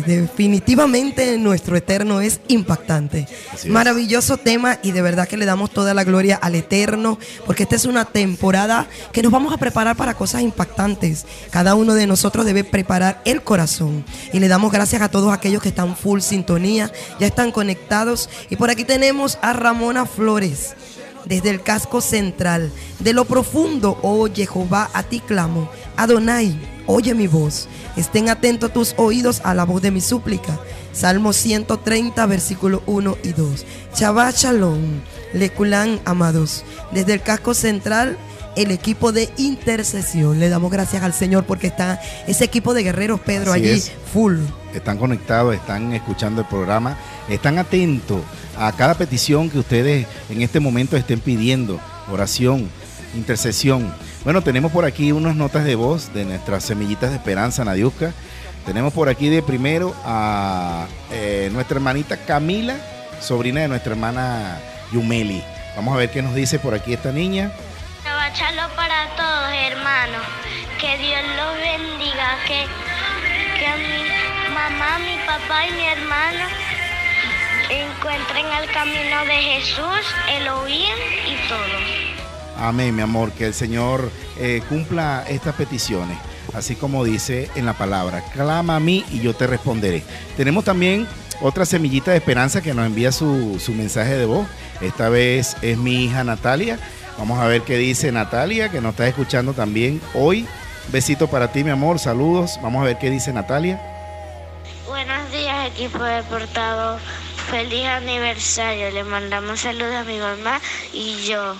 Definitivamente 0.06 1.36
nuestro 1.38 1.76
eterno 1.76 2.20
es 2.20 2.40
impactante. 2.48 3.26
Es. 3.52 3.66
Maravilloso 3.66 4.36
tema 4.36 4.78
y 4.82 4.92
de 4.92 5.02
verdad 5.02 5.28
que 5.28 5.36
le 5.36 5.44
damos 5.44 5.70
toda 5.70 5.92
la 5.94 6.04
gloria 6.04 6.36
al 6.36 6.54
eterno 6.54 7.18
porque 7.44 7.64
esta 7.64 7.76
es 7.76 7.84
una 7.84 8.04
temporada 8.04 8.86
que 9.12 9.22
nos 9.22 9.32
vamos 9.32 9.52
a 9.52 9.58
preparar 9.58 9.96
para 9.96 10.14
cosas 10.14 10.42
impactantes. 10.42 11.26
Cada 11.50 11.74
uno 11.74 11.94
de 11.94 12.06
nosotros 12.06 12.46
debe 12.46 12.64
preparar 12.64 13.20
el 13.24 13.42
corazón 13.42 14.04
y 14.32 14.40
le 14.40 14.48
damos 14.48 14.72
gracias 14.72 15.02
a 15.02 15.10
todos 15.10 15.32
aquellos 15.32 15.62
que 15.62 15.68
están 15.70 15.96
full 15.96 16.20
sintonía, 16.20 16.92
ya 17.18 17.26
están 17.26 17.52
conectados 17.52 18.30
y 18.48 18.56
por 18.56 18.70
aquí 18.70 18.84
tenemos 18.84 19.38
a 19.42 19.52
Ramona 19.52 20.06
Flores 20.06 20.74
desde 21.26 21.50
el 21.50 21.60
casco 21.62 22.00
central. 22.00 22.72
De 23.00 23.12
lo 23.12 23.26
profundo, 23.26 23.98
oh 24.02 24.28
Jehová, 24.32 24.88
a 24.94 25.02
ti 25.02 25.20
clamo. 25.20 25.68
Adonai, 25.96 26.56
oye 26.86 27.14
mi 27.14 27.26
voz. 27.26 27.68
Estén 27.96 28.28
atentos 28.28 28.72
tus 28.72 28.94
oídos 28.98 29.40
a 29.44 29.54
la 29.54 29.64
voz 29.64 29.80
de 29.82 29.90
mi 29.90 30.00
súplica. 30.00 30.58
Salmo 30.92 31.32
130, 31.32 32.24
versículo 32.26 32.82
1 32.86 33.18
y 33.22 33.32
2. 33.32 33.64
Shabbat 33.96 34.36
Shalom, 34.36 34.80
Leculán, 35.32 36.00
amados. 36.04 36.64
Desde 36.92 37.14
el 37.14 37.22
casco 37.22 37.54
central, 37.54 38.16
el 38.56 38.70
equipo 38.70 39.12
de 39.12 39.30
intercesión. 39.36 40.38
Le 40.38 40.48
damos 40.48 40.70
gracias 40.70 41.02
al 41.02 41.12
Señor 41.12 41.44
porque 41.44 41.66
está 41.68 42.00
ese 42.26 42.44
equipo 42.44 42.74
de 42.74 42.82
guerreros, 42.82 43.20
Pedro, 43.20 43.52
Así 43.52 43.62
allí 43.62 43.70
es. 43.70 43.92
full. 44.12 44.38
Están 44.74 44.98
conectados, 44.98 45.54
están 45.54 45.92
escuchando 45.92 46.42
el 46.42 46.46
programa, 46.48 46.98
están 47.28 47.58
atentos 47.58 48.20
a 48.58 48.72
cada 48.72 48.94
petición 48.94 49.50
que 49.50 49.58
ustedes 49.58 50.06
en 50.30 50.42
este 50.42 50.60
momento 50.60 50.96
estén 50.96 51.20
pidiendo, 51.20 51.78
oración, 52.10 52.68
intercesión. 53.16 53.92
Bueno, 54.24 54.42
tenemos 54.42 54.72
por 54.72 54.84
aquí 54.84 55.12
unas 55.12 55.36
notas 55.36 55.64
de 55.64 55.74
voz 55.74 56.12
de 56.14 56.24
nuestras 56.24 56.64
semillitas 56.64 57.10
de 57.10 57.16
esperanza, 57.16 57.64
Nadiuska. 57.64 58.12
Tenemos 58.64 58.92
por 58.92 59.08
aquí 59.08 59.28
de 59.28 59.42
primero 59.42 59.94
a 60.04 60.86
eh, 61.10 61.48
nuestra 61.52 61.76
hermanita 61.76 62.16
Camila, 62.16 62.76
sobrina 63.20 63.60
de 63.60 63.68
nuestra 63.68 63.92
hermana 63.92 64.58
Yumeli. 64.92 65.42
Vamos 65.76 65.94
a 65.94 65.98
ver 65.98 66.10
qué 66.10 66.22
nos 66.22 66.34
dice 66.34 66.58
por 66.58 66.74
aquí 66.74 66.92
esta 66.94 67.12
niña. 67.12 67.52
Shabbat 68.36 68.74
para 68.74 69.06
todos, 69.16 69.50
hermanos. 69.70 70.22
Que 70.78 70.98
Dios 70.98 71.22
los 71.36 71.56
bendiga. 71.56 72.36
Que, 72.46 72.66
que 73.58 73.66
a 73.66 73.76
mi 73.76 74.52
mamá, 74.52 74.98
mi 74.98 75.16
papá 75.24 75.66
y 75.66 75.72
mi 75.72 75.84
hermano 75.86 76.44
encuentren 77.70 78.46
el 78.60 78.70
camino 78.72 79.24
de 79.24 79.42
Jesús, 79.42 80.14
Elohim 80.28 80.96
y 81.26 81.48
todo. 81.48 82.05
Amén, 82.58 82.94
mi 82.94 83.02
amor, 83.02 83.32
que 83.32 83.46
el 83.46 83.54
Señor 83.54 84.10
eh, 84.38 84.62
cumpla 84.68 85.24
estas 85.28 85.54
peticiones, 85.54 86.16
así 86.54 86.74
como 86.74 87.04
dice 87.04 87.50
en 87.54 87.66
la 87.66 87.74
palabra, 87.74 88.24
clama 88.32 88.76
a 88.76 88.80
mí 88.80 89.04
y 89.10 89.20
yo 89.20 89.34
te 89.34 89.46
responderé. 89.46 90.02
Tenemos 90.36 90.64
también 90.64 91.06
otra 91.40 91.66
semillita 91.66 92.12
de 92.12 92.16
esperanza 92.16 92.62
que 92.62 92.72
nos 92.72 92.86
envía 92.86 93.12
su, 93.12 93.60
su 93.60 93.72
mensaje 93.72 94.16
de 94.16 94.24
voz. 94.24 94.46
Esta 94.80 95.08
vez 95.08 95.56
es 95.62 95.76
mi 95.76 96.04
hija 96.04 96.24
Natalia. 96.24 96.78
Vamos 97.18 97.38
a 97.38 97.46
ver 97.46 97.62
qué 97.62 97.76
dice 97.76 98.12
Natalia, 98.12 98.70
que 98.70 98.80
nos 98.80 98.92
está 98.92 99.06
escuchando 99.06 99.52
también 99.52 100.00
hoy. 100.14 100.46
Besito 100.88 101.28
para 101.28 101.50
ti, 101.52 101.64
mi 101.64 101.70
amor, 101.70 101.98
saludos. 101.98 102.58
Vamos 102.62 102.82
a 102.82 102.86
ver 102.86 102.98
qué 102.98 103.10
dice 103.10 103.32
Natalia. 103.32 103.80
Buenos 104.86 105.30
días, 105.30 105.66
equipo 105.68 106.02
de 106.02 106.22
portavoz. 106.24 107.00
Feliz 107.50 107.86
aniversario. 107.86 108.90
Le 108.90 109.04
mandamos 109.04 109.60
saludos 109.60 109.94
a 109.94 110.04
mi 110.04 110.18
mamá 110.18 110.60
y 110.92 111.24
yo. 111.26 111.56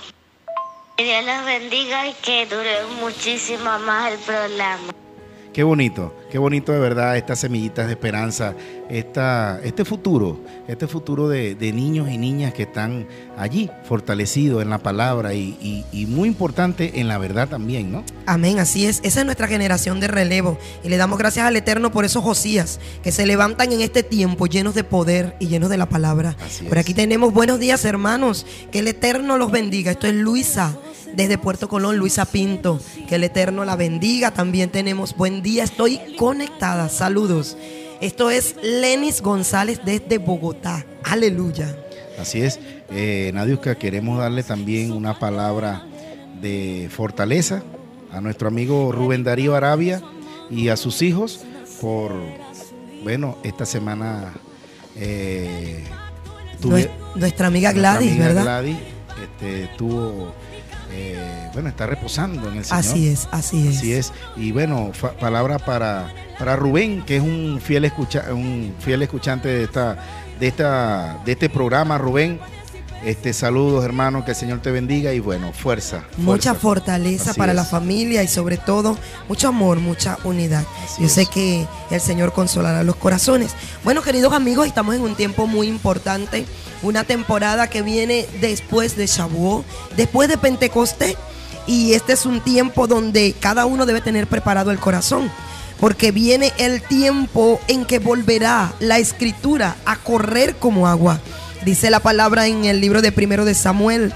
Dios 0.97 1.23
los 1.25 1.45
bendiga 1.45 2.07
y 2.07 2.13
que 2.13 2.47
dure 2.47 2.83
muchísimo 2.99 3.77
más 3.77 4.13
el 4.13 4.17
programa. 4.17 4.91
Qué 5.57 5.63
bonito, 5.63 6.13
qué 6.29 6.37
bonito 6.37 6.71
de 6.71 6.77
verdad 6.77 7.17
estas 7.17 7.39
semillitas 7.39 7.87
de 7.87 7.93
esperanza, 7.93 8.53
esta, 8.91 9.59
este 9.63 9.85
futuro, 9.85 10.39
este 10.67 10.85
futuro 10.85 11.27
de, 11.29 11.55
de 11.55 11.73
niños 11.73 12.11
y 12.11 12.19
niñas 12.19 12.53
que 12.53 12.61
están 12.61 13.07
allí 13.39 13.67
fortalecidos 13.85 14.61
en 14.61 14.69
la 14.69 14.77
palabra 14.77 15.33
y, 15.33 15.57
y- 15.59 15.83
y 15.91 16.05
muy 16.05 16.27
importante 16.29 16.99
en 16.99 17.07
la 17.07 17.17
verdad 17.17 17.49
también, 17.49 17.91
¿no? 17.91 18.03
Amén, 18.27 18.59
así 18.59 18.85
es. 18.85 18.99
Esa 19.01 19.21
es 19.21 19.25
nuestra 19.25 19.47
generación 19.47 19.99
de 19.99 20.07
relevo. 20.07 20.59
Y 20.83 20.89
le 20.89 20.97
damos 20.97 21.17
gracias 21.17 21.47
al 21.47 21.55
Eterno 21.55 21.91
por 21.91 22.05
esos 22.05 22.23
Josías 22.23 22.79
que 23.01 23.11
se 23.11 23.25
levantan 23.25 23.71
en 23.71 23.81
este 23.81 24.03
tiempo 24.03 24.45
llenos 24.45 24.75
de 24.75 24.83
poder 24.83 25.35
y 25.39 25.47
llenos 25.47 25.71
de 25.71 25.77
la 25.77 25.89
palabra. 25.89 26.35
Por 26.69 26.77
aquí 26.77 26.93
tenemos 26.93 27.33
buenos 27.33 27.59
días, 27.59 27.83
hermanos. 27.83 28.45
Que 28.71 28.77
el 28.77 28.87
Eterno 28.89 29.37
los 29.39 29.49
bendiga. 29.51 29.89
Esto 29.89 30.05
es 30.05 30.13
Luisa. 30.13 30.77
Desde 31.15 31.37
Puerto 31.37 31.67
Colón, 31.67 31.97
Luisa 31.97 32.25
Pinto. 32.25 32.79
Que 33.07 33.15
el 33.15 33.23
Eterno 33.23 33.65
la 33.65 33.75
bendiga. 33.75 34.31
También 34.31 34.69
tenemos 34.69 35.15
buen 35.15 35.41
día. 35.41 35.63
Estoy 35.63 35.99
conectada. 36.17 36.89
Saludos. 36.89 37.57
Esto 38.01 38.29
es 38.29 38.55
Lenis 38.61 39.21
González 39.21 39.81
desde 39.83 40.17
Bogotá. 40.19 40.85
Aleluya. 41.03 41.75
Así 42.19 42.41
es. 42.41 42.59
Eh, 42.89 43.31
Nadiuska, 43.33 43.75
queremos 43.75 44.19
darle 44.19 44.43
también 44.43 44.91
una 44.91 45.17
palabra 45.17 45.85
de 46.41 46.89
fortaleza 46.91 47.63
a 48.11 48.21
nuestro 48.21 48.47
amigo 48.47 48.91
Rubén 48.91 49.23
Darío 49.23 49.55
Arabia 49.55 50.01
y 50.49 50.69
a 50.69 50.77
sus 50.77 51.01
hijos 51.01 51.41
por, 51.81 52.13
bueno, 53.03 53.37
esta 53.43 53.65
semana 53.65 54.33
eh, 54.95 55.83
Nues- 56.61 56.89
nuestra 57.15 57.47
amiga 57.47 57.71
Gladys, 57.71 58.11
amiga 58.11 58.25
¿verdad? 58.27 58.43
Gladys, 58.43 58.77
este, 59.23 59.69
tuvo, 59.77 60.33
eh, 60.97 61.49
bueno, 61.53 61.69
está 61.69 61.85
reposando 61.85 62.49
en 62.49 62.57
el 62.57 62.65
Señor. 62.65 62.79
Así 62.79 63.07
es, 63.07 63.27
así 63.31 63.67
es. 63.67 63.77
Así 63.77 63.93
es. 63.93 64.13
Y 64.35 64.51
bueno, 64.51 64.91
palabra 65.19 65.59
para, 65.59 66.11
para 66.39 66.55
Rubén, 66.55 67.03
que 67.03 67.17
es 67.17 67.21
un 67.21 67.59
fiel, 67.61 67.85
escucha, 67.85 68.25
un 68.33 68.73
fiel 68.79 69.03
escuchante 69.03 69.47
de 69.47 69.63
esta, 69.63 69.97
de 70.39 70.47
esta, 70.47 71.19
de 71.23 71.31
este 71.33 71.49
programa, 71.49 71.97
Rubén. 71.97 72.39
Este, 73.07 73.31
saludos, 73.31 73.85
hermano, 73.85 74.25
que 74.25 74.31
el 74.31 74.37
Señor 74.37 74.61
te 74.61 74.69
bendiga 74.69 75.13
y 75.13 75.21
bueno, 75.21 75.53
fuerza. 75.53 76.03
Mucha 76.17 76.53
fortaleza 76.53 77.31
Así 77.31 77.39
para 77.39 77.53
la 77.53 77.63
familia 77.63 78.21
y 78.21 78.27
sobre 78.27 78.57
todo 78.57 78.97
mucho 79.29 79.47
amor, 79.47 79.79
mucha 79.79 80.17
unidad. 80.25 80.65
Yo 80.99 81.07
sé 81.07 81.25
que 81.25 81.65
el 81.89 82.01
Señor 82.01 82.33
consolará 82.33 82.83
los 82.83 82.97
corazones. 82.97 83.53
Bueno, 83.85 84.01
queridos 84.01 84.33
amigos, 84.33 84.67
estamos 84.67 84.93
en 84.93 85.03
un 85.03 85.15
tiempo 85.15 85.47
muy 85.47 85.67
importante, 85.67 86.45
una 86.83 87.05
temporada 87.05 87.69
que 87.69 87.81
viene 87.81 88.27
después 88.41 88.97
de 88.97 89.07
Shavuot, 89.07 89.65
después 89.95 90.27
de 90.27 90.37
Pentecostés, 90.37 91.15
y 91.65 91.93
este 91.93 92.11
es 92.11 92.25
un 92.25 92.41
tiempo 92.41 92.87
donde 92.87 93.33
cada 93.39 93.65
uno 93.65 93.85
debe 93.85 94.01
tener 94.01 94.27
preparado 94.27 94.69
el 94.69 94.79
corazón. 94.79 95.31
Porque 95.79 96.11
viene 96.11 96.51
el 96.57 96.81
tiempo 96.81 97.61
en 97.69 97.85
que 97.85 97.99
volverá 97.99 98.73
la 98.79 98.97
escritura 98.97 99.77
a 99.85 99.95
correr 99.95 100.57
como 100.57 100.89
agua. 100.89 101.21
Dice 101.65 101.89
la 101.89 101.99
palabra 101.99 102.47
en 102.47 102.65
el 102.65 102.79
libro 102.79 103.01
de 103.01 103.11
primero 103.11 103.43
de 103.43 103.53
Samuel, 103.53 104.13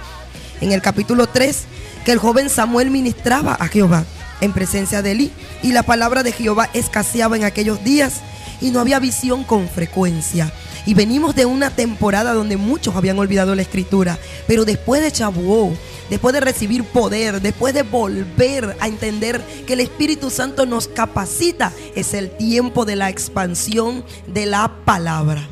en 0.62 0.72
el 0.72 0.82
capítulo 0.82 1.28
3, 1.28 1.64
que 2.06 2.12
el 2.12 2.20
joven 2.20 2.50
Samuel 2.50 2.92
ministraba 2.92 3.54
a 3.54 3.68
Jehová 3.68 4.06
en 4.42 4.54
presencia 4.54 5.02
de 5.02 5.12
Elí 5.12 5.32
y 5.62 5.72
la 5.72 5.84
palabra 5.84 6.24
de 6.24 6.32
Jehová 6.32 6.70
escaseaba 6.74 7.36
en 7.36 7.44
aquellos 7.44 7.84
días 7.84 8.22
y 8.62 8.70
no 8.70 8.80
había 8.80 9.00
visión 9.00 9.44
con 9.44 9.68
frecuencia. 9.68 10.54
Y 10.86 10.94
venimos 10.94 11.36
de 11.36 11.46
una 11.46 11.72
temporada 11.72 12.34
donde 12.34 12.58
muchos 12.58 12.96
habían 12.96 13.20
olvidado 13.20 13.54
la 13.54 13.62
escritura, 13.62 14.18
pero 14.48 14.66
después 14.66 15.02
de 15.02 15.12
Chabuó, 15.12 15.74
después 16.10 16.34
de 16.34 16.40
recibir 16.40 16.84
poder, 16.84 17.42
después 17.42 17.74
de 17.74 17.84
volver 17.84 18.78
a 18.80 18.88
entender 18.88 19.42
que 19.68 19.74
el 19.74 19.80
Espíritu 19.80 20.30
Santo 20.30 20.66
nos 20.66 20.88
capacita, 20.88 21.72
es 21.96 22.14
el 22.14 22.32
tiempo 22.32 22.86
de 22.86 22.96
la 22.96 23.10
expansión 23.10 24.04
de 24.28 24.46
la 24.46 24.72
palabra. 24.86 25.48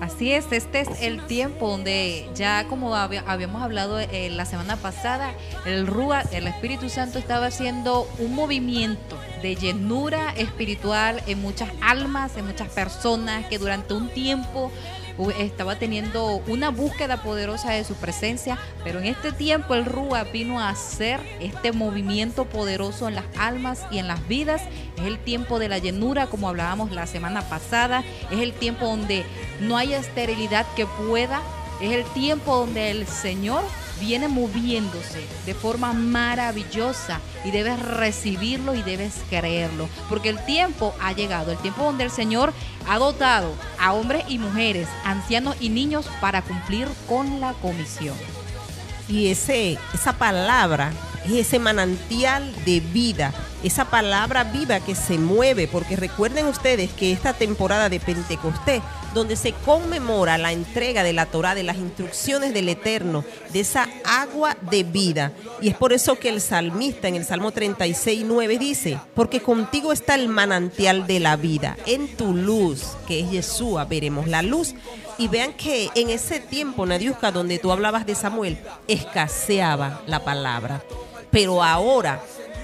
Así 0.00 0.32
es, 0.32 0.50
este 0.52 0.80
es 0.80 0.88
el 1.00 1.24
tiempo 1.26 1.70
donde 1.70 2.28
ya 2.34 2.66
como 2.68 2.94
había- 2.94 3.24
habíamos 3.26 3.62
hablado 3.62 3.98
eh, 3.98 4.28
la 4.30 4.44
semana 4.44 4.76
pasada, 4.76 5.32
el 5.64 5.86
Rúa, 5.86 6.22
el 6.32 6.46
Espíritu 6.46 6.88
Santo 6.90 7.18
estaba 7.18 7.46
haciendo 7.46 8.06
un 8.18 8.34
movimiento 8.34 9.16
de 9.40 9.54
llenura 9.56 10.32
espiritual 10.36 11.22
en 11.26 11.40
muchas 11.40 11.70
almas, 11.80 12.36
en 12.36 12.46
muchas 12.46 12.68
personas 12.68 13.46
que 13.46 13.58
durante 13.58 13.94
un 13.94 14.08
tiempo 14.10 14.70
estaba 15.38 15.76
teniendo 15.76 16.42
una 16.46 16.70
búsqueda 16.70 17.22
poderosa 17.22 17.72
de 17.72 17.84
su 17.84 17.94
presencia, 17.94 18.58
pero 18.82 18.98
en 18.98 19.06
este 19.06 19.32
tiempo 19.32 19.74
el 19.74 19.84
Rúa 19.84 20.24
vino 20.24 20.60
a 20.60 20.70
hacer 20.70 21.20
este 21.40 21.72
movimiento 21.72 22.44
poderoso 22.46 23.08
en 23.08 23.14
las 23.14 23.24
almas 23.38 23.82
y 23.90 23.98
en 23.98 24.08
las 24.08 24.26
vidas. 24.26 24.62
Es 24.96 25.04
el 25.04 25.18
tiempo 25.18 25.58
de 25.58 25.68
la 25.68 25.78
llenura, 25.78 26.26
como 26.26 26.48
hablábamos 26.48 26.90
la 26.92 27.06
semana 27.06 27.42
pasada. 27.42 28.04
Es 28.30 28.40
el 28.40 28.52
tiempo 28.52 28.86
donde 28.86 29.24
no 29.60 29.76
hay 29.76 29.94
esterilidad 29.94 30.66
que 30.74 30.86
pueda. 30.86 31.40
Es 31.80 31.92
el 31.92 32.04
tiempo 32.12 32.56
donde 32.56 32.90
el 32.90 33.06
Señor 33.06 33.62
viene 34.00 34.28
moviéndose 34.28 35.26
de 35.46 35.54
forma 35.54 35.92
maravillosa 35.92 37.20
y 37.44 37.50
debes 37.50 37.78
recibirlo 37.80 38.74
y 38.74 38.82
debes 38.82 39.14
creerlo, 39.28 39.88
porque 40.08 40.28
el 40.28 40.44
tiempo 40.44 40.94
ha 41.00 41.12
llegado, 41.12 41.52
el 41.52 41.58
tiempo 41.58 41.84
donde 41.84 42.04
el 42.04 42.10
Señor 42.10 42.52
ha 42.88 42.98
dotado 42.98 43.52
a 43.78 43.92
hombres 43.92 44.24
y 44.28 44.38
mujeres, 44.38 44.88
ancianos 45.04 45.56
y 45.60 45.68
niños 45.68 46.06
para 46.20 46.42
cumplir 46.42 46.88
con 47.08 47.40
la 47.40 47.52
comisión. 47.54 48.16
Y 49.08 49.28
ese, 49.28 49.78
esa 49.92 50.14
palabra 50.14 50.92
es 51.26 51.32
ese 51.32 51.58
manantial 51.58 52.52
de 52.64 52.80
vida, 52.80 53.32
esa 53.62 53.86
palabra 53.86 54.44
viva 54.44 54.80
que 54.80 54.94
se 54.94 55.18
mueve, 55.18 55.68
porque 55.68 55.96
recuerden 55.96 56.46
ustedes 56.46 56.92
que 56.92 57.12
esta 57.12 57.34
temporada 57.34 57.88
de 57.88 58.00
Pentecostés, 58.00 58.82
donde 59.14 59.36
se 59.36 59.52
conmemora 59.52 60.36
la 60.36 60.52
entrega 60.52 61.02
de 61.02 61.12
la 61.12 61.26
Torah, 61.26 61.54
de 61.54 61.62
las 61.62 61.78
instrucciones 61.78 62.52
del 62.52 62.68
Eterno, 62.68 63.24
de 63.52 63.60
esa 63.60 63.88
agua 64.04 64.56
de 64.60 64.82
vida. 64.82 65.32
Y 65.62 65.68
es 65.68 65.74
por 65.76 65.92
eso 65.92 66.18
que 66.18 66.28
el 66.28 66.40
salmista 66.40 67.08
en 67.08 67.14
el 67.14 67.24
Salmo 67.24 67.52
36, 67.52 68.24
9 68.26 68.58
dice, 68.58 68.98
porque 69.14 69.40
contigo 69.40 69.92
está 69.92 70.14
el 70.16 70.28
manantial 70.28 71.06
de 71.06 71.20
la 71.20 71.36
vida, 71.36 71.76
en 71.86 72.16
tu 72.16 72.34
luz, 72.34 72.84
que 73.06 73.20
es 73.20 73.30
Yeshua, 73.30 73.84
veremos 73.84 74.26
la 74.26 74.42
luz. 74.42 74.74
Y 75.16 75.28
vean 75.28 75.52
que 75.52 75.90
en 75.94 76.10
ese 76.10 76.40
tiempo, 76.40 76.84
Nadiuska, 76.84 77.30
donde 77.30 77.60
tú 77.60 77.70
hablabas 77.70 78.04
de 78.04 78.16
Samuel, 78.16 78.58
escaseaba 78.88 80.02
la 80.08 80.24
palabra. 80.24 80.82
Pero 81.30 81.62
ahora, 81.62 82.20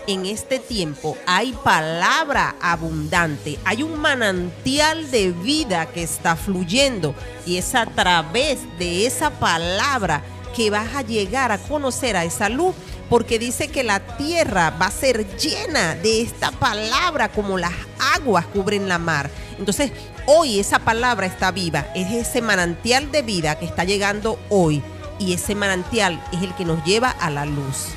en 0.06 0.26
este 0.26 0.58
tiempo, 0.58 1.16
hay 1.26 1.52
palabra 1.52 2.54
abundante, 2.60 3.58
hay 3.64 3.82
un 3.82 3.98
manantial 3.98 5.10
de 5.10 5.32
vida 5.32 5.86
que 5.86 6.02
está 6.02 6.36
fluyendo. 6.36 7.14
Y 7.46 7.56
es 7.56 7.74
a 7.74 7.86
través 7.86 8.58
de 8.78 9.06
esa 9.06 9.30
palabra 9.30 10.22
que 10.54 10.70
vas 10.70 10.94
a 10.94 11.02
llegar 11.02 11.52
a 11.52 11.58
conocer 11.58 12.16
a 12.16 12.24
esa 12.24 12.48
luz, 12.48 12.74
porque 13.08 13.38
dice 13.38 13.68
que 13.68 13.82
la 13.82 14.00
tierra 14.16 14.70
va 14.70 14.86
a 14.86 14.90
ser 14.90 15.26
llena 15.36 15.94
de 15.96 16.22
esta 16.22 16.52
palabra 16.52 17.30
como 17.30 17.58
las 17.58 17.72
aguas 18.14 18.46
cubren 18.46 18.88
la 18.88 18.98
mar. 18.98 19.30
Entonces, 19.58 19.90
hoy 20.26 20.60
esa 20.60 20.78
palabra 20.78 21.26
está 21.26 21.50
viva, 21.50 21.86
es 21.94 22.12
ese 22.12 22.40
manantial 22.40 23.10
de 23.10 23.22
vida 23.22 23.58
que 23.58 23.64
está 23.64 23.84
llegando 23.84 24.38
hoy 24.48 24.82
y 25.18 25.34
ese 25.34 25.54
manantial 25.54 26.20
es 26.32 26.42
el 26.42 26.54
que 26.54 26.64
nos 26.64 26.84
lleva 26.84 27.10
a 27.10 27.30
la 27.30 27.44
luz. 27.44 27.88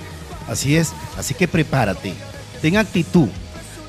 Así 0.48 0.76
es, 0.76 0.92
así 1.18 1.34
que 1.34 1.48
prepárate, 1.48 2.14
ten 2.62 2.78
actitud, 2.78 3.30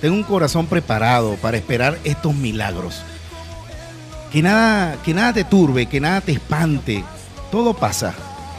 ten 0.00 0.12
un 0.12 0.22
corazón 0.22 0.66
preparado 0.66 1.34
para 1.36 1.56
esperar 1.56 1.98
estos 2.04 2.34
milagros. 2.34 3.02
Que 4.30 4.42
nada, 4.42 4.96
que 5.04 5.14
nada 5.14 5.32
te 5.32 5.44
turbe, 5.44 5.86
que 5.86 6.00
nada 6.00 6.20
te 6.20 6.32
espante. 6.32 7.04
Todo 7.50 7.74
pasa, 7.74 8.14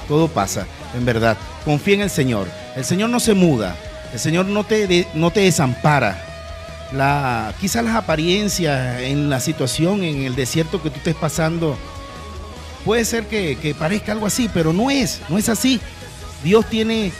todo 0.08 0.28
pasa, 0.28 0.66
en 0.96 1.06
verdad. 1.06 1.38
Confía 1.66 1.96
en 1.96 2.02
el 2.02 2.10
Señor. 2.10 2.48
El 2.76 2.86
Señor 2.86 3.10
no 3.10 3.20
se 3.20 3.34
muda, 3.34 3.76
el 4.14 4.20
Señor 4.20 4.46
no 4.46 4.64
te, 4.64 5.08
no 5.14 5.32
te 5.32 5.42
desampara. 5.42 6.22
La, 6.94 7.54
quizás 7.60 7.84
las 7.84 7.96
apariencias 7.96 9.02
en 9.02 9.30
la 9.30 9.40
situación, 9.40 10.04
en 10.04 10.24
el 10.24 10.36
desierto 10.36 10.82
que 10.82 10.90
tú 10.90 10.98
estés 10.98 11.16
pasando, 11.16 11.78
puede 12.86 13.04
ser 13.04 13.26
que, 13.28 13.58
que 13.58 13.74
parezca 13.74 14.12
algo 14.12 14.28
así, 14.28 14.50
pero 14.54 14.72
no 14.72 14.92
es, 14.92 15.22
no 15.28 15.38
es 15.38 15.50
así. 15.50 15.82
Dios 16.44 16.66
tiene 16.70 17.12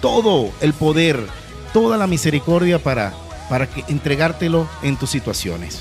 todo 0.00 0.50
el 0.60 0.72
poder, 0.72 1.20
toda 1.72 1.96
la 1.96 2.06
misericordia 2.06 2.78
para, 2.78 3.12
para 3.48 3.66
que, 3.66 3.84
entregártelo 3.88 4.68
en 4.82 4.96
tus 4.96 5.10
situaciones. 5.10 5.80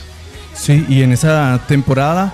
Sí, 0.54 0.86
y 0.90 1.04
en 1.04 1.12
esa 1.12 1.60
temporada, 1.68 2.34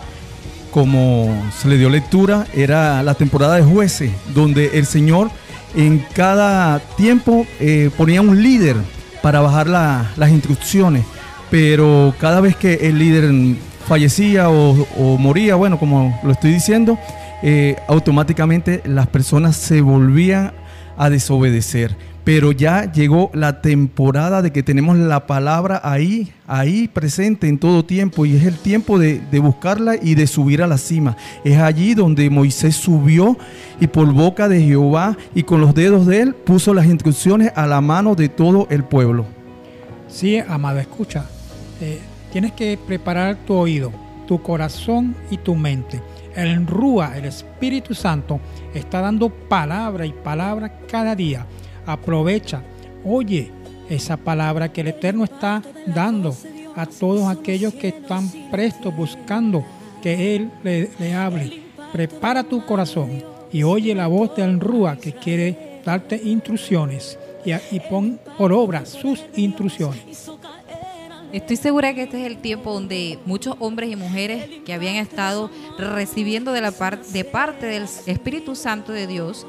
como 0.72 1.43
se 1.60 1.68
le 1.68 1.77
dio 1.77 1.89
lectura, 1.89 2.47
era 2.53 3.03
la 3.03 3.14
temporada 3.15 3.55
de 3.57 3.64
jueces, 3.64 4.11
donde 4.34 4.72
el 4.77 4.85
Señor 4.85 5.30
en 5.76 6.05
cada 6.14 6.80
tiempo 6.95 7.45
eh, 7.60 7.89
ponía 7.97 8.22
un 8.22 8.41
líder 8.41 8.77
para 9.22 9.41
bajar 9.41 9.68
la- 9.68 10.11
las 10.18 10.30
instrucciones, 10.31 11.05
pero 11.49 12.14
cada 12.19 12.41
vez 12.41 12.55
que 12.55 12.73
el 12.88 12.97
líder 12.99 13.31
fallecía 13.88 14.49
o, 14.49 14.88
o 14.97 15.18
moría, 15.18 15.55
bueno, 15.55 15.77
como 15.77 16.19
lo 16.23 16.31
estoy 16.31 16.51
diciendo, 16.51 16.97
eh, 17.41 17.76
automáticamente 17.88 18.81
las 18.85 19.07
personas 19.07 19.55
se 19.57 19.81
volvían 19.81 20.53
a 20.97 21.09
desobedecer. 21.09 21.95
pero 22.23 22.53
ya 22.53 22.89
llegó 22.89 23.29
la 23.33 23.61
temporada 23.61 24.41
de 24.41 24.51
que 24.53 24.63
tenemos 24.63 24.97
la 24.97 25.27
palabra 25.27 25.81
ahí, 25.83 26.31
ahí 26.47 26.87
presente 26.87 27.49
en 27.49 27.57
todo 27.57 27.83
tiempo 27.83 28.25
y 28.25 28.37
es 28.37 28.45
el 28.45 28.55
tiempo 28.57 28.97
de, 28.97 29.19
de 29.29 29.39
buscarla 29.39 29.95
y 30.01 30.15
de 30.15 30.25
subir 30.25 30.61
a 30.63 30.67
la 30.67 30.77
cima. 30.77 31.17
Es 31.43 31.57
allí 31.57 31.95
donde 31.95 32.29
Moisés 32.29 32.77
subió 32.77 33.37
y 33.81 33.87
por 33.87 34.09
boca 34.13 34.47
de 34.47 34.61
Jehová 34.61 35.17
y 35.35 35.43
con 35.43 35.59
los 35.59 35.73
dedos 35.75 36.05
de 36.07 36.21
él 36.21 36.33
puso 36.33 36.73
las 36.73 36.85
instrucciones 36.85 37.51
a 37.55 37.67
la 37.67 37.81
mano 37.81 38.15
de 38.15 38.29
todo 38.29 38.67
el 38.69 38.85
pueblo. 38.85 39.25
Sí, 40.07 40.37
amado, 40.47 40.79
escucha. 40.79 41.25
eh, 41.81 41.99
tienes 42.31 42.53
que 42.53 42.79
preparar 42.87 43.35
tu 43.45 43.53
oído, 43.53 43.91
tu 44.27 44.41
corazón 44.41 45.13
y 45.29 45.37
tu 45.37 45.55
mente. 45.55 46.01
El 46.35 46.65
Rúa, 46.65 47.18
el 47.18 47.26
Espíritu 47.26 47.93
Santo, 47.93 48.39
está 48.73 49.01
dando 49.01 49.30
palabra 49.30 50.05
y 50.05 50.11
palabra 50.11 50.80
cada 50.88 51.15
día. 51.15 51.45
Aprovecha, 51.85 52.61
oye 53.03 53.51
esa 53.89 54.18
palabra 54.18 54.72
que 54.72 54.81
el 54.81 54.88
Eterno 54.88 55.23
está 55.26 55.61
dando 55.85 56.35
a 56.76 56.85
todos 56.85 57.27
aquellos 57.27 57.73
que 57.73 57.89
están 57.89 58.30
prestos 58.49 58.95
buscando 58.95 59.64
que 60.01 60.35
Él 60.35 60.51
le, 60.64 60.89
le 60.99 61.14
hable. 61.14 61.64
Prepara 61.91 62.43
tu 62.43 62.65
corazón 62.65 63.23
y 63.51 63.64
oye 63.64 63.93
la 63.93 64.07
voz 64.07 64.35
del 64.35 64.60
Rúa 64.60 64.95
que 64.95 65.14
quiere 65.14 65.81
darte 65.85 66.19
instrucciones 66.23 67.19
y, 67.45 67.51
y 67.51 67.80
pon 67.80 68.19
por 68.38 68.51
obra 68.51 68.85
sus 68.85 69.23
instrucciones. 69.35 70.31
Estoy 71.34 71.55
segura 71.57 71.95
que 71.95 72.03
este 72.03 72.22
es 72.22 72.27
el 72.27 72.38
tiempo 72.38 72.72
donde 72.72 73.18
muchos 73.26 73.55
hombres 73.57 73.89
y 73.89 73.95
mujeres 73.95 74.47
que 74.64 74.72
habían 74.72 74.97
estado 74.97 75.49
recibiendo 75.80 76.51
de, 76.51 76.61
la 76.61 76.72
par- 76.72 77.03
de 77.03 77.26
parte 77.26 77.65
del 77.65 77.88
Espíritu 78.05 78.55
Santo 78.55 78.91
de 78.91 79.07
Dios 79.07 79.47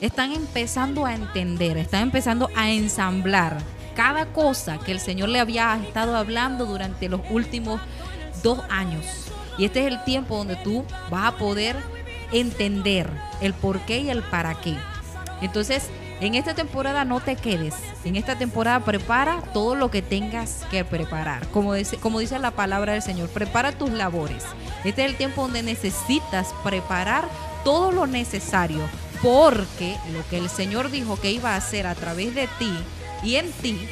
están 0.00 0.30
empezando 0.30 1.04
a 1.04 1.16
entender, 1.16 1.78
están 1.78 2.02
empezando 2.02 2.48
a 2.54 2.70
ensamblar 2.70 3.58
cada 3.96 4.26
cosa 4.26 4.78
que 4.78 4.92
el 4.92 5.00
Señor 5.00 5.30
le 5.30 5.40
había 5.40 5.74
estado 5.82 6.14
hablando 6.16 6.64
durante 6.64 7.08
los 7.08 7.22
últimos 7.28 7.80
dos 8.44 8.60
años. 8.68 9.04
Y 9.58 9.64
este 9.64 9.80
es 9.80 9.86
el 9.88 10.04
tiempo 10.04 10.36
donde 10.36 10.54
tú 10.54 10.84
vas 11.10 11.34
a 11.34 11.36
poder 11.38 11.74
entender 12.30 13.10
el 13.40 13.52
por 13.52 13.80
qué 13.80 13.98
y 13.98 14.10
el 14.10 14.22
para 14.22 14.54
qué. 14.60 14.76
Entonces, 15.42 15.90
en 16.20 16.34
esta 16.34 16.54
temporada 16.54 17.04
no 17.04 17.20
te 17.20 17.36
quedes. 17.36 17.74
En 18.04 18.16
esta 18.16 18.38
temporada 18.38 18.80
prepara 18.80 19.42
todo 19.52 19.74
lo 19.74 19.90
que 19.90 20.02
tengas 20.02 20.64
que 20.70 20.84
preparar. 20.84 21.46
Como 21.48 21.74
dice, 21.74 21.98
como 21.98 22.20
dice 22.20 22.38
la 22.38 22.52
palabra 22.52 22.94
del 22.94 23.02
Señor, 23.02 23.28
prepara 23.28 23.72
tus 23.72 23.90
labores. 23.90 24.44
Este 24.84 25.04
es 25.04 25.10
el 25.10 25.16
tiempo 25.16 25.42
donde 25.42 25.62
necesitas 25.62 26.54
preparar 26.64 27.28
todo 27.64 27.92
lo 27.92 28.06
necesario. 28.06 28.80
Porque 29.22 29.96
lo 30.12 30.26
que 30.28 30.38
el 30.38 30.48
Señor 30.48 30.90
dijo 30.90 31.20
que 31.20 31.32
iba 31.32 31.52
a 31.52 31.56
hacer 31.56 31.86
a 31.86 31.94
través 31.94 32.34
de 32.34 32.48
ti 32.58 32.72
y 33.22 33.36
en 33.36 33.50
ti 33.50 33.88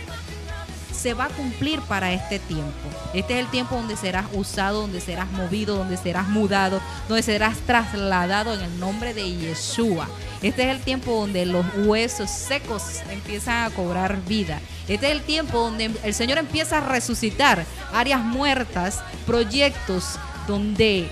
se 1.04 1.12
va 1.12 1.26
a 1.26 1.28
cumplir 1.28 1.82
para 1.82 2.14
este 2.14 2.38
tiempo. 2.38 2.88
Este 3.12 3.34
es 3.34 3.40
el 3.40 3.50
tiempo 3.50 3.74
donde 3.74 3.94
serás 3.94 4.24
usado, 4.32 4.80
donde 4.80 5.02
serás 5.02 5.30
movido, 5.32 5.76
donde 5.76 5.98
serás 5.98 6.28
mudado, 6.28 6.80
donde 7.08 7.22
serás 7.22 7.58
trasladado 7.58 8.54
en 8.54 8.60
el 8.62 8.80
nombre 8.80 9.12
de 9.12 9.36
Yeshua. 9.36 10.08
Este 10.40 10.62
es 10.62 10.68
el 10.70 10.80
tiempo 10.80 11.14
donde 11.14 11.44
los 11.44 11.66
huesos 11.84 12.30
secos 12.30 13.02
empiezan 13.10 13.64
a 13.64 13.70
cobrar 13.74 14.18
vida. 14.24 14.60
Este 14.88 15.08
es 15.08 15.12
el 15.12 15.20
tiempo 15.20 15.58
donde 15.58 15.90
el 16.02 16.14
Señor 16.14 16.38
empieza 16.38 16.78
a 16.78 16.88
resucitar 16.88 17.66
áreas 17.92 18.22
muertas, 18.22 19.00
proyectos 19.26 20.18
donde 20.48 21.10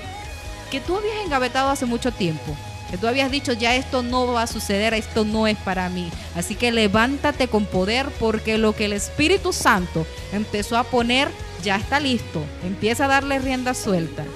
que 0.71 0.81
tú 0.81 0.97
habías 0.97 1.23
engavetado 1.23 1.69
hace 1.69 1.85
mucho 1.85 2.13
tiempo. 2.13 2.57
Que 2.93 2.99
tú 2.99 3.07
habías 3.07 3.31
dicho, 3.31 3.55
ya 3.55 3.75
esto 3.75 4.03
no 4.03 4.27
va 4.27 4.43
a 4.43 4.47
suceder, 4.47 4.93
esto 4.93 5.25
no 5.25 5.47
es 5.47 5.57
para 5.57 5.89
mí. 5.89 6.11
Así 6.37 6.57
que 6.57 6.71
levántate 6.71 7.49
con 7.49 7.65
poder 7.65 8.07
porque 8.21 8.59
lo 8.59 8.75
que 8.77 8.85
el 8.85 8.93
Espíritu 8.93 9.55
Santo 9.55 10.07
empezó 10.31 10.77
a 10.77 10.85
poner 10.85 11.31
ya 11.63 11.77
está 11.77 12.01
listo. 12.01 12.45
Empieza 12.63 13.07
a 13.07 13.09
darle 13.09 13.39
rienda 13.39 13.73
suelta. 13.73 14.27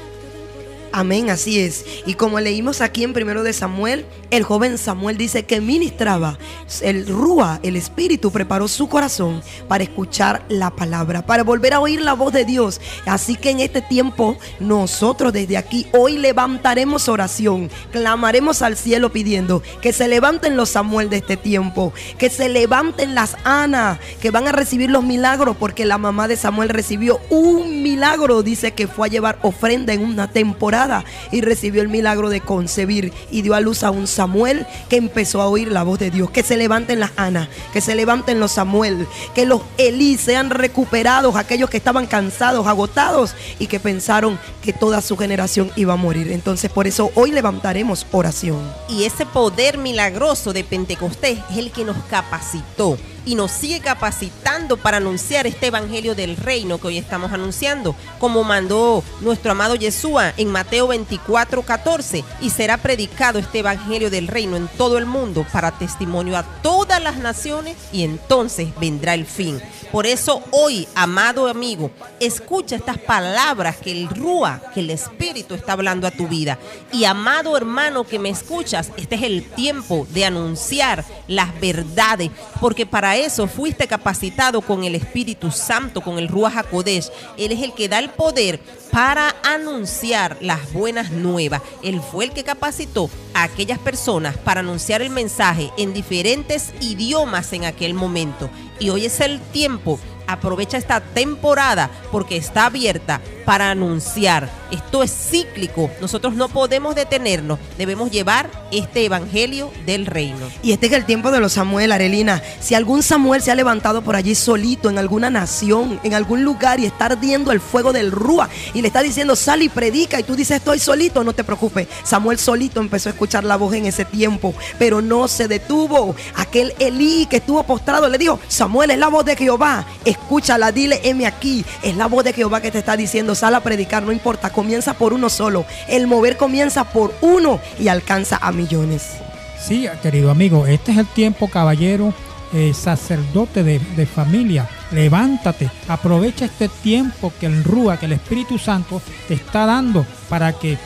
Amén, 0.97 1.29
así 1.29 1.61
es. 1.61 1.85
Y 2.07 2.15
como 2.15 2.41
leímos 2.41 2.81
aquí 2.81 3.05
en 3.05 3.13
primero 3.13 3.43
de 3.43 3.53
Samuel, 3.53 4.07
el 4.31 4.45
joven 4.45 4.79
Samuel 4.79 5.19
dice 5.19 5.45
que 5.45 5.61
ministraba. 5.61 6.39
El 6.81 7.07
Rúa, 7.07 7.61
el 7.63 7.77
Espíritu, 7.77 8.31
preparó 8.31 8.67
su 8.67 8.89
corazón 8.89 9.43
para 9.69 9.85
escuchar 9.85 10.47
la 10.49 10.71
palabra, 10.71 11.27
para 11.27 11.45
volver 11.45 11.75
a 11.75 11.81
oír 11.81 12.01
la 12.01 12.15
voz 12.15 12.33
de 12.33 12.47
Dios. 12.47 12.81
Así 13.05 13.37
que 13.37 13.51
en 13.51 13.61
este 13.61 13.83
tiempo, 13.83 14.39
nosotros 14.59 15.35
desde 15.35 15.59
aquí 15.59 15.87
hoy 15.93 16.17
levantaremos 16.17 17.11
oración, 17.11 17.71
clamaremos 17.93 18.63
al 18.63 18.79
cielo 18.79 19.13
pidiendo 19.13 19.63
que 19.83 19.93
se 19.93 20.09
levanten 20.09 20.57
los 20.57 20.71
Samuel 20.71 21.11
de 21.11 21.19
este 21.19 21.37
tiempo, 21.37 21.93
que 22.17 22.31
se 22.31 22.49
levanten 22.49 23.15
las 23.15 23.37
Ana, 23.45 24.01
que 24.23 24.31
van 24.31 24.49
a 24.49 24.53
recibir 24.53 24.91
los 24.91 25.05
milagros, 25.05 25.59
porque 25.59 25.85
la 25.85 25.99
mamá 25.99 26.27
de 26.27 26.39
Samuel 26.39 26.71
recibió 26.71 27.21
un 27.29 27.83
milagro, 27.83 28.43
dice 28.43 28.73
que 28.73 28.87
fue 28.87 29.09
a 29.09 29.11
llevar 29.11 29.39
ofrenda 29.43 29.93
en 29.93 30.03
una 30.03 30.31
temporada 30.31 30.86
y 31.31 31.41
recibió 31.41 31.83
el 31.83 31.89
milagro 31.89 32.29
de 32.29 32.41
concebir 32.41 33.13
y 33.31 33.43
dio 33.43 33.55
a 33.55 33.61
luz 33.61 33.83
a 33.83 33.91
un 33.91 34.07
Samuel 34.07 34.67
que 34.89 34.97
empezó 34.97 35.41
a 35.43 35.49
oír 35.49 35.71
la 35.71 35.83
voz 35.83 35.99
de 35.99 36.11
Dios. 36.11 36.31
Que 36.31 36.43
se 36.43 36.57
levanten 36.57 37.01
las 37.01 37.13
Ana, 37.17 37.49
que 37.73 37.81
se 37.81 37.95
levanten 37.95 38.41
los 38.41 38.53
Samuel, 38.53 39.07
que 39.35 39.47
los 39.47 39.63
Elí 39.79 40.17
sean 40.17 40.51
recuperados, 40.51 41.37
aquellos 41.37 41.71
que 41.71 41.77
estaban 41.77 42.07
cansados, 42.07 42.67
agotados 42.67 43.35
y 43.59 43.67
que 43.67 43.81
pensaron 43.81 44.39
que 44.63 44.73
toda 44.73 45.01
su 45.01 45.17
generación 45.17 45.71
iba 45.77 45.95
a 45.95 45.97
morir. 45.97 46.31
Entonces 46.31 46.71
por 46.71 46.87
eso 46.87 47.11
hoy 47.15 47.33
levantaremos 47.33 48.07
oración. 48.13 48.61
Y 48.89 49.05
ese 49.05 49.27
poder 49.27 49.79
milagroso 49.79 50.53
de 50.53 50.65
Pentecostés 50.65 51.39
es 51.51 51.59
el 51.59 51.73
que 51.73 51.85
nos 51.85 51.97
capacitó 52.09 52.99
y 53.27 53.35
nos 53.35 53.51
sigue 53.51 53.81
capacitando 53.81 54.79
para 54.79 54.97
anunciar 54.97 55.47
este 55.47 55.67
evangelio 55.67 56.15
del 56.15 56.37
reino 56.37 56.79
que 56.79 56.87
hoy 56.87 56.97
estamos 56.97 57.33
anunciando, 57.33 57.95
como 58.19 58.45
mandó 58.45 59.05
nuestro 59.21 59.51
amado 59.51 59.75
Yeshua 59.75 60.33
en 60.39 60.49
Mateo 60.49 60.87
24, 60.87 61.63
14, 61.63 62.25
y 62.41 62.51
será 62.51 62.79
predicado 62.79 63.39
este 63.39 63.59
evangelio 63.59 64.09
del 64.09 64.29
reino 64.29 64.57
en 64.57 64.69
todo 64.69 64.97
el 64.97 65.05
mundo 65.05 65.45
para 65.53 65.73
testimonio 65.73 66.39
a 66.39 66.45
todas 66.63 67.03
las 67.03 67.17
naciones 67.19 67.77
y 67.93 68.05
entonces 68.05 68.69
vendrá 68.81 69.13
el 69.15 69.27
fin. 69.27 69.61
Por 69.91 70.07
eso 70.07 70.43
hoy, 70.51 70.87
amado 70.95 71.49
amigo, 71.49 71.91
escucha 72.21 72.77
estas 72.77 72.99
palabras 72.99 73.77
que 73.77 73.93
el 73.93 74.09
Rúa, 74.09 74.61
que 74.75 74.81
el 74.81 74.91
Espíritu 74.91 75.55
está 75.55 75.73
hablando 75.73 76.07
a 76.07 76.11
tu 76.11 76.29
vida. 76.29 76.59
Y 76.93 77.05
amado 77.05 77.57
hermano 77.57 78.05
que 78.05 78.19
me 78.19 78.29
escuchas, 78.29 78.91
este 78.97 79.15
es 79.15 79.23
el 79.23 79.45
tiempo 79.45 80.07
de 80.11 80.25
anunciar 80.25 81.05
las 81.29 81.59
verdades, 81.61 82.31
porque 82.61 82.85
para 82.85 83.16
eso 83.17 83.47
fuiste 83.47 83.87
capacitado 83.87 84.61
con 84.61 84.85
el 84.85 84.95
Espíritu 84.95 85.51
Santo, 85.51 86.01
con 86.01 86.19
el 86.19 86.29
Rúa 86.29 86.53
Hakodesh. 86.55 87.11
Él 87.37 87.53
es 87.53 87.63
el 87.63 87.73
que 87.73 87.89
da 87.89 87.99
el 87.99 88.11
poder 88.11 88.61
para 88.91 89.35
anunciar 89.43 90.37
las 90.41 90.73
buenas 90.73 91.11
nuevas. 91.11 91.63
Él 91.83 92.01
fue 92.01 92.27
el 92.27 92.33
que 92.33 92.45
capacitó 92.45 93.11
a 93.35 93.45
aquellas 93.45 93.79
personas 93.79 94.37
para 94.37 94.61
anunciar 94.61 95.03
el 95.03 95.11
mensaje 95.11 95.71
en 95.77 95.93
diferentes 95.93 96.73
idiomas 96.81 97.53
en 97.53 97.65
aquel 97.65 97.95
momento. 97.95 98.51
Y 98.79 98.91
hoy 98.91 99.07
es 99.07 99.21
el 99.21 99.41
tiempo. 99.41 99.99
Aprovecha 100.27 100.77
esta 100.77 101.01
temporada 101.01 101.91
porque 102.11 102.37
está 102.37 102.67
abierta 102.67 103.21
para 103.47 103.71
anunciar. 103.71 104.51
Esto 104.73 105.05
es 105.05 105.13
cíclico. 105.31 105.89
Nosotros 106.01 106.35
no 106.35 106.49
podemos 106.49 106.97
detenernos. 106.97 107.61
Debemos 107.79 108.11
llevar 108.11 108.51
este 108.73 109.05
evangelio 109.05 109.71
del 109.87 110.05
reino. 110.05 110.49
Y 110.63 110.73
este 110.73 110.87
es 110.87 110.93
el 110.93 111.07
tiempo 111.07 111.31
de 111.31 111.39
los 111.39 111.53
Samuel, 111.53 111.93
Arelina. 111.93 112.43
Si 112.61 112.75
algún 112.75 113.05
Samuel 113.05 113.41
se 113.41 113.53
ha 113.53 113.55
levantado 113.55 114.03
por 114.03 114.17
allí 114.17 114.35
solito 114.35 114.91
en 114.91 114.99
alguna 114.99 115.31
nación, 115.31 116.01
en 116.03 116.15
algún 116.15 116.43
lugar 116.45 116.81
y 116.81 116.87
está 116.87 117.07
ardiendo 117.07 117.53
el 117.53 117.61
fuego 117.61 117.93
del 117.93 118.11
Rúa 118.11 118.49
y 118.75 118.83
le 118.83 118.89
está 118.89 119.03
diciendo 119.03 119.37
sal 119.37 119.63
y 119.63 119.69
predica 119.69 120.19
y 120.19 120.25
tú 120.25 120.35
dices 120.35 120.57
estoy 120.57 120.81
solito, 120.81 121.23
no 121.23 121.33
te 121.33 121.45
preocupes. 121.45 121.87
Samuel 122.03 122.39
solito 122.39 122.81
empezó 122.81 123.09
a 123.09 123.13
escuchar 123.13 123.45
la 123.45 123.57
voz 123.57 123.75
en 123.75 123.87
ese 123.87 124.05
tiempo, 124.05 124.53
pero 124.79 125.01
no 125.01 125.29
se 125.29 125.47
detuvo. 125.47 126.17
Aquel 126.35 126.75
Elí 126.81 127.27
que 127.27 127.37
estuvo 127.37 127.63
postrado 127.63 128.09
le 128.09 128.19
dijo, 128.19 128.41
Samuel 128.49 128.91
es 128.91 128.99
la 128.99 129.09
voz 129.09 129.25
de 129.25 129.37
Jehová, 129.37 129.87
escúchala, 130.05 130.73
dile, 130.73 131.01
heme 131.05 131.27
aquí. 131.27 131.65
Es 131.83 131.97
la 131.97 132.07
voz 132.07 132.25
de 132.25 132.33
Jehová 132.33 132.61
que 132.61 132.73
te 132.73 132.79
está 132.79 132.97
diciendo, 132.97 133.36
sal 133.37 133.55
a 133.55 133.61
predicar, 133.61 134.03
no 134.03 134.13
importa, 134.13 134.51
comienza 134.51 134.95
por 134.95 135.13
uno 135.13 135.29
solo. 135.29 135.65
El 135.89 136.07
mover 136.07 136.37
comienza 136.37 136.85
por 136.85 137.15
uno 137.21 137.61
y 137.79 137.89
alcanza 137.89 138.39
a 138.41 138.51
millones. 138.51 139.19
Sí, 139.59 139.87
querido 140.03 140.31
amigo, 140.31 140.67
este 140.67 140.93
es 140.93 140.99
el 140.99 141.07
tiempo, 141.07 141.49
caballero, 141.49 142.13
eh, 142.53 142.73
sacerdote 142.75 143.63
de, 143.65 144.07
familia. 144.07 144.69
Levántate, 144.93 145.71
aprovecha 145.89 146.45
este 146.45 146.69
tiempo 146.69 147.33
que 147.41 147.47
el 147.47 147.65
Rúa, 147.65 147.99
que 147.99 148.07
el 148.07 148.13
Espíritu 148.13 148.59
Santo 148.59 149.03
te 149.27 149.35
está 149.35 149.67
dando 149.67 150.07
para 150.29 150.53
que 150.53 150.79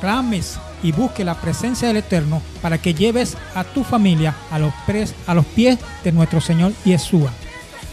clames 0.00 0.58
y 0.82 0.92
busque 0.92 1.24
la 1.24 1.40
presencia 1.40 1.88
del 1.88 1.96
Eterno 1.96 2.42
para 2.60 2.78
que 2.78 2.94
lleves 2.94 3.36
a 3.54 3.64
tu 3.64 3.84
familia 3.84 4.34
a 4.50 4.58
los, 4.58 4.72
a 5.26 5.34
los 5.34 5.46
pies 5.46 5.78
de 6.04 6.12
nuestro 6.12 6.40
Señor 6.40 6.72
Yeshua. 6.84 7.32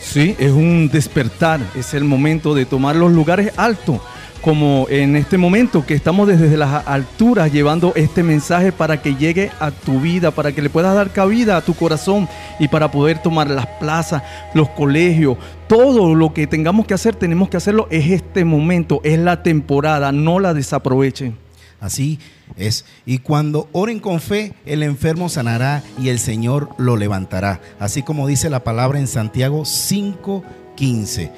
Sí, 0.06 0.36
es 0.40 0.52
un 0.52 0.88
despertar, 0.88 1.60
es 1.76 1.94
el 1.94 2.06
momento 2.06 2.53
de 2.53 2.65
tomar 2.65 2.95
los 2.95 3.11
lugares 3.11 3.52
altos, 3.57 3.99
como 4.40 4.86
en 4.90 5.15
este 5.18 5.38
momento 5.38 5.86
que 5.86 5.94
estamos 5.94 6.27
desde 6.27 6.56
las 6.56 6.88
alturas 6.88 7.52
llevando 7.52 7.91
este 7.95 8.23
mensaje 8.23 8.72
para 8.72 9.02
que 9.02 9.15
llegue 9.15 9.52
a 9.60 9.72
tu 9.72 9.99
vida, 9.99 10.32
para 10.32 10.53
que 10.53 10.61
le 10.61 10.69
puedas 10.69 10.95
dar 10.95 11.10
cabida 11.11 11.57
a 11.57 11.61
tu 11.61 11.73
corazón 11.73 12.30
y 12.60 12.68
para 12.69 12.91
poder 12.91 13.22
tomar 13.22 13.49
las 13.49 13.65
plazas, 13.65 14.22
los 14.53 14.69
colegios, 14.69 15.38
todo 15.68 16.15
lo 16.15 16.34
que 16.34 16.48
tengamos 16.48 16.86
que 16.86 16.94
hacer, 16.94 17.15
tenemos 17.15 17.49
que 17.49 17.57
hacerlo. 17.57 17.88
Es 17.90 18.10
este 18.10 18.45
momento, 18.45 19.02
es 19.03 19.19
la 19.19 19.44
temporada, 19.44 20.14
no 20.14 20.40
la 20.40 20.53
desaprovechen. 20.53 21.36
Así 21.82 22.19
es. 22.57 22.85
Y 23.05 23.19
cuando 23.19 23.69
oren 23.72 23.99
con 23.99 24.19
fe, 24.19 24.53
el 24.65 24.84
enfermo 24.84 25.30
sanará 25.30 25.84
y 26.01 26.09
el 26.09 26.19
Señor 26.19 26.69
lo 26.77 26.97
levantará. 26.97 27.61
Así 27.80 28.03
como 28.03 28.27
dice 28.27 28.49
la 28.49 28.63
palabra 28.63 28.99
en 28.99 29.07
Santiago 29.07 29.65
5:15. 29.65 31.31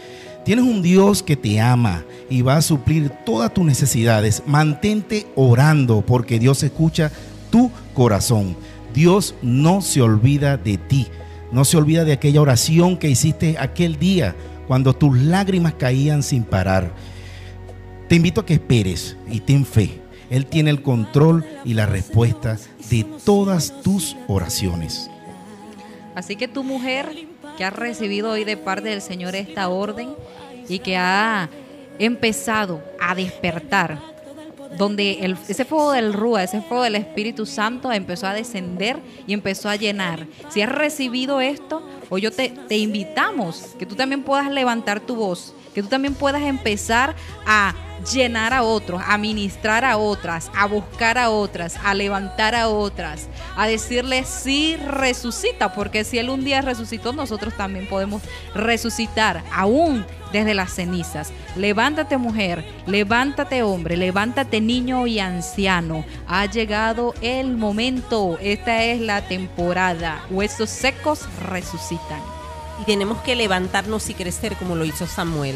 Tienes 0.46 0.66
un 0.66 0.82
Dios 0.82 1.24
que 1.24 1.36
te 1.36 1.60
ama 1.60 2.06
y 2.30 2.42
va 2.42 2.56
a 2.56 2.62
suplir 2.62 3.10
todas 3.26 3.54
tus 3.54 3.66
necesidades. 3.66 4.44
Mantente 4.46 5.28
orando 5.36 6.06
porque 6.06 6.40
Dios 6.40 6.64
escucha 6.64 7.12
tu 7.50 7.70
corazón. 7.94 8.56
Dios 8.94 9.36
no 9.42 9.82
se 9.82 10.02
olvida 10.02 10.56
de 10.56 10.78
ti. 10.78 11.08
No 11.52 11.66
se 11.66 11.78
olvida 11.78 12.06
de 12.06 12.14
aquella 12.14 12.42
oración 12.42 12.98
que 12.98 13.10
hiciste 13.10 13.58
aquel 13.60 14.00
día 14.00 14.36
cuando 14.68 14.94
tus 14.94 15.18
lágrimas 15.18 15.74
caían 15.74 16.24
sin 16.24 16.44
parar. 16.44 16.94
Te 18.08 18.16
invito 18.16 18.42
a 18.42 18.46
que 18.46 18.54
esperes 18.54 19.18
y 19.30 19.42
ten 19.42 19.66
fe. 19.66 20.02
Él 20.30 20.46
tiene 20.46 20.70
el 20.72 20.82
control 20.82 21.46
y 21.64 21.74
la 21.74 21.86
respuesta 21.86 22.58
de 22.90 23.06
todas 23.26 23.82
tus 23.82 24.16
oraciones. 24.28 25.10
Así 26.16 26.36
que 26.36 26.48
tu 26.48 26.64
mujer 26.64 27.10
que 27.58 27.64
ha 27.64 27.70
recibido 27.70 28.32
hoy 28.32 28.44
de 28.44 28.58
parte 28.58 28.90
del 28.90 29.02
Señor 29.02 29.36
esta 29.36 29.70
orden 29.70 30.10
y 30.68 30.80
que 30.80 30.98
ha 30.98 31.50
empezado 32.00 32.82
a 33.00 33.16
despertar, 33.16 34.00
donde 34.78 35.20
el- 35.22 35.38
ese 35.48 35.64
fuego 35.66 35.92
del 35.92 36.14
Rúa, 36.14 36.44
ese 36.44 36.62
fuego 36.62 36.84
del 36.84 36.96
Espíritu 36.96 37.46
Santo 37.46 37.92
empezó 37.92 38.28
a 38.28 38.34
descender 38.34 38.98
y 39.26 39.34
empezó 39.34 39.70
a 39.70 39.76
llenar. 39.76 40.28
Si 40.50 40.62
has 40.62 40.70
recibido 40.72 41.40
esto, 41.40 41.82
hoy 42.10 42.22
yo 42.22 42.32
te, 42.32 42.50
te 42.68 42.78
invitamos 42.78 43.76
que 43.80 43.86
tú 43.86 43.96
también 43.96 44.24
puedas 44.24 44.52
levantar 44.52 45.00
tu 45.00 45.16
voz, 45.16 45.54
que 45.78 45.84
tú 45.84 45.90
también 45.90 46.16
puedas 46.16 46.42
empezar 46.42 47.16
a 47.46 47.76
llenar 48.12 48.52
a 48.52 48.64
otros, 48.64 49.00
a 49.06 49.16
ministrar 49.20 49.86
a 49.86 49.98
otras, 49.98 50.50
a 50.56 50.66
buscar 50.66 51.20
a 51.20 51.30
otras, 51.30 51.76
a 51.84 51.94
levantar 51.94 52.56
a 52.56 52.68
otras, 52.68 53.28
a 53.56 53.68
decirles 53.68 54.28
sí 54.28 54.76
resucita, 54.76 55.76
porque 55.76 56.04
si 56.04 56.18
Él 56.18 56.32
un 56.32 56.44
día 56.44 56.64
resucitó, 56.64 57.14
nosotros 57.14 57.56
también 57.56 57.86
podemos 57.86 58.24
resucitar 58.56 59.44
aún 59.54 60.04
desde 60.32 60.56
las 60.56 60.74
cenizas. 60.74 61.32
Levántate 61.56 62.18
mujer, 62.18 62.66
levántate 62.88 63.62
hombre, 63.62 63.98
levántate 63.98 64.60
niño 64.62 65.06
y 65.06 65.20
anciano. 65.20 66.04
Ha 66.28 66.48
llegado 66.48 67.14
el 67.22 67.56
momento, 67.56 68.40
esta 68.42 68.84
es 68.84 69.00
la 69.00 69.28
temporada. 69.28 70.26
Huesos 70.32 70.72
secos 70.72 71.28
resucitan. 71.48 72.37
Y 72.82 72.86
tenemos 72.86 73.22
que 73.22 73.36
levantarnos 73.36 74.10
y 74.10 74.14
crecer 74.14 74.56
como 74.58 74.76
lo 74.76 74.86
hizo 74.86 75.08
Samuel. 75.08 75.56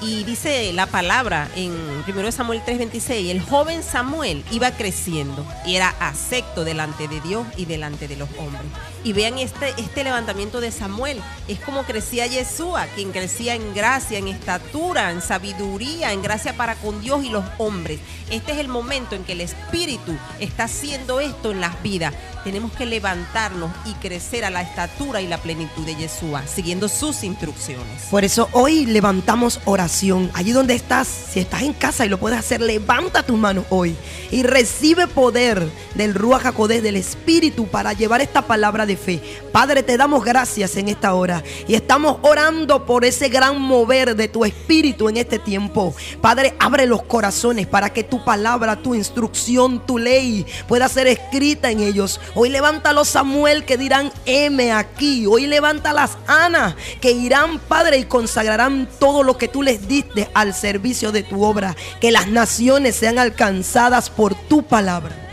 Y 0.00 0.24
dice 0.24 0.72
la 0.72 0.86
palabra 0.86 1.48
en 1.54 1.72
1 2.06 2.32
Samuel 2.32 2.62
3:26, 2.64 3.30
el 3.30 3.40
joven 3.40 3.82
Samuel 3.82 4.44
iba 4.50 4.72
creciendo 4.72 5.46
y 5.64 5.76
era 5.76 5.94
acepto 6.00 6.64
delante 6.64 7.06
de 7.08 7.20
Dios 7.20 7.46
y 7.56 7.66
delante 7.66 8.08
de 8.08 8.16
los 8.16 8.28
hombres. 8.38 8.66
Y 9.04 9.12
vean 9.12 9.38
este, 9.38 9.74
este 9.78 10.04
levantamiento 10.04 10.60
de 10.60 10.70
Samuel, 10.70 11.20
es 11.48 11.58
como 11.60 11.82
crecía 11.82 12.26
Yeshua, 12.26 12.86
quien 12.94 13.10
crecía 13.10 13.54
en 13.54 13.74
gracia, 13.74 14.18
en 14.18 14.28
estatura, 14.28 15.10
en 15.10 15.20
sabiduría, 15.20 16.12
en 16.12 16.22
gracia 16.22 16.56
para 16.56 16.76
con 16.76 17.00
Dios 17.00 17.24
y 17.24 17.30
los 17.30 17.44
hombres. 17.58 18.00
Este 18.30 18.52
es 18.52 18.58
el 18.58 18.68
momento 18.68 19.16
en 19.16 19.24
que 19.24 19.32
el 19.32 19.40
Espíritu 19.40 20.16
está 20.38 20.64
haciendo 20.64 21.20
esto 21.20 21.50
en 21.50 21.60
las 21.60 21.82
vidas. 21.82 22.14
Tenemos 22.44 22.72
que 22.72 22.86
levantarnos 22.86 23.70
y 23.84 23.92
crecer 23.94 24.44
a 24.44 24.50
la 24.50 24.62
estatura 24.62 25.20
y 25.20 25.28
la 25.28 25.38
plenitud 25.38 25.84
de 25.84 25.94
Yeshua, 25.94 26.44
siguiendo 26.46 26.88
sus 26.88 27.22
instrucciones. 27.22 28.02
Por 28.10 28.24
eso 28.24 28.48
hoy 28.52 28.86
levantamos 28.86 29.60
oración. 29.64 30.30
Allí 30.34 30.52
donde 30.52 30.74
estás, 30.74 31.06
si 31.08 31.40
estás 31.40 31.62
en 31.62 31.72
casa 31.72 32.04
y 32.04 32.08
lo 32.08 32.18
puedes 32.18 32.38
hacer, 32.38 32.60
levanta 32.60 33.22
tus 33.22 33.38
manos 33.38 33.64
hoy 33.70 33.96
y 34.30 34.42
recibe 34.42 35.06
poder 35.06 35.68
del 35.94 36.14
Ruach 36.14 36.46
HaKodesh, 36.46 36.82
del 36.82 36.96
Espíritu, 36.96 37.66
para 37.66 37.92
llevar 37.92 38.20
esta 38.20 38.42
palabra 38.42 38.86
de 38.86 38.91
fe. 38.96 39.20
Padre, 39.52 39.82
te 39.82 39.96
damos 39.96 40.24
gracias 40.24 40.76
en 40.76 40.88
esta 40.88 41.14
hora 41.14 41.42
y 41.68 41.74
estamos 41.74 42.18
orando 42.22 42.86
por 42.86 43.04
ese 43.04 43.28
gran 43.28 43.60
mover 43.60 44.16
de 44.16 44.28
tu 44.28 44.44
Espíritu 44.44 45.08
en 45.08 45.16
este 45.16 45.38
tiempo. 45.38 45.94
Padre, 46.20 46.54
abre 46.58 46.86
los 46.86 47.02
corazones 47.02 47.66
para 47.66 47.90
que 47.90 48.04
tu 48.04 48.24
palabra, 48.24 48.76
tu 48.76 48.94
instrucción, 48.94 49.84
tu 49.86 49.98
ley 49.98 50.46
pueda 50.66 50.88
ser 50.88 51.06
escrita 51.06 51.70
en 51.70 51.80
ellos. 51.80 52.20
Hoy 52.34 52.48
levanta 52.48 52.92
los 52.92 53.08
Samuel 53.08 53.64
que 53.64 53.76
dirán, 53.76 54.12
M 54.26 54.72
aquí. 54.72 55.26
Hoy 55.26 55.46
levanta 55.46 55.92
las 55.92 56.16
Ana 56.26 56.76
que 57.00 57.12
irán, 57.12 57.58
Padre, 57.58 57.98
y 57.98 58.04
consagrarán 58.04 58.88
todo 58.98 59.22
lo 59.22 59.36
que 59.36 59.48
tú 59.48 59.62
les 59.62 59.88
diste 59.88 60.28
al 60.34 60.54
servicio 60.54 61.12
de 61.12 61.22
tu 61.22 61.42
obra. 61.44 61.76
Que 62.00 62.10
las 62.10 62.28
naciones 62.28 62.96
sean 62.96 63.18
alcanzadas 63.18 64.10
por 64.10 64.34
tu 64.34 64.62
palabra. 64.62 65.31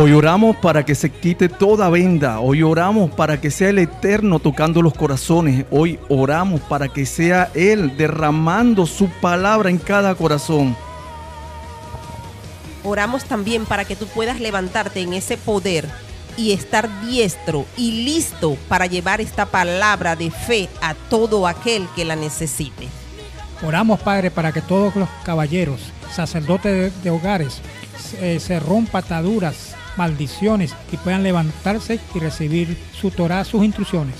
Hoy 0.00 0.12
oramos 0.12 0.54
para 0.54 0.84
que 0.84 0.94
se 0.94 1.10
quite 1.10 1.48
toda 1.48 1.88
venda. 1.88 2.38
Hoy 2.38 2.62
oramos 2.62 3.10
para 3.10 3.40
que 3.40 3.50
sea 3.50 3.70
el 3.70 3.80
Eterno 3.80 4.38
tocando 4.38 4.80
los 4.80 4.94
corazones. 4.94 5.66
Hoy 5.72 5.98
oramos 6.08 6.60
para 6.60 6.86
que 6.86 7.04
sea 7.04 7.50
Él 7.52 7.96
derramando 7.96 8.86
su 8.86 9.08
palabra 9.08 9.70
en 9.70 9.78
cada 9.78 10.14
corazón. 10.14 10.76
Oramos 12.84 13.24
también 13.24 13.66
para 13.66 13.84
que 13.84 13.96
tú 13.96 14.06
puedas 14.06 14.38
levantarte 14.38 15.00
en 15.00 15.14
ese 15.14 15.36
poder 15.36 15.88
y 16.36 16.52
estar 16.52 16.88
diestro 17.04 17.66
y 17.76 18.04
listo 18.04 18.56
para 18.68 18.86
llevar 18.86 19.20
esta 19.20 19.46
palabra 19.46 20.14
de 20.14 20.30
fe 20.30 20.68
a 20.80 20.94
todo 20.94 21.48
aquel 21.48 21.88
que 21.96 22.04
la 22.04 22.14
necesite. 22.14 22.86
Oramos, 23.66 23.98
Padre, 23.98 24.30
para 24.30 24.52
que 24.52 24.62
todos 24.62 24.94
los 24.94 25.08
caballeros, 25.24 25.80
sacerdotes 26.14 26.72
de, 26.72 27.02
de 27.02 27.10
hogares, 27.10 27.60
eh, 28.20 28.38
se 28.40 28.60
rompa 28.60 29.00
ataduras, 29.00 29.74
maldiciones 29.98 30.74
y 30.90 30.96
puedan 30.96 31.22
levantarse 31.22 32.00
y 32.14 32.18
recibir 32.18 32.78
su 32.98 33.10
Torah, 33.10 33.44
sus 33.44 33.62
instrucciones. 33.64 34.14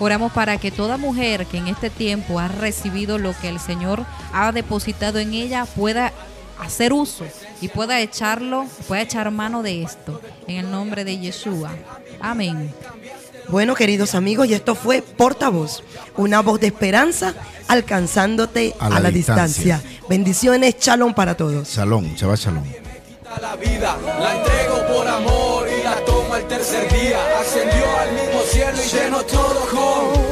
Oramos 0.00 0.32
para 0.32 0.56
que 0.58 0.70
toda 0.70 0.96
mujer 0.96 1.44
que 1.46 1.58
en 1.58 1.66
este 1.66 1.90
tiempo 1.90 2.38
ha 2.38 2.48
recibido 2.48 3.18
lo 3.18 3.34
que 3.38 3.48
el 3.48 3.58
Señor 3.58 4.06
ha 4.32 4.52
depositado 4.52 5.18
en 5.18 5.34
ella 5.34 5.66
pueda 5.66 6.12
hacer 6.60 6.92
uso 6.92 7.24
y 7.60 7.68
pueda 7.68 8.00
echarlo, 8.00 8.66
pueda 8.86 9.02
echar 9.02 9.30
mano 9.30 9.62
de 9.62 9.82
esto. 9.82 10.20
En 10.46 10.56
el 10.56 10.70
nombre 10.70 11.04
de 11.04 11.18
Yeshua. 11.18 11.72
Amén. 12.20 12.72
Bueno, 13.48 13.74
queridos 13.74 14.14
amigos, 14.14 14.46
y 14.48 14.54
esto 14.54 14.74
fue 14.74 15.02
Portavoz, 15.02 15.82
una 16.16 16.42
voz 16.42 16.60
de 16.60 16.66
esperanza 16.68 17.34
alcanzándote 17.66 18.74
a 18.78 19.00
la, 19.00 19.10
distancia. 19.10 19.82
Bendiciones, 20.08 20.76
shalom 20.78 21.14
para 21.14 21.36
todos. 21.36 21.68
Shalom, 21.68 22.14
Shabbat 22.14 22.38
Shalom. 22.38 22.87
La 23.36 23.56
vida, 23.56 23.96
la 24.20 24.36
entrego 24.36 24.86
por 24.86 25.06
amor 25.06 25.68
y 25.68 25.82
la 25.82 25.96
tomo 26.04 26.34
el 26.36 26.44
tercer 26.46 26.90
día. 26.90 27.18
Ascendió 27.38 27.84
al 27.98 28.12
mismo 28.12 28.40
cielo 28.42 28.78
y 28.82 28.88
lleno 28.88 29.22
todo 29.24 29.60
con 29.70 30.27